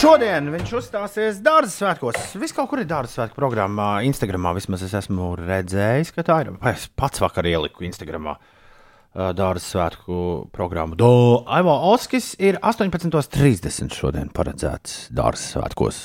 Šodien 0.03 0.49
viņš 0.51 0.71
uzstāsies 0.75 1.37
dārza 1.47 1.71
svētkos. 1.71 2.33
Viss 2.43 2.55
kaut 2.57 2.67
kur 2.73 2.81
ir 2.83 2.89
dārza 2.91 3.13
svētku 3.21 3.39
programmā. 3.39 4.01
Instagramā 4.03 4.51
vismaz 4.57 4.83
es 4.83 4.97
esmu 4.99 5.29
redzējis, 5.39 6.11
ka 6.17 6.25
tā 6.27 6.41
ir. 6.43 6.49
Es 6.73 6.89
pats 6.99 7.23
vakar 7.23 7.47
ieliku 7.47 7.87
Instagramā 7.87 8.33
ā, 8.35 9.29
dārza 9.39 9.63
svētku 9.63 10.17
programmu. 10.51 10.99
Do 10.99 11.13
Aivo 11.47 11.77
Oskis 11.93 12.33
ir 12.43 12.59
18.30 12.59 13.95
šodien 13.95 14.35
paredzēts 14.35 15.05
dārza 15.15 15.45
svētkos. 15.53 16.03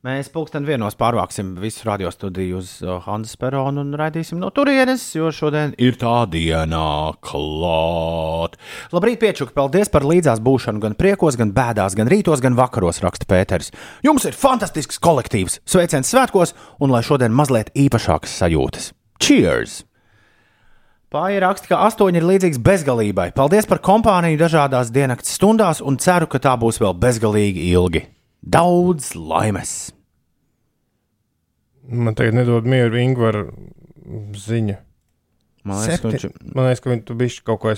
Mēs 0.00 0.30
pulksten 0.32 0.64
vienos 0.64 0.94
pārvāksim 0.96 1.50
visu 1.60 1.84
radiostudiju 1.84 2.56
uz 2.56 2.68
uh, 2.80 3.02
Hanzas 3.04 3.36
peronu 3.36 3.82
un 3.84 3.90
raidīsim 4.00 4.38
no 4.40 4.48
turienes, 4.56 5.02
jo 5.12 5.28
šodien 5.28 5.74
ir 5.76 5.98
tā 6.00 6.22
diena 6.32 7.12
klāt. 7.20 8.54
Labrīt, 8.94 9.18
piečuki, 9.20 9.52
paldies 9.52 9.90
par 9.92 10.06
līdzās 10.08 10.40
būšanu 10.40 10.80
gan 10.80 10.94
priekos, 10.96 11.36
gan 11.36 11.52
bēdās, 11.52 11.98
gan 12.00 12.08
rītos, 12.08 12.40
gan 12.40 12.56
vakaros, 12.56 13.02
raksta 13.04 13.28
Pēters. 13.28 13.68
Jums 14.06 14.24
ir 14.24 14.38
fantastisks 14.40 14.96
kolektīvs, 15.04 15.58
sveiciens 15.68 16.08
svētkos 16.14 16.54
un 16.80 16.94
lai 16.94 17.02
šodien 17.04 17.36
mazliet 17.36 17.68
īpašākas 17.76 18.38
sajūtas. 18.40 18.94
Cheers! 19.20 19.82
Pāri 21.12 21.42
raksta, 21.44 21.74
ka 21.74 21.82
astoņi 21.90 22.22
ir 22.22 22.28
līdzīgs 22.30 22.62
bezgalībai. 22.64 23.34
Paldies 23.36 23.68
par 23.68 23.82
kompāniju 23.84 24.40
dažādās 24.46 24.94
diennakts 24.96 25.36
stundās 25.36 25.84
un 25.84 26.00
ceru, 26.00 26.30
ka 26.30 26.40
tā 26.40 26.56
būs 26.56 26.80
vēl 26.80 26.96
bezgalīgi 27.04 27.68
ilgi. 27.74 28.06
Daudz 28.42 29.14
laimes! 29.14 29.90
Man 31.90 32.14
tagad 32.14 32.36
nedod 32.38 32.64
mieru 32.70 32.96
Ingūra 33.00 33.44
ziņa. 34.38 34.76
Man 35.64 35.76
liekas, 35.82 36.00
ka 36.00 36.08
Septi- 36.08 36.28
viņš- 36.30 36.54
Man 36.56 36.64
liekas, 36.68 36.80
ka 36.80 36.90
viņi 36.90 37.04
tu 37.04 37.14
bišķi 37.20 37.42
kaut 37.44 37.60
ko 37.60 37.68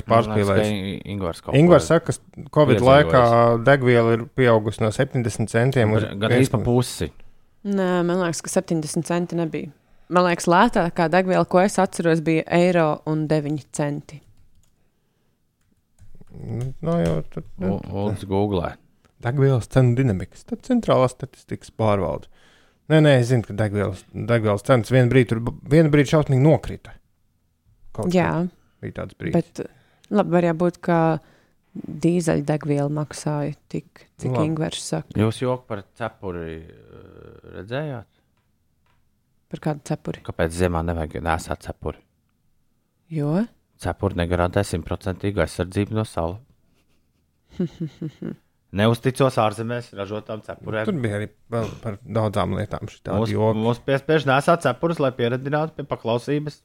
ko 1.42 1.52
Ingvars 1.58 1.82
ir 1.82 1.88
saka, 1.88 2.12
ka 2.12 2.44
Covid 2.54 2.78
laikā 2.80 3.22
degviela 3.66 4.12
ir 4.14 4.26
pieaugusi 4.38 4.80
no 4.84 4.90
70 4.94 5.48
centiem 5.50 5.92
uz 5.92 6.04
Gandrīz 6.04 6.50
pa 6.50 6.58
pusi. 6.58 7.10
Nē, 7.64 8.04
man 8.06 8.18
liekas, 8.22 8.42
ka 8.42 8.50
70 8.60 9.02
centi 9.06 9.34
nebija. 9.38 9.72
Man 10.08 10.24
liekas, 10.28 10.46
lētākā 10.46 11.08
degviela, 11.10 11.48
ko 11.48 11.58
es 11.58 11.78
atceros, 11.78 12.20
bija 12.20 12.44
eiro 12.46 13.02
un 13.06 13.26
9 13.26 13.64
centi. 13.72 14.20
No, 16.82 16.96
jau, 17.02 17.22
tad, 17.30 17.44
Lūdzu, 17.60 18.26
googlē. 18.30 18.76
Degvielas 19.22 19.68
cenu 19.70 19.94
dinamikas. 19.98 20.46
Tad 20.48 20.64
centrālā 20.66 21.08
statistikas 21.10 21.70
pārvalde. 21.78 22.30
Nē, 22.90 22.98
nē, 23.04 23.12
es 23.20 23.28
zinu, 23.30 23.46
ka 23.46 23.54
degvielas, 23.56 24.02
degvielas 24.12 24.64
cenas 24.66 24.90
vienā 24.92 25.08
brīdī, 25.12 25.28
tur 25.30 25.40
vienā 25.70 25.92
brīdī 25.92 26.12
šausmīgi 26.12 26.42
nokrita. 26.42 26.96
Kaut 27.94 28.10
Jā, 28.12 28.32
bija 28.82 28.96
tāds 28.98 29.16
brīdis. 29.20 29.38
bet 29.38 30.10
labi, 30.12 30.34
var 30.34 30.48
būt, 30.58 30.80
ka 30.82 30.98
dīzeļdegviela 31.72 32.90
maksāja 32.92 33.54
tik, 33.72 34.08
cik 34.20 34.34
Labi. 34.34 34.50
Ingūns 34.50 34.82
saka. 34.84 35.16
Jūs 35.16 35.40
joku 35.40 35.64
par 35.70 35.84
cepuri 35.96 36.58
uh, 36.58 37.52
redzējāt? 37.56 38.08
Par 39.52 39.62
kādu 39.68 39.84
cepuri? 39.88 40.24
Kāpēc 40.26 40.52
ziemā 40.56 40.82
nevajag 40.84 41.22
nesāt 41.24 41.64
cepuri? 41.64 42.00
Jo? 43.12 43.44
Cepuri 43.82 44.20
negarantē 44.20 44.64
simtprocentīgu 44.66 45.42
aizsardzību 45.44 45.96
no 45.96 46.04
saula. 46.08 46.40
Neusticos 48.72 49.34
ārzemēs 49.36 49.90
ražotām 49.98 50.40
cepurēm. 50.46 50.86
Tur 50.88 50.96
bija 51.02 51.18
arī 51.18 51.26
vēl 51.52 51.66
par 51.82 51.98
daudzām 52.08 52.54
lietām. 52.56 52.86
Mums, 52.88 53.28
joki. 53.34 53.58
mums 53.60 53.80
piespiež 53.84 54.24
nesāt 54.30 54.62
cepurus, 54.64 54.98
lai 55.02 55.10
pieredzinātu 55.12 55.76
pie 55.76 55.84
paklausības. 55.90 56.62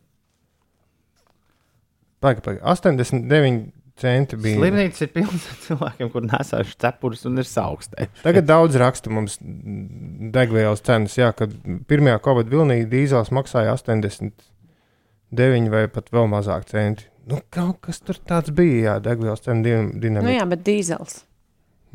Pagaid, 2.23 2.41
pagaid. 2.45 2.61
89 2.63 3.73
centi 3.97 4.37
bija. 4.39 4.57
Slimnīcas 4.61 5.03
ir 5.03 5.11
pilnas 5.13 5.45
ar 5.51 5.59
cilvēkiem, 5.65 6.09
kur 6.13 6.23
nesājuši 6.29 6.77
cepurus 6.85 7.25
un 7.29 7.41
ir 7.43 7.47
saukstē. 7.49 8.07
Tagad 8.23 8.47
daudz 8.49 8.77
raksta 8.79 9.11
mums 9.13 9.35
degvielas 9.41 10.81
cenas. 10.87 11.17
Jā, 11.19 11.31
kad 11.37 11.53
pirmajā 11.89 12.21
Covid 12.25 12.47
vilnī 12.53 12.79
dīzels 12.89 13.33
maksāja 13.35 13.75
89 13.77 15.69
vai 15.75 15.83
pat 15.91 16.09
vēl 16.13 16.29
mazāk 16.31 16.69
centi. 16.71 17.09
Nu, 17.27 17.41
kaut 17.51 17.81
kas 17.83 17.99
tur 17.99 18.15
tāds 18.23 18.53
bija, 18.55 18.93
jā, 18.93 18.93
degvielas 19.09 19.43
cenu 19.43 19.65
din- 19.65 19.89
Nu 19.91 19.99
dinamika. 19.99 20.37
jā, 20.39 20.45
bet 20.55 20.63
dīzels. 20.63 21.23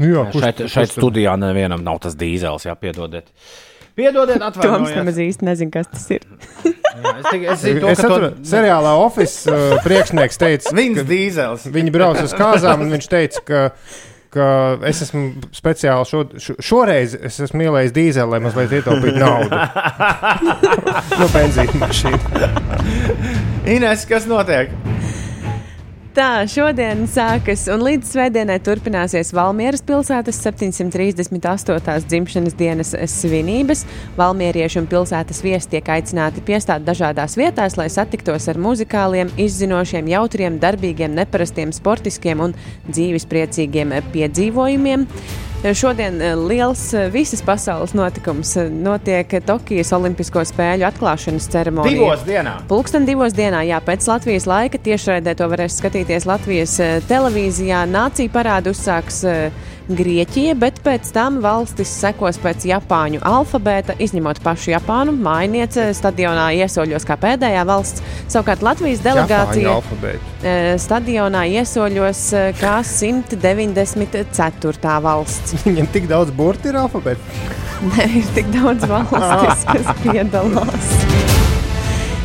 Nu, 0.00 0.06
jā, 0.08 0.22
kurš, 0.32 0.42
šeit, 0.46 0.56
kurš 0.62 0.72
šeit 0.78 0.92
tur- 0.94 1.02
studijā 1.02 1.34
nevienam 1.38 1.82
nav 1.84 1.98
tas 2.04 2.14
dīzels, 2.18 2.64
jā, 2.68 2.74
piedodiet. 2.80 3.28
Piedodiet, 3.94 4.38
Toms 4.40 4.56
atvainojiet. 4.56 4.96
nemaz 5.02 5.18
īsti 5.20 5.44
nezina, 5.44 5.70
kas 5.74 5.90
tas 5.92 6.06
ir. 6.16 6.22
Jā, 6.64 7.10
Es, 7.18 7.26
tik, 7.28 7.42
es 7.52 7.60
zinu, 7.60 7.80
ka 7.82 8.08
to- 8.08 8.30
seriālā 8.48 8.92
Office 9.04 9.50
uh, 9.52 9.74
priekšnieks 9.84 10.38
teica, 10.40 10.72
Viņas 10.80 11.04
dīzels. 11.08 11.66
Viņi 11.72 11.92
brauc 11.92 12.22
uz 12.24 12.32
kāzām, 12.36 12.86
un 12.86 12.92
viņš 12.96 13.08
teica, 13.12 13.42
ka, 13.44 13.60
ka 14.32 14.46
es 14.88 15.02
esmu 15.04 15.34
speciāli 15.52 16.08
šo, 16.08 16.22
šo, 16.40 16.56
šoreiz 16.60 17.14
es 17.20 17.36
esmu 17.44 17.66
ielējis 17.68 17.92
dīzeli, 17.96 18.30
lai 18.32 18.40
mazliet 18.44 18.72
ietaupītu 18.80 19.20
naudu. 19.20 19.60
no 21.20 21.28
benzīna 21.36 21.82
mašīnas. 21.84 22.24
Ines, 23.76 24.06
kas 24.08 24.24
notiek? 24.30 24.72
Tā 26.12 26.42
šodien 26.44 27.06
sākas 27.08 27.62
un 27.72 27.80
līdz 27.86 28.10
svētdienai 28.12 28.58
turpināsies 28.60 29.30
Valmieras 29.32 29.80
pilsētas 29.88 30.42
738. 30.44 32.02
dzimšanas 32.04 32.56
dienas 32.58 32.90
svinības. 33.08 33.86
Valmierieši 34.18 34.82
un 34.82 34.88
pilsētas 34.90 35.40
viesi 35.40 35.70
tiek 35.72 35.88
aicināti 35.94 36.44
piestāt 36.44 36.84
dažādās 36.84 37.38
vietās, 37.40 37.78
lai 37.80 37.86
satiktos 37.88 38.50
ar 38.52 38.60
muzikāliem, 38.60 39.32
izzinošiem, 39.40 40.10
jautriem, 40.12 40.58
darbīgiem, 40.60 41.16
neparastiem, 41.16 41.72
sportiskiem 41.72 42.44
un 42.44 42.52
dzīvespriecīgiem 42.90 43.96
piedzīvojumiem. 44.12 45.08
Šodien 45.62 46.22
eh, 46.22 46.34
liels 46.34 46.80
eh, 46.94 47.06
visas 47.06 47.38
pasaules 47.42 47.92
notikums 47.94 48.56
eh, 48.58 48.66
notiek 48.66 49.30
Tokijas 49.46 49.92
Olimpisko 49.94 50.42
spēļu 50.48 50.88
atklāšanas 50.88 51.46
ceremonijā. 51.52 52.00
Divos 52.00 52.24
dienā. 52.26 52.54
Pulksten 52.66 53.06
divos 53.06 53.36
dienā, 53.38 53.60
jā, 53.68 53.78
pēc 53.86 54.08
Latvijas 54.10 54.48
laika 54.50 54.80
tiešraidē 54.82 55.36
to 55.38 55.46
varēs 55.52 55.78
skatīties 55.78 56.26
Latvijas 56.26 56.74
televīzijā. 57.06 57.84
Nācija 57.86 58.34
parādu 58.34 58.74
uzsāks 58.74 59.22
Grieķija, 59.90 60.54
bet 60.54 60.76
pēc 60.84 61.08
tam 61.10 61.40
valstis 61.42 61.90
sekos 61.90 62.36
pēc 62.42 62.66
Japāņu 62.68 63.18
alfabēta, 63.26 63.94
izņemot 64.02 64.38
pašu 64.44 64.70
Japānu. 64.76 65.12
Mājniece 65.18 65.94
stadionā 65.98 66.52
iesoļos 66.62 67.04
kā 67.08 67.16
pēdējā 67.18 67.64
valsts. 67.66 68.02
Savukārt 68.30 68.62
Latvijas 68.62 69.00
delegācija 69.02 69.74
eh, 69.74 70.78
stadionā 70.78 71.42
iesoļos 71.58 72.20
eh, 72.38 72.54
kā 72.60 72.76
194. 72.86 74.22
valsts. 75.02 75.54
Viņam 75.66 75.86
tik 75.98 76.06
daudz 76.10 76.30
burti 76.36 76.68
ir 76.70 76.76
alfabēta. 76.84 77.22
Nē, 77.90 78.04
ir 78.22 78.26
tik 78.38 78.46
daudz 78.54 78.82
valstis, 78.86 79.66
kas 79.66 79.86
piedalās. 80.06 80.86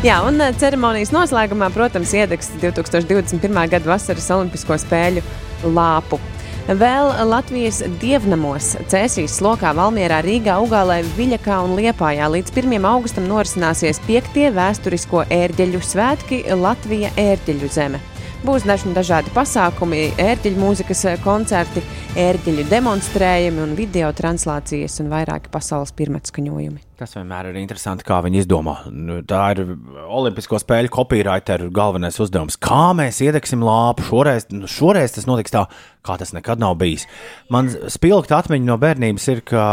Jā, 0.06 0.22
un 0.30 0.38
eh, 0.46 0.54
ceremonijas 0.62 1.10
noslēgumā, 1.10 1.74
protams, 1.74 2.14
iedegs 2.14 2.54
2021. 2.62 3.42
gada 3.74 3.88
vasaras 3.98 4.30
Olimpisko 4.38 4.78
spēļu 4.86 5.26
lāpu. 5.74 6.22
Vēl 6.68 7.14
Latvijas 7.30 7.78
dievnamos 8.02 8.74
Cēsīs, 8.92 9.38
Slokā, 9.38 9.70
Valmierā, 9.72 10.18
Rīgā, 10.26 10.58
Ugālē, 10.60 10.98
Viļakā 11.16 11.62
un 11.64 11.78
Liepājā 11.80 12.28
līdz 12.34 12.52
1. 12.60 12.76
augustam 12.90 13.30
norisināsies 13.30 14.02
piektie 14.04 14.50
vēsturisko 14.52 15.24
ērģeļu 15.32 15.80
svētki 15.80 16.42
Latvija 16.60 17.14
ērģeļu 17.24 17.72
zeme. 17.72 18.04
Būs 18.46 18.68
dažādi 18.70 19.32
pasākumi, 19.34 20.12
ērģeļu 20.22 20.60
mūzikas 20.62 21.00
eh, 21.10 21.16
koncerti, 21.24 21.82
ērģeļu 22.22 22.68
demonstrējumi 22.70 23.64
un 23.64 23.72
video 23.74 24.12
translācijas 24.14 25.00
un 25.02 25.10
vairāki 25.10 25.50
pasaules 25.50 25.90
pirmatskaņojumi. 25.98 26.84
Tas 27.02 27.16
vienmēr 27.18 27.50
ir 27.50 27.58
interesanti, 27.58 28.06
kā 28.06 28.20
viņi 28.22 28.44
izdomā. 28.44 28.76
Nu, 28.94 29.24
Tā 29.26 29.42
ir 29.56 29.64
Olimpisko 30.06 30.60
spēļu 30.62 30.94
copywriteru 30.94 31.72
galvenais 31.74 32.20
uzdevums. 32.22 32.60
Kā 32.62 32.92
mēs 32.98 33.24
iedegsim 33.26 33.66
lāpu? 33.66 34.06
Šoreiz, 34.06 34.46
nu, 34.54 34.70
šoreiz 34.70 35.18
tas 35.18 35.26
notiks 35.30 35.56
tā, 35.58 35.66
kā 36.06 36.20
tas 36.22 36.36
nekad 36.38 36.62
nav 36.62 36.78
bijis. 36.78 37.08
Man 37.54 37.74
spilgta 37.90 38.38
atmiņa 38.38 38.70
no 38.70 38.78
bērnības 38.86 39.28
ir, 39.34 39.42
ka 39.50 39.66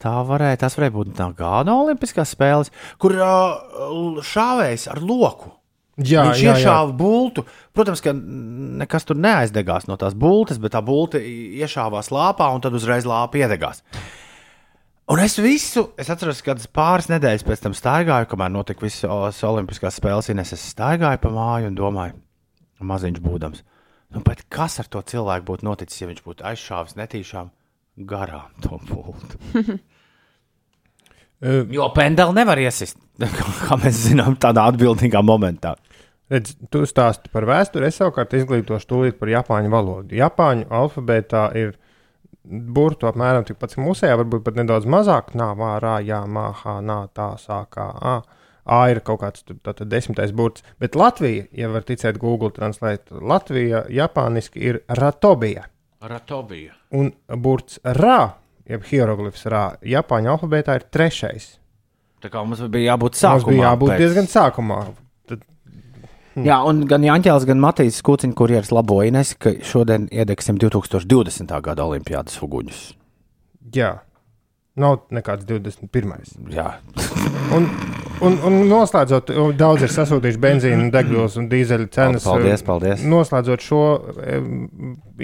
tā 0.00 0.16
varēja, 0.32 0.62
tas 0.64 0.80
varēja 0.80 0.96
būt 0.96 1.12
tā 1.20 1.28
gada 1.36 1.76
Olimpiskās 1.76 2.32
spēles, 2.32 2.72
kur 2.96 3.20
uh, 3.20 4.24
šāvējs 4.24 4.88
ar 4.96 5.04
loku. 5.04 5.55
Jā, 5.96 6.26
Viņš 6.28 6.42
iešāva 6.44 6.92
bultu. 6.92 7.46
Protams, 7.72 8.02
ka 8.04 8.12
nekas 8.12 9.06
tur 9.08 9.16
neaizdegās 9.16 9.86
no 9.88 9.96
tās 9.96 10.12
bultas, 10.12 10.60
bet 10.60 10.74
tā 10.74 10.82
bulta 10.84 11.16
iešāvās 11.16 12.12
lāpā 12.12 12.50
un 12.52 12.60
tad 12.64 12.76
uzreiz 12.76 13.08
lāpa 13.08 13.40
iedegās. 13.40 13.80
Un 15.08 15.22
es 15.22 15.38
visu, 15.38 15.86
es 15.96 16.10
atceros, 16.12 16.42
ka 16.44 16.56
pāris 16.74 17.08
nedēļas 17.08 17.46
pēc 17.46 17.62
tam 17.64 17.76
staigāju, 17.78 18.28
kamēr 18.28 18.52
notika 18.52 18.84
visas 18.84 19.40
Olimpiskās 19.46 19.96
spēles. 20.00 20.28
Ines, 20.34 20.52
Es 20.52 20.68
staigāju 20.74 21.22
pa 21.22 21.32
māju 21.32 21.70
un 21.70 21.78
domāju, 21.78 22.18
maziņš 22.82 23.22
būdams, 23.24 23.62
nu, 24.12 24.24
kas 24.52 24.80
ar 24.82 24.90
to 24.92 25.00
cilvēku 25.00 25.46
būtu 25.48 25.64
noticis, 25.64 26.02
ja 26.02 26.10
viņš 26.10 26.24
būtu 26.26 26.44
aizšāvis 26.50 26.98
netīšām 26.98 27.52
garām 28.04 28.50
to 28.60 28.80
pultu? 28.90 29.40
jo 31.78 31.88
pendeli 31.94 32.36
nevar 32.36 32.60
iesist, 32.60 32.98
kā 33.66 33.78
mēs 33.80 34.02
zinām, 34.10 34.36
tādā 34.40 34.66
atbildīgā 34.72 35.22
momentā. 35.24 35.76
Redz, 36.32 36.56
tu 36.74 36.82
stāsti 36.90 37.30
par 37.30 37.44
vēsturi, 37.46 37.86
es 37.86 38.00
savukārt 38.00 38.32
izglītošu 38.34 38.88
tūlīt 38.90 39.18
par 39.20 39.30
japāņu 39.30 39.70
valodu. 39.70 40.16
Japāņu 40.18 40.66
alfabētā 40.74 41.44
ir 41.58 41.76
burtu 42.46 43.06
apmēram 43.10 43.46
tikpat 43.46 43.74
cik 43.74 43.82
mūsējā, 43.84 44.16
varbūt 44.22 44.42
pat 44.46 44.58
nedaudz 44.58 44.88
mazāk. 44.90 45.32
Nā, 45.38 45.52
vā, 45.58 45.76
rā, 45.82 46.00
jā, 46.06 46.24
mā, 46.26 46.48
hā, 46.64 46.80
nā, 46.82 47.04
tā, 47.14 47.32
sākā. 47.42 47.86
A. 48.02 48.16
A 48.66 48.80
ir 48.90 48.98
kaut 49.06 49.20
kāds 49.22 49.44
tātad 49.62 49.86
desmitais 49.86 50.32
burts. 50.34 50.64
Bet 50.82 50.96
Latvija, 50.98 51.44
ja 51.54 51.68
var 51.70 51.84
ticēt 51.86 52.18
Google 52.18 52.50
Translate, 52.50 53.14
Latvija 53.14 53.84
japāniski 53.94 54.64
ir 54.72 54.80
ratobija. 54.90 55.68
Ratobija. 56.02 56.74
Un 56.98 57.12
burts 57.30 57.78
rā, 57.86 58.32
jeb 58.66 58.82
hieroglifs 58.90 59.46
rā, 59.46 59.76
Japāņu 59.86 60.34
alfabētā 60.34 60.80
ir 60.80 60.88
trešais. 60.90 61.46
Tā 62.18 62.32
kā 62.32 62.42
mums 62.42 62.64
bija 62.66 62.96
jābūt 62.96 63.14
sākumā. 63.14 63.38
Mums 63.38 63.52
bija 63.52 63.68
jābūt 63.70 63.92
pēc- 63.94 64.02
diezgan 64.02 64.30
sākumā. 64.34 64.80
Tad, 66.36 66.44
Jā, 66.44 66.58
un 66.68 66.82
gan 66.84 67.04
Jānis, 67.06 67.46
gan 67.48 67.60
Matīs 67.62 68.02
Kuciņš, 68.04 68.34
kurjeras 68.36 68.68
laboja 68.74 69.08
Ines, 69.08 69.30
ka 69.40 69.54
šodien 69.64 70.04
iedegsim 70.12 70.58
2020. 70.60 71.54
gada 71.64 71.86
Olimpiādas 71.88 72.36
uguņus. 72.44 72.82
jā, 73.74 73.94
nav 74.76 74.98
nekāds 75.16 75.48
21. 75.48 76.12
Jā, 76.52 76.74
Un, 77.56 77.68
un, 78.26 78.36
un 78.42 78.54
noslēdzot, 78.66 79.30
daudz 79.56 79.84
ir 79.86 79.92
sasūtījuši 79.94 80.40
benzīnu, 80.42 80.88
degvielas 80.90 81.36
un 81.38 81.46
dīzeļa 81.48 81.86
cenas. 81.94 82.24
Paldies, 82.26 82.64
paldies. 82.66 83.04
Noslēdzot 83.06 83.62
šo 83.62 83.82
em, 84.26 84.48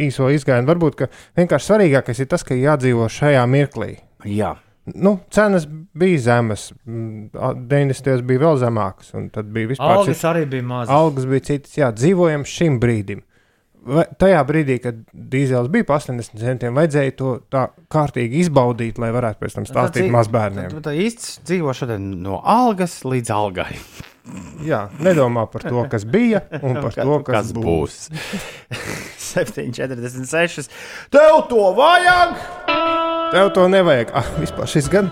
īso 0.06 0.28
izgājienu, 0.30 0.68
varbūt 0.70 1.00
ka 1.00 1.08
vienkārši 1.40 1.66
svarīgākais 1.72 2.22
ir 2.22 2.28
tas, 2.30 2.44
ka 2.46 2.54
jādzīvo 2.54 3.08
šajā 3.10 3.42
mirklī. 3.50 3.96
jā. 4.24 4.54
Nu, 4.84 5.18
cenas 5.30 5.66
bija 5.94 6.18
zemas, 6.18 6.72
mm, 6.86 7.28
a- 7.38 7.52
90. 7.54 8.22
bija 8.26 8.40
vēl 8.42 8.56
zemākas, 8.58 9.12
un 9.14 9.28
tad 9.30 9.46
bija 9.54 9.68
vispār 9.70 9.96
Algas 10.00 10.24
arī 10.26 10.46
bija 10.50 10.62
mazas. 10.66 10.90
Algas 10.94 11.26
bija 11.30 11.40
citas, 11.52 11.76
jā, 11.78 11.92
dzīvojam 11.94 12.42
šim 12.44 12.80
brīdim. 12.82 13.22
Vai, 13.82 14.04
tajā 14.18 14.38
brīdī, 14.46 14.76
kad 14.82 14.94
dīzels 15.10 15.66
bija 15.70 15.84
par 15.84 15.98
80 15.98 16.38
centiem, 16.38 16.74
vajadzēja 16.74 17.16
to 17.18 17.40
tā 17.50 17.64
kārtīgi 17.90 18.38
izbaudīt, 18.44 18.98
lai 19.02 19.10
varētu 19.10 19.42
pēc 19.42 19.54
tam 19.58 19.64
stāstīt 19.66 20.10
mazbērniem. 20.10 20.76
Tā 20.82 20.94
īsts 20.94 21.40
dzīvo 21.46 21.74
šodien 21.74 22.22
no 22.22 22.38
algas 22.44 23.00
līdz 23.02 23.30
algai. 23.34 23.72
Jā, 24.70 24.84
nedomā 25.02 25.48
par 25.50 25.64
to, 25.66 25.82
kas 25.90 26.04
bija, 26.06 26.44
un 26.62 26.78
par 26.78 26.94
to, 26.98 27.16
kas, 27.26 27.50
kas 27.50 27.52
būs. 27.58 27.96
7,46. 29.18 30.68
Tev 31.14 31.40
to 31.50 31.72
vajag! 31.74 32.38
Tev 33.32 33.48
to 33.56 33.64
nevajag. 33.72 34.10
Ah, 34.12 34.26
vispār 34.36 34.68
šis 34.68 34.90
gan 34.92 35.08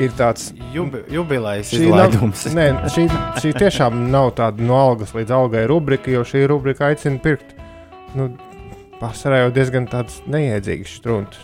ir 0.00 0.12
tāds 0.16 0.50
Jubi, 0.72 1.02
jubilejas 1.12 1.68
Šī, 1.74 1.90
nav, 1.90 2.08
izlaidums. 2.08 2.44
nē, 2.56 2.66
šī, 2.94 3.04
šī 3.42 3.50
tiešām 3.58 4.06
nav 4.12 4.30
tāda 4.38 4.64
no 4.64 4.78
algas 4.80 5.12
līdz 5.16 5.34
algai 5.36 5.66
rubrika, 5.68 6.08
jo 6.14 6.22
šī 6.24 6.46
rubrika 6.48 6.88
aicina 6.88 7.20
pirkt. 7.20 7.52
Nu, 8.16 8.30
Pārsvarā 9.00 9.42
jau 9.44 9.52
diezgan 9.56 9.86
tāds 9.88 10.18
neiedzīgs 10.28 10.96
strūns. 11.00 11.36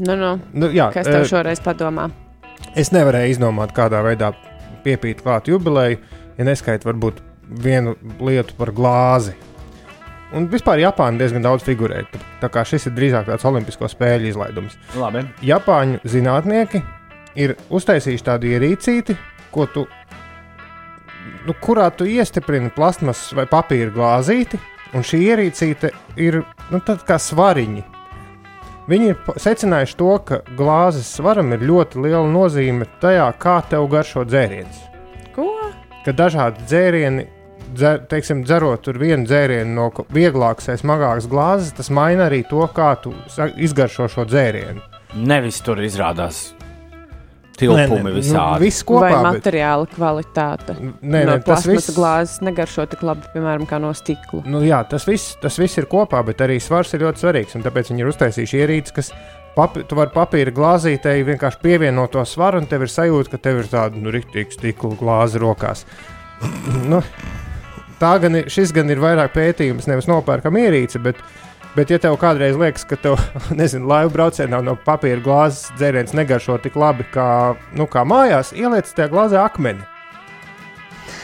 Nu, 0.00 0.16
nu. 0.16 0.32
Nu, 0.52 0.68
jā, 0.72 0.90
Kas 0.92 1.08
tev 1.08 1.22
eh, 1.22 1.28
šoreiz 1.28 1.60
padomā? 1.64 2.08
Es 2.76 2.90
nevarēju 2.92 3.36
izdomāt, 3.36 3.72
kādā 3.76 4.00
veidā 4.04 4.32
piepīt 4.84 5.22
klāt 5.24 5.48
jubileju, 5.48 6.00
ja 6.38 6.44
neskaita 6.48 6.88
varbūt 6.88 7.20
vienu 7.64 7.94
lietu 8.20 8.56
par 8.56 8.72
glāzi. 8.76 9.36
Un 10.32 10.48
vispār 10.48 10.80
Japāna 10.80 11.18
diezgan 11.20 11.42
daudz 11.44 11.64
figurē. 11.66 12.06
tā- 12.40 12.48
kā 12.48 12.64
šis 12.64 12.86
ir 12.86 12.92
drīzāk 12.92 13.26
tāds 13.26 13.44
olimpisko 13.44 13.88
spēļu 13.88 14.32
izlaidums. 14.32 14.76
Labi. 14.96 15.26
Japāņu 15.42 16.00
zinātnieki 16.04 16.82
ir 17.36 17.56
uztaisījuši 17.70 18.24
tādu 18.24 18.48
ierīcīti, 18.48 19.16
ko 19.52 19.66
tu, 19.66 19.86
nu, 21.46 21.54
kurā 21.60 21.90
tu 21.94 22.04
iestiprini 22.04 22.70
plasmas 22.74 23.32
vai 23.32 23.44
papīra 23.44 23.92
glāzīti, 23.92 24.58
un 24.94 25.02
šī 25.02 25.20
ierīcīte 25.30 25.90
ir 26.16 26.42
nu, 26.70 26.80
tāda 26.80 27.04
kā 27.04 27.18
svariņi. 27.20 27.84
Viņi 28.88 29.08
ir 29.12 29.16
secinājuši 29.38 29.96
to, 29.96 30.18
ka 30.26 30.40
glāzes 30.58 31.06
svaram 31.06 31.52
ir 31.52 31.58
ļoti 31.58 32.02
liela 32.02 32.26
nozīme 32.26 32.86
tajā, 33.00 33.28
kā 33.38 33.60
tev 33.68 33.86
garšo 33.88 34.24
dzēriens. 34.26 34.80
Ko? 35.36 35.46
Ka 36.04 36.12
dažādi 36.12 36.64
dzērieni, 36.66 37.26
dzer, 37.74 38.00
teiksim, 38.10 38.44
dzerot 38.46 38.82
tur 38.86 38.98
vienu 39.00 39.26
dzērienu 39.28 39.74
no 39.74 39.90
vieglākas 40.12 40.68
vai 40.72 40.76
smagākas 40.80 41.28
glāzes, 41.32 41.72
tas 41.76 41.90
maina 41.90 42.28
arī 42.30 42.42
to, 42.48 42.62
kā 42.74 42.94
tu 43.02 43.12
izgaršo 43.56 44.08
šo 44.12 44.24
dzērienu. 44.30 44.80
Nevis 45.14 45.60
tur 45.64 45.80
izrādās 45.84 46.52
tilpumi 47.58 48.08
nē, 48.08 48.12
visādi. 48.16 48.54
Nu, 48.56 48.62
viss 48.64 48.82
kopā, 48.88 49.00
Vai 49.04 49.12
bet- 49.12 49.44
materiāla 49.44 49.86
kvalitāte? 49.92 50.74
nē, 51.02 51.20
no 51.28 51.34
nē, 51.36 51.42
tas 51.44 51.66
viss- 51.68 51.92
glāzes 51.94 52.40
negaršo 52.42 52.86
tik 52.90 53.02
labi, 53.06 53.28
piemēram, 53.34 53.66
kā 53.68 53.78
no 53.80 53.92
stikla. 53.92 54.40
Nu, 54.46 54.62
jā, 54.66 54.80
tas 54.88 55.04
viss, 55.06 55.36
tas 55.42 55.58
viss 55.60 55.78
ir 55.78 55.86
kopā, 55.86 56.24
bet 56.24 56.38
arī 56.38 56.56
svars 56.60 56.94
ir 56.94 57.00
ļoti 57.04 57.22
svarīgs. 57.22 57.54
un 57.54 57.62
Tāpēc 57.62 57.92
viņi 57.92 58.00
ir 58.00 58.10
uztaisījuši 58.10 58.62
ierīces, 58.64 58.94
kas 58.94 59.12
papi, 59.54 59.84
tu 59.84 59.94
vari 59.94 60.10
papīra 60.10 60.50
glāzītei 60.50 61.22
vienkārši 61.28 61.60
pievienot 61.62 62.10
to 62.12 62.24
svaru, 62.24 62.56
un 62.58 62.66
tev 62.66 62.82
ir 62.82 62.88
sajūta, 62.88 63.30
ka 63.30 63.36
tev 63.38 63.58
ir 63.60 63.64
tāda 63.68 64.00
nu, 64.00 64.10
rīktīva 64.10 64.50
stikla 64.50 64.96
glāze 64.96 65.38
rokās. 65.38 65.84
nu, 66.90 67.02
tā 68.02 68.16
gan 68.22 68.42
ir, 68.42 68.50
šis 68.52 68.74
gan 68.74 68.90
ir 68.90 69.00
vairāk 69.02 69.32
pētījums, 69.36 69.88
nevis 69.90 70.10
nopērkam 70.10 70.58
ierīci. 70.60 71.02
Bet, 71.02 71.22
Bet, 71.72 71.88
ja 71.88 71.96
tev 71.96 72.18
kādreiz 72.20 72.52
liekas, 72.60 72.82
ka 72.84 72.98
tev, 73.00 73.14
nezinu, 73.60 73.86
laivu 73.88 74.10
braucienā 74.12 74.58
no 74.60 74.74
papīra 74.76 75.22
glāzes 75.24 75.70
dzēriens 75.78 76.12
negaršo 76.12 76.58
tik 76.60 76.76
labi 76.76 77.06
kā, 77.14 77.54
nu, 77.72 77.86
kā 77.88 78.02
mājās, 78.04 78.50
ieliec 78.52 78.90
tajā 78.92 79.08
glāzē 79.08 79.40
akmeni. 79.40 79.80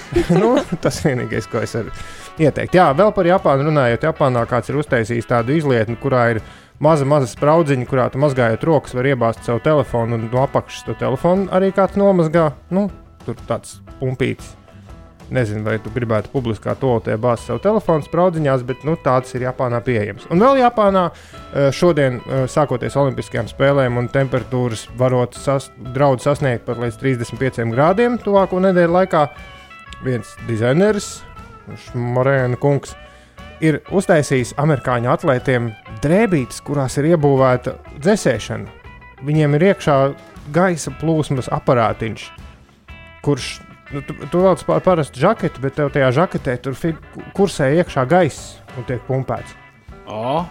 nu, 0.41 0.55
tas 0.81 1.03
vienīgais, 1.05 1.51
ko 1.53 1.61
es 1.61 1.77
varu 1.77 1.93
ieteikt. 2.41 2.79
Jā, 2.79 2.87
vēl 2.97 3.13
par 3.13 3.29
Japānu 3.29 3.69
runājot. 3.69 4.07
Japānā 4.09 4.47
kāds 4.49 4.73
ir 4.73 4.79
uztaisījis 4.81 5.29
tādu 5.29 5.53
izlietni, 5.59 5.99
kurā 6.01 6.23
ir 6.33 6.41
maza, 6.81 7.05
maza 7.09 7.29
spraudziņa, 7.29 7.89
kurā 7.91 8.09
tu 8.13 8.23
mazgājot 8.23 8.65
rokas, 8.71 8.97
var 8.97 9.11
iebāzt 9.11 9.45
savu 9.45 9.61
telefonu 9.65 10.17
un 10.17 10.31
no 10.33 10.47
apakšas 10.47 10.89
to 10.89 10.97
telefonu 10.97 11.51
arī 11.53 11.75
kāds 11.77 12.01
nomazgā. 12.01 12.55
Nu, 12.73 12.89
tur 13.27 13.37
tāds 13.51 13.83
pumpīts. 14.01 14.58
Nezinu, 15.35 15.61
vai 15.67 15.77
tu 15.85 15.91
gribētu 15.93 16.31
publiskā 16.33 16.73
toaletē 16.81 17.19
bāzt 17.21 17.49
savu 17.49 17.61
telefonu 17.61 18.07
spraudziņās, 18.07 18.63
bet 18.69 18.85
nu, 18.89 18.95
tāds 19.05 19.35
ir 19.37 19.45
Japānā 19.45 19.83
pieejams. 19.85 20.25
Un 20.33 20.41
vēl 20.41 20.63
Japānā 20.63 21.05
eh, 21.11 21.69
šodien, 21.75 22.17
eh, 22.23 22.47
sākoties 22.49 22.97
Olimpiskajām 22.97 23.51
spēlēm, 23.51 24.01
un 24.01 24.09
temperatūras 24.13 24.87
varot 24.97 25.37
sas, 25.37 25.69
draudz 25.93 26.25
sasniegt 26.25 26.65
pat 26.65 26.81
līdz 26.81 26.97
35 27.03 27.69
grādiem 27.75 28.17
tuvāko 28.23 28.63
nedēļu 28.65 28.97
laikā, 28.97 29.27
viens 30.07 30.33
dizainers, 30.49 31.19
Morēna 31.93 32.57
kungs, 32.57 32.95
ir 33.61 33.83
uztaisījis 33.93 34.55
amerikāņu 34.57 35.13
atlētiem 35.13 35.69
drēbītes, 36.01 36.63
kurās 36.65 36.97
ir 36.97 37.13
iebūvēta 37.13 37.77
dzēsēšana. 37.99 38.77
Viņiem 39.29 39.57
ir 39.59 39.69
iekšā 39.75 39.97
gaisa 40.55 40.95
plūsmas 40.97 41.51
aparātiņš, 41.53 42.29
kurš 43.27 43.59
nu, 43.95 44.03
tu, 44.05 44.17
tu 44.29 44.45
velc 44.45 44.65
parastu 44.85 45.21
žaketi, 45.23 45.63
bet 45.65 45.79
tev 45.79 45.93
tajā 45.95 46.13
žaketē 46.23 46.59
tur 46.63 46.79
kursē 47.37 47.73
iekšā 47.81 48.07
gaiss 48.11 48.59
un 48.77 48.87
tiek 48.89 49.03
pumpēts. 49.09 49.57
O, 50.09 50.45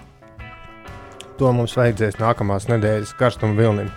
To 1.38 1.51
mums 1.53 1.75
vajadzēs 1.77 2.17
nākamās 2.17 2.65
nedēļas 2.65 3.13
karstuma 3.17 3.53
vilnim. 3.59 3.91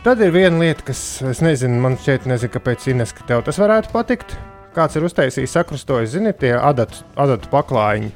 Tad 0.00 0.22
ir 0.24 0.32
viena 0.32 0.56
lieta, 0.62 0.86
kas, 0.88 1.00
es 1.28 1.42
nezinu, 1.44 1.76
man 1.82 1.98
šķiet, 2.00 2.24
nezinu, 2.30 2.52
kāpēc 2.54 2.86
Ines, 2.88 3.12
ka 3.12 3.26
tev 3.28 3.42
tas 3.44 3.60
varētu 3.60 3.92
patikt. 3.92 4.38
Kāds 4.72 4.96
ir 4.96 5.04
uztaisījis, 5.04 5.52
sakrustojis, 5.52 6.14
zini, 6.14 6.32
tie 6.32 6.54
adatu, 6.56 7.02
adatu 7.20 7.50
paklājiņi. 7.52 8.12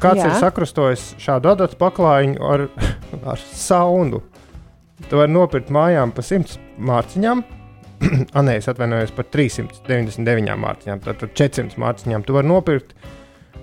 Kāds 0.00 0.22
Jā. 0.22 0.30
Ir 0.30 0.38
sakrustojis 0.40 1.04
šādu 1.20 1.52
adatu 1.52 1.76
paklājiņu 1.82 2.46
ar, 2.48 2.64
ar 3.34 3.44
saundu. 3.52 4.22
Tu 5.10 5.18
vari 5.18 5.34
nopirkt 5.34 5.68
mājām 5.74 6.14
pa 6.16 6.24
100 6.24 6.56
mārciņām. 6.80 7.44
Anē, 8.38 8.58
es 8.58 8.68
atvainojos 8.70 9.12
par 9.16 9.26
399 9.32 10.58
mārciņām. 10.62 11.02
Tātad 11.04 11.34
400 11.38 11.80
mārciņām. 11.82 12.24
Tu 12.26 12.36
vari 12.36 12.50
nopirkt 12.50 12.94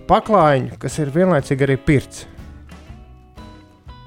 paklājiņu, 0.09 0.77
kas 0.81 0.99
ir 1.03 1.13
vienlaicīgi 1.15 1.67
arī 1.67 1.79
pirts. 1.85 2.27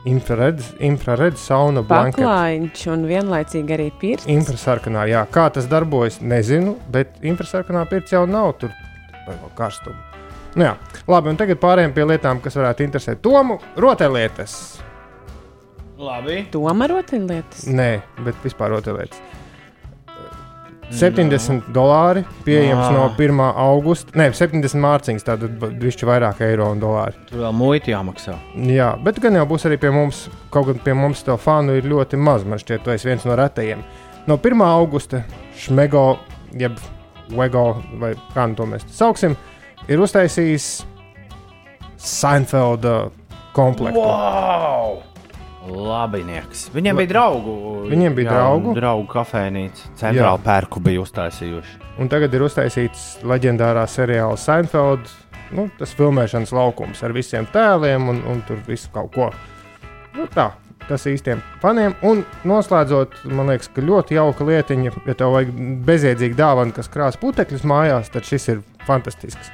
Infraredz, 0.08 0.72
infraredz 0.82 1.38
sauna 1.38 1.84
blankets. 1.86 2.18
Paklājiņš 2.18 2.86
un 2.90 3.04
vienlaicīgi 3.06 3.76
arī 3.76 3.90
pirts. 4.00 4.26
Infrasarkanā, 4.30 5.04
jā, 5.12 5.20
kā 5.30 5.46
tas 5.54 5.68
darbojas, 5.70 6.18
nezinu, 6.26 6.74
bet 6.94 7.20
infrasarkanā 7.22 7.84
pirts 7.90 8.14
jau 8.14 8.24
nav 8.26 8.56
tur 8.58 8.74
karstuma. 9.58 10.00
Nu, 10.56 10.66
jā, 10.66 10.72
labi, 11.08 11.30
un 11.32 11.38
tagad 11.40 11.60
pārējām 11.62 11.94
pie 11.96 12.04
lietām, 12.10 12.42
kas 12.42 12.58
varētu 12.58 12.84
interesēt 12.84 13.22
Tomu. 13.24 13.60
Rotaļlietas. 13.80 14.56
Labi. 16.02 16.42
Tomēr 16.52 16.96
rotaļlietas. 16.96 17.68
Nē, 17.70 17.92
bet 18.26 18.42
vispār 18.42 18.74
rotaļlietas. 18.74 19.22
70 20.92 21.70
dolāri 21.72 22.24
pieejams 22.44 22.84
Ah. 22.86 22.92
no 22.92 23.08
1. 23.16 23.40
augusta. 23.56 24.12
Nē, 24.18 24.30
70 24.36 24.76
mārciņas, 24.82 25.24
tātad 25.24 25.58
višķi 25.80 26.06
vairāk 26.08 26.40
eiro 26.44 26.70
un 26.70 26.80
dolāri. 26.80 27.14
Tur 27.30 27.38
vēl 27.46 27.52
muita 27.56 27.90
jāmaksā. 27.92 28.34
Jā, 28.56 28.92
bet 29.02 29.20
gan 29.20 29.34
jau 29.34 29.46
būs 29.46 29.64
arī 29.68 29.78
pie 29.80 29.90
mums. 29.90 30.28
Kaut 30.50 30.66
gan 30.66 30.78
pie 30.84 30.94
mums 30.94 31.22
to 31.22 31.36
fanu 31.36 31.72
ir 31.78 31.82
ļoti 31.88 32.18
maz. 32.20 32.44
Man 32.44 32.58
šķiet, 32.58 32.84
tu 32.84 32.90
esi 32.90 33.08
viens 33.08 33.24
no 33.24 33.36
retajiem. 33.36 33.82
No 34.26 34.36
1. 34.38 34.60
augusta 34.62 35.24
Šmego, 35.56 36.18
jeb 36.52 36.76
Vego, 37.32 37.82
vai 37.98 38.12
kā 38.34 38.46
nu 38.48 38.54
to 38.54 38.66
mēs 38.66 38.82
sauksim, 38.92 39.36
ir 39.88 39.98
uztaisījis 39.98 40.84
Seinfelda 41.96 43.10
komplektu. 43.54 43.98
Wow! 44.00 45.02
Labinieks. 45.70 46.66
Viņiem 46.74 46.98
bija 46.98 47.10
draugu. 47.12 47.52
Viņiem 47.90 48.16
bija 48.16 48.32
draugu. 48.34 48.74
Draugu 48.76 49.06
kafejnīca. 49.12 49.92
Centrāla 50.00 50.40
pērku 50.42 50.82
bija 50.82 51.02
uztaisījuši. 51.04 51.78
Un 52.02 52.10
tagad 52.10 52.34
ir 52.34 52.46
uztaisīts 52.46 53.20
leģendārā 53.28 53.84
seriāla 53.90 54.38
Seinfeld. 54.40 55.06
Nu, 55.52 55.68
tas 55.78 55.92
filmēšanas 55.94 56.54
laukums 56.56 57.02
ar 57.04 57.12
visiem 57.14 57.46
tēliem 57.52 58.08
un, 58.08 58.22
un 58.32 58.42
tur 58.48 58.58
visu 58.66 58.88
kaut 58.94 59.12
ko. 59.14 59.28
Nu, 60.16 60.26
tā, 60.32 60.48
tas 60.88 61.04
īstiem 61.06 61.42
faniem. 61.62 61.94
Un 62.08 62.24
noslēdzot, 62.48 63.20
man 63.30 63.52
liekas, 63.52 63.70
ka 63.72 63.84
ļoti 63.84 64.16
jauka 64.18 64.48
lietiņa, 64.48 64.94
ja 65.06 65.16
tev 65.18 65.36
vajag 65.36 65.52
bezjēdzīgu 65.86 66.38
dāvanu, 66.38 66.74
kas 66.76 66.90
krās 66.92 67.20
putekļus 67.20 67.66
mājās, 67.68 68.10
tad 68.12 68.26
šis 68.28 68.48
ir 68.54 68.64
fantastisks. 68.88 69.52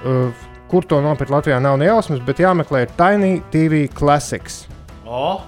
Uh, 0.00 0.30
kur 0.70 0.86
to 0.86 1.02
nopirkt 1.04 1.34
Latvijā 1.34 1.58
nav 1.60 1.76
nejausmas, 1.82 2.22
bet 2.24 2.40
jāmeklē 2.40 2.86
Tiny 2.96 3.40
TV 3.52 3.88
Classics. 3.92 4.64
O! 5.10 5.40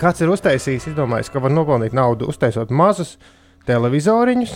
Kāds 0.00 0.22
ir 0.24 0.30
uztaisījis, 0.32 0.88
izdomājis, 0.90 1.28
ka 1.30 1.42
var 1.44 1.52
nopelnīt 1.52 1.92
naudu, 1.94 2.30
uztaisot 2.32 2.72
mazus 2.72 3.18
televizoriņus, 3.68 4.54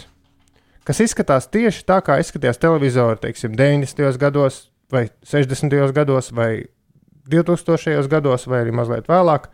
kas 0.89 1.03
izskatās 1.05 1.51
tieši 1.53 1.85
tā, 1.89 1.99
kā 2.05 2.17
izskatījās 2.23 2.61
televizori, 2.63 3.21
teiksim, 3.27 3.53
90. 3.59 4.17
gados, 4.21 4.63
vai 4.93 5.07
60. 5.29 5.77
gados, 5.97 6.33
vai 6.33 6.65
2000. 7.29 8.09
gados, 8.09 8.49
vai 8.49 8.63
arī 8.65 8.73
mazliet 8.75 9.11
vēlāk. 9.11 9.51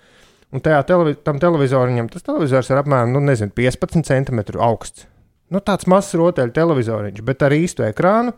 Un 0.54 0.62
tajā 0.62 0.84
televi 0.86 1.16
tam 1.26 1.40
televizoriņam 1.42 2.12
tas 2.12 2.22
televizors 2.22 2.70
ir 2.70 2.78
apmēram 2.78 3.10
nu, 3.10 3.24
nezinu, 3.26 3.50
15 3.58 4.06
cm 4.06 4.44
augsts. 4.62 5.08
Nu, 5.50 5.58
tāds 5.58 5.88
mazs 5.90 6.14
rotaļu 6.16 6.54
televizoriņš, 6.54 7.24
bet 7.26 7.42
ar 7.42 7.56
īstu 7.58 7.82
ekrānu, 7.88 8.36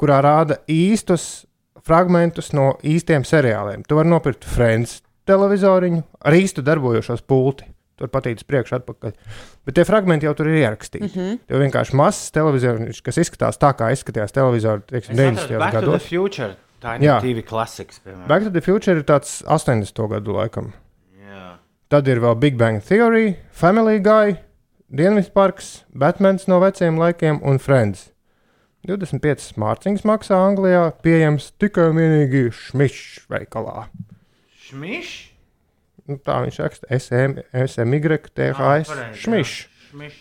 kurā 0.00 0.20
rāda 0.24 0.60
īstus 0.68 1.46
fragmentus 1.84 2.52
no 2.52 2.74
īstiem 2.84 3.24
seriāliem. 3.24 3.82
Tu 3.88 3.96
vari 3.96 4.12
nopirkt 4.12 4.44
Friends 4.44 5.00
televizoriņu 5.28 6.02
ar 6.24 6.36
īstu 6.36 6.64
darbojošos 6.64 7.24
pulti. 7.28 7.68
Tur 7.94 8.10
patīk 8.10 8.40
uz 8.40 8.46
priekšu, 8.48 8.80
atpakaļ. 8.80 9.12
Bet 9.66 9.76
tie 9.76 9.84
fragmenti 9.86 10.26
jau 10.26 10.32
tur 10.34 10.48
ir 10.50 10.64
ierakstīti. 10.64 11.06
Mm 11.06 11.14
-hmm. 11.14 11.38
Tev 11.46 11.60
vienkārši 11.62 11.94
mazs 11.94 12.32
televizors, 12.34 13.00
kas 13.00 13.20
izskatās 13.22 13.58
tā, 13.62 13.70
kā 13.78 13.92
izskatījās 13.94 14.34
televizors 14.34 14.82
teiksim, 14.90 15.14
90. 15.14 15.58
Back 15.58 15.72
to 15.72 15.80
the 15.80 15.86
gados. 15.86 16.08
Future. 16.08 16.56
Tā 16.84 16.96
ir. 17.00 17.20
TV 17.20 17.42
klasiks, 17.46 18.00
piemēram. 18.04 18.26
Back 18.28 18.44
to 18.44 18.50
the 18.50 18.60
Future 18.60 18.96
ir 18.98 19.04
tāds 19.04 19.42
80. 19.46 20.08
gadu 20.10 20.34
laikam. 20.36 20.72
Jā. 21.16 21.56
Tad 21.88 22.08
ir 22.08 22.20
vēl 22.20 22.34
Big 22.34 22.58
Bang 22.58 22.82
Theory, 22.82 23.36
Family 23.52 24.00
Guy, 24.00 24.36
Dienvidparks, 24.92 25.84
Batmans 25.96 26.46
no 26.46 26.60
veciem 26.60 26.98
laikiem 26.98 27.40
un 27.42 27.58
Friends. 27.58 28.10
25 28.84 29.54
mārciņas 29.56 30.04
maksā 30.04 30.36
Anglijā, 30.36 30.90
pieejams 31.00 31.52
tikai 31.58 31.88
un 31.88 31.96
vienīgi 31.96 32.50
šmišs 32.52 33.24
veikalā. 33.32 33.86
Šmišs? 34.64 35.14
Nu, 36.08 36.18
tā 36.20 36.38
viņš 36.44 36.56
raksta 36.60 36.88
SM, 36.98 37.38
SMY, 37.52 38.00
THS, 38.28 38.56
pareizi, 38.58 38.96
jā. 38.98 39.10
šmišs. 39.24 40.18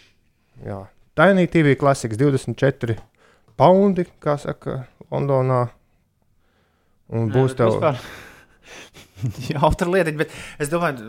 Jā. 0.64 0.80
Tiny 1.18 1.48
TV 1.52 1.74
klasiks 1.80 2.18
24 2.20 2.96
poundi, 3.60 4.06
kā 4.24 4.38
saka, 4.42 4.84
Londonā. 5.12 5.66
Un 7.14 7.28
Nē, 7.28 7.34
būs 7.36 7.56
tev. 7.58 7.74
vispār- 7.76 8.00
Jautra 9.52 9.90
lieta, 9.92 10.14
bet 10.18 10.32
es 10.62 10.72
domāju, 10.72 11.04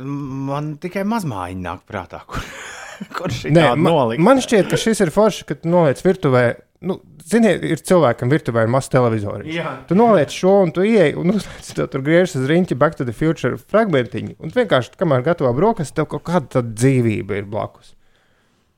man 0.50 0.74
tikai 0.82 1.04
mazmājiņa 1.08 1.62
nāk 1.64 1.84
prātā, 1.88 2.20
kur, 2.28 2.42
kur 3.16 3.32
šī 3.34 3.52
Nē, 3.54 3.70
man, 3.76 3.86
nolikt. 3.94 4.22
man 4.26 4.42
šķiet, 4.44 4.68
ka 4.72 4.78
šis 4.80 5.00
ir 5.06 5.12
forši, 5.14 5.46
kad 5.52 5.64
noliec 5.68 6.02
virtuvē. 6.04 6.44
Nu, 6.84 6.98
Ziniet, 7.24 7.62
ir 7.64 7.80
cilvēkam 7.80 8.28
virtuvē 8.28 8.66
ir 8.66 8.70
mazs 8.72 8.90
televizors. 8.92 9.48
Tu 9.88 9.96
noliec 9.96 10.32
šo, 10.34 10.58
un 10.66 10.72
tu 10.76 10.84
ieej, 10.84 11.14
un 11.16 11.32
uzliec 11.36 11.70
to 11.78 11.86
tur 11.88 12.02
griežas 12.04 12.36
uz 12.42 12.48
riņķa, 12.50 12.76
back 12.80 12.98
to 12.98 13.06
the 13.08 13.14
future 13.16 13.56
fragmentiņu. 13.56 14.36
Un 14.44 14.52
vienkārši, 14.52 14.92
kamēr 15.00 15.24
gatavo 15.24 15.54
brokastis, 15.56 15.94
tev 15.96 16.10
kaut 16.12 16.26
kāda 16.28 16.60
dzīvība 16.68 17.40
ir 17.40 17.48
blakus. 17.48 17.94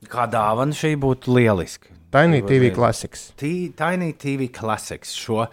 Kā 0.06 0.28
dāvana 0.30 0.76
šī 0.76 0.92
būtu 1.02 1.34
lieliska. 1.34 1.90
Tiny 2.14 2.38
Būtu 2.44 2.52
TV 2.52 2.68
klasiks. 2.76 3.24
T- 3.36 3.72
Tiny 3.76 4.12
TV 4.14 4.46
Classics 4.54 5.10
šo 5.18 5.48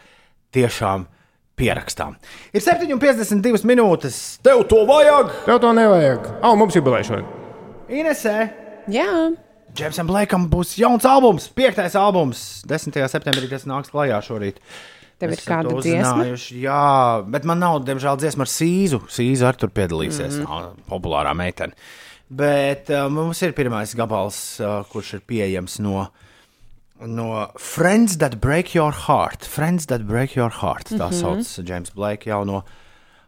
tiešām 0.54 1.08
pierakstām. 1.58 2.16
Ir 2.54 2.62
7,52 2.64 3.66
minūtes. 3.68 4.20
Tev 4.46 4.62
to 4.70 4.84
vajag! 4.90 5.34
Tev 5.48 5.60
to 5.64 5.74
nevajag. 5.76 6.30
Au, 6.46 6.54
mums 6.60 6.78
jubilē 6.78 7.02
šodien. 7.06 7.26
Inesē! 7.90 8.36
Jā, 8.94 9.10
Džemsam 9.74 10.06
Blakam 10.06 10.44
būs 10.54 10.76
jauns 10.78 11.06
albums, 11.10 11.48
piektais 11.50 11.96
albums. 11.98 12.62
10. 12.70 12.94
septembrī 13.10 13.48
tas 13.50 13.64
nāks 13.66 13.90
klajā 13.90 14.20
šorīt. 14.22 14.60
Tev 15.22 15.34
ir 15.34 15.42
kāda 15.42 15.74
dziesma? 15.82 16.26
Jā, 16.54 17.24
bet 17.26 17.48
man 17.50 17.58
nav, 17.64 17.80
diemžēl, 17.88 18.20
dziesma 18.22 18.46
ar 18.46 18.52
Sīzu. 18.54 19.00
Sīza 19.10 19.48
arī 19.50 19.64
tur 19.64 19.72
piedalīsies. 19.74 20.38
Mm. 20.44 20.46
-hmm. 20.46 20.84
Populārā 20.92 21.34
meitene. 21.34 21.74
Bet 22.30 22.92
uh, 22.94 23.08
mums 23.10 23.42
ir 23.42 23.56
pirmais 23.58 23.96
gabals, 23.98 24.60
uh, 24.62 24.86
kurš 24.92 25.14
ir 25.18 25.24
pieejams 25.26 25.80
no, 25.80 26.08
no 27.02 27.48
Friends 27.58 28.18
That 28.18 28.40
Break 28.42 28.76
Your 28.76 28.92
Heart. 28.92 29.46
Friends 29.46 29.90
That 29.90 30.06
Break 30.06 30.36
Your 30.36 30.52
Heart. 30.52 30.94
Tā 30.94 31.10
mm. 31.10 31.14
-hmm. 31.14 31.42
sauc 31.44 31.66
James 31.66 31.90
Blake 31.90 32.30
jauno 32.30 32.64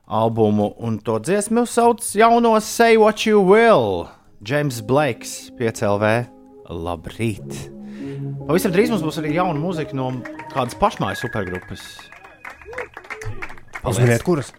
albumu. 0.08 0.76
Un 0.78 1.00
to 1.00 1.20
dziesmu 1.20 1.66
sauc 1.66 2.16
jauno 2.16 2.60
Say 2.60 2.98
What 2.98 3.26
You 3.26 3.42
Will. 3.42 4.08
James 4.44 4.82
Blakes 4.82 5.52
5LV. 5.58 6.35
Labrīt! 6.70 7.46
Pavisam 8.46 8.74
drīz 8.74 8.92
mums 8.94 9.04
būs 9.06 9.20
arī 9.22 9.36
jauna 9.38 9.60
mūzika 9.60 9.98
no 9.98 10.12
kādas 10.54 10.78
pašmājas 10.82 11.24
supergrupas. 11.26 11.86
Uzminiet, 13.86 14.26
kuras? 14.26 14.52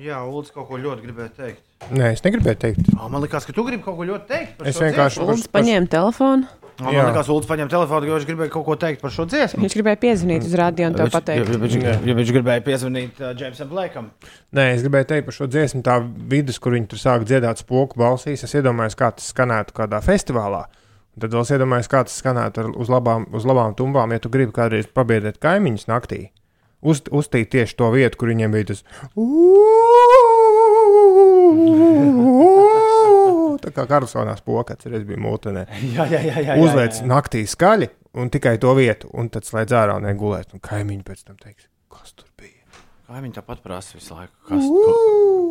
Jā, 0.00 0.22
Ulas 0.24 0.48
kaut 0.48 0.70
ko 0.70 0.78
ļoti 0.80 1.02
gribēja 1.04 1.30
teikt. 1.36 1.58
Nē, 1.92 2.14
es 2.14 2.22
negribēju 2.24 2.58
teikt. 2.62 2.86
Oh, 2.96 3.10
man 3.12 3.20
liekas, 3.20 3.44
ka 3.44 3.52
tu 3.52 3.60
gribi 3.66 3.82
kaut 3.84 3.98
ko 3.98 4.06
ļoti 4.08 4.24
teikt 4.30 4.54
par 4.56 4.68
Es 4.70 4.78
šo 4.78 4.86
vienkārši- 4.86 5.18
dziesmu. 5.20 5.26
Ulas 5.34 5.50
paņēma 5.52 5.88
telefonu. 5.92 6.46
Oh, 6.80 6.84
man 6.86 6.94
Jā. 6.94 7.02
liekas, 7.10 7.28
Ulas 7.28 7.46
paņēma 7.50 7.68
telefonu, 7.68 8.06
jo 8.08 8.16
viņš 8.16 8.24
gribēja 8.30 8.50
kaut 8.54 8.64
ko 8.64 8.76
teikt 8.80 9.02
par 9.02 9.10
šo 9.12 9.26
dziesmu. 9.28 9.60
Viņš 9.60 9.76
gribēja 9.76 10.00
piezvanīt 10.00 10.46
uz 10.48 10.54
rādio 10.56 10.86
un 10.88 10.94
to 10.96 11.02
Viņš- 11.04 11.12
pateikt. 11.12 11.44
Ja, 11.52 11.58
viņš, 11.60 12.06
ja 12.08 12.14
viņš 12.22 12.32
gribēja 12.32 12.64
piezvanīt 12.64 13.20
uh, 13.20 13.34
Jamesam 13.36 13.68
Blakam. 13.68 14.10
Nē, 14.56 14.64
es 14.72 14.82
gribēju 14.82 15.06
teikt 15.12 15.24
par 15.28 15.34
šo 15.36 15.46
dziesmu, 15.52 15.82
tā 15.84 15.98
vidus, 16.32 16.58
kur 16.58 16.72
viņi 16.72 16.88
tur 16.88 16.98
sāk 16.98 17.28
dziedāt 17.28 17.58
spoku 17.60 17.94
balsīs. 18.00 18.42
Es 18.48 18.54
iedomājos, 18.56 18.96
kā 18.96 19.12
tas 19.12 19.28
skanētu 19.34 19.76
kādā 19.76 20.00
festivālā. 20.00 20.64
Un 21.12 21.20
Tad 21.20 21.30
vēl 21.36 21.44
es 21.44 21.50
iedomājos, 21.52 21.88
kā 21.92 22.00
tas 22.08 22.16
skanētu 22.16 22.64
ar, 22.64 22.70
uz, 22.80 22.88
labām, 22.88 23.28
uz 23.36 23.44
labām 23.44 23.76
tumbām, 23.76 24.08
ja 24.10 24.18
tu 24.18 24.30
gribi 24.32 24.52
kādreiz 24.56 24.88
pabiedēt 24.88 25.36
kaimiņus 25.36 25.84
naktī. 25.92 26.30
Uz, 26.82 27.04
uztīt 27.14 27.52
tieši 27.52 27.76
to 27.78 27.88
vietu, 27.94 28.18
kur 28.18 28.32
viņiem 28.32 28.54
bija 28.56 28.72
tas. 28.72 28.82
Tā 33.62 33.70
kā 33.76 33.84
karusonā 33.86 34.34
spoka, 34.38 34.74
atceries, 34.74 35.04
bija 35.06 35.20
mūtenē. 35.22 35.66
Jā, 35.96 36.08
jā, 36.10 36.22
jā, 36.26 36.40
jā, 36.48 36.56
Uzliec 36.58 36.98
naktī 37.06 37.44
skaļi 37.46 37.88
un 38.18 38.32
tikai 38.32 38.56
to 38.60 38.74
vietu, 38.76 39.10
un 39.14 39.30
tad 39.32 39.46
slēdz 39.46 39.76
ārā 39.78 40.00
un 40.00 40.08
negulēt. 40.08 40.50
Un 40.56 40.62
kaimiņi 40.64 41.06
pēc 41.06 41.22
tam 41.28 41.38
teiks, 41.38 41.68
kas 41.92 42.16
tur 42.18 42.26
bija. 42.40 42.58
Kā 43.06 43.22
viņš 43.22 43.38
tāpat 43.38 43.62
prasa 43.62 43.96
visu 43.98 44.16
laiku? 44.16 44.34
Kas, 44.48 44.66
ko, 44.66 44.92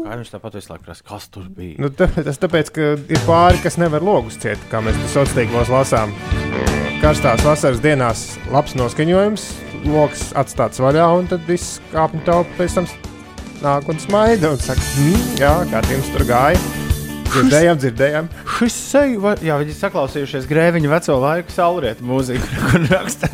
kā 0.04 0.20
viņš 0.20 0.34
tāpat 0.36 0.60
visu 0.60 0.74
laiku 0.74 0.86
prasa? 0.90 1.08
Kas 1.08 1.28
tur 1.32 1.48
bija? 1.56 1.80
Nu, 1.82 1.92
tā, 1.96 2.10
tas 2.12 2.40
tāpēc, 2.42 2.72
ka 2.76 2.94
ir 3.00 3.26
pāri, 3.28 3.64
kas 3.64 3.80
nevar 3.80 4.04
logus 4.04 4.40
ciet, 4.42 4.62
kā 4.72 4.84
mēs 4.84 5.00
sociālos 5.06 5.36
tīklos 5.38 5.72
lasām. 5.72 6.14
Karstās 7.02 7.42
vasaras 7.46 7.82
dienās 7.82 8.26
labs 8.54 8.76
noskaņojums, 8.78 9.46
lokus 9.88 10.30
atstāts 10.38 10.82
vaļā, 10.84 11.08
un 11.20 11.28
tad 11.32 11.46
viss 11.50 11.80
kāpņu 11.94 12.24
telpa 12.28 12.58
pēc 12.60 12.78
tam 12.80 12.88
nāk 13.62 13.90
un 13.94 14.00
smaida 14.02 14.52
un 14.54 14.62
saka, 14.62 14.82
mm, 14.98 15.26
jā, 15.42 15.54
kā 15.72 15.82
jums 15.92 16.12
tur 16.16 16.26
gāja. 16.30 16.62
Dzirdējām, 17.32 17.78
dzirdējām. 17.80 18.26
Šis 18.58 18.76
seju, 18.92 19.22
va- 19.24 19.38
jā, 19.40 19.56
viņi 19.62 19.76
saklausījušies 19.78 20.50
grēviņu 20.50 20.90
veco 20.92 21.16
laiku 21.22 21.54
saulrietu 21.56 22.04
mūziku, 22.04 22.44
kur 22.68 22.84
raksta. 22.92 23.30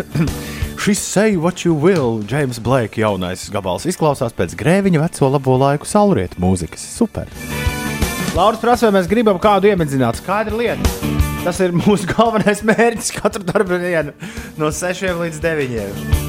Šis 0.77 1.01
seju, 1.01 1.41
what 1.41 1.63
you 1.65 1.73
will, 1.73 2.21
James 2.29 2.59
Blake 2.61 3.01
jaunais 3.01 3.47
gabals 3.49 3.87
izklausās 3.89 4.35
pēc 4.37 4.53
grēviņu 4.59 5.01
veco 5.01 5.31
labo 5.33 5.57
laiku 5.57 5.89
saulrietu 5.89 6.37
mūzikas. 6.43 6.85
Super! 6.99 7.31
Lauris 8.37 8.61
prasa, 8.61 8.85
vai 8.91 8.99
mēs 8.99 9.09
gribam 9.09 9.39
kādu 9.41 9.71
iemedzināt. 9.71 10.21
Skaidra 10.21 10.53
lieta. 10.59 10.93
Tas 11.41 11.57
ir 11.65 11.73
mūsu 11.73 12.05
galvenais 12.13 12.61
mērķis 12.69 13.15
katru 13.17 13.41
darbu 13.49 13.81
dienu 13.81 14.13
no 14.61 14.69
6 14.69 15.09
līdz 15.23 15.41
9. 15.41 16.26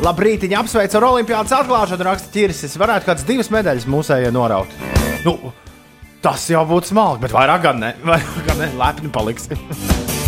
Labrīt, 0.00 0.46
viņa 0.46 0.62
apsveic 0.62 0.94
ar 0.96 1.04
olimpiādas 1.10 1.52
atklāšanu, 1.58 2.04
raksta 2.06 2.30
ķirsis. 2.32 2.78
Varētu 2.80 3.10
kādas 3.10 3.24
divas 3.28 3.50
medaļas 3.52 3.84
mūsējai 3.90 4.30
noraut. 4.32 4.70
Nu, 5.26 5.34
tas 6.24 6.46
jau 6.48 6.62
būtu 6.68 6.94
smalki, 6.94 7.26
bet 7.26 7.34
vairāk 7.36 7.66
gan 7.66 7.82
ne. 7.82 7.90
Vairāk 8.08 8.46
gan 8.46 8.62
ne. 8.62 8.70
Lepni 8.80 9.10
paliks. 9.12 9.50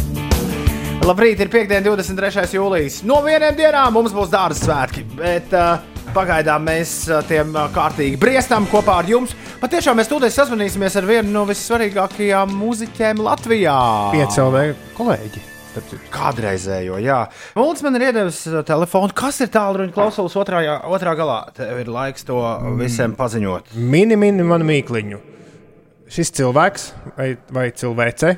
Labrīt, 1.09 1.41
ir 1.41 1.49
piekdiena, 1.51 1.83
23. 1.87 2.45
jūlijas. 2.53 3.01
No 3.09 3.23
vieniem 3.25 3.57
dienām 3.59 3.97
mums 3.97 4.13
būs 4.15 4.31
dārza 4.31 4.61
svētki, 4.61 5.07
bet 5.17 5.57
uh, 5.57 5.81
pagaidām 6.13 6.69
mēs 6.69 6.93
uh, 7.09 7.23
tiem 7.27 7.57
uh, 7.57 7.65
kārtīgi 7.73 8.21
briestam 8.21 8.69
kopā 8.71 9.01
ar 9.01 9.09
jums. 9.09 9.33
Patiešām 9.63 9.97
mēs 9.99 10.13
tūlīt 10.13 10.37
sazvanīsimies 10.37 11.01
ar 11.01 11.09
vienu 11.09 11.33
no 11.33 11.47
vissvarīgākajām 11.49 12.53
mūziķiem 12.61 13.25
Latvijā. 13.25 13.79
Piecēlē 14.15 14.67
kolēģi. 15.01 15.52
Kādreizējo, 16.13 16.99
jā. 17.03 17.19
Mūlis 17.57 17.83
man 17.87 17.97
ir 17.99 18.07
iedevis 18.11 18.43
uh, 18.51 18.61
telefonu. 18.67 19.15
Kas 19.17 19.41
ir 19.45 19.51
tālruņa 19.55 19.95
klausulas 19.95 20.37
otrā, 20.39 20.63
otrā 20.93 21.17
galā? 21.19 21.41
Tev 21.57 21.81
ir 21.81 21.91
laiks 21.93 22.29
to 22.29 22.39
visiem 22.81 23.17
paziņot. 23.19 23.75
Mini, 23.77 24.19
mini, 24.21 24.45
man 24.47 24.67
mīkliņu. 24.69 25.21
Šis 26.13 26.35
cilvēks 26.37 26.89
vai, 27.17 27.29
vai 27.53 27.71
cilvēce 27.73 28.35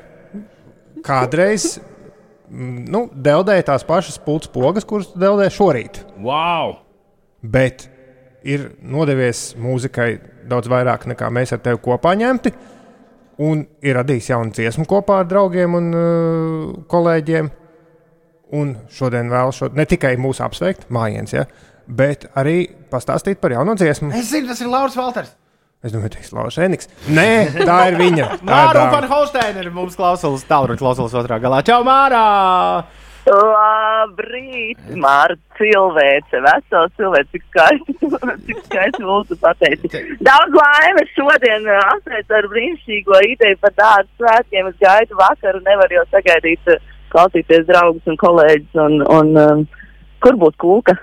kādreiz 1.04 1.74
mm, 1.78 2.84
nu, 2.92 3.06
deldēja 3.12 3.68
tās 3.72 3.86
pašas 3.86 4.20
pults 4.22 4.50
pogas, 4.52 4.86
kuras 4.88 5.10
tu 5.12 5.20
deldēji 5.22 5.56
šorīt. 5.58 6.00
Wow! 6.22 6.78
Bet 7.42 7.88
ir 8.46 8.70
nodevies 8.80 9.52
mūzikai 9.60 10.08
daudz 10.48 10.68
vairāk 10.70 11.08
nekā 11.10 11.28
mēs 11.32 11.54
ar 11.56 11.62
tevi 11.64 11.80
kopā 11.84 12.14
ņemti. 12.20 12.52
Un 13.42 13.64
ir 13.82 13.96
radījis 13.98 14.30
jaunu 14.30 14.54
dziesmu 14.54 14.86
kopā 14.90 15.22
ar 15.22 15.30
draugiem 15.30 15.74
un 15.74 15.86
uh, 15.98 16.74
kolēģiem. 16.90 17.50
Un 18.54 18.74
šodien 18.92 19.30
vēl 19.32 19.50
šo, 19.56 19.70
ne 19.74 19.86
tikai 19.90 20.12
mūsu 20.20 20.44
apsveikt, 20.46 20.84
mājienas, 20.94 21.32
ja, 21.34 21.46
bet 21.88 22.28
arī 22.38 22.68
pastāstīt 22.92 23.40
par 23.42 23.56
jaunu 23.56 23.74
dziesmu. 23.80 24.12
Es 24.14 24.30
zinu, 24.30 24.46
tas 24.52 24.60
ir 24.62 24.70
Lauris 24.70 24.98
Valters. 24.98 25.32
Es 25.84 25.92
domāju, 25.92 26.14
tas 26.14 26.30
ir 26.30 26.36
Lauris 26.38 26.60
Enīks. 26.64 26.88
Nē, 27.12 27.26
tā 27.58 27.78
ir 27.90 27.98
viņa. 27.98 28.28
Māra 28.48 28.86
par 28.92 29.08
Holsteinu 29.10 29.64
ir 29.64 29.72
mums 29.74 29.98
klausulas, 29.98 30.46
tālruņa 30.48 30.80
klausulas 30.80 31.16
otrā 31.18 31.40
galā. 31.42 31.64
Čau, 31.66 31.82
Mārā! 31.84 32.22
Labrīt, 33.30 34.80
Mārta 35.00 35.40
cilvēce, 35.58 36.40
vesela 36.44 36.88
cilvēce, 36.98 37.30
cik 37.32 37.44
skaisti, 37.48 37.94
cik 38.48 38.60
skaisti 38.66 39.06
mūsu 39.06 39.38
pateici. 39.40 40.02
Daudz 40.26 40.58
laimes 40.58 41.14
šodien 41.16 41.68
uh, 41.70 41.80
apsveic 41.94 42.34
ar 42.38 42.50
brīnišķīgo 42.52 43.22
ideju 43.30 43.60
par 43.62 43.76
tādu 43.78 44.10
svētkiem. 44.18 44.68
Es 44.72 44.82
gaidu 44.82 45.18
vakaru, 45.20 45.62
nevaru 45.64 46.00
jau 46.00 46.04
sagaidīt, 46.12 46.74
uh, 46.74 46.92
klausīties 47.14 47.66
draugus 47.70 48.10
un 48.10 48.20
kolēģis 48.20 48.84
un, 48.84 49.00
un 49.16 49.34
um, 49.40 49.66
kur 50.24 50.38
būs 50.40 50.56
kūka. 50.60 50.98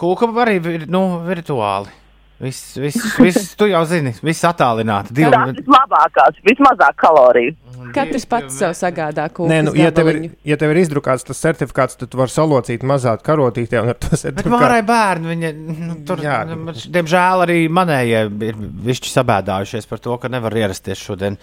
Kūka 0.00 0.30
arī 0.42 0.58
ir 0.74 0.86
nu, 0.90 1.04
virtuāli. 1.26 1.99
Viss, 2.40 2.72
viss, 2.80 2.96
viss, 3.20 3.50
tu 3.60 3.66
jau 3.68 3.82
zini, 3.84 4.14
viss 4.24 4.40
attālināti. 4.48 5.12
Divi, 5.12 5.28
Tās 5.34 5.50
vislabākās, 5.58 6.38
vismazāk 6.46 6.94
kaloriju. 7.02 7.52
Katrs 7.92 8.24
pats 8.30 8.56
sev 8.60 8.72
sagādā 8.76 9.26
kūku. 9.28 9.48
Nē, 9.50 9.58
nu, 9.66 9.74
ja 9.76 9.90
tev, 9.92 10.08
ir, 10.12 10.18
ja 10.48 10.56
tev 10.60 10.72
ir 10.72 10.80
izdrukāts 10.80 11.26
tas 11.28 11.40
certifikāts, 11.42 11.98
tad 12.00 12.08
tu 12.12 12.20
vari 12.20 12.32
salocīt 12.32 12.84
mazāk 12.86 13.20
karotītē 13.26 13.82
un 13.82 13.90
ar 13.92 13.98
to 14.00 14.08
Bet 14.14 14.22
certifikātu. 14.22 14.52
Mārai 14.54 14.80
bērni, 14.88 15.28
viņa, 15.34 15.50
nu, 15.90 15.96
tur, 16.08 16.22
Jā. 16.24 16.38
diemžēl 16.96 17.44
arī 17.44 17.58
manējie 17.68 18.22
ir 18.48 18.62
višķi 18.88 19.12
sabēdājušies 19.18 19.90
par 19.90 20.00
to, 20.06 20.16
ka 20.22 20.32
nevar 20.32 20.56
ierasties 20.62 21.02
šodien. 21.10 21.36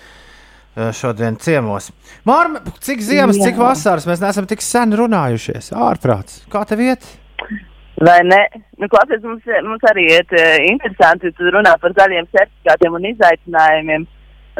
eh, 0.78 0.89
Šodien 0.93 1.38
ciemos. 1.41 1.91
Mārma, 2.26 2.64
cik 2.80 3.02
ziemas, 3.06 3.38
Jā. 3.38 3.52
cik 3.52 3.62
vasaras 3.62 4.06
mēs 4.10 4.22
neesam 4.26 4.50
tik 4.50 4.62
sen 4.66 4.93
runājušies? 4.98 5.74
Ārprāts, 5.78 6.41
kā 6.54 6.66
tev 6.70 6.82
iet? 6.86 7.06
Vai 7.98 8.20
ne? 8.24 8.41
Nu, 8.78 8.86
klausies, 8.91 9.24
mums, 9.26 9.45
mums 9.66 9.86
arī 9.89 10.04
ir 10.20 10.36
uh, 10.38 10.60
interesanti, 10.70 11.32
tu 11.34 11.50
runā 11.50 11.74
par 11.82 11.95
zaļiem 11.98 12.28
certifikātiem 12.30 12.93
un 12.93 13.08
izaicinājumiem. 13.10 14.06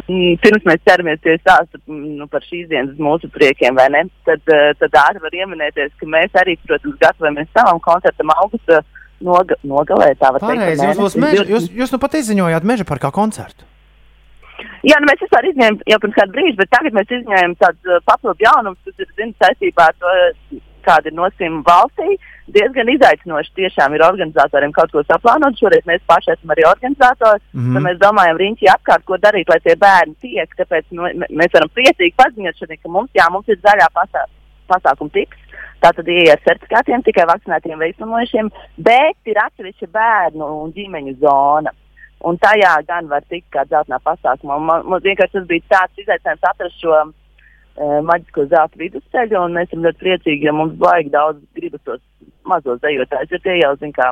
Mm, 0.08 0.38
Pirms 0.42 0.66
mēs 0.66 0.82
ķeramies 0.86 1.22
pie 1.22 1.36
stāsta 1.42 1.78
mm, 1.78 2.18
nu, 2.18 2.26
par 2.34 2.46
šīs 2.46 2.66
dienas 2.72 2.98
mūsu 3.02 3.30
priekiem, 3.34 3.78
vai 3.78 3.88
ne? 3.94 4.04
Tad, 4.26 4.42
uh, 4.50 4.72
tad 4.82 4.98
ātri 5.04 5.22
var 5.22 5.38
ieminēties, 5.38 5.94
ka 6.02 6.10
mēs 6.10 6.34
arī, 6.42 6.58
protams, 6.66 6.98
gatavojamies 7.02 7.54
savam 7.54 7.82
koncertam 7.86 8.34
augusta 8.40 8.82
noga 9.22 9.58
nogalē. 9.62 10.12
Tā 10.18 10.34
var 10.34 10.42
teikt, 10.42 10.64
Pareizi, 10.64 10.86
vai 10.86 10.98
jūs, 10.98 11.18
meža, 11.22 11.48
jūs, 11.54 11.72
jūs 11.78 11.94
nu 11.94 12.02
pat 12.02 12.18
izziņojāt 12.18 12.70
meža 12.74 12.90
parkā 12.90 13.14
koncertu. 13.14 13.70
Jā, 14.86 14.98
nu 14.98 15.10
mēs 15.10 15.22
vispār 15.22 15.46
izņēmām 15.52 15.84
jau 15.86 16.00
pirms 16.02 16.18
kāda 16.18 16.34
brīža, 16.34 16.58
bet 16.58 16.74
tagad 16.74 16.98
mēs 16.98 17.18
izņēmām 17.20 17.54
tādu 17.62 17.94
uh, 17.94 18.02
papildu 18.10 18.46
jaunumu, 18.46 18.82
kas 18.86 19.06
ir 19.06 19.14
zināms 19.14 19.42
saistībā 19.46 19.92
ar 19.92 19.98
to, 20.02 20.14
kāda 20.86 21.10
ir 21.10 21.16
nosacījuma 21.18 21.64
valstī. 21.68 22.18
Diezgan 22.56 22.90
izaicinoši 22.94 23.54
tiešām 23.60 23.96
ir 23.96 24.06
organizatoriem 24.06 24.72
kaut 24.76 24.94
ko 24.94 25.04
saplānot. 25.04 25.58
Šoreiz 25.60 25.84
mēs 25.90 26.04
paši 26.08 26.34
esam 26.36 26.54
arī 26.56 26.64
organizatori. 26.70 27.42
Mm. 27.54 27.66
-hmm. 27.66 27.88
Mēs 27.88 27.98
domājam, 28.04 28.40
riņķi 28.44 28.72
apkārt, 28.76 29.06
ko 29.06 29.18
darīt, 29.18 29.50
lai 29.50 29.60
tie 29.60 29.76
bērni 29.76 30.16
tiek. 30.22 30.56
Tāpēc 30.60 30.86
nu, 30.92 31.10
mēs 31.30 31.54
varam 31.54 31.70
priecīgi 31.76 32.16
paziņot 32.22 32.60
šodien, 32.60 32.80
ka 32.84 32.90
mums, 32.90 33.12
jā, 33.14 33.28
mums 33.32 33.48
ir 33.48 33.60
zaļā 33.66 33.90
pasā 34.00 34.24
pasākuma 34.68 35.14
tiks. 35.14 35.38
Tātad 35.84 36.08
ir 36.10 36.32
ar 36.34 36.40
certifikātiem 36.46 37.04
tikai 37.06 37.28
vakcinētiem 37.30 37.80
veicinojušiem, 37.80 38.50
bet 38.78 39.30
ir 39.30 39.38
atsevišķa 39.44 39.88
bērnu 39.94 40.48
un 40.64 40.74
ģimeņu 40.74 41.14
zona. 41.22 41.74
Un 42.26 42.40
tajā 42.42 42.74
gan 42.88 43.10
var 43.12 43.22
tikt 43.30 43.52
kā 43.54 43.64
zeltainā 43.70 44.00
pasākumā. 44.02 44.58
Man, 44.58 44.88
man 44.90 45.04
vienkārši 45.04 45.38
tas 45.38 45.46
bija 45.52 45.68
tāds 45.76 46.02
izaicinājums 46.02 46.48
atrast 46.50 46.82
šo 46.82 47.04
maģisko 47.78 48.48
zelta 48.52 48.80
vidusceļu, 48.82 49.38
un 49.44 49.54
mēs 49.58 49.70
esam 49.70 49.84
ļoti 49.86 50.02
priecīgi, 50.02 50.48
ja 50.50 50.54
mums 50.56 50.74
baigi 50.82 51.12
daudz 51.14 51.44
gribas 51.58 51.82
tos 51.86 52.02
mazos 52.48 52.80
dejotājus. 52.82 53.32
Jo 53.32 53.40
tie 53.44 53.58
jau 53.62 53.74
zina, 53.78 53.94
kā 53.98 54.08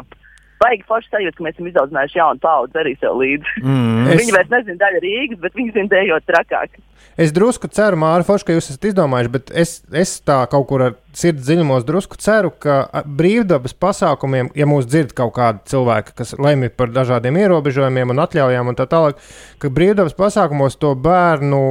baigi 0.61 0.85
forši 0.89 1.09
sajūta, 1.11 1.37
ka 1.37 1.43
mēs 1.47 1.55
esam 1.57 1.69
izaudzinājuši 1.71 2.19
jaunu 2.19 2.43
paudzi 2.43 2.81
arī 2.81 2.93
sev 2.99 3.17
līdzi. 3.21 3.55
Mm. 3.63 4.05
Viņi 4.11 4.29
Es- 4.29 4.35
vairs 4.37 4.51
nezina 4.53 4.81
daļu 4.85 5.01
Rīgas, 5.07 5.41
bet 5.41 5.57
viņi 5.59 5.73
zina 5.77 5.93
dejot 5.95 6.27
trakāk. 6.29 6.77
Es 7.15 7.31
drusku 7.31 7.69
ceru, 7.71 7.95
Mārtiņ, 8.01 8.25
Falks, 8.27 8.43
ka 8.43 8.55
jūs 8.55 8.65
esat 8.73 8.89
izdomājuši, 8.89 9.31
bet 9.31 9.51
es, 9.55 9.77
es 9.95 10.17
tā 10.27 10.41
kaut 10.51 10.65
kur 10.67 10.81
ar 10.83 10.95
sirds 11.15 11.45
dziļumos 11.47 11.85
drusku 11.87 12.17
ceru, 12.19 12.49
ka 12.51 13.03
brīvdabas 13.07 13.71
pasākumiem, 13.79 14.49
ja 14.57 14.67
mūs 14.67 14.87
dzird 14.89 15.13
kaut 15.15 15.31
kādi 15.37 15.63
cilvēki, 15.71 16.11
kas 16.17 16.35
lemj 16.35 16.73
par 16.75 16.91
dažādiem 16.91 17.39
ierobežojumiem 17.39 18.11
un 18.11 18.19
atļaujām 18.25 18.71
un 18.71 18.75
tā 18.75 18.87
tālāk, 18.91 19.21
ka 19.63 19.71
brīvdabas 19.77 20.17
pasākumos 20.17 20.75
to 20.81 20.91
bērnu 21.07 21.61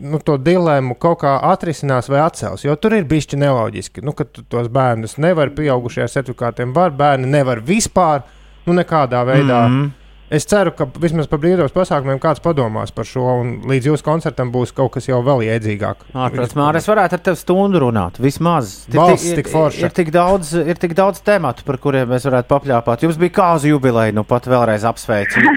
nu, 0.00 0.22
to 0.24 0.38
dilemmu 0.40 0.96
kaut 1.02 1.20
kā 1.26 1.36
atrisinās 1.50 2.08
vai 2.08 2.22
atcels. 2.24 2.64
Jo 2.64 2.78
tur 2.80 2.96
ir 2.96 3.04
bišķi 3.10 3.42
neloģiski, 3.44 4.04
nu, 4.06 4.16
ka 4.16 4.24
tos 4.38 4.72
bērnus 4.72 5.18
nevar 5.20 5.52
pieaugušie 5.58 6.06
ar 6.06 6.12
certifikātiem, 6.16 6.72
var 6.76 6.96
bērni 6.96 7.28
nevar 7.36 7.60
vispār, 7.60 8.24
nu, 8.64 8.80
nekādā 8.80 9.26
veidā. 9.28 9.66
Mhm. 9.68 9.95
Es 10.26 10.42
ceru, 10.50 10.72
ka 10.74 10.88
vismaz 10.98 11.28
par 11.30 11.38
brīvdabas 11.38 11.74
pasākumiem 11.74 12.18
kāds 12.22 12.42
padomās 12.42 12.90
par 12.94 13.06
šo, 13.06 13.22
un 13.44 13.52
līdz 13.70 13.92
jūsu 13.92 14.06
koncertam 14.06 14.50
būs 14.54 14.72
kaut 14.74 14.96
kas 14.96 15.06
jau 15.06 15.20
vēl 15.26 15.44
iedzīgāk. 15.46 16.02
Ārprāts, 16.10 16.56
Mārcis, 16.58 16.82
es 16.82 16.90
varētu 16.90 17.14
ar 17.14 17.22
tevi 17.28 17.38
stundu 17.38 17.82
runāt. 17.84 18.18
Vismaz. 18.22 18.72
Balss 18.90 19.28
ir, 19.30 19.38
tik 19.38 19.52
forša. 19.52 19.84
ir, 19.86 19.94
tik 19.94 20.10
daudz, 20.14 20.50
ir 20.58 20.82
tik 20.82 20.96
daudz 20.98 21.22
tematu, 21.26 21.62
par 21.68 21.78
kuriem 21.82 22.10
mēs 22.10 22.26
varētu 22.26 22.50
papļāpāt. 22.50 23.06
Jums 23.06 23.20
bija 23.22 23.36
kāzu 23.38 23.70
jubileja, 23.70 24.16
nu 24.16 24.26
pat 24.26 24.50
vēlreiz 24.50 24.88
apsveicu. 24.90 25.46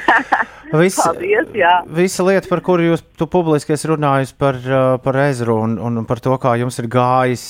Viss, 0.69 0.99
Paldies, 1.01 1.47
jā. 1.57 1.71
visa 1.97 2.21
lieta, 2.27 2.45
par 2.45 2.59
kuru 2.61 2.91
jūs 2.91 3.01
tu 3.17 3.25
publiski 3.31 3.73
esat 3.73 3.89
runājis 3.89 4.35
par, 4.37 4.59
par 5.01 5.17
ezeru 5.23 5.55
un, 5.63 5.79
un 5.81 6.05
par 6.05 6.21
to, 6.21 6.35
kā 6.37 6.53
jums 6.61 6.77
ir 6.77 6.85
gājis 6.93 7.45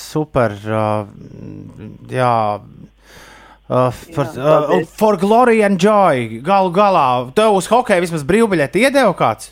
super. 0.00 0.56
Jā, 2.08 2.32
Uh, 3.66 3.90
par, 4.14 4.28
uh, 4.30 4.44
paldies. 4.46 4.90
for 4.94 5.16
glory 5.18 5.62
and 5.66 5.80
joy. 5.82 6.38
Galu 6.46 6.70
galā, 6.70 7.06
tev 7.34 7.56
uz 7.58 7.66
hokeja 7.66 8.04
vismaz 8.04 8.22
brīvbiļeti 8.28 8.84
iedeva 8.86 9.10
kāds. 9.18 9.50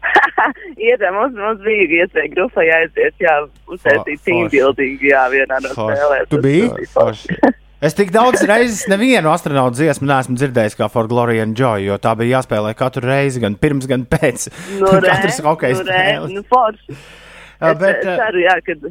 Iedē, 0.80 1.10
mums, 1.12 1.34
mums 1.36 1.62
bija 1.64 2.02
iespēja 2.02 2.30
grupai 2.34 2.66
aiziet, 2.72 3.16
jā, 3.20 3.34
uztaisīt 3.68 4.22
team 4.24 4.46
building, 4.52 5.00
jā, 5.04 5.24
vienā 5.32 5.58
no 5.64 5.72
spēlēm. 5.76 6.28
Tu 6.30 6.40
biji? 6.44 6.70
Es 7.80 7.94
tik 7.96 8.10
daudz 8.12 8.42
reizes 8.44 8.82
nevienu 8.92 9.30
astronautu 9.32 9.78
dziesmu 9.78 10.04
neesmu 10.04 10.34
dzirdējis 10.36 10.74
kā 10.76 10.90
For 10.92 11.06
Glory 11.08 11.38
and 11.40 11.56
Joy, 11.56 11.86
jo 11.86 11.94
tā 11.96 12.10
bija 12.20 12.34
jāspēlē 12.34 12.74
katru 12.76 13.08
reizi, 13.08 13.40
gan 13.40 13.54
pirms, 13.56 13.86
gan 13.88 14.02
pēc. 14.04 14.50
Nu, 14.82 14.90
re, 15.00 15.06
Katras 15.06 15.38
hokeja 15.46 15.78
nu, 15.78 15.86
spēles. 15.86 16.34
nu, 16.34 16.42
forši. 16.50 16.90
Jā, 16.92 17.70
Es 17.70 17.78
bet, 17.80 18.02
eh, 18.04 18.20
ceru, 18.20 18.42
jā, 18.44 18.58
kad 18.66 18.84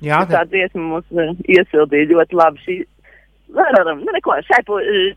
Jā, 0.00 0.22
tā 0.30 0.40
dziesma 0.48 0.80
mums 0.80 1.20
eh, 1.20 1.34
iesildīja 1.58 2.08
ļoti 2.14 2.38
labi. 2.40 2.64
Šī, 2.64 2.78
neko, 3.54 4.34
šai 4.46 4.60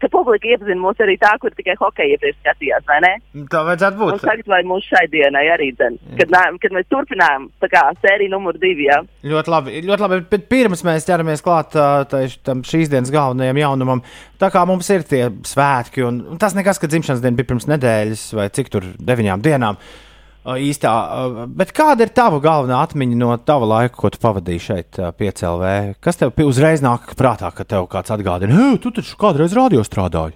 te 0.02 0.10
publika 0.12 0.48
iepazina 0.50 0.80
mūs 0.82 1.02
arī 1.04 1.16
tā, 1.22 1.34
kur 1.42 1.54
tikai 1.56 1.76
hokeja 1.80 2.16
iepriekš 2.16 2.40
skatījās, 2.42 2.86
vai 2.90 3.00
ne? 3.06 3.12
Tā 3.52 3.62
vajadzētu 3.68 4.00
Un 4.00 4.14
būt. 4.14 4.24
tagad 4.26 4.48
vai 4.54 4.62
mūsu 4.68 4.90
šai 4.94 5.06
dienai 5.14 5.46
arī, 5.54 5.70
dzen, 5.78 5.98
kad, 6.20 6.34
kad 6.64 6.76
mēs 6.78 6.88
turpinām, 6.92 7.50
tā 7.64 7.70
kā 7.74 7.84
sērija 8.02 8.34
numur 8.34 8.58
divi, 8.62 8.88
jā. 8.90 9.02
Ļoti 9.24 9.54
labi, 9.54 9.82
ļoti 9.88 10.06
labi. 10.08 10.22
Bet 10.34 10.48
pirms 10.52 10.84
mēs 10.88 11.08
ķeramies 11.10 11.44
klāt 11.46 11.78
ā, 11.78 11.90
tai- 12.10 12.24
tam 12.44 12.64
šīs 12.64 12.90
dienas 12.90 13.12
galvenajam 13.14 13.58
jaunumam, 13.62 14.02
tā 14.42 14.50
kā 14.54 14.66
mums 14.68 14.90
ir 14.90 15.04
tie 15.08 15.30
svētki, 15.30 16.06
un, 16.08 16.24
un 16.34 16.38
tas 16.42 16.56
nekas, 16.58 16.80
ka 16.82 16.88
dzimšanas 16.88 17.22
diena 17.22 17.38
bija 17.38 17.52
pirms 17.54 17.70
nedēļas 17.70 18.26
vai 18.40 18.50
cik 18.50 18.70
tur 18.74 18.82
deviņām 18.98 19.42
dienām. 19.46 19.78
ā, 19.78 20.03
Īstā, 20.44 20.92
bet 21.56 21.70
kāda 21.72 22.04
ir 22.04 22.10
tava 22.12 22.42
galvenā 22.44 22.82
atmiņa 22.84 23.16
no 23.16 23.36
tava 23.48 23.68
laika, 23.70 23.96
ko 23.96 24.10
tu 24.12 24.20
pavadīji 24.20 24.64
šeit, 24.66 24.98
piecēlē? 25.16 25.96
Kas 26.04 26.20
tev 26.20 26.36
uzreiz 26.44 26.84
nāk 26.84 27.14
prātā, 27.16 27.48
kad 27.56 27.70
tev 27.72 27.86
kāds 27.92 28.12
atgādina, 28.12 28.58
hei, 28.58 28.80
tu 28.84 28.92
taču 28.92 29.16
kādreiz 29.22 29.56
radio 29.56 29.86
strādāji? 29.88 30.36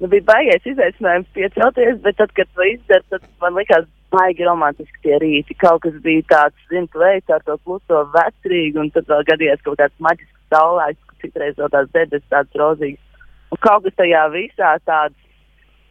Nu, 0.00 0.10
bija 0.12 0.26
baigais 0.28 0.68
izaicinājums 0.68 1.32
piecelties, 1.36 2.02
bet 2.04 2.18
tad, 2.20 2.34
kad 2.36 2.48
to 2.52 2.66
izdara, 2.68 3.04
tad 3.12 3.24
man 3.40 3.56
likās 3.56 3.86
baigi 4.12 4.44
romantiski 4.44 5.06
tie 5.06 5.16
rīti. 5.22 5.56
Kaut 5.60 5.80
kas 5.84 5.96
bija 6.04 6.24
tāds, 6.28 6.66
zinu, 6.68 6.88
veids 7.00 7.32
ar 7.32 7.40
to 7.46 7.56
kluso 7.64 8.02
vecrīgu, 8.12 8.80
un 8.84 8.92
tad 8.92 9.08
vēl 9.08 9.24
gadījās 9.28 9.64
kaut 9.64 9.80
kāds 9.80 10.04
maģisks 10.04 10.52
saulēks, 10.52 11.00
ka 11.08 11.16
citreiz 11.24 11.56
vēl 11.56 11.72
tās 11.72 11.88
debesis 11.96 12.28
tāds 12.32 12.60
rozīgs. 12.60 13.24
Un 13.52 13.60
kaut 13.64 13.88
kas 13.88 13.96
tajā 14.00 14.26
visā 14.36 14.74
tāds, 14.88 15.16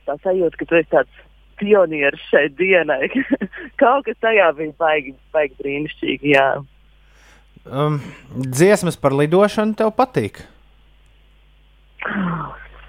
tā 0.05 0.17
sajūta, 0.21 0.57
ka 0.61 0.69
tu 0.69 0.79
esi 0.79 0.91
tāds 0.93 1.25
pionieris 1.59 2.21
šai 2.31 2.47
dienai. 2.57 3.09
kaut 3.81 4.07
kas 4.07 4.19
tajā 4.23 4.51
bija 4.57 4.75
baigi, 4.79 5.15
baigi 5.35 5.57
brīnišķīgi, 5.61 6.33
jā. 6.35 6.47
Um, 7.69 7.99
dziesmas 8.33 8.97
par 8.97 9.13
lidošanu 9.13 9.75
tev 9.77 9.91
patīk. 9.97 10.41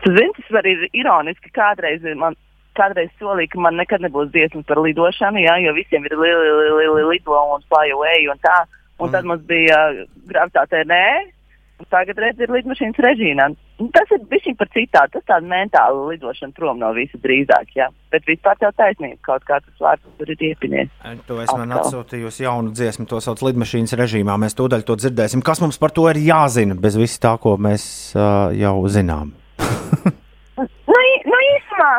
Zini, 0.07 0.31
tas 0.37 0.61
arī 0.63 0.77
ir 0.77 1.03
ironiski. 1.03 1.51
Kādreiz 1.53 2.05
man 2.17 2.39
kādreiz 2.79 3.11
solīja, 3.21 3.51
ka 3.53 3.63
man 3.65 3.79
nekad 3.81 4.03
nebūs 4.05 4.31
dziesmas 4.35 4.67
par 4.69 4.81
lidošanu, 4.83 5.43
jā, 5.43 5.57
jo 5.65 5.75
visiem 5.77 6.07
ir 6.07 6.15
lieli, 6.17 6.53
lieli, 6.61 6.77
lieli 6.79 7.09
lido 7.11 7.37
un 7.55 7.65
fly 7.69 7.93
away 7.95 8.29
un 8.31 8.41
tā. 8.45 8.63
Un 9.01 9.09
mm. 9.09 9.13
tad 9.15 9.29
mums 9.29 9.45
bija 9.49 9.79
uh, 9.91 10.01
gravitāte 10.31 10.83
nē, 10.89 11.05
un 11.81 11.89
tagad 11.93 12.21
redz 12.21 12.43
ir 12.45 12.53
lidmašīnas 12.53 13.01
režīmā. 13.07 13.49
Tas 13.81 14.11
ir 14.13 14.21
bijis 14.29 14.57
par 14.61 14.69
citādi, 14.75 15.15
tas 15.15 15.25
tāda 15.25 15.49
mentāla 15.49 16.03
lidošana 16.11 16.53
prom 16.57 16.77
no 16.83 16.91
visa 16.93 17.17
drīzāk, 17.23 17.71
jā. 17.79 17.87
Bet 18.13 18.27
vispār 18.29 18.59
tev 18.61 18.75
taisnība, 18.77 19.17
kaut 19.25 19.47
kā 19.49 19.57
tas 19.65 19.81
vārds 19.81 20.05
tur 20.19 20.33
ir 20.35 20.45
iepinies. 20.51 20.91
To 21.31 21.39
es 21.41 21.49
man 21.49 21.73
Atkal. 21.73 21.87
atsūtīju 21.87 22.33
jaunu 22.45 22.75
dziesmu, 22.77 23.09
to 23.09 23.23
sauc 23.25 23.41
lidmašīnas 23.47 23.97
režīmā. 23.97 24.37
Mēs 24.43 24.59
tūdaļ 24.59 24.85
to 24.85 24.99
dzirdēsim. 25.01 25.41
Kas 25.47 25.65
mums 25.65 25.81
par 25.81 25.97
to 25.97 26.05
ir 26.13 26.21
jāzina, 26.21 26.77
bez 26.77 27.01
viss 27.01 27.23
tā, 27.23 27.33
ko 27.41 27.57
mēs 27.57 27.85
uh, 28.19 28.53
jau 28.53 28.77
zinām? 28.93 29.33
Nu, 30.91 30.99
nu 31.31 31.37
īsumā, 31.47 31.91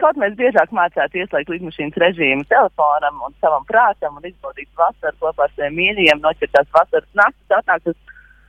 kaut 0.00 0.18
mēs 0.18 0.32
biežāk 0.38 0.72
mācāmies 0.74 1.22
ieslēgt 1.22 1.52
lidmašīnas 1.52 1.98
režīmu 2.02 2.46
telefonam 2.50 3.20
un 3.26 3.34
savam 3.38 3.66
prātam 3.68 4.16
un 4.18 4.26
izbaudīt 4.26 4.68
vasaru 4.80 5.16
kopā 5.22 5.46
ar 5.46 5.52
saviem 5.54 5.76
mīļajiem, 5.78 6.22
noķertās 6.24 6.72
vasaras 6.74 7.20
naktis, 7.20 7.54
atnākt 7.60 7.92
uz 7.92 7.98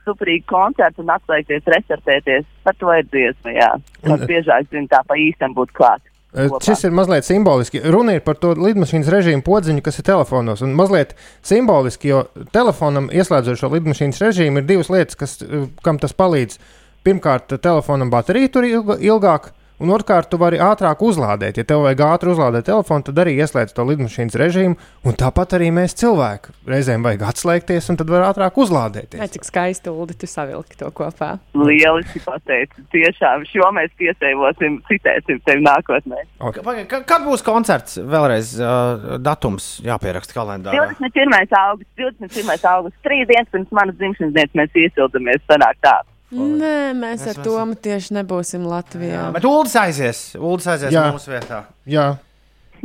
superīgu 0.05 0.47
koncertu 0.49 1.03
un 1.03 1.11
atslēgties, 1.15 1.67
restartēties. 1.75 2.47
Par 2.65 2.77
to 2.79 2.93
ir 2.97 3.05
dziesma, 3.09 3.53
jā. 3.55 3.69
Kaut 4.05 4.25
biežāk, 4.29 4.69
zin, 4.71 4.87
tā 4.91 5.03
pa 5.07 5.17
īstam 5.19 5.55
būt 5.57 5.73
klāt. 5.77 6.01
Eh, 6.33 6.47
kopā. 6.47 6.63
Šis 6.63 6.85
ir 6.87 6.93
mazliet 6.95 7.27
simboliski. 7.27 7.81
Runa 7.91 8.15
ir 8.15 8.21
par 8.23 8.37
to 8.39 8.53
lidmašīnas 8.55 9.09
režīmu 9.11 9.43
podziņu, 9.43 9.83
kas 9.83 9.99
ir 9.99 10.07
telefonos. 10.07 10.63
Un 10.63 10.75
mazliet 10.79 11.11
simboliski, 11.43 12.13
jo 12.13 12.21
telefonam 12.55 13.09
ieslēdzot 13.11 13.59
šo 13.59 13.71
lidmašīnas 13.73 14.21
režīmu 14.23 14.61
ir 14.61 14.69
divas 14.69 14.91
lietas, 14.93 15.19
kas, 15.19 15.41
eh, 15.41 15.67
kam 15.83 15.99
tas 15.99 16.15
palīdz. 16.15 16.57
Pirmkārt, 17.03 17.57
telefonam 17.59 18.11
baterija 18.13 18.51
tur 18.53 18.63
ilgāk, 18.63 19.51
un 19.81 19.91
otrkārt, 19.95 20.29
tu 20.31 20.39
vari 20.41 20.59
ātrāk 20.61 21.01
uzlādēt. 21.05 21.59
Ja 21.59 21.65
tev 21.67 21.83
vajag 21.85 22.03
ātri 22.05 22.31
uzlādēt 22.33 22.67
telefonu, 22.69 23.05
tad 23.07 23.21
arī 23.23 23.35
ieslēdz 23.41 23.75
to 23.77 23.85
lidmašīnas 23.89 24.37
režīmu. 24.41 24.77
Un 25.07 25.17
tāpat 25.17 25.57
arī 25.57 25.71
mēs 25.75 25.95
cilvēki 25.99 26.53
reizēm 26.69 27.05
vajag 27.05 27.25
atslēgties, 27.31 27.89
un 27.91 27.99
tad 28.01 28.11
var 28.13 28.27
ātrāk 28.29 28.59
uzlādēties. 28.61 29.21
Vai 29.21 29.29
cik 29.33 29.47
skaisti 29.47 29.91
Ulu, 29.91 30.15
tu 30.17 30.29
savilki 30.29 30.77
to 30.79 30.91
kopā? 30.95 31.33
Lieliski 31.57 32.21
pateicis. 32.25 32.85
Tiešām 32.93 33.45
šo 33.49 33.71
mēs 33.75 33.93
piesēvosim, 33.99 34.79
citēsim 34.89 35.41
tevi 35.47 35.65
nākotnē. 35.65 36.23
Okay. 36.51 36.85
Kad 36.89 37.25
būs 37.25 37.45
koncerts? 37.45 37.97
Vēlreiz 38.01 38.53
uh, 38.61 39.17
datums 39.23 39.73
jāpieraksta 39.85 40.37
kalendārā. 40.37 40.91
21. 41.01 41.57
augusts, 41.61 41.91
21. 41.97 42.69
augusts, 42.75 43.01
trīs 43.05 43.27
dienas 43.29 43.49
pirms 43.51 43.75
manas 43.75 43.97
dzimšanas 43.99 44.37
dienas 44.37 44.57
mēs 44.61 44.81
iesildamies. 44.85 45.45
Sanāk 45.49 45.79
tā. 45.83 45.97
Nē, 46.31 46.93
mēs 46.95 47.25
Mēs 47.25 47.27
ar 47.27 47.39
to 47.43 47.53
tieši 47.83 48.13
nebūsim 48.21 48.63
Latvijā. 48.63 49.25
Bet 49.35 49.43
Ulas 49.47 49.73
aizies. 49.75 50.19
Ulas 50.39 50.67
aizies 50.71 50.93
Jā. 50.95 51.09
mūsu 51.11 51.33
vietā. 51.33 51.65
Jā, 51.91 52.05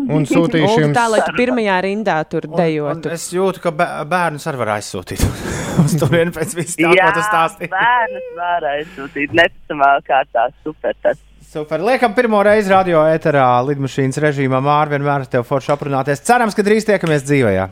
un 0.02 0.26
sūtīšu 0.32 0.80
jums 0.82 0.96
tā, 0.96 1.04
lai 1.12 1.20
tu 1.22 1.34
pirmajā 1.36 1.76
rindā 1.86 2.16
tur 2.28 2.48
dejotu. 2.50 3.12
es 3.14 3.28
jūtu, 3.30 3.62
ka 3.62 3.70
bē- 3.70 4.02
bērnus 4.10 4.48
arī 4.50 4.60
var 4.64 4.72
aizsūtīt 4.80 5.22
uz 5.84 5.94
turieni 6.00 6.34
pēc 6.34 6.56
viss 6.58 6.74
tā, 6.80 6.90
ko 6.90 7.14
tu 7.14 7.24
stāstīji. 7.28 7.70
bērnus 7.70 8.28
var 8.40 8.68
aizsūtīt 8.74 9.38
neticamā 9.38 9.92
kārtā. 10.10 10.48
Super. 10.66 10.98
Tas. 11.06 11.22
Super. 11.46 11.80
Liekam, 11.86 12.12
pirmo 12.18 12.42
reizi 12.42 12.72
radio 12.74 13.04
ēterā 13.06 13.46
lidmašīnas 13.70 14.18
režīmā 14.26 14.58
Mārķis 14.58 14.96
vienmēr 14.98 15.22
ar 15.22 15.30
tevi 15.30 15.46
forši 15.46 15.70
aprunāties. 15.76 16.24
Cerams, 16.26 16.58
ka 16.58 16.66
drīz 16.66 16.84
tiekamies 16.90 17.22
dzīvē. 17.22 17.68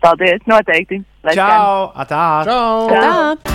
Paldies, 0.00 0.40
noteikti. 0.48 1.04
Lai 1.24 1.36
Čau! 1.36 1.92
Atā! 1.96 2.24
Čau! 2.48 2.88
Tā! 2.88 3.53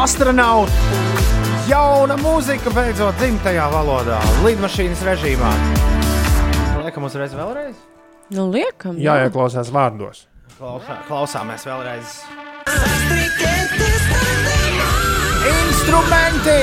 Astronauts! 0.00 0.72
Jauna 1.68 2.14
mūzika 2.16 2.70
beidzot 2.72 3.18
dzimtajā 3.20 3.66
valodā, 3.68 4.16
lidmašīnas 4.40 5.02
režīmā. 5.04 5.50
Liekam, 6.80 7.04
uzreiz 7.04 7.34
vēlreiz. 7.36 7.74
Nu, 8.32 8.46
liekam. 8.48 8.96
Jāieklausās 8.96 9.68
vārdos. 9.74 10.22
Klausā, 10.56 10.96
klausāmies 11.04 11.68
vēlreiz. 11.68 12.14
Instrumenti 15.50 16.58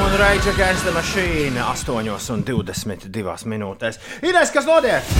un 0.00 0.18
Rage 0.18 0.50
Against 0.50 0.82
the 0.88 0.96
Machine 0.96 1.62
8,22 1.62 3.54
minūtēs. 3.54 4.02
Ines, 4.26 4.50
kas 4.50 4.66
notiek? 4.66 5.14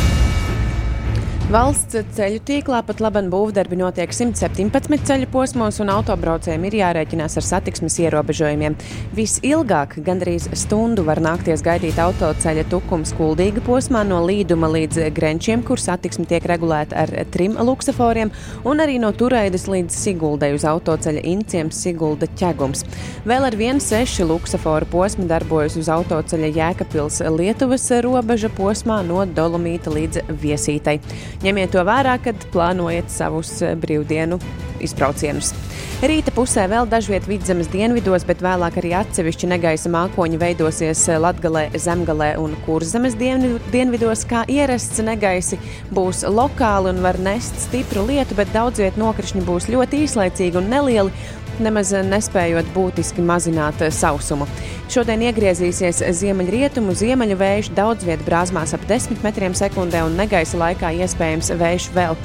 Valsts 1.51 1.97
ceļu 2.15 2.39
tīklā 2.47 2.79
pat 2.87 3.01
labi 3.03 3.25
būvdarbi 3.27 3.75
notiek 3.75 4.13
117 4.15 5.01
ceļu 5.09 5.27
posmos, 5.33 5.81
un 5.83 5.89
autobraucējiem 5.91 6.67
ir 6.69 6.75
jārēķinās 6.79 7.35
ar 7.41 7.43
satiksmes 7.43 7.97
ierobežojumiem. 8.05 8.77
Visilgāk, 9.17 9.97
gandrīz 10.07 10.47
stundu, 10.55 11.03
var 11.09 11.19
nākties 11.19 11.65
gaidīt 11.67 11.99
autoceļa 11.99 12.69
tukums 12.71 13.11
kuldīga 13.19 13.65
posmā 13.67 14.05
no 14.07 14.21
līduma 14.29 14.71
līdz 14.71 15.09
grenčiem, 15.17 15.65
kur 15.67 15.83
satiksme 15.83 16.29
tiek 16.31 16.47
regulēta 16.47 17.01
ar 17.03 17.15
trim 17.35 17.59
luksaforiem, 17.59 18.31
un 18.63 18.85
arī 18.87 19.01
no 19.03 19.11
Turaidas 19.11 19.67
līdz 19.67 19.99
Siguldai 20.05 20.53
uz 20.55 20.69
autoceļa 20.71 21.27
inciems 21.33 21.83
Sigulda 21.83 22.31
ķegums. 22.39 22.87
Vēl 23.27 23.49
ar 23.51 23.59
vienu 23.59 23.83
seši 23.83 24.29
luksaforu 24.31 24.87
posmi 24.95 25.27
darbojas 25.27 25.75
uz 25.83 25.91
autoceļa 25.91 26.55
Jēkabpils 26.61 27.19
Lietuvas 27.41 27.91
robeža 28.07 28.55
posmā 28.55 29.03
no 29.11 29.27
Dolomīta 29.27 29.91
līdz 29.99 30.31
Viesītai. 30.47 31.01
Ņemiet 31.41 31.71
to 31.73 31.81
vērā, 31.89 32.19
kad 32.21 32.37
plānojat 32.53 33.09
savus 33.09 33.55
eh, 33.65 33.73
brīvdienu 33.81 34.37
izbraucienus. 34.85 35.55
Rīta 36.01 36.33
pusē 36.33 36.63
vēl 36.69 36.87
dažviet 36.89 37.27
vidzemes 37.29 37.69
dienvidos, 37.69 38.25
bet 38.29 38.41
vēlāk 38.45 38.79
arī 38.81 38.95
atsevišķi 38.97 39.49
negaisa 39.51 39.91
mākoņi 39.93 40.39
veidosies 40.41 41.03
Latgalē, 41.21 41.67
Zemgalē 41.77 42.31
un 42.41 42.55
Kurzemes 42.65 43.17
dienvi- 43.21 43.61
dienvidos. 43.73 44.25
Kā 44.29 44.47
ierasts 44.49 45.01
negaisi 45.05 45.59
būs 45.93 46.23
lokāli 46.25 46.95
un 46.95 47.03
var 47.05 47.21
nest 47.21 47.57
stipru 47.67 48.07
lietu, 48.09 48.37
bet 48.37 48.53
daudz 48.57 48.81
viet 48.81 48.97
nokrišņi 49.01 49.45
būs 49.45 49.69
ļoti 49.73 50.05
īslaicīgi 50.07 50.61
un 50.61 50.73
nelieli 50.73 51.13
nemaz 51.65 51.93
nespējot 52.07 52.69
būtiski 52.75 53.25
mazināt 53.25 53.83
sausumu. 53.95 54.49
Šodien 54.91 55.23
iegriezīsies 55.29 56.03
ziemeļrietumu, 56.19 56.97
ziemeļu 56.99 57.37
vējš, 57.39 57.73
daudz 57.77 58.07
vietā 58.09 58.27
brāzmās 58.27 58.75
ap 58.75 58.87
10 58.91 59.23
metriem 59.23 59.55
sekundē, 59.55 60.03
un 60.09 60.17
negaisa 60.19 60.59
laikā 60.59 60.91
iespējams 61.05 61.53
vējš 61.61 61.91
vēl 61.95 62.19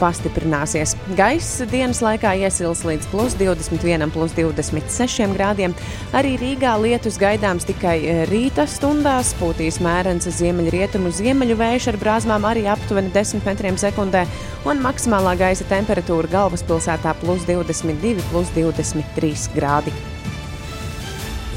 pastiprināsies. 0.00 0.94
Gaiss 1.18 1.62
dienas 1.70 2.00
laikā 2.04 2.34
iesils 2.42 2.82
līdz 2.86 3.08
plus 3.12 3.36
21, 3.38 4.10
plus 4.14 4.34
26 4.36 5.36
grādiem. 5.36 5.74
Arī 6.16 6.34
Rīgā 6.40 6.74
lietus 6.82 7.18
gaidāms 7.20 7.66
tikai 7.68 7.96
eh, 8.02 8.22
rīta 8.30 8.66
stundās, 8.68 9.34
pūtīs 9.38 9.80
mērens 9.84 10.28
ziemeļrietumu, 10.38 11.12
ziemeļu 11.14 11.58
vējš 11.58 11.90
ar 11.92 12.00
brāzmām 12.02 12.46
arī 12.48 12.66
aptuveni 12.70 13.12
10 13.14 13.46
metriem 13.46 13.78
sekundē, 13.80 14.26
un 14.68 14.82
maksimālā 14.84 15.36
gaisa 15.38 15.66
temperatūra 15.70 16.30
galvaspilsētā 16.34 17.14
plus 17.22 17.46
22, 17.48 18.22
plus 18.32 18.52
23 18.56 19.34
grādi. 19.56 19.94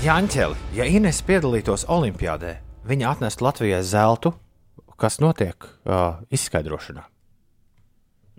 Janķeli, 0.01 0.57
ja 0.73 0.85
Ines 0.89 1.19
piedalītos 1.21 1.85
Olimpijādē, 1.93 2.55
viņi 2.89 3.05
atnestu 3.05 3.45
Latvijai 3.45 3.83
zeltu, 3.85 4.31
kas 4.97 5.19
notiek 5.21 5.61
uh, 5.61 6.21
izskaidrošanā. 6.33 7.05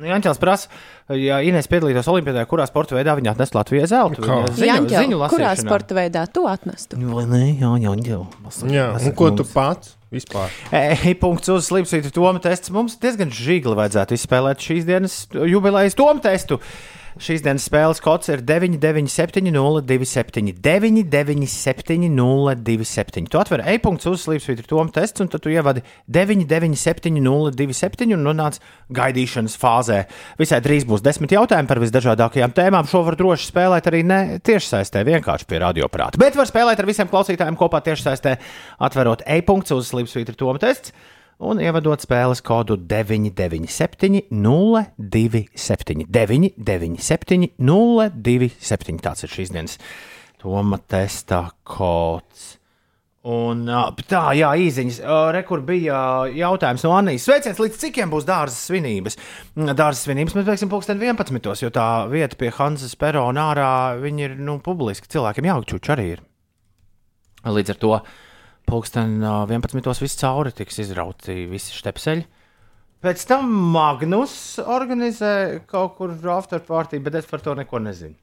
Nu, 0.01 0.07
Janķels 0.09 0.39
prasa, 0.41 0.71
ja 1.13 1.43
Inês 1.45 1.69
piedalītos 1.69 2.07
Olimpijā, 2.09 2.47
kurā 2.49 2.65
sporta 2.69 2.97
veidā 2.97 3.13
viņa 3.19 3.35
atnesa 3.35 3.59
Latvijai 3.59 3.89
zeltu. 3.91 4.25
Ziņu 4.57 5.19
kurā 5.29 5.51
sporta 5.61 5.97
veidā 5.99 6.23
tu 6.33 6.47
atnestu? 6.49 6.97
Vai 7.13 7.27
ne? 7.29 7.43
Jā, 7.61 7.75
Janķel. 7.85 8.25
Jā, 8.73 8.87
un 8.97 9.13
ko 9.19 9.29
tu 9.37 9.45
pats 9.53 9.93
vispār? 10.13 10.49
Ej, 10.73 11.13
punkts 11.21 11.53
uz 11.53 11.69
slimsvītra 11.69 12.13
Toma 12.17 12.41
tests. 12.43 12.73
Mums 12.73 12.97
diezgan 13.03 13.33
žīgli 13.33 13.77
vajadzētu 13.79 14.17
izspēlēt 14.17 14.65
šīs 14.65 14.89
dienas 14.89 15.21
jubilejas 15.33 15.97
Toma 15.99 16.25
testu. 16.25 16.61
Šīs 17.21 17.43
dienas 17.45 17.67
spēles 17.69 18.01
kods 18.01 18.31
ir 18.33 18.41
997, 18.49 19.51
027, 19.53 20.55
997, 20.65 22.09
027. 22.17 23.27
Tu 23.29 23.41
atver 23.41 23.65
e-punkts 23.75 24.09
uz 24.09 24.25
slimsvītra 24.25 24.65
Toma 24.71 24.95
tests, 24.95 25.21
un 25.21 25.29
tad 25.33 25.45
tu 25.45 25.53
ievadi 25.53 25.85
997, 26.09 27.21
027 27.21 28.17
un 28.17 28.25
nonāc 28.25 28.59
gaidīšanas 28.97 29.59
fāzē. 29.61 30.03
Visai 30.41 30.63
drīz 30.65 30.89
būs 30.89 31.05
desmit 31.05 31.37
jautājumi 31.37 31.69
par 31.69 31.83
visdažādākajām 31.85 32.57
tēmām. 32.57 32.89
Šo 32.89 33.05
var 33.05 33.19
droši 33.21 33.51
spēlēt 33.51 33.93
arī 33.93 34.05
ne 34.09 34.21
tiešsaistē, 34.41 35.05
vienkārši 35.09 35.49
pie 35.51 35.61
radioprāta. 35.67 36.21
Bet 36.23 36.39
var 36.39 36.49
spēlēt 36.49 36.81
ar 36.81 36.89
visiem 36.89 37.13
klausītājiem 37.13 37.61
kopā 37.61 37.85
tiešsaistē, 37.85 38.39
atverot 38.89 39.27
e-punkts 39.29 39.77
uz 39.77 39.93
slimsvītra 39.93 40.39
Toma 40.39 40.63
tests 40.63 40.97
un 41.43 41.61
ievadot 41.63 42.03
spēles 42.03 42.43
kodu 42.47 42.79
997, 42.79 44.25
027, 44.31 46.07
997, 46.09 47.53
027. 47.59 48.99
Tāds 49.03 49.27
ir 49.27 49.37
šīs 49.37 49.55
dienas 49.55 49.79
Toma 50.43 50.81
testa 50.91 51.45
kods. 51.63 52.57
Un, 53.31 53.61
tā, 54.11 54.23
jā, 54.35 54.49
īsiņas. 54.59 54.97
Rekur 55.37 55.61
bija 55.63 55.99
jautājums 56.35 56.83
no 56.83 56.97
Anijas. 56.97 57.29
Sveiciens, 57.29 57.61
līdz 57.63 57.79
cikiem 57.79 58.11
būs 58.11 58.27
dārza 58.27 58.59
svinības? 58.59 59.15
Dārza 59.55 60.01
svinības 60.01 60.35
mēs 60.35 60.49
veiksim 60.49 60.73
pulksten 60.73 60.99
11. 60.99 61.47
jo 61.63 61.71
tā 61.71 61.87
vieta 62.11 62.35
pie 62.41 62.51
Hanzas 62.57 62.99
Perona 62.99 63.53
ārā, 63.53 63.71
ir, 64.11 64.35
nu, 64.35 64.59
publiski. 64.65 65.07
Cilvēkiem 65.15 65.47
jāukčuč 65.53 65.93
arī 65.95 66.09
ir. 66.17 66.27
Līdz 67.47 67.77
ar 67.77 67.79
to 67.79 67.95
pulksten 67.95 68.32
ā, 69.27 69.35
11. 69.49 70.01
viss 70.03 70.19
cauri 70.21 70.53
tiks 70.57 70.79
izrauti 70.85 71.47
visi 71.51 71.75
štepseļi. 71.77 72.25
Pēc 73.03 73.25
tam 73.27 73.51
Magnus 73.75 74.35
organizē 74.63 75.65
kaut 75.67 75.97
kur 75.99 76.13
afterparty, 76.37 77.01
bet 77.03 77.17
es 77.19 77.27
par 77.27 77.43
to 77.43 77.55
neko 77.59 77.81
nezinu. 77.83 78.15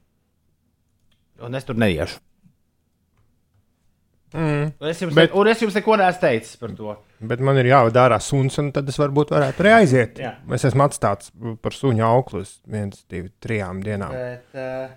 Un 1.44 1.54
es 1.56 1.64
tur 1.68 1.76
neiešu. 1.76 2.18
Mm. 4.30 4.72
Un 4.78 4.88
es 4.88 5.00
jums, 5.02 5.14
Bet- 5.14 5.32
un 5.34 5.48
es 5.50 5.58
jums 5.60 5.74
neko 5.74 5.96
neesmu 5.98 6.20
teicis 6.22 6.56
par 6.60 6.70
to. 6.78 6.96
Bet 7.20 7.40
man 7.42 7.58
ir 7.58 7.66
jāvada 7.66 8.04
ārā 8.06 8.20
suns, 8.22 8.56
un 8.62 8.70
tad 8.72 8.88
es 8.88 8.96
varbūt 9.00 9.32
varētu 9.34 9.64
arī 9.64 9.72
aiziet. 9.80 10.20
Es 10.54 10.64
esmu 10.64 10.84
atstāts 10.86 11.32
par 11.60 11.72
suņa 11.74 12.04
auklu 12.06 12.44
uz 12.44 12.60
viens, 12.64 13.02
divi, 13.10 13.32
trijām 13.42 13.82
dienām. 13.82 14.14
Bet, 14.14 14.46
uh, 14.54 14.94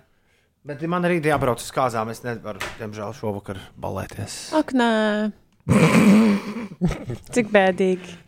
bet 0.64 0.82
man 0.88 1.04
arī 1.06 1.20
jābrauc 1.24 1.62
uz 1.62 1.70
kāzām. 1.74 2.10
Es 2.12 2.22
nevaru, 2.24 2.60
diemžēl, 2.80 3.14
šovakar 3.18 3.60
balēties. 3.80 4.38
Ak, 4.56 4.72
nē. 4.76 5.32
Cik 7.34 7.50
bēdīgi. 7.54 8.18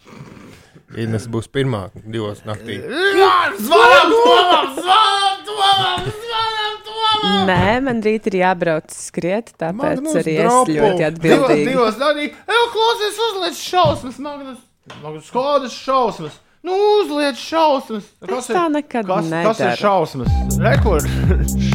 Ines 1.03 1.27
būs 1.29 1.49
pirmā 1.53 1.89
divos 2.07 2.45
naktī. 2.47 2.79
Zvanām, 2.81 3.57
zvanām, 3.67 4.71
zvanām, 4.79 5.43
zvanām, 5.49 6.07
zvanām, 6.07 6.77
zvanām! 6.87 7.35
Nē, 7.51 7.75
man 7.85 8.01
rīt 8.07 8.29
ir 8.31 8.39
jābrauc 8.41 8.95
skriet, 8.95 9.51
tāpēc 9.61 9.99
Magnus 9.99 10.17
arī 10.23 10.37
es 10.39 10.47
dropu. 10.47 10.77
ļoti 10.79 10.95
Divos, 10.95 11.11
atbildīgi. 11.11 11.69
divos 11.73 12.01
arī. 12.09 12.29
Ej, 12.47 12.63
klausies, 12.77 13.21
uzliec 13.29 13.61
šausmas, 13.67 14.21
Magnus. 14.29 14.63
Magnus, 15.03 15.31
kādas 15.35 15.75
šausmas? 15.77 16.39
Nu, 16.67 16.75
uzliec 17.03 17.39
šausmas. 17.39 18.07
Es 18.27 18.49
tā 18.51 18.65
nekad 18.73 19.07
kas, 19.07 19.29
kas 19.31 19.61
ir 19.61 19.67
nedaru. 19.67 19.81
šausmas? 19.83 20.33
Rekur, 20.63 21.05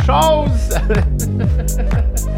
šausmas. 0.07 0.69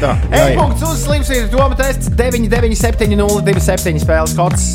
Tā. 0.00 0.14
E-punkts 0.34 0.84
uz 0.86 1.02
slimsvītra 1.04 1.50
doma 1.52 1.76
tests 1.78 2.10
997 2.16 3.16
027 3.18 4.02
spēles 4.02 4.34
kods. 4.38 4.68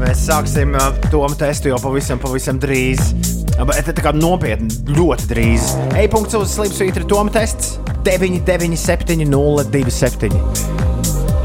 Mēs 0.00 0.24
sāksim 0.26 0.74
uh, 0.78 0.90
doma 1.12 1.36
testu 1.38 1.70
jau 1.70 1.78
pavisam, 1.82 2.20
pavisam 2.22 2.58
drīz. 2.62 3.12
Bet 3.52 3.86
tā 3.86 4.02
kā 4.02 4.10
nopietni, 4.16 4.72
ļoti 4.96 5.28
drīz. 5.30 5.68
E-punkts 6.00 6.34
uz 6.38 6.54
slimsvītra 6.56 7.04
doma 7.08 7.32
tests 7.34 7.76
997 8.06 9.28
027. 9.28 10.32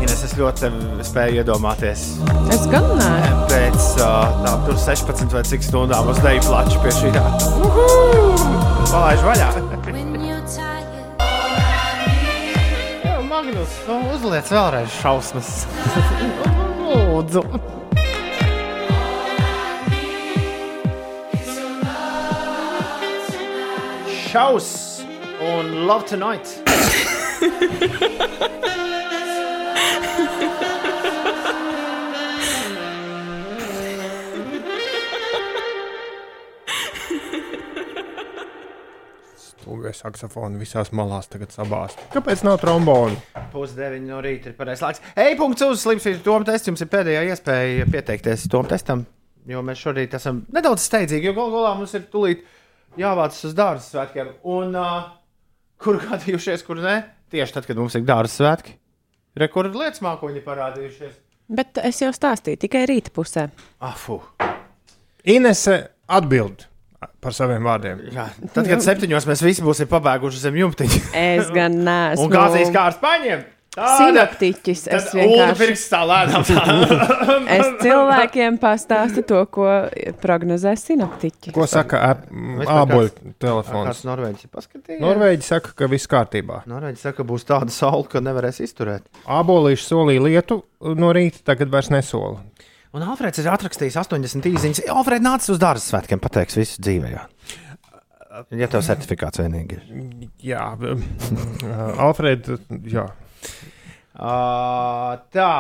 Ines, 0.02 0.24
es 0.26 0.36
ļoti 0.40 0.72
spēju 1.06 1.44
iedomāties. 1.44 2.08
Es 2.56 2.66
gan 2.72 2.88
nē. 2.98 3.14
Pēc 3.52 3.92
uh, 4.00 4.40
tam 4.46 4.66
tur 4.68 4.80
16 4.88 5.36
vai 5.38 5.46
cik 5.48 5.68
stundām 5.68 6.10
uz 6.14 6.22
deju 6.26 6.46
plaču 6.48 6.82
pie 6.86 6.96
šī 7.02 7.14
tā. 7.18 7.26
Palaiž 8.88 9.28
vaļā! 9.28 9.77
Magnus, 13.58 13.78
nu, 13.90 13.96
uzliec 14.14 14.50
vēlreiz 14.54 14.92
šausmas. 15.02 15.48
Lūdzu. 16.86 17.42
Šaus 24.30 25.02
un 25.42 25.74
Love 25.90 26.06
Tonight. 26.06 26.46
Stūgai 39.68 39.92
saksofoni 39.92 40.62
visās 40.62 40.94
malās 40.96 41.26
tagad 41.28 41.52
sabāzt. 41.52 42.00
Kāpēc 42.14 42.40
nav 42.48 42.56
trombonu? 42.62 43.18
Pusdeviņi 43.52 44.08
no 44.08 44.22
rīta 44.24 44.48
ir 44.48 44.54
pareizais 44.56 44.84
laiks. 44.86 45.02
Ej, 45.20 45.34
punkts 45.36 45.66
uz 45.66 45.82
slimsvītra 45.82 46.22
Toma 46.24 46.48
testu. 46.48 46.72
Jums 46.72 46.84
ir 46.86 46.88
pēdējā 46.94 47.26
iespēja 47.34 47.88
pieteikties 47.92 48.46
Toma 48.54 48.72
testam, 48.72 49.02
jo 49.44 49.64
mēs 49.68 49.82
šorīt 49.84 50.16
esam 50.16 50.40
nedaudz 50.56 50.86
steidzīgi, 50.88 51.28
jo 51.28 51.34
gal 51.36 51.52
galā 51.52 51.74
mums 51.76 51.98
ir 52.00 52.06
tulīt 52.14 52.46
jāvācas 53.02 53.44
uz 53.50 53.58
dārza 53.58 53.84
svētkiem. 53.90 54.30
Un 54.56 54.72
uh, 54.80 55.10
kur 55.84 56.00
gadījušies, 56.06 56.64
kur 56.64 56.80
ne? 56.86 56.96
Tieši 57.36 57.58
tad, 57.58 57.68
kad 57.68 57.84
mums 57.84 58.00
ir 58.00 58.08
dārza 58.08 58.38
svētki. 58.38 58.78
Rekordu 59.44 59.84
lietas 59.84 60.00
mākoņi 60.06 60.46
parādījušies. 60.48 61.20
Bet 61.60 61.84
es 61.84 62.00
jau 62.06 62.14
stāstīju 62.16 62.64
tikai 62.64 62.88
rīta 62.88 63.12
pusē. 63.12 63.50
Ah, 63.84 64.00
fu. 64.00 64.22
Inese 65.28 65.82
atbild 66.08 66.70
par 67.22 67.36
saviem 67.36 67.64
vārdiem. 67.68 68.00
Jā, 68.16 68.30
tad, 68.56 68.66
kad 68.70 68.82
septiņos 68.86 69.28
mēs 69.30 69.44
visi 69.46 69.66
būsim 69.66 69.90
pabēguši 69.92 70.42
zem 70.48 70.58
jumtiņa. 70.64 71.04
Es 71.18 71.52
gan 71.54 71.78
neesmu. 71.86 72.26
Un 72.26 72.34
gāzīs 72.34 72.74
kā 72.74 72.88
ar 72.90 72.98
spaņiem. 72.98 73.46
Sinoptiķis. 73.78 74.80
Es 74.90 75.12
vienkārši. 75.14 75.76
tā 75.92 76.00
lēnām. 76.10 76.46
Es 77.58 77.68
cilvēkiem 77.84 78.58
pastāstu 78.62 79.22
to, 79.30 79.44
ko 79.54 79.68
prognozē 80.24 80.74
sinoptiķi. 80.82 81.54
Ko 81.56 81.68
saka 81.70 82.00
ap- 82.10 82.24
Vispār 82.32 82.82
āboļu 82.82 83.12
kāds- 83.14 83.36
telefons? 83.44 83.88
Kāds 83.92 84.02
Norvēģis 84.10 84.48
ir 84.48 84.52
paskatījis? 84.58 85.02
Norvēģi 85.06 85.46
saka, 85.48 85.76
ka 85.78 85.90
viss 85.94 86.10
kārtībā. 86.10 86.64
Norvēģis 86.74 87.06
saka, 87.06 87.20
ka 87.22 87.28
būs 87.30 87.46
tāda 87.48 87.74
saule, 87.74 88.08
ka 88.10 88.24
nevarēs 88.26 88.60
izturēt. 88.66 89.06
Ābolīši 89.30 89.86
solīja 89.92 90.26
lietu 90.26 90.64
no 90.98 91.14
rīta, 91.16 91.46
tagad 91.54 91.70
vairs 91.74 91.92
nesola. 91.94 92.42
Un 92.96 93.04
Alfrēds 93.04 93.42
ir 93.42 93.50
atrakstījis 93.52 93.98
80 94.00 94.48
īsiņas. 94.52 94.84
Alfrēds 94.94 95.26
nācis 95.26 95.54
uz 95.56 95.62
dārza 95.62 95.84
svētkiem, 95.84 96.22
pateiks 96.24 96.58
visu 96.60 96.84
dzīvē. 96.84 97.14
Jā. 97.14 97.26
Ja 98.54 98.70
tev 98.70 98.84
certifikāts 98.86 99.42
vienīgi 99.42 99.80
ir. 99.80 100.30
Jā, 100.54 100.70
Alfrēds. 102.08 102.62
Jā. 102.88 103.10
Uh, 104.18 105.18
tā. 105.34 105.52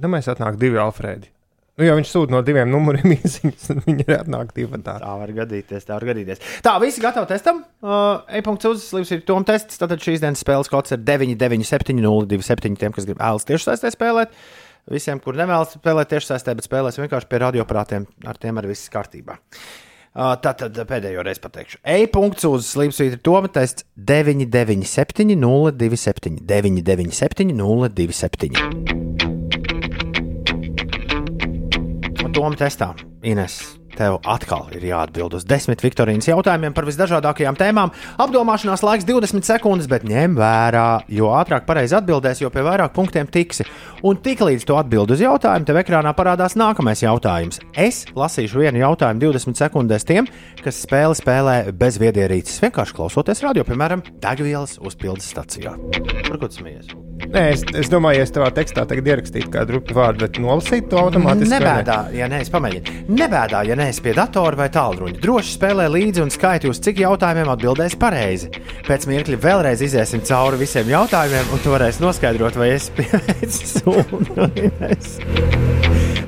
Domāju, 0.00 0.32
atnāk 0.34 0.58
divi 0.60 0.80
Alfrēdi. 0.80 1.30
Nu, 1.80 1.86
ja 1.86 1.94
viņš 1.96 2.10
sūta 2.12 2.34
no 2.34 2.42
diviem 2.44 2.68
numuriem 2.68 3.14
īsiņas, 3.16 3.68
tad 3.70 3.78
viņi 3.86 4.04
ir 4.04 4.16
atnāk 4.18 4.50
divi 4.56 4.80
tā. 4.84 4.98
Tā 5.00 5.12
var 5.22 5.30
gadīties, 5.38 5.86
tā 5.88 5.96
var 5.96 6.04
gadīties. 6.10 6.42
Tā, 6.64 6.74
visi 6.82 7.00
gatavi 7.04 7.30
testam. 7.30 7.62
Uh, 7.80 8.20
E-punkts 8.38 8.68
uz 8.68 8.84
slims 8.90 9.12
ir 9.14 9.22
tom 9.28 9.46
tests. 9.48 9.80
Tātad 9.80 10.02
šīs 10.04 10.20
dienas 10.20 10.44
spēles 10.44 10.68
kods 10.72 10.92
ir 10.92 11.00
997 11.00 12.02
027 12.04 12.76
tiem, 12.80 12.92
kas 12.92 13.08
grib 13.08 13.22
ēlas 13.24 13.48
tiešsaistē 13.48 13.92
spēlēt. 13.94 14.36
Visiem, 14.90 15.20
kur 15.22 15.36
nevēlas 15.38 15.76
spēlēt 15.76 16.10
tiešsaistē, 16.10 16.56
bet 16.58 16.66
spēlēs 16.66 16.98
vienkārši 16.98 17.28
pie 17.30 17.38
radioprātiem, 17.44 18.06
ar 18.26 18.36
tiem 18.42 18.58
arī 18.58 18.72
viss 18.72 18.90
kārtībā. 18.92 19.38
Uh, 20.12 20.34
Tātad 20.42 20.76
pēdējo 20.88 21.22
reizi 21.24 21.40
pateikšu. 21.40 21.78
E-punkts 21.88 22.44
uz 22.44 22.66
slimsvītra 22.74 23.16
Toma 23.24 23.48
tests 23.48 23.86
997 23.96 25.38
027 25.40 26.42
997 26.44 27.54
027. 27.56 28.52
Toma 32.32 32.56
testā. 32.56 33.11
Ines, 33.22 33.60
tev 33.94 34.16
atkal 34.26 34.64
ir 34.74 34.82
jāatbild 34.82 35.36
uz 35.38 35.44
desmit 35.46 35.82
Viktorīnas 35.84 36.26
jautājumiem 36.26 36.74
par 36.74 36.88
visdažādākajām 36.88 37.54
tēmām. 37.60 37.92
Apdomāšanās 38.22 38.82
laiks 38.82 39.06
20 39.06 39.46
sekundes, 39.46 39.86
bet 39.90 40.02
ņem 40.08 40.34
vērā, 40.40 41.04
jo 41.06 41.30
ātrāk 41.38 41.62
pareizi 41.68 41.94
atbildēs, 42.00 42.42
jo 42.42 42.50
pie 42.50 42.64
vairāk 42.66 42.96
punktiem 42.96 43.30
tiksi. 43.30 43.68
Un 44.02 44.18
tiklīdz 44.24 44.66
tu 44.66 44.74
atbild 44.74 45.14
uz 45.14 45.22
jautājumu, 45.22 45.68
tev 45.68 45.78
ekrānā 45.84 46.16
parādās 46.18 46.58
nākamais 46.58 47.04
jautājums. 47.04 47.62
Es 47.78 48.02
lasīšu 48.18 48.64
vienu 48.64 48.82
jautājumu 48.82 49.28
20 49.28 49.62
sekundēs 49.62 50.08
tiem, 50.08 50.26
kas 50.64 50.82
spēli 50.82 51.22
spēlē 51.22 51.56
bez 51.78 52.02
viedierīces, 52.02 52.58
vienkārši 52.66 52.98
klausoties 52.98 53.46
radio, 53.46 53.62
piemēram, 53.70 54.02
degvielas 54.24 54.80
uzpildes 54.82 55.30
stacijā. 55.30 55.78
Par 56.26 56.42
ko 56.42 56.50
tu 56.50 56.64
smies? 56.64 56.90
Nē, 57.22 57.42
es, 57.54 57.62
es 57.78 57.88
domāju, 57.92 58.18
ja 58.18 58.26
es 58.26 58.32
tavā 58.34 58.48
tekstā 58.54 58.82
tagad 58.88 59.06
ierakstītu 59.12 59.50
kādu 59.52 59.78
vārdu, 59.94 60.24
bet 60.26 60.38
nolasītu 60.42 60.88
to 60.90 60.98
automātiski. 61.00 61.48
vai 61.52 61.60
ne? 61.60 61.62
Nebēdā, 61.62 61.98
ja 62.16 62.28
neesi 62.32 62.52
pamēģini. 62.52 62.94
Nebēdā, 63.14 63.62
ja 63.68 63.76
neesi 63.78 64.02
pie 64.04 64.14
datora 64.16 64.58
vai 64.58 64.66
tālruņa. 64.74 65.20
Droši 65.22 65.54
spēlē 65.56 65.86
līdzi 65.94 66.24
un 66.24 66.32
skaiti, 66.34 66.68
uz 66.72 66.80
cik 66.82 67.00
jautājumiem 67.04 67.52
atbildēs 67.54 67.96
pareizi. 68.00 68.50
Pēc 68.88 69.06
mirkļa 69.08 69.38
vēlreiz 69.44 69.84
iziesim 69.86 70.24
cauri 70.28 70.60
visiem 70.64 70.90
jautājumiem, 70.92 71.52
un 71.54 71.62
tu 71.64 71.72
varēsi 71.72 72.02
noskaidrot, 72.04 72.58
vai 72.60 72.72
es 72.74 72.90
pieveicu 72.98 73.70
sunu. 73.76 74.50
Es, 74.90 75.16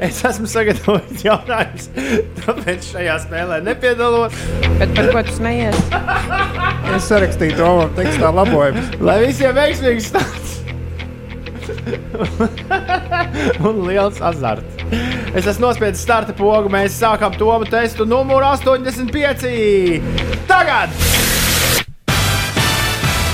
es 0.04 0.22
esmu 0.30 0.48
sagatavojis 0.50 1.26
jautājumus, 1.26 1.90
tāpēc 2.44 2.88
šajā 2.94 3.18
spēlē 3.26 3.60
nepiedalos. 3.66 4.38
Bet 4.78 4.94
par 4.96 5.10
ko 5.18 5.26
tu 5.28 5.36
smejies? 5.40 5.84
Es 6.94 7.10
sarakstīju 7.10 7.58
to 7.60 7.74
tekstā 7.98 8.32
labojumus. 8.34 8.94
Lai 9.04 9.20
visiem 9.26 9.54
veiksmīgs 9.58 10.10
stāsts! 10.14 10.40
un 13.68 13.82
liels 13.88 14.20
azarts. 14.22 14.84
Es 15.34 15.46
esmu 15.46 15.68
nospiedis 15.68 16.04
starta 16.04 16.34
pogu, 16.36 16.70
mēs 16.72 16.96
sākam 17.00 17.34
to 17.38 17.50
testu 17.70 18.06
numuru 18.08 18.46
85. 18.54 20.00
Tagad! 20.48 20.94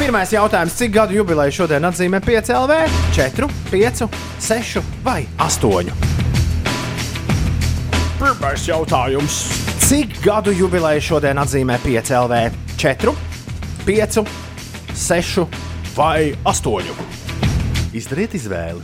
Pirmais 0.00 0.30
jautājums, 0.32 0.72
cik 0.78 0.94
gadu 0.94 1.18
jubileju 1.18 1.52
šodien 1.52 1.84
atzīmē 1.84 2.22
5 2.24 2.54
LV? 2.56 2.78
4, 3.12 3.50
5, 3.68 4.06
6 4.40 4.80
vai 5.04 5.26
8? 5.36 5.92
Pirmais 8.20 8.64
jautājums, 8.64 9.42
cik 9.84 10.16
gadu 10.24 10.56
jubileju 10.56 11.04
šodien 11.04 11.44
atzīmē 11.44 11.76
5 11.84 12.16
LV? 12.24 12.42
4, 12.80 13.16
5, 13.84 14.24
6 15.04 15.48
vai 16.00 16.32
8? 16.48 17.19
Izdariet 17.90 18.36
izvēli. 18.38 18.82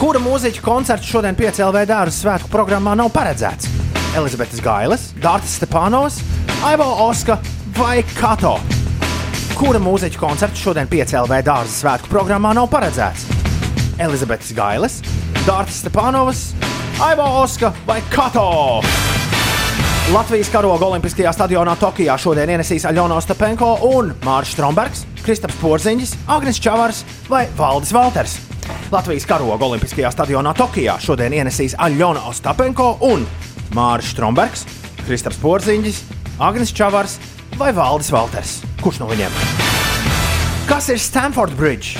Kura 0.00 0.18
mūziķa 0.20 0.62
koncerts 0.64 1.06
šodien 1.08 1.36
5 1.38 1.60
LV 1.62 1.84
dārza 1.88 2.16
svētku 2.18 2.50
programmā 2.50 2.96
nav 2.98 3.12
paredzēts? 3.14 3.70
Elizabetes 4.18 4.60
Gailes, 4.64 5.06
Dārtas 5.22 5.54
Stepanovs, 5.60 6.18
Aivo 6.66 6.88
Oska 7.06 7.38
vai 7.78 8.00
Kato? 8.16 8.56
Kura 9.56 9.80
mūziķa 9.80 10.20
koncerts 10.20 10.64
šodien 10.64 10.90
5 10.90 11.16
LV 11.22 11.40
dārza 11.46 11.78
svētku 11.78 12.10
programmā 12.12 12.52
nav 12.56 12.66
paredzēts? 12.72 13.28
Elizabetes 14.02 14.50
Gailes, 14.56 14.98
Dārtas 15.46 15.84
Stepanovs, 15.84 16.48
Aivo 16.98 17.30
Oska 17.44 17.70
vai 17.86 18.02
Kato? 18.10 19.15
Latvijas 20.06 20.46
karoga 20.54 20.86
Olimpiskajā 20.86 21.32
stadionā 21.34 21.72
Tokijā 21.80 22.14
šodien 22.22 22.52
ienesīs 22.54 22.84
Aļona 22.86 23.16
Ostapenko 23.18 23.72
un 23.88 24.12
Mārcis 24.22 24.54
Strombergs, 24.54 25.00
Kristaps 25.18 25.56
Porziņš, 25.58 26.12
Agnes 26.30 26.60
Čavars 26.62 27.00
vai 27.26 27.48
Valdis 27.58 27.90
Valters. 27.90 28.36
Latvijas 28.94 29.26
karoga 29.26 29.66
Olimpiskajā 29.66 30.12
stadionā 30.14 30.52
Tokijā 30.54 30.94
šodien 31.02 31.34
ienesīs 31.34 31.74
Aļona 31.74 32.22
Ostapenko 32.30 32.92
un 33.08 33.26
Mārcis 33.74 34.14
Strombergs, 34.14 34.62
Kristaps 35.08 35.42
Porziņš, 35.42 35.98
Agnes 36.38 36.70
Čavars 36.70 37.18
vai 37.58 37.72
Valdis 37.74 38.12
Valters. 38.14 38.60
Kurš 38.84 39.02
no 39.02 39.10
viņiem? 39.10 39.34
Kas 40.70 40.86
ir 40.94 41.02
Stamford 41.02 41.58
Bridge? 41.58 41.98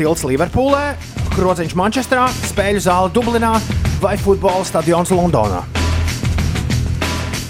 Tilts 0.00 0.24
Liverpoolē, 0.24 0.96
Krodziņš 1.36 1.76
Manchesterā, 1.76 2.30
spēļu 2.48 2.88
zāle 2.88 3.12
Dublinā 3.12 3.58
vai 4.00 4.16
futbola 4.24 4.64
stadions 4.64 5.12
Londonā? 5.12 5.81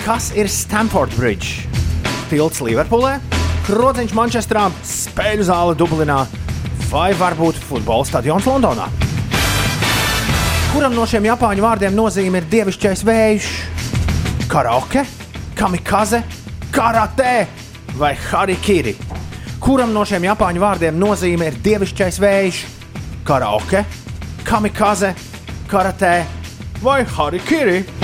Kas 0.02 0.32
ir 0.34 0.48
Stamford 0.50 1.12
Bridge? 1.14 1.68
Tilts 2.26 2.58
Liverpoolē, 2.58 3.20
Krodziņš 3.68 4.14
Manchesterā, 4.18 4.64
spēļu 4.82 5.46
zāle 5.46 5.76
Dublinā 5.78 6.16
vai 6.88 7.12
varbūt 7.14 7.60
futbola 7.68 8.02
stadions 8.08 8.48
Londonā? 8.50 8.88
Kuram 10.72 10.98
no 10.98 11.06
šiem 11.06 11.30
japāņu 11.30 11.62
vārdiem 11.62 11.94
nozīme 11.94 12.42
ir 12.42 12.50
dievišķais 12.50 13.04
vējš? 13.06 13.52
Karaoke, 14.50 15.06
kamikaze, 15.54 16.24
karate 16.74 17.38
vai 17.94 18.16
harikiri? 18.26 18.98
Kuram 19.62 19.94
no 19.94 20.02
šiem 20.02 20.26
japāņu 20.32 20.66
vārdiem 20.66 20.98
nozīme 20.98 21.52
ir 21.52 21.62
dievišķais 21.62 22.18
vējš? 22.26 22.64
Karaoke, 23.22 23.86
kamikaze, 24.50 25.14
karate 25.70 26.16
vai 26.82 27.04
harikiri? 27.06 28.01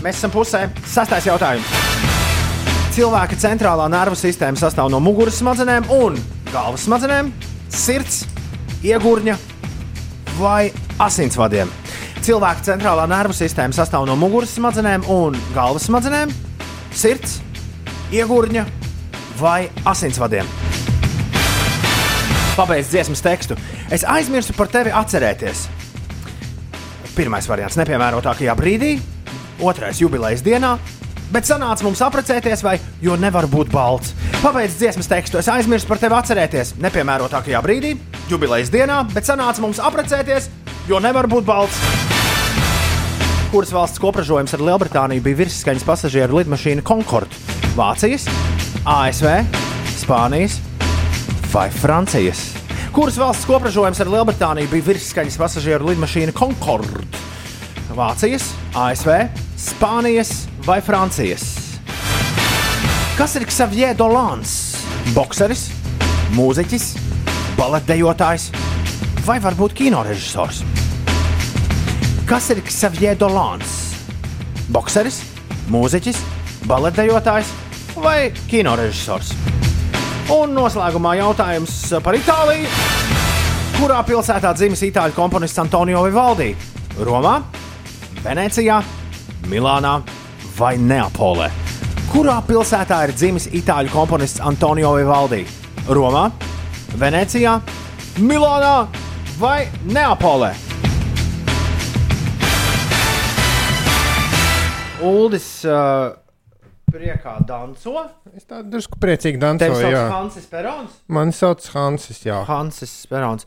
Mēs 0.00 0.16
esam 0.16 0.32
pusē. 0.32 0.62
Sastais 0.88 1.26
jautājums. 1.28 1.66
Cilvēka 2.96 3.36
centrālā 3.38 3.84
nervu 3.92 4.16
sistēma 4.16 4.56
sastāv 4.56 4.88
no 4.92 4.98
muguras 5.04 5.36
smadzenēm 5.42 5.90
un 5.92 6.16
galvas 6.50 6.86
smadzenēm, 6.88 7.28
sirds, 7.68 8.22
iegurņa 8.82 9.36
vai 10.38 10.70
asinsvadiem. 11.04 11.68
Cilvēka 12.24 12.64
centrālā 12.70 13.04
nervu 13.12 13.36
sistēma 13.36 13.76
sastāv 13.76 14.08
no 14.08 14.16
muguras 14.18 14.56
smadzenēm 14.56 15.04
un 15.12 15.36
galvas 15.54 15.86
smadzenēm, 15.90 16.32
sirds, 16.96 17.38
iegurņa 18.16 18.64
vai 19.38 19.68
asinsvadiem. 19.84 20.48
Pabeidz 22.56 22.90
dziesmas 22.90 23.22
tekstu. 23.24 23.60
Es 23.92 24.02
aizmirsu 24.08 24.56
par 24.56 24.72
tevi 24.72 24.90
atcerēties. 24.96 25.68
Pirmais 27.14 27.46
variants- 27.48 27.76
nepiemērotākajā 27.80 28.56
brīdī, 28.56 28.94
otrais- 29.62 30.00
jubilejas 30.02 30.42
dienā, 30.42 30.78
bet 31.32 31.44
sanāca 31.44 31.82
mums 31.82 32.00
apprecēties, 32.00 32.62
vai 32.62 32.78
jo 33.02 33.16
nevar 33.16 33.46
būt 33.46 33.70
balts. 33.70 34.14
Pabeidz 34.42 34.78
dziesmas 34.80 35.08
tekstu. 35.08 35.38
Es 35.38 35.48
aizmirsu 35.48 35.86
par 35.86 35.98
tevi 35.98 36.14
atcerēties. 36.14 36.74
Nepiemērotākajā 36.80 37.62
brīdī, 37.62 37.98
jubilejas 38.28 38.70
dienā, 38.70 39.02
bet 39.12 39.24
sanāca 39.24 39.60
mums 39.60 39.78
apprecēties, 39.78 40.48
jo 40.88 40.98
nevar 40.98 41.26
būt 41.26 41.44
balts. 41.44 41.76
Kuras 43.50 43.72
valsts 43.74 43.98
kopražojums 43.98 44.52
ar 44.54 44.62
Lielbritāniju 44.62 45.22
bija 45.24 45.40
virsskaņas 45.40 45.82
pasažieru 45.82 46.38
lidmašīna 46.38 46.84
Concorde? 46.86 47.34
Vācijas, 47.74 48.28
ASV, 48.86 49.26
Spānijas 49.98 50.60
vai 51.50 51.66
Francijas? 51.74 52.44
Kuras 52.94 53.18
valsts 53.18 53.48
kopražojums 53.50 54.00
ar 54.02 54.10
Lielbritāniju 54.14 54.70
bija 54.70 54.86
virsskaņas 54.92 55.38
pasažieru 55.42 55.90
lidmašīna 55.90 56.34
Concorde? 56.38 57.02
Vācijas, 57.98 58.52
ASV, 58.78 59.10
Spānijas 59.60 60.46
vai 60.64 60.80
Francijas? 60.80 61.42
Kas 63.18 63.34
ir 63.36 63.44
Xavier 63.44 63.92
Dolans? 63.92 64.52
Bokseris, 65.12 65.66
mūziķis, 66.32 66.86
baletdejotājs 67.58 68.46
vai 69.26 69.36
varbūt 69.44 69.74
kinorežisors? 69.76 70.62
Kas 72.24 72.48
ir 72.54 72.62
Xavier 72.64 73.18
Dolans? 73.20 73.74
Bokseris, 74.72 75.18
mūziķis, 75.68 76.22
baletdejotājs 76.64 77.50
vai 78.00 78.30
kinorežisors? 78.48 79.34
Un 80.32 80.56
noslēgumā 80.56 81.18
jautājums 81.20 81.74
par 82.00 82.16
Itāliju. 82.16 82.64
Kurā 83.76 84.00
pilsētā 84.08 84.54
dzimis 84.56 84.86
itāļu 84.88 85.18
komponists 85.20 85.60
Antonio 85.60 86.06
Vivaldi? 86.08 86.54
Romā, 87.04 87.42
Venecijā, 88.24 88.80
Milānā 89.48 90.00
vai 90.58 90.74
Neapolē? 90.76 91.48
Kurā 92.10 92.40
pilsētā 92.44 92.98
ir 93.06 93.14
dzimis 93.14 93.46
itāļu 93.54 93.92
komponists 93.94 94.42
Antonio 94.44 94.92
Vivaldi? 94.98 95.44
Romā, 95.88 96.26
Venecijā, 97.00 97.56
Milānā 98.20 98.74
vai 99.40 99.68
Neapolē? 99.88 100.50
Uldis 105.00 105.48
uh, 105.64 106.12
priekā 106.92 107.38
danco. 107.48 108.04
Es 108.36 108.44
tādu 108.44 108.74
drusku 108.74 108.98
priecīgi 109.00 109.40
dancoju. 109.40 109.78
sauc 109.80 109.94
jā. 109.94 110.06
Hansis 110.12 110.48
Perons. 110.50 110.98
Mani 111.08 111.32
sauc 111.36 111.64
Hansis. 111.72 112.24
Jā. 112.26 112.42
Hansis 112.48 112.96
Perons. 113.08 113.46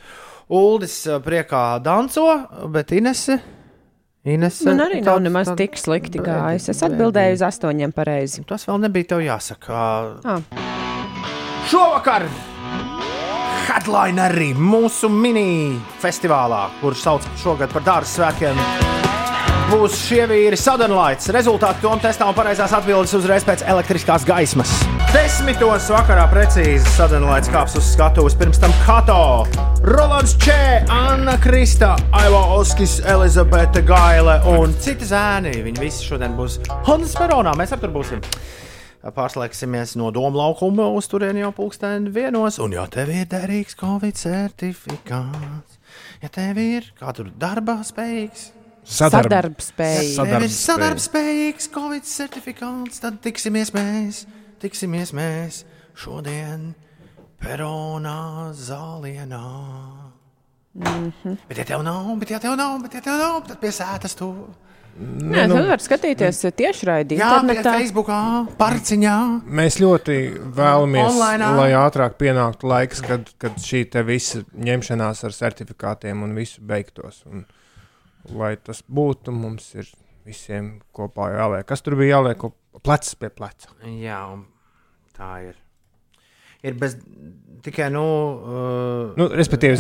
Uldis 0.54 0.96
priekā 1.24 1.66
danco, 1.84 2.26
bet 2.74 2.96
Inese. 2.96 3.38
Inese 4.26 4.64
Man 4.70 4.80
arī 4.80 5.02
nav 5.04 5.20
nemaz 5.20 5.50
tāds- 5.50 5.58
tik 5.58 5.74
slikti 5.76 6.20
bēdīgi, 6.20 6.24
gājis. 6.24 6.70
Es 6.70 6.82
atbildēju 6.88 7.34
uz 7.34 7.42
astoņiem 7.44 7.92
pareizi. 7.92 8.46
Tas 8.48 8.64
vēl 8.66 8.80
nebija 8.80 9.04
tev 9.12 9.20
jāsaka. 9.20 10.22
Ah. 10.24 10.40
Šovakar 11.68 12.24
headlinerī 13.68 14.54
mūsu 14.56 15.10
mini 15.12 15.78
festivālā, 16.00 16.70
kurš 16.82 17.04
sauc 17.04 17.28
šogad 17.44 17.72
par 17.74 17.82
dārza 17.82 18.32
svētkiem, 18.32 18.56
būs 19.74 19.96
šie 20.06 20.26
vīri 20.30 20.58
Southernlights. 20.60 21.32
Rezultāti 21.34 21.82
tom 21.82 22.02
testā 22.02 22.28
un 22.30 22.36
pareizās 22.38 22.74
atbildes 22.78 23.14
uzreiz 23.18 23.46
pēc 23.48 23.64
elektriskās 23.72 24.26
gaismas. 24.28 24.70
Desmitos 25.14 25.88
vakarā 25.94 26.28
precīzi 26.30 26.94
Southernlights 26.94 27.50
kāps 27.54 27.78
uz 27.80 27.88
skatuves. 27.96 28.36
Pirms 28.38 28.62
tam 28.62 28.74
Kato, 28.84 29.48
Rolands 29.88 30.36
Čē, 30.44 30.84
Anna 30.94 31.40
Krista, 31.42 31.96
Aivo 32.20 32.44
Oskis, 32.60 33.00
Elizabete 33.16 33.82
Gaile 33.88 34.40
un 34.54 34.78
citi 34.78 35.10
zēni. 35.10 35.56
Viņi 35.66 35.82
visi 35.82 36.06
šodien 36.06 36.38
būs 36.38 36.60
Hondas 36.86 37.18
Peronā. 37.18 37.56
Mēs 37.58 37.74
ar 37.74 37.82
tur 37.82 37.96
būsim. 37.96 38.22
Pārslēgsimies 39.04 39.98
no 40.00 40.14
Doma 40.16 40.46
laukuma 40.46 40.86
uz 40.94 41.10
turieni 41.12 41.42
jau 41.42 41.54
pulksteni 41.56 42.14
vienos. 42.14 42.62
Un, 42.64 42.78
ja 42.78 42.86
tev 42.92 43.10
ir 43.12 43.26
derīgs 43.32 43.76
Covid 43.80 44.22
certifikāts, 44.22 45.80
ja 46.22 46.32
tev 46.32 46.62
ir 46.62 46.94
kā 47.00 47.12
tur 47.18 47.34
darba 47.36 47.82
spējīgs, 47.84 48.52
Sadarb- 48.84 49.30
tev 49.32 50.44
ir 50.44 50.50
sadarbspējīgs 50.52 51.70
Covid 51.74 52.04
certifikāts, 52.04 53.00
tad 53.00 53.22
tiksimies 53.24 53.72
mēs, 53.76 54.26
tiksimies 54.60 55.14
mēs 55.16 55.64
šodien 55.96 56.74
Peronā 57.44 58.52
zālienā. 58.56 59.44
Mhm. 60.74 61.38
Bet, 61.48 61.58
ja 61.58 61.66
tev 61.66 61.84
nav, 61.86 62.08
bet, 62.20 62.30
ja 62.34 62.40
tev 62.40 62.56
nav, 62.58 62.80
bet, 62.82 62.94
ja 62.98 63.02
tev 63.06 63.18
nav, 63.20 63.42
tad 63.48 63.60
pie 63.62 63.70
sētas 63.70 64.16
tu. 64.18 64.32
Nē, 64.94 65.48
nu, 65.50 65.56
var 65.66 65.82
skatīties 65.82 66.44
tiešraidi 66.54 67.18
Jā, 67.18 67.32
internetā. 67.42 67.64
bet 67.64 67.82
Facebookā, 67.82 68.18
parciņā. 68.60 69.16
Mēs 69.50 69.80
ļoti 69.82 70.18
vēlamies, 70.54 71.08
Online. 71.10 71.48
lai 71.58 71.72
ātrāk 71.80 72.14
pienāktu 72.20 72.70
laiks, 72.70 73.02
kad, 73.02 73.32
kad 73.42 73.58
šī 73.58 73.90
te 73.90 74.04
visa 74.06 74.44
ņemšanās 74.54 75.24
ar 75.26 75.34
certifikātiem 75.34 76.22
un 76.24 76.36
visu 76.38 76.62
beigtos. 76.62 77.24
Un, 77.26 77.46
lai 78.32 78.56
tas 78.58 78.84
būtu, 78.88 79.34
mums 79.36 79.74
ir 79.76 79.90
visiem 80.26 80.78
kopā 80.96 81.32
jāliek. 81.36 81.66
Kas 81.68 81.82
tur 81.84 81.98
bija 82.00 82.18
jāliek 82.18 82.46
plecs 82.84 83.16
pie 83.20 83.30
pleca? 83.34 83.74
Jā, 83.84 84.22
tā 85.18 85.34
ir. 85.50 85.60
Ir 86.64 86.78
bez 86.80 86.94
tikai, 87.64 87.90
nu, 87.92 88.04
uh, 88.40 89.18
Nu, 89.20 89.26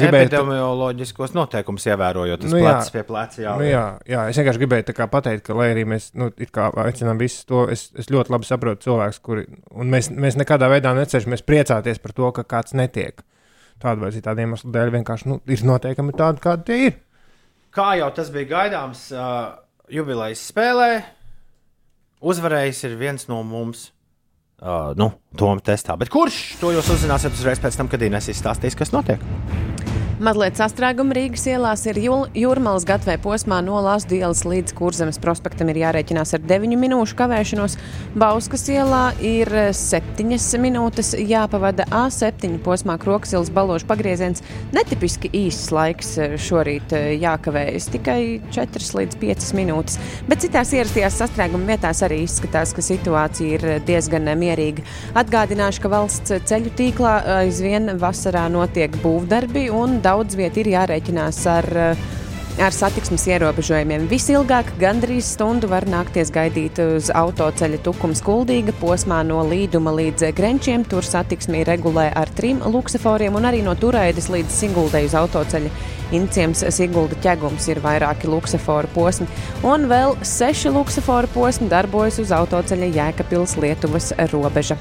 gribēju- 0.03 0.27
epidemioloģiskos 0.27 1.31
noteikumus 1.35 1.85
ievērojot. 1.87 2.41
Tas 2.41 2.51
Nu, 2.51 2.59
plecs 2.59 2.91
pie 2.91 3.03
pleca 3.07 3.39
jau 3.41 3.53
Nu, 3.59 3.63
jā, 3.63 3.83
jā, 4.03 4.25
es 4.29 4.37
vienkārši 4.37 4.59
gribēju 4.59 4.87
pateikt, 5.07 5.45
ka, 5.47 5.55
lai 5.55 5.69
arī 5.71 5.85
mēs 5.87 6.09
nu, 6.13 6.27
aicinām 6.83 7.17
visus 7.19 7.45
to, 7.47 7.69
es, 7.71 7.85
es 7.95 8.11
ļoti 8.11 8.35
labi 8.35 8.49
saprotu 8.49 8.83
cilvēkus, 8.89 9.21
kuri, 9.23 9.45
mēs, 9.75 10.11
mēs 10.11 10.35
nekādā 10.35 10.67
veidā 10.71 10.91
necenšamies 10.95 11.45
priecāties 11.47 12.03
par 12.03 12.11
to, 12.11 12.31
ka 12.35 12.43
kāds 12.43 12.75
netiek. 12.75 13.23
Tādu 13.79 14.03
vai 14.03 14.11
citādu 14.11 14.43
iemeslu 14.43 14.71
dēļ 14.71 14.91
vienkārši 14.99 15.31
nu, 15.31 15.39
ir 15.47 15.63
noteikami 15.63 16.11
tādi, 16.19 16.43
kādi 16.43 16.65
tie 16.67 16.85
ir. 16.87 16.99
Kā 17.73 17.95
jau 17.97 18.11
tas 18.13 18.27
bija 18.29 18.45
gaidāms, 18.51 19.07
uh, 19.17 19.55
jubilejas 19.89 20.43
spēlē 20.51 20.89
uzvarējis 22.21 22.83
ir 22.85 22.99
viens 22.99 23.25
no 23.31 23.39
mums. 23.47 23.87
Uh, 24.63 24.93
nu, 24.95 25.09
Tom 25.35 25.57
testā. 25.59 25.97
Bet 25.99 26.13
kurš 26.13 26.59
to 26.61 26.69
jūs 26.71 26.91
uzzināsiet 26.93 27.33
uzreiz 27.33 27.59
pēc 27.59 27.79
tam, 27.79 27.89
kad 27.91 28.05
Inês 28.05 28.29
izstāstīs, 28.31 28.77
kas 28.77 28.93
notiek? 28.93 29.19
Mazliet 30.21 30.59
sastrēguma 30.59 31.15
Rīgas 31.17 31.47
ielās 31.49 31.87
ir 31.89 31.97
Jūrmālas 31.97 32.83
gatavē 32.85 33.15
posmā 33.23 33.57
no 33.65 33.79
Lāsdu 33.81 34.13
ielas 34.19 34.43
līdz 34.45 34.75
Kurzemes 34.77 35.17
prospektam 35.17 35.71
ir 35.71 35.79
jārēķinās 35.81 36.35
ar 36.37 36.43
9 36.45 36.77
minūšu 36.77 37.17
kavēšanos. 37.17 37.75
Bauskas 38.21 38.67
ielā 38.69 39.15
ir 39.25 39.49
7 39.73 40.37
minūtes 40.61 41.15
jāpavada 41.17 41.87
A7 41.89 42.59
posmā 42.61 42.99
Kroksilas 43.01 43.49
baložu 43.53 43.89
pagrieziens. 43.89 44.43
Netipiski 44.75 45.31
īss 45.33 45.71
laiks 45.73 46.13
eh, 46.21 46.35
šorīt 46.37 46.93
eh, 46.93 47.07
jākavējas, 47.23 47.89
tikai 47.95 48.19
4 48.53 48.99
līdz 48.99 49.17
5 49.23 49.49
minūtes. 49.57 49.97
Bet 50.29 50.45
citās 50.45 50.75
ierastajās 50.77 51.17
sastrēguma 51.23 51.73
vietās 51.73 52.03
arī 52.05 52.21
izskatās, 52.27 52.75
ka 52.77 52.85
situācija 52.85 53.57
ir 53.57 53.67
eh, 53.79 53.81
diezgan 53.89 54.29
eh, 54.29 54.37
mierīga. 54.37 54.85
Atgādināšu, 55.23 55.87
ka 55.87 55.93
valsts 55.97 56.37
ceļu 56.53 56.77
tīklā 56.77 57.17
aizvien 57.39 57.95
vasarā 57.97 58.45
notiek 58.53 59.01
būvdarbi 59.01 59.67
un 59.73 59.99
daudz 60.03 60.12
viet 60.37 60.57
ir 60.61 60.69
jārēķinās 60.73 61.39
ar, 61.49 61.67
eh, 61.77 62.03
ar 62.61 62.71
satiksmes 62.71 63.25
ierobežojumiem. 63.27 64.07
Visilgāk, 64.11 64.69
gandrīz 64.79 65.31
stundu 65.33 65.67
var 65.67 65.87
nākties 65.89 66.29
gaidīt 66.31 66.77
uz 66.83 67.09
autoceļa 67.09 67.81
tukuma 67.83 68.13
skuldīga 68.13 68.75
posmā 68.81 69.23
no 69.25 69.41
līduma 69.49 69.93
līdz 69.97 70.33
grenčiem. 70.37 70.85
Tur 70.85 71.01
satiksmi 71.01 71.65
regulē 71.65 72.11
ar 72.15 72.29
trim 72.35 72.59
luksaforiem 72.59 73.35
un 73.35 73.43
arī 73.43 73.63
no 73.63 73.73
turaides 73.75 74.29
līdz 74.29 74.49
Siguldei 74.49 75.05
uz 75.05 75.13
autoceļa. 75.13 75.69
Inciems 76.13 76.63
Sigulda 76.73 77.17
ķegums 77.23 77.67
ir 77.71 77.81
vairāki 77.83 78.29
luksaforu 78.29 78.89
posmi, 78.93 79.27
un 79.65 79.87
vēl 79.91 80.15
seši 80.27 80.71
luksaforu 80.73 81.31
posmi 81.33 81.69
darbojas 81.71 82.19
uz 82.21 82.33
autoceļa 82.35 82.91
Jēkabils 82.97 83.57
Lietuvas 83.61 84.11
robeža. 84.31 84.77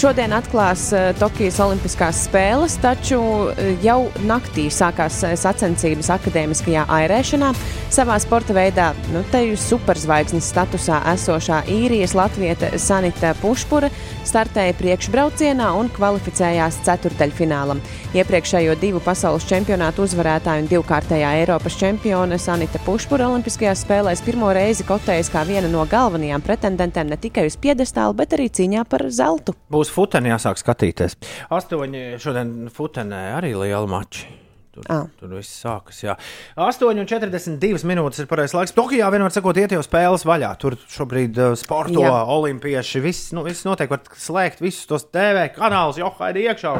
Šodien 0.00 0.32
atklās 0.32 0.86
eh, 0.96 1.10
Tokijas 1.18 1.58
Olimpiskās 1.60 2.22
spēles, 2.24 2.78
taču 2.80 3.18
eh, 3.50 3.74
jau 3.84 4.06
naktī 4.24 4.68
sākās 4.72 5.18
eh, 5.26 5.34
sacensības 5.36 6.08
akadēmiskajā 6.14 6.86
airēšanā. 6.96 7.50
Savā 7.92 8.16
sporta 8.22 8.54
veidā, 8.56 8.92
nu, 9.12 9.20
te 9.32 9.42
jau 9.44 9.58
superzvaigznes 9.60 10.46
statusā 10.54 11.02
esošā 11.12 11.64
īrijas 11.68 12.14
latvieta 12.16 12.70
Sanita 12.80 13.34
Pušpura 13.42 13.90
startēja 14.24 14.76
priekšbraucienā 14.78 15.68
un 15.76 15.90
kvalificējās 15.92 16.80
ceturdaļfinālam. 16.86 17.82
Iepriekšējo 18.16 18.78
divu 18.80 19.02
pasaules 19.04 19.44
čempionātu 19.50 20.06
uzvarētāju 20.06 20.64
un 20.64 20.69
divkārtējā 20.70 21.30
Eiropas 21.40 21.76
čempione 21.80 22.38
Sanita 22.38 22.78
Pušpura 22.84 23.26
Olimpiskajās 23.30 23.82
spēlēs 23.84 24.22
pirmo 24.22 24.52
reizi 24.54 24.86
kotējas 24.86 25.30
kā 25.32 25.42
viena 25.48 25.70
no 25.70 25.82
galvenajām 25.90 26.44
pretendentēm 26.46 27.10
ne 27.10 27.18
tikai 27.20 27.48
uz 27.50 27.58
piedestālu, 27.60 28.14
bet 28.20 28.36
arī 28.36 28.46
cīņā 28.54 28.84
par 28.90 29.08
zeltu. 29.14 29.56
Būs 29.72 29.90
futeni 29.94 30.30
jāsāk 30.30 30.60
skatīties. 30.62 31.18
Astoņi 31.50 32.04
šodien 32.22 32.70
futenē 32.74 33.24
arī 33.40 33.56
liela 33.58 33.86
mači. 33.90 34.28
Tur, 34.70 34.84
Ah. 34.88 35.06
tur 35.18 35.32
viss 35.34 35.50
sākas. 35.64 35.96
Jā. 36.04 36.14
8,42 36.56 37.82
minūtes 37.82 38.20
ir 38.22 38.26
pareizais 38.30 38.54
laiks. 38.54 38.74
Tokijā 38.76 39.08
vienmēr 39.10 39.32
sakot, 39.34 39.56
iet 39.58 39.72
jau 39.74 39.80
spēles 39.82 40.22
vaļā. 40.24 40.52
Tur 40.62 40.76
šobrīd 40.86 41.38
uh, 41.42 41.56
sporto 41.58 41.98
Jā. 42.04 42.12
olimpieši. 42.30 43.02
Viss, 43.02 43.32
nu, 43.34 43.42
viss 43.42 43.64
notiek, 43.66 43.90
var 43.90 43.98
slēgt 44.14 44.62
visus 44.62 44.86
tos 44.86 45.08
TV 45.10 45.48
kanālus, 45.56 45.98
jau 45.98 46.12
haidi 46.20 46.46
iekšā. 46.46 46.74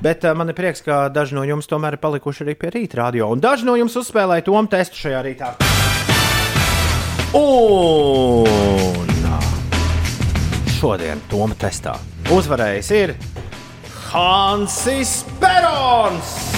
Bet 0.00 0.24
uh, 0.24 0.32
man 0.34 0.48
ir 0.48 0.56
prieks, 0.56 0.80
ka 0.80 1.10
daži 1.12 1.36
no 1.36 1.44
jums 1.44 1.68
tomēr 1.68 1.98
ir 1.98 2.02
palikuši 2.02 2.46
arī 2.46 2.56
pie 2.56 2.70
rīta 2.72 3.02
radio. 3.04 3.28
Un 3.36 3.40
daži 3.44 3.68
no 3.68 3.76
jums 3.76 3.92
uzspēlēja 4.00 4.46
tomu 4.48 4.64
testu 4.72 4.96
šajā 5.04 5.20
rītā. 5.28 5.52
Un 7.36 9.04
šodien 10.78 11.20
Toma 11.28 11.52
testā 11.60 11.92
uzvarējis 12.32 12.90
ir 12.96 13.12
Hansis 14.08 15.20
Perons. 15.42 16.57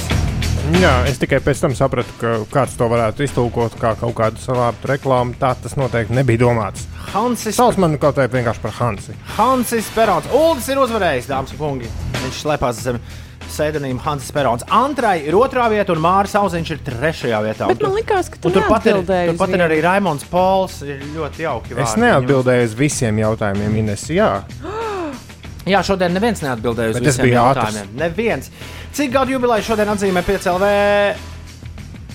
Jā, 0.70 0.92
es 1.08 1.18
tikai 1.18 1.40
pēc 1.42 1.62
tam 1.64 1.72
sapratu, 1.74 2.12
ka 2.20 2.34
kāds 2.52 2.76
to 2.78 2.86
varētu 2.90 3.24
iztulkot 3.24 3.74
kā 3.80 3.94
kaut 3.98 4.14
kādu 4.18 4.42
salātu 4.42 4.90
reklāmu. 4.92 5.34
Tā 5.40 5.54
tas 5.58 5.74
noteikti 5.78 6.14
nebija 6.14 6.44
domāts. 6.44 6.84
Hansis, 7.10 7.56
Sauc 7.58 7.80
man 7.80 7.96
kaut 7.98 8.20
kā 8.20 8.28
vienkārši 8.30 8.62
par 8.62 8.76
Hansi. 8.78 9.16
Hansis 9.38 9.88
Perons. 9.96 10.28
Uldis 10.36 10.68
ir 10.70 10.78
uzvarējis, 10.82 11.26
dāmas 11.32 11.56
un 11.56 11.60
kungi. 11.60 11.90
Viņš 12.20 12.38
slēpās 12.44 12.84
zem 12.84 13.00
pseidonīma 13.50 14.04
Hansis 14.04 14.30
Perons. 14.36 14.64
Antrai 14.70 15.16
ir 15.26 15.34
otrā 15.38 15.66
vieta, 15.72 15.96
un 15.96 16.04
Mārcis 16.04 16.38
Kalniņš 16.38 16.74
ir 16.76 16.82
trešajā 16.86 17.40
vietā. 17.48 17.70
Bet 17.72 17.82
man 17.82 17.96
likās, 17.98 18.30
ka 18.30 18.38
tu 18.38 18.52
turpat 18.54 18.86
ir, 18.92 19.00
turpat 19.02 19.56
ir 19.56 19.64
arī 19.66 19.80
Raimons 19.84 20.26
Pols. 20.30 20.80
Ir 20.86 21.02
ļoti 21.16 21.48
jauki. 21.48 21.74
Es 21.74 21.96
vārdi 21.96 22.04
neatbildēju 22.06 22.70
uz 22.70 22.76
visiem 22.78 23.18
jautājumiem, 23.24 23.80
Ines. 23.82 24.06
Jā. 24.14 24.32
Jā, 25.70 25.82
šodien 25.84 26.14
neviens 26.16 26.40
neatbildēja 26.40 26.94
uz 26.94 27.00
Bet 27.00 27.10
es 27.10 27.18
visiem 27.18 27.34
jautājumiem. 27.34 27.90
Neviens. 28.00 28.48
Cik 28.90 29.12
gadu 29.14 29.36
jubileju 29.36 29.62
šodien 29.62 29.90
atzīmē 29.92 30.22
5LV? 30.26 30.68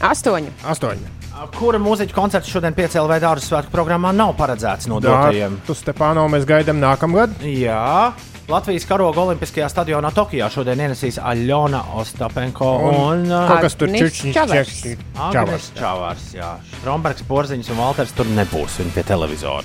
Astoņi. 0.04 0.50
astoņi. 0.68 1.12
Kura 1.56 1.80
mūziķa 1.80 2.16
koncerts 2.16 2.52
šodien 2.52 2.76
5LV 2.76 3.20
dārza 3.24 3.48
svētku 3.48 3.72
programmā 3.72 4.12
nav 4.16 4.34
paredzēts 4.40 4.90
no 4.92 5.02
dotajiem? 5.04 5.56
Tu 5.68 5.76
Stepāno 5.76 6.26
mēs 6.32 6.44
gaidām 6.48 6.82
nākamgad. 6.84 7.38
Jā, 7.48 8.12
Latvijas 8.52 8.84
karoga 8.86 9.24
Olimpiskajā 9.24 9.68
stadionā 9.72 10.12
Tokijā 10.16 10.50
šodien 10.54 10.84
ienesīs 10.86 11.16
Aļona 11.18 11.80
Ostapenko 11.98 12.68
Un 12.90 12.98
un, 13.00 13.24
uh, 13.32 13.54
kas 13.64 13.78
tur 13.80 13.90
čučņš, 13.90 14.36
Čavars. 14.36 15.72
čavars. 15.80 16.28
Jā, 16.36 16.52
Strombergs, 16.80 17.24
Porziņš 17.28 17.72
un 17.72 17.80
Walters 17.82 18.12
tur 18.16 18.28
nebūs. 18.36 18.82
Viņi 18.84 18.94
pie 18.96 19.06
televizora. 19.08 19.64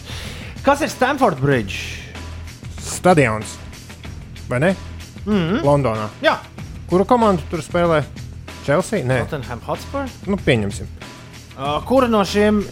Kas 0.62 0.86
ir 0.86 0.94
Stamford 0.94 1.42
Bridge? 1.42 1.76
Stadions. 2.80 3.58
Vai 4.48 4.60
ne? 4.60 4.74
Mm 5.26 5.34
-hmm. 5.34 5.62
Londonā. 5.62 6.08
Jā, 6.22 6.38
Kuru 6.90 7.04
komandu 7.06 7.42
tur 7.50 7.62
spēlē? 7.62 8.02
Chelsea? 8.66 9.04
Nē, 9.06 9.22
Tottenham 9.24 9.60
Hotspur. 9.66 10.08
nu, 10.26 10.36
pieņemsim. 10.36 10.88
Uh, 11.60 11.78
kura 11.86 12.08
no 12.10 12.22
šiem, 12.26 12.62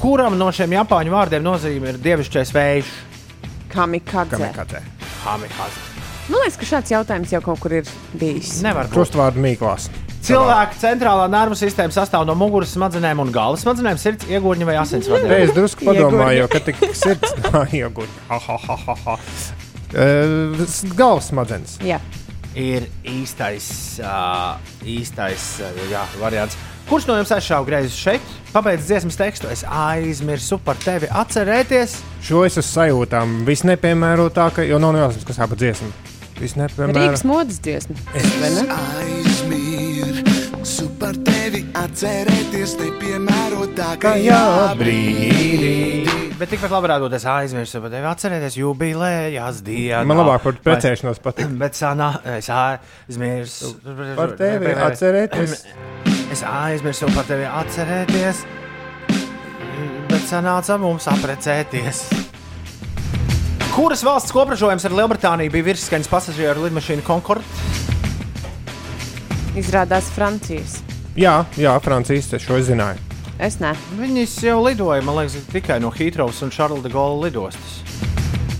kuram 0.00 0.34
no 0.40 0.48
šiem 0.54 0.72
japāņu 0.78 1.12
vārdiem 1.12 1.44
nozīmē 1.44 1.92
ir 1.94 1.98
dievišķais 2.02 2.52
vējš? 2.56 2.92
Kamikadze. 3.72 4.36
Kamikadze. 4.36 4.82
Hamikaze. 5.24 5.88
Man 6.30 6.40
liekas, 6.42 6.56
ka 6.60 6.68
šāds 6.68 6.92
jautājums 6.94 7.32
jau 7.34 7.40
kaut 7.44 7.60
kur 7.62 7.74
ir 7.80 7.88
bijis. 8.18 8.60
Nevar 8.64 8.88
būt. 8.88 8.96
Krustvārdu 8.96 9.42
mīklās. 9.42 9.88
Cilvēka 10.22 10.78
centrālā 10.78 11.24
nervu 11.30 11.56
sistēma 11.58 11.90
sastāv 11.94 12.22
no 12.28 12.36
muguras 12.38 12.70
smadzenēm 12.76 13.18
un 13.24 13.32
galvas 13.34 13.64
smadzenēm, 13.64 13.98
sirds, 13.98 14.28
iegūņa 14.30 14.68
vai 14.68 14.76
Te 14.76 14.82
asinsvadiem. 14.84 15.32
es 15.42 15.50
drusku 15.56 15.88
padomāju, 15.88 16.46
ka 16.52 16.60
tik 16.62 16.78
sirds 16.94 17.34
ieguļ. 17.80 18.06
Ha, 18.30 18.38
ha, 18.46 18.58
ha, 18.68 18.76
ha, 18.86 18.96
ha. 19.06 19.16
Uh, 19.92 20.62
galvas 20.96 21.26
smadzenes. 21.32 21.74
Jā. 21.84 21.98
Ir 22.58 22.84
īstais, 23.08 23.98
uh, 24.04 24.60
īstais 24.84 25.60
uh, 25.64 25.72
jā, 25.88 26.02
variants. 26.20 26.56
Kurš 26.90 27.06
no 27.08 27.14
jums 27.16 27.32
aizšāva 27.32 27.64
greizi 27.64 27.94
šeit? 27.96 28.20
Pabeidz 28.52 28.84
dziesmas 28.90 29.16
tekstu. 29.16 29.48
Es 29.52 29.64
aizmirsu 29.64 30.58
par 30.60 30.76
tevi 30.82 31.08
atcerēties. 31.08 31.96
Šo 32.26 32.44
es 32.44 32.58
esmu 32.60 32.68
sajūtām 32.68 33.44
visnepiemērotākā, 33.48 34.60
jo 34.68 34.76
nav 34.82 34.92
nejausmas, 34.98 35.24
kas 35.28 35.40
jāpa 35.40 35.56
dziesma. 35.56 35.88
Visnepiemērotākā. 36.42 37.04
Rīgas 37.06 37.24
modes 37.28 37.56
dziesma. 37.64 37.96
vai 38.12 38.50
ne? 38.58 38.62
Aizmirsu 39.00 40.86
par 41.00 41.14
tevi 41.16 41.31
atcerēties, 41.76 42.72
te 42.80 42.88
piemērotākajā 43.02 44.40
brīdī. 44.80 45.72
Bet 46.40 46.50
tikpat 46.50 46.72
labi 46.72 46.90
būt, 47.04 47.12
es 47.18 47.26
aizmirsu 47.28 47.78
par 47.84 47.92
tevi 47.92 48.08
atcerēties 48.10 48.56
jubilējas 48.58 49.60
dienā. 49.62 50.00
Man 50.08 50.18
labāk 50.22 50.42
par 50.46 50.56
precēšanos 50.64 51.20
patīk. 51.22 51.52
Bet 51.60 51.76
sanā, 51.78 52.08
es 52.38 52.48
aizmirsu 52.50 53.74
Par 54.18 54.34
tevi 54.40 54.72
atcerēties. 54.88 55.56
Es 56.32 56.42
aizmirsu 56.48 57.10
par 57.14 57.28
tevi 57.28 57.46
atcerēties. 57.46 58.44
Bet 60.10 60.26
sanāca 60.28 60.78
mums 60.80 61.06
apprecēties. 61.12 62.06
Kuras 63.72 64.02
valsts 64.04 64.34
kopražojums 64.34 64.84
ar 64.84 64.96
Lielbritāniju 64.98 65.52
bija 65.54 65.70
virsskaņas 65.70 66.10
pasažieru 66.12 66.66
lidmašīna 66.66 67.06
Concorde? 67.06 67.44
Izrādās 69.56 70.10
Francijas. 70.12 70.80
Jā, 71.18 71.42
jā, 71.60 71.72
Francijas, 71.84 72.30
es 72.32 72.44
šo 72.46 72.56
zināju. 72.64 73.00
Es 73.42 73.58
ne. 73.60 73.72
Viņas 73.98 74.36
jau 74.46 74.58
lidoja, 74.64 75.02
man 75.04 75.18
liekas, 75.18 75.34
tikai 75.52 75.80
no 75.82 75.90
Heathrows 75.92 76.40
un 76.44 76.52
Charles 76.54 76.82
de 76.84 76.92
Gaulle 76.92 77.26
lidostas. 77.26 77.80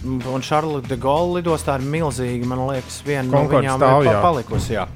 Un 0.05 0.43
Charles 0.43 0.83
de 0.89 0.97
Gaulle 1.01 1.39
lidostā 1.41 1.77
ir 1.79 1.87
milzīga, 1.87 2.49
man 2.51 2.65
liekas, 2.73 2.99
viena 3.07 3.29
no 3.29 3.37
Concorde 3.45 3.63
viņām 3.63 3.79
stāv, 3.79 4.01
ir 4.03 4.11
pa 4.11 4.17
jā. 4.17 4.23
palikusi. 4.27 4.75
Jā. 4.75 4.87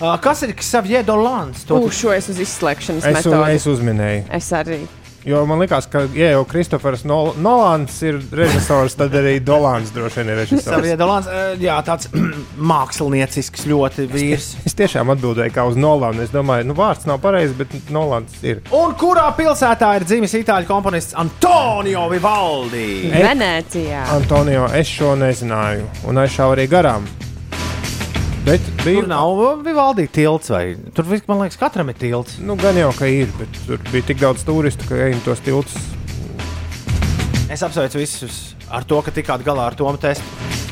Uh, 0.00 0.14
kas 0.24 0.40
ir 0.46 0.54
Xavier 0.56 1.04
Dolans? 1.04 1.66
To 1.68 1.76
Ugh, 1.82 1.92
šo 1.92 2.14
es 2.16 2.30
uz 2.32 2.40
izslēgšanas 2.40 3.04
Es, 3.04 3.18
metodi. 3.18 3.58
es 3.58 3.66
uzminēju. 3.68 4.22
Es 4.38 4.48
arī. 4.56 4.80
Jo 5.24 5.42
man 5.46 5.60
liekas, 5.60 5.84
ka, 5.90 6.06
ja 6.16 6.30
jau 6.32 6.44
Kristofers 6.48 7.02
Nol 7.04 7.34
Nolans 7.36 7.98
ir 8.08 8.16
režisors, 8.32 8.94
tad 8.96 9.12
arī 9.18 9.34
Dolāns 9.44 9.92
droši 9.92 10.22
vien 10.22 10.30
ir 10.32 10.38
režisors. 10.40 10.70
Xavier 10.70 10.96
Dolans, 11.00 11.28
uh, 11.28 11.52
jā, 11.60 11.76
tāds 11.84 12.08
māksliniecisks 12.72 13.66
ļoti 13.68 14.08
vīrs. 14.08 14.48
Es 14.64 14.76
tiešām 14.78 15.12
atbildēju, 15.12 15.52
kā 15.52 15.66
uz 15.68 15.76
Nolanu. 15.76 16.24
Es 16.24 16.32
domāju, 16.32 16.70
nu, 16.70 16.76
vārds 16.78 17.04
nav 17.10 17.20
pareizs, 17.20 17.52
bet 17.58 17.74
Nolans 17.92 18.40
ir. 18.40 18.64
Un 18.76 18.96
kurā 19.00 19.28
pilsētā 19.36 19.92
ir 19.98 20.08
dzimis 20.08 20.38
itāļu 20.40 20.70
komponists 20.70 21.16
Antonio 21.20 22.08
Vivaldi? 22.12 23.10
Venecijā. 23.12 24.06
Antonio, 24.16 24.70
es 24.72 24.88
šo 24.88 25.12
nezināju, 25.20 25.90
un 26.08 26.24
aizšāvu 26.24 26.56
arī 26.56 26.70
garām. 26.72 27.04
Bija. 28.80 29.00
Tur 29.02 29.08
nav 29.10 29.40
Vivaldi 29.64 30.06
tilts, 30.08 30.48
vai 30.52 30.74
tur, 30.96 31.04
vis- 31.04 31.26
man 31.28 31.42
liekas, 31.42 31.58
katram 31.60 31.90
ir 31.92 31.98
tilts. 32.00 32.38
Nu, 32.40 32.56
gan 32.56 32.76
jau, 32.80 32.88
ka 32.96 33.04
ir, 33.12 33.28
bet 33.38 33.58
tur 33.66 33.80
bija 33.92 34.06
tik 34.08 34.20
daudz 34.22 34.44
turistu, 34.48 34.86
ka 34.88 34.96
ejam 34.96 35.20
tos 35.26 35.42
tiltus. 35.44 35.76
Es 37.50 37.60
apsveicu 37.66 37.98
visus 38.00 38.54
ar 38.70 38.84
to, 38.88 39.02
ka 39.02 39.10
tikāt 39.12 39.44
galā 39.44 39.66
ar 39.68 39.76
to 39.76 39.90
testu. 40.00 40.24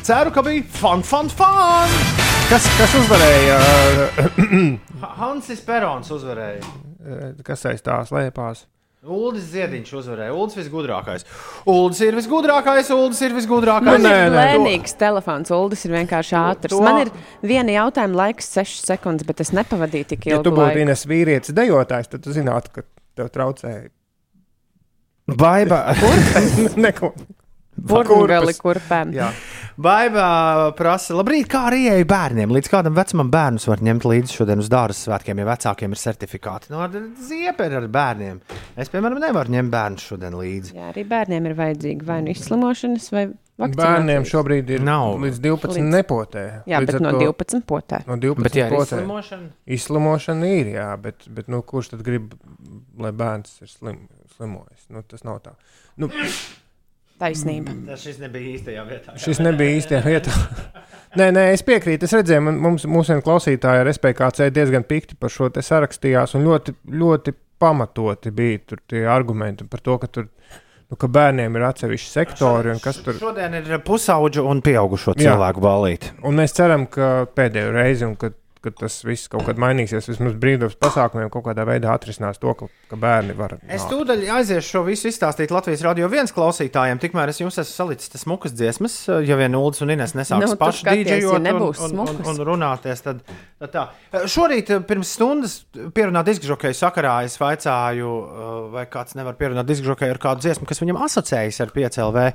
Ceru, 0.07 0.31
ka 0.33 0.41
bija 0.41 0.63
fun, 0.79 1.03
fun, 1.05 1.29
fun! 1.29 1.93
Kas, 2.49 2.65
kas 2.79 2.95
uzvarēja? 3.03 3.59
Ha- 5.03 5.13
Hansis 5.21 5.61
Perons 5.63 6.09
uzvarēja. 6.11 6.65
kas 7.45 7.61
aiz 7.69 7.79
tās 7.85 8.09
lēpās? 8.11 8.65
Uldis 9.07 9.45
Ziediņš 9.53 9.91
uzvarēja. 9.95 10.33
Uldis 10.35 10.57
visgudrākais. 10.59 11.23
Uldis 11.71 12.01
ir 12.03 12.17
visgudrākais, 12.19 12.89
Uldis 12.91 13.21
ir 13.23 13.31
visgudrākais. 13.37 13.85
Man 13.95 14.03
ir 14.09 14.33
lēnīgs 14.35 14.97
telefons, 14.99 15.51
Uldis 15.55 15.85
ir 15.87 15.93
vienkārši 15.95 16.35
ātrs. 16.35 16.73
to- 16.75 16.81
Man 16.83 17.05
ir 17.05 17.11
viena 17.41 17.71
jautājuma 17.77 18.19
laiks, 18.25 18.49
6 18.59 18.83
sekundes, 18.89 19.25
bet 19.25 19.39
es 19.39 19.51
nepavadīju 19.55 20.05
tik 20.11 20.25
Ja 20.27 20.35
ilgu 20.35 20.43
tu 20.43 20.51
būtu. 20.51 20.81
Ines 20.83 21.05
vīrietis 21.05 21.55
dejotājs, 21.55 22.09
tad 22.11 22.23
tu 22.23 22.31
zinātu, 22.35 22.73
ka 22.73 22.81
tev 23.15 23.29
traucēja. 23.31 23.87
Baiba. 25.29 25.95
Neko. 26.75 27.13
Burbuļgali 27.79 28.53
kurpēm. 28.59 29.13
Jā. 29.15 29.29
Baiba 29.79 30.73
prasa, 30.75 31.13
labrīt, 31.15 31.47
kā 31.47 31.61
arī 31.69 31.85
ieeja 31.87 32.05
bērniem. 32.09 32.51
Līdz 32.51 32.67
kādam 32.73 32.95
vecumam 32.97 33.29
bērnus 33.31 33.67
var 33.69 33.79
ņemt 33.85 34.03
līdzi 34.11 34.35
šodien 34.35 34.59
uz 34.59 34.67
dārza 34.71 35.05
svētkiem, 35.07 35.39
ja 35.39 35.45
vecākiem 35.47 35.93
ir 35.95 36.01
certifikāti. 36.01 36.71
No 36.73 36.83
ziepes 37.29 37.75
ar 37.79 37.87
bērniem. 37.87 38.41
Es, 38.75 38.91
piemēram, 38.91 39.21
nevaru 39.23 39.53
ņemt 39.55 39.71
bērnus 39.71 40.07
šodien 40.11 40.35
līdzi. 40.35 40.75
Jā, 40.75 40.89
arī 40.91 41.05
bērniem 41.07 41.47
ir 41.47 41.55
vajadzīga 41.61 42.09
vai 42.11 42.19
nu 42.25 42.33
izslimošanas, 42.35 43.07
vai 43.15 43.23
vakcinācijas. 43.29 43.79
Bērniem 43.79 44.27
šobrīd 44.33 44.69
ir 44.75 44.83
Nav. 44.83 45.15
līdz 45.23 45.39
12 45.47 45.79
Līdz- 45.79 45.89
nepotē. 45.95 46.43
Jā, 46.67 46.83
Līdz 46.83 46.91
bet 46.91 47.01
no 47.07 47.11
to- 47.15 47.23
12 47.23 47.63
potē. 47.71 48.03
No 48.07 48.15
12 48.19 48.43
Bet, 48.43 48.55
ja 48.59 48.67
ir 48.67 48.75
potē. 48.75 48.99
izslimošana? 48.99 49.49
Izslimošana 49.79 50.51
ir, 50.59 50.73
jā, 50.75 50.89
bet, 51.01 51.23
bet 51.27 51.47
nu, 51.47 51.61
kurš 51.63 51.91
tad 51.95 52.03
grib, 52.03 52.33
lai 52.99 53.11
bērns 53.11 53.61
ir 53.63 53.67
slim, 53.71 54.07
slimojis? 54.35 54.89
Nu, 54.89 55.03
tas 55.07 55.23
nav 55.23 55.39
tā. 55.47 55.55
Nu, 55.97 56.07
Taisnība. 57.19 57.73
Tas 57.89 58.03
šis 58.05 58.21
nebija 58.21 58.53
īstajā 58.55 58.85
vietā. 58.87 59.17
šis 59.19 59.41
nebija 59.43 59.75
īstajā 59.79 59.99
vietā. 60.05 60.35
nē, 61.19 61.29
nē, 61.35 61.45
es 61.55 61.63
piekrītu. 61.67 62.07
Es 62.07 62.15
redzēju, 62.15 62.45
man, 62.47 62.59
mums, 62.63 62.87
mūsu 62.87 63.19
klausītāji 63.25 63.83
ar 63.83 63.91
SPKC 63.91 64.49
diezgan 64.55 64.87
pikti 64.87 65.19
par 65.19 65.33
šo 65.33 65.51
te 65.53 65.63
sarakstījās, 65.65 66.37
un 66.39 66.47
ļoti, 66.47 66.75
ļoti 67.01 67.35
pamatoti 67.59 68.31
bija 68.31 68.79
tie 68.87 69.03
argumenti 69.11 69.67
par 69.67 69.83
to, 69.83 69.99
ka 70.01 70.11
tur. 70.11 70.31
Nu, 70.89 70.97
ka 70.97 71.05
bērniem 71.13 71.53
ir 71.53 71.63
atsevišķi 71.67 72.07
sektori, 72.09 72.71
un 72.73 72.79
kas 72.81 72.97
tur 73.05 73.13
Šodien 73.19 73.53
ir 73.59 73.67
pusauģu 73.85 74.41
un 74.49 74.63
pieaugušo 74.65 75.13
cilvēku 75.19 75.61
balīti. 75.61 76.15
Un 76.25 76.39
mēs 76.39 76.55
ceram, 76.57 76.87
ka 76.89 77.27
pēdējo 77.37 77.75
reizi, 77.75 78.07
un 78.07 78.15
kad, 78.17 78.33
kad 78.63 78.75
tas 78.75 78.97
viss 79.07 79.29
kaut 79.31 79.45
kad 79.47 79.59
mainīsies, 79.61 80.09
vismaz 80.11 80.33
brīvdabas 80.39 80.75
pasākumiem 80.81 81.29
kaut 81.31 81.45
kādā 81.45 81.63
veidā 81.67 81.93
atrisinās 81.95 82.41
to, 82.41 82.51
ka, 82.59 82.67
ka 82.91 82.99
bērni 82.99 83.35
var. 83.37 83.55
Es 83.63 83.85
nākt. 83.85 83.93
tūdaļ 83.93 84.25
aiziešu 84.35 84.73
šo 84.73 84.81
visu 84.87 85.07
izstāstīt 85.11 85.53
Latvijas 85.55 85.83
radio 85.87 86.09
viens 86.11 86.33
klausītājiem. 86.35 86.99
Tikmēr 86.99 87.31
es 87.31 87.39
jums 87.39 87.59
esmu 87.61 87.71
salicis 87.71 88.11
tas 88.11 88.25
smukas 88.25 88.55
dziesmas, 88.55 88.97
ja 89.23 89.39
vien 89.39 89.55
Ulas 89.55 89.79
un 89.85 89.93
Ines 89.95 90.15
nesāks 90.17 90.43
Nu, 90.43 90.59
paši 90.59 90.83
skaties, 90.83 91.07
ja 91.07 91.19
dīdžejot 91.19 91.85
un, 91.87 91.99
un, 91.99 92.15
un, 92.17 92.31
un 92.33 92.41
runāties. 92.51 93.03
Tad, 93.05 93.21
tad 93.63 93.75
tā. 93.75 93.85
Šorīt 94.29 94.73
eh, 94.75 94.81
pirms 94.89 95.13
stundas 95.15 95.59
pierunāt 95.95 96.27
diskžokeju 96.27 96.75
sakarā 96.75 97.21
es 97.29 97.39
vaicāju, 97.39 98.15
eh, 98.19 98.49
vai 98.75 98.87
kāds 98.91 99.15
nevar 99.19 99.39
pierunāt 99.39 99.71
diskžokeju 99.71 100.17
ar 100.17 100.21
kādu 100.27 100.43
dziesmu, 100.43 100.67
kas 100.67 100.83
viņam 100.83 100.99
asociējas 101.07 101.63
ar 101.63 101.73
PCLV. 101.75 102.27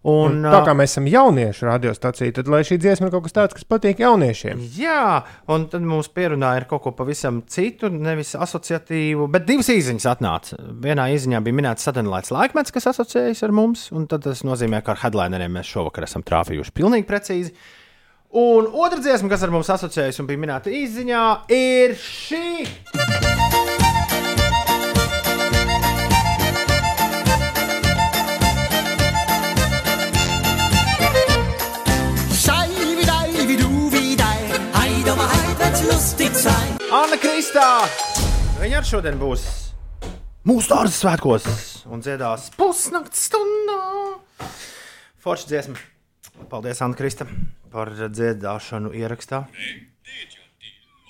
Un, 0.00 0.38
Un 0.40 0.46
tā 0.48 0.62
kā 0.64 0.72
mēs 0.72 0.94
esam 0.94 1.04
jauniešu 1.12 1.66
radiostacija, 1.68 2.32
tad 2.38 2.48
lai 2.48 2.62
šī 2.64 2.78
dziesma 2.80 3.10
ir 3.10 3.12
kaut 3.12 3.26
kas 3.26 3.34
tāds, 3.36 3.56
kas 3.58 3.66
patīk 3.68 3.98
jauniešiem. 4.00 4.62
Jā, 4.78 5.18
un 5.52 5.66
tad 5.68 5.84
mums 5.84 6.08
pierunāja 6.14 6.62
ar 6.62 6.66
kaut 6.70 6.86
ko 6.86 6.94
pavisam 6.96 7.42
citu, 7.44 7.90
nevis 7.92 8.32
asociatīvu, 8.32 9.28
bet 9.34 9.44
divas 9.50 9.68
īsiņas 9.74 10.08
atnāca. 10.14 10.56
Vienā 10.86 11.10
īsiņā 11.12 11.42
bija 11.44 11.58
minēts 11.58 11.84
sadalīts 11.84 12.32
laikmets, 12.32 12.72
kas 12.72 12.88
asociējas 12.94 13.44
ar 13.44 13.52
mums, 13.60 13.90
un 13.92 14.08
tad 14.08 14.24
tas 14.24 14.40
nozīmē, 14.48 14.80
ka 14.86 14.96
ar 14.96 15.04
headlineriem 15.04 15.52
mēs 15.60 15.68
šovakar 15.68 16.08
esam 16.08 16.24
trāpījuši 16.24 16.76
pilnīgi 16.80 17.08
precīzi. 17.10 17.52
Un 18.40 18.70
otra 18.72 19.02
dziesma, 19.02 19.28
kas 19.28 19.44
ar 19.44 19.52
mums 19.52 19.68
asociējas 19.74 20.22
un 20.22 20.30
bija 20.30 20.40
minēta 20.40 20.72
īsiņā, 20.80 21.26
ir 21.52 21.98
šī. 22.00 23.29
Anna 36.90 37.14
Kristā! 37.22 37.84
Viņa 38.58 38.80
arī 38.80 38.88
šodien 38.88 39.18
būs 39.20 39.44
mūsu 40.42 40.72
dārza 40.72 40.90
svētkos 40.96 41.44
un 41.86 42.00
dziedās 42.02 42.48
pusnakts 42.58 43.28
stundā. 43.28 43.76
Forša 45.22 45.46
dziesma. 45.52 45.78
Paldies, 46.50 46.80
Anna 46.82 46.98
Krista, 46.98 47.28
par 47.70 47.92
dziedāšanu 47.94 48.90
ierakstā. 48.98 49.44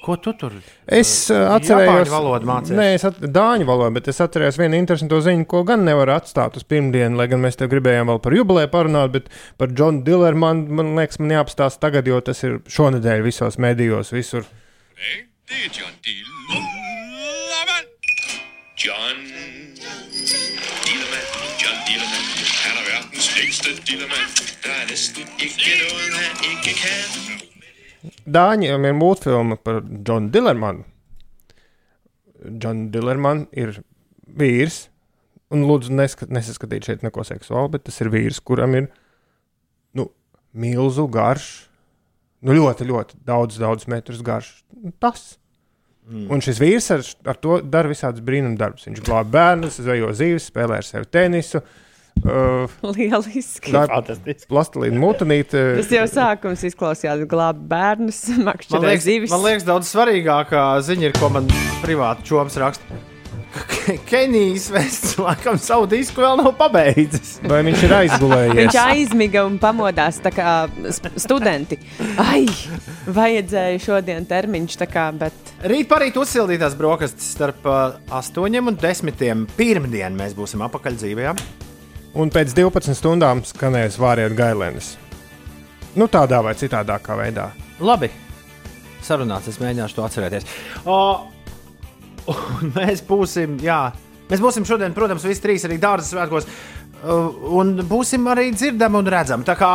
Ko 0.04 0.18
tu 0.20 0.34
tur? 0.36 0.58
Es 0.84 1.14
uh, 1.32 1.46
atcerējos, 1.54 2.10
Japāņu 2.10 2.12
valodu. 2.12 2.76
Nē, 2.76 2.86
es 2.98 3.08
at, 3.08 3.16
dāņu 3.24 3.70
valodu, 3.72 3.96
bet 3.96 4.12
es 4.12 4.20
atceros 4.20 4.60
vienu 4.60 4.76
interesantu 4.76 5.22
ziņu, 5.24 5.48
ko 5.48 5.64
gan 5.64 5.88
nevar 5.88 6.12
atstāt 6.18 6.60
uz 6.60 6.68
pirmdienu, 6.68 7.16
lai 7.16 7.30
gan 7.32 7.40
mēs 7.40 7.56
te 7.56 7.70
gribējām 7.72 8.12
vēl 8.12 8.20
par 8.20 8.36
jubileju 8.36 8.72
parunāt, 8.76 9.16
bet 9.16 9.32
par 9.56 9.72
Džonu 9.72 10.04
Dilleru 10.04 10.44
man, 10.44 10.62
man 10.76 10.92
liekas, 11.00 11.22
man 11.24 11.38
jāapstāsta 11.38 11.86
tagad, 11.88 12.12
jo 12.12 12.20
tas 12.28 12.44
ir 12.44 12.60
šonadēļ 12.68 13.24
visos 13.30 13.56
medijos, 13.56 14.12
visur. 14.12 14.44
Det 15.50 15.58
er 15.66 15.70
John 15.78 15.94
Dillermand. 16.06 17.88
John 18.84 19.16
Dillermand. 20.86 21.30
John 21.62 21.78
Dillermand. 21.88 22.26
Han 22.64 22.74
er 22.80 22.84
verdens 22.90 23.28
længste 23.36 23.70
dillermand. 23.88 24.30
Der 24.64 24.74
er 24.80 24.86
næsten 24.90 25.24
ikke 25.46 25.70
noget, 25.82 26.10
han 26.20 26.34
ikke 26.50 26.72
kan. 26.82 27.08
Dāņiem 28.36 28.82
ir 28.90 28.94
mūtfilma 29.00 29.56
par 29.64 29.76
Džonu 30.06 30.30
Dillermanu. 30.36 30.82
Džona 32.60 32.86
Dillermana 32.94 33.50
ir 33.52 33.82
vīrs. 34.42 34.78
Un 35.50 35.66
lūdzu, 35.66 35.90
neskat, 35.98 36.30
nesaskatīt 36.30 36.86
šeit 36.86 37.02
neko 37.02 37.26
seksuālu, 37.26 37.74
bet 37.74 37.88
tas 37.90 37.98
ir 37.98 38.12
vīrs, 38.14 38.38
kuram 38.38 38.78
ir 38.78 38.86
nu, 39.98 40.06
milzu 40.54 41.10
garš, 41.10 41.66
nu, 42.38 42.54
ļoti, 42.54 42.86
ļoti 42.86 43.18
daudz, 43.26 43.58
daudz 43.58 43.90
metrus 43.90 44.22
garš. 44.22 44.54
Tas. 45.02 45.39
Mm. 46.10 46.26
Un 46.34 46.42
šis 46.42 46.58
vīrs 46.58 46.90
ar, 46.90 47.04
ar 47.30 47.38
to 47.38 47.60
dara 47.62 47.90
visādus 47.90 48.24
brīnumdarbus. 48.26 48.88
Viņš 48.88 49.04
glāb 49.06 49.30
bērnus, 49.30 49.78
zvejo 49.78 50.10
zīves, 50.18 50.48
spēlē 50.50 50.80
ar 50.80 50.86
sevi 50.86 51.06
tenisu. 51.06 51.62
Uh, 52.20 52.66
Lieliski. 52.82 53.72
Plastelīna 54.50 54.98
mutanīte. 55.00 55.62
Tas 55.78 55.94
jau 55.94 56.02
sākums 56.10 56.64
izklausījās 56.66 57.22
glābt 57.30 57.62
bērnus, 57.70 58.18
makšķerēt 58.48 59.06
zivis. 59.06 59.32
man 59.32 59.46
liekas, 59.46 59.68
daudz 59.68 59.94
svarīgākā 59.94 60.66
ziņa 60.84 61.08
ir, 61.08 61.16
ko 61.16 61.30
man 61.38 61.48
privāti 61.84 62.26
čoms 62.32 62.58
raksta. 62.60 63.00
Kenijs 64.10 64.68
vests 64.70 65.16
laikam 65.18 65.58
savu 65.58 65.88
disku 65.90 66.22
vēl 66.22 66.38
nav 66.38 66.52
pabeidzis. 66.58 67.38
Vai 67.50 67.62
viņš 67.66 67.86
ir 67.86 67.94
aizgulējies? 67.96 68.58
Viņš 68.60 68.78
aizmiga 68.84 69.44
un 69.48 69.58
pamodās 69.62 70.20
tā 70.22 70.30
kā 70.34 70.52
studenti. 71.18 71.80
Ai, 72.20 72.44
vajadzēja 73.10 73.82
šodien 73.82 74.28
termiņš, 74.30 74.78
tā 74.84 74.90
kā, 74.90 75.08
bet 75.16 75.50
Rīt 75.60 75.90
parīt 75.90 76.14
uzsildītās 76.16 76.72
brokastis 76.72 77.34
starp 77.34 77.66
uh, 77.68 77.98
8 78.16 78.62
un 78.62 78.76
10. 78.80 79.42
Pirmdien 79.58 80.14
mēs 80.16 80.32
būsim 80.38 80.62
apakaļ 80.64 80.96
dzīvē. 81.02 81.34
Un 82.16 82.32
pēc 82.32 82.54
12 82.56 82.96
stundām 82.96 83.42
skanēs 83.44 83.98
vāriet 84.00 84.32
gailēnas. 84.38 84.94
Nu, 86.00 86.06
tādā 86.08 86.40
vai 86.46 86.54
citādākā 86.56 87.18
veidā. 87.18 87.50
Labi, 87.84 88.08
sarunāts, 89.04 89.50
es 89.52 89.60
mēģināšu 89.60 89.98
to 89.98 90.06
atcerēties. 90.06 90.48
O, 90.88 90.96
un 92.28 92.72
mēs 92.78 93.04
būsim, 93.06 93.58
jā, 93.64 93.82
mēs 94.30 94.42
būsim 94.42 94.66
šodien, 94.68 94.96
protams, 94.96 95.26
visi 95.28 95.44
trīs 95.44 95.66
arī 95.68 95.78
dārza 95.82 96.14
svētkos, 96.14 96.48
uh, 96.48 97.28
un 97.60 97.78
būsim 97.88 98.28
arī 98.30 98.50
dzirdami 98.54 99.00
un 99.00 99.12
redzami. 99.16 99.46
Tā 99.48 99.56
kā 99.58 99.72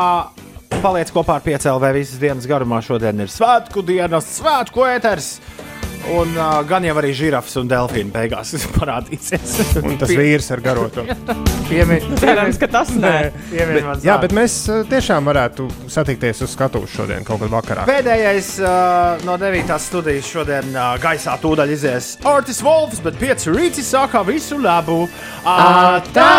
paliec 0.84 1.12
kopā 1.14 1.40
ar 1.40 1.46
PCLV 1.46 1.92
visas 1.96 2.22
dienas 2.22 2.48
garumā, 2.50 2.82
šodien 2.86 3.24
ir 3.24 3.32
svētku 3.32 3.84
dienas, 3.86 4.28
svētku 4.40 4.86
ēters. 4.90 5.36
Un 6.14 6.36
uh, 6.38 6.60
gan 6.68 6.86
jau 6.86 6.94
arī 7.02 7.12
žirafs 7.18 7.56
un 7.58 7.70
delfīns 7.70 8.14
beigās 8.14 8.54
parādīsies. 8.78 9.56
Un 9.82 9.98
tas 10.02 10.12
vīrs 10.14 10.52
ar 10.54 10.62
garoto. 10.66 11.06
Piemin, 11.70 12.06
cerams, 12.22 12.60
ka 12.62 12.70
tas 12.72 12.94
nē. 12.94 13.16
Piemin 13.50 13.76
Bet, 13.86 14.06
jā, 14.06 14.18
bet 14.22 14.36
mēs 14.36 14.58
uh, 14.70 14.84
tiešām 14.90 15.26
varētu 15.30 15.68
satikties 15.92 16.44
uz 16.46 16.54
skatuves 16.54 16.94
šodien, 16.94 17.26
kaut 17.28 17.42
kad 17.44 17.52
vakarā. 17.54 17.88
Pēdējais 17.90 18.52
uh, 18.62 19.26
no 19.28 19.38
9. 19.42 19.74
studijas 19.82 20.30
šodien 20.30 20.72
uh, 20.76 20.96
gaisā 21.02 21.38
tūdaļ 21.42 21.76
izies 21.76 22.14
Ortis 22.30 22.62
Wolfs, 22.66 23.02
bet 23.06 23.18
5 23.22 23.50
rīti 23.56 23.86
sākā 23.86 24.22
visu 24.28 24.60
labu. 24.62 25.06
Atā! 25.46 26.30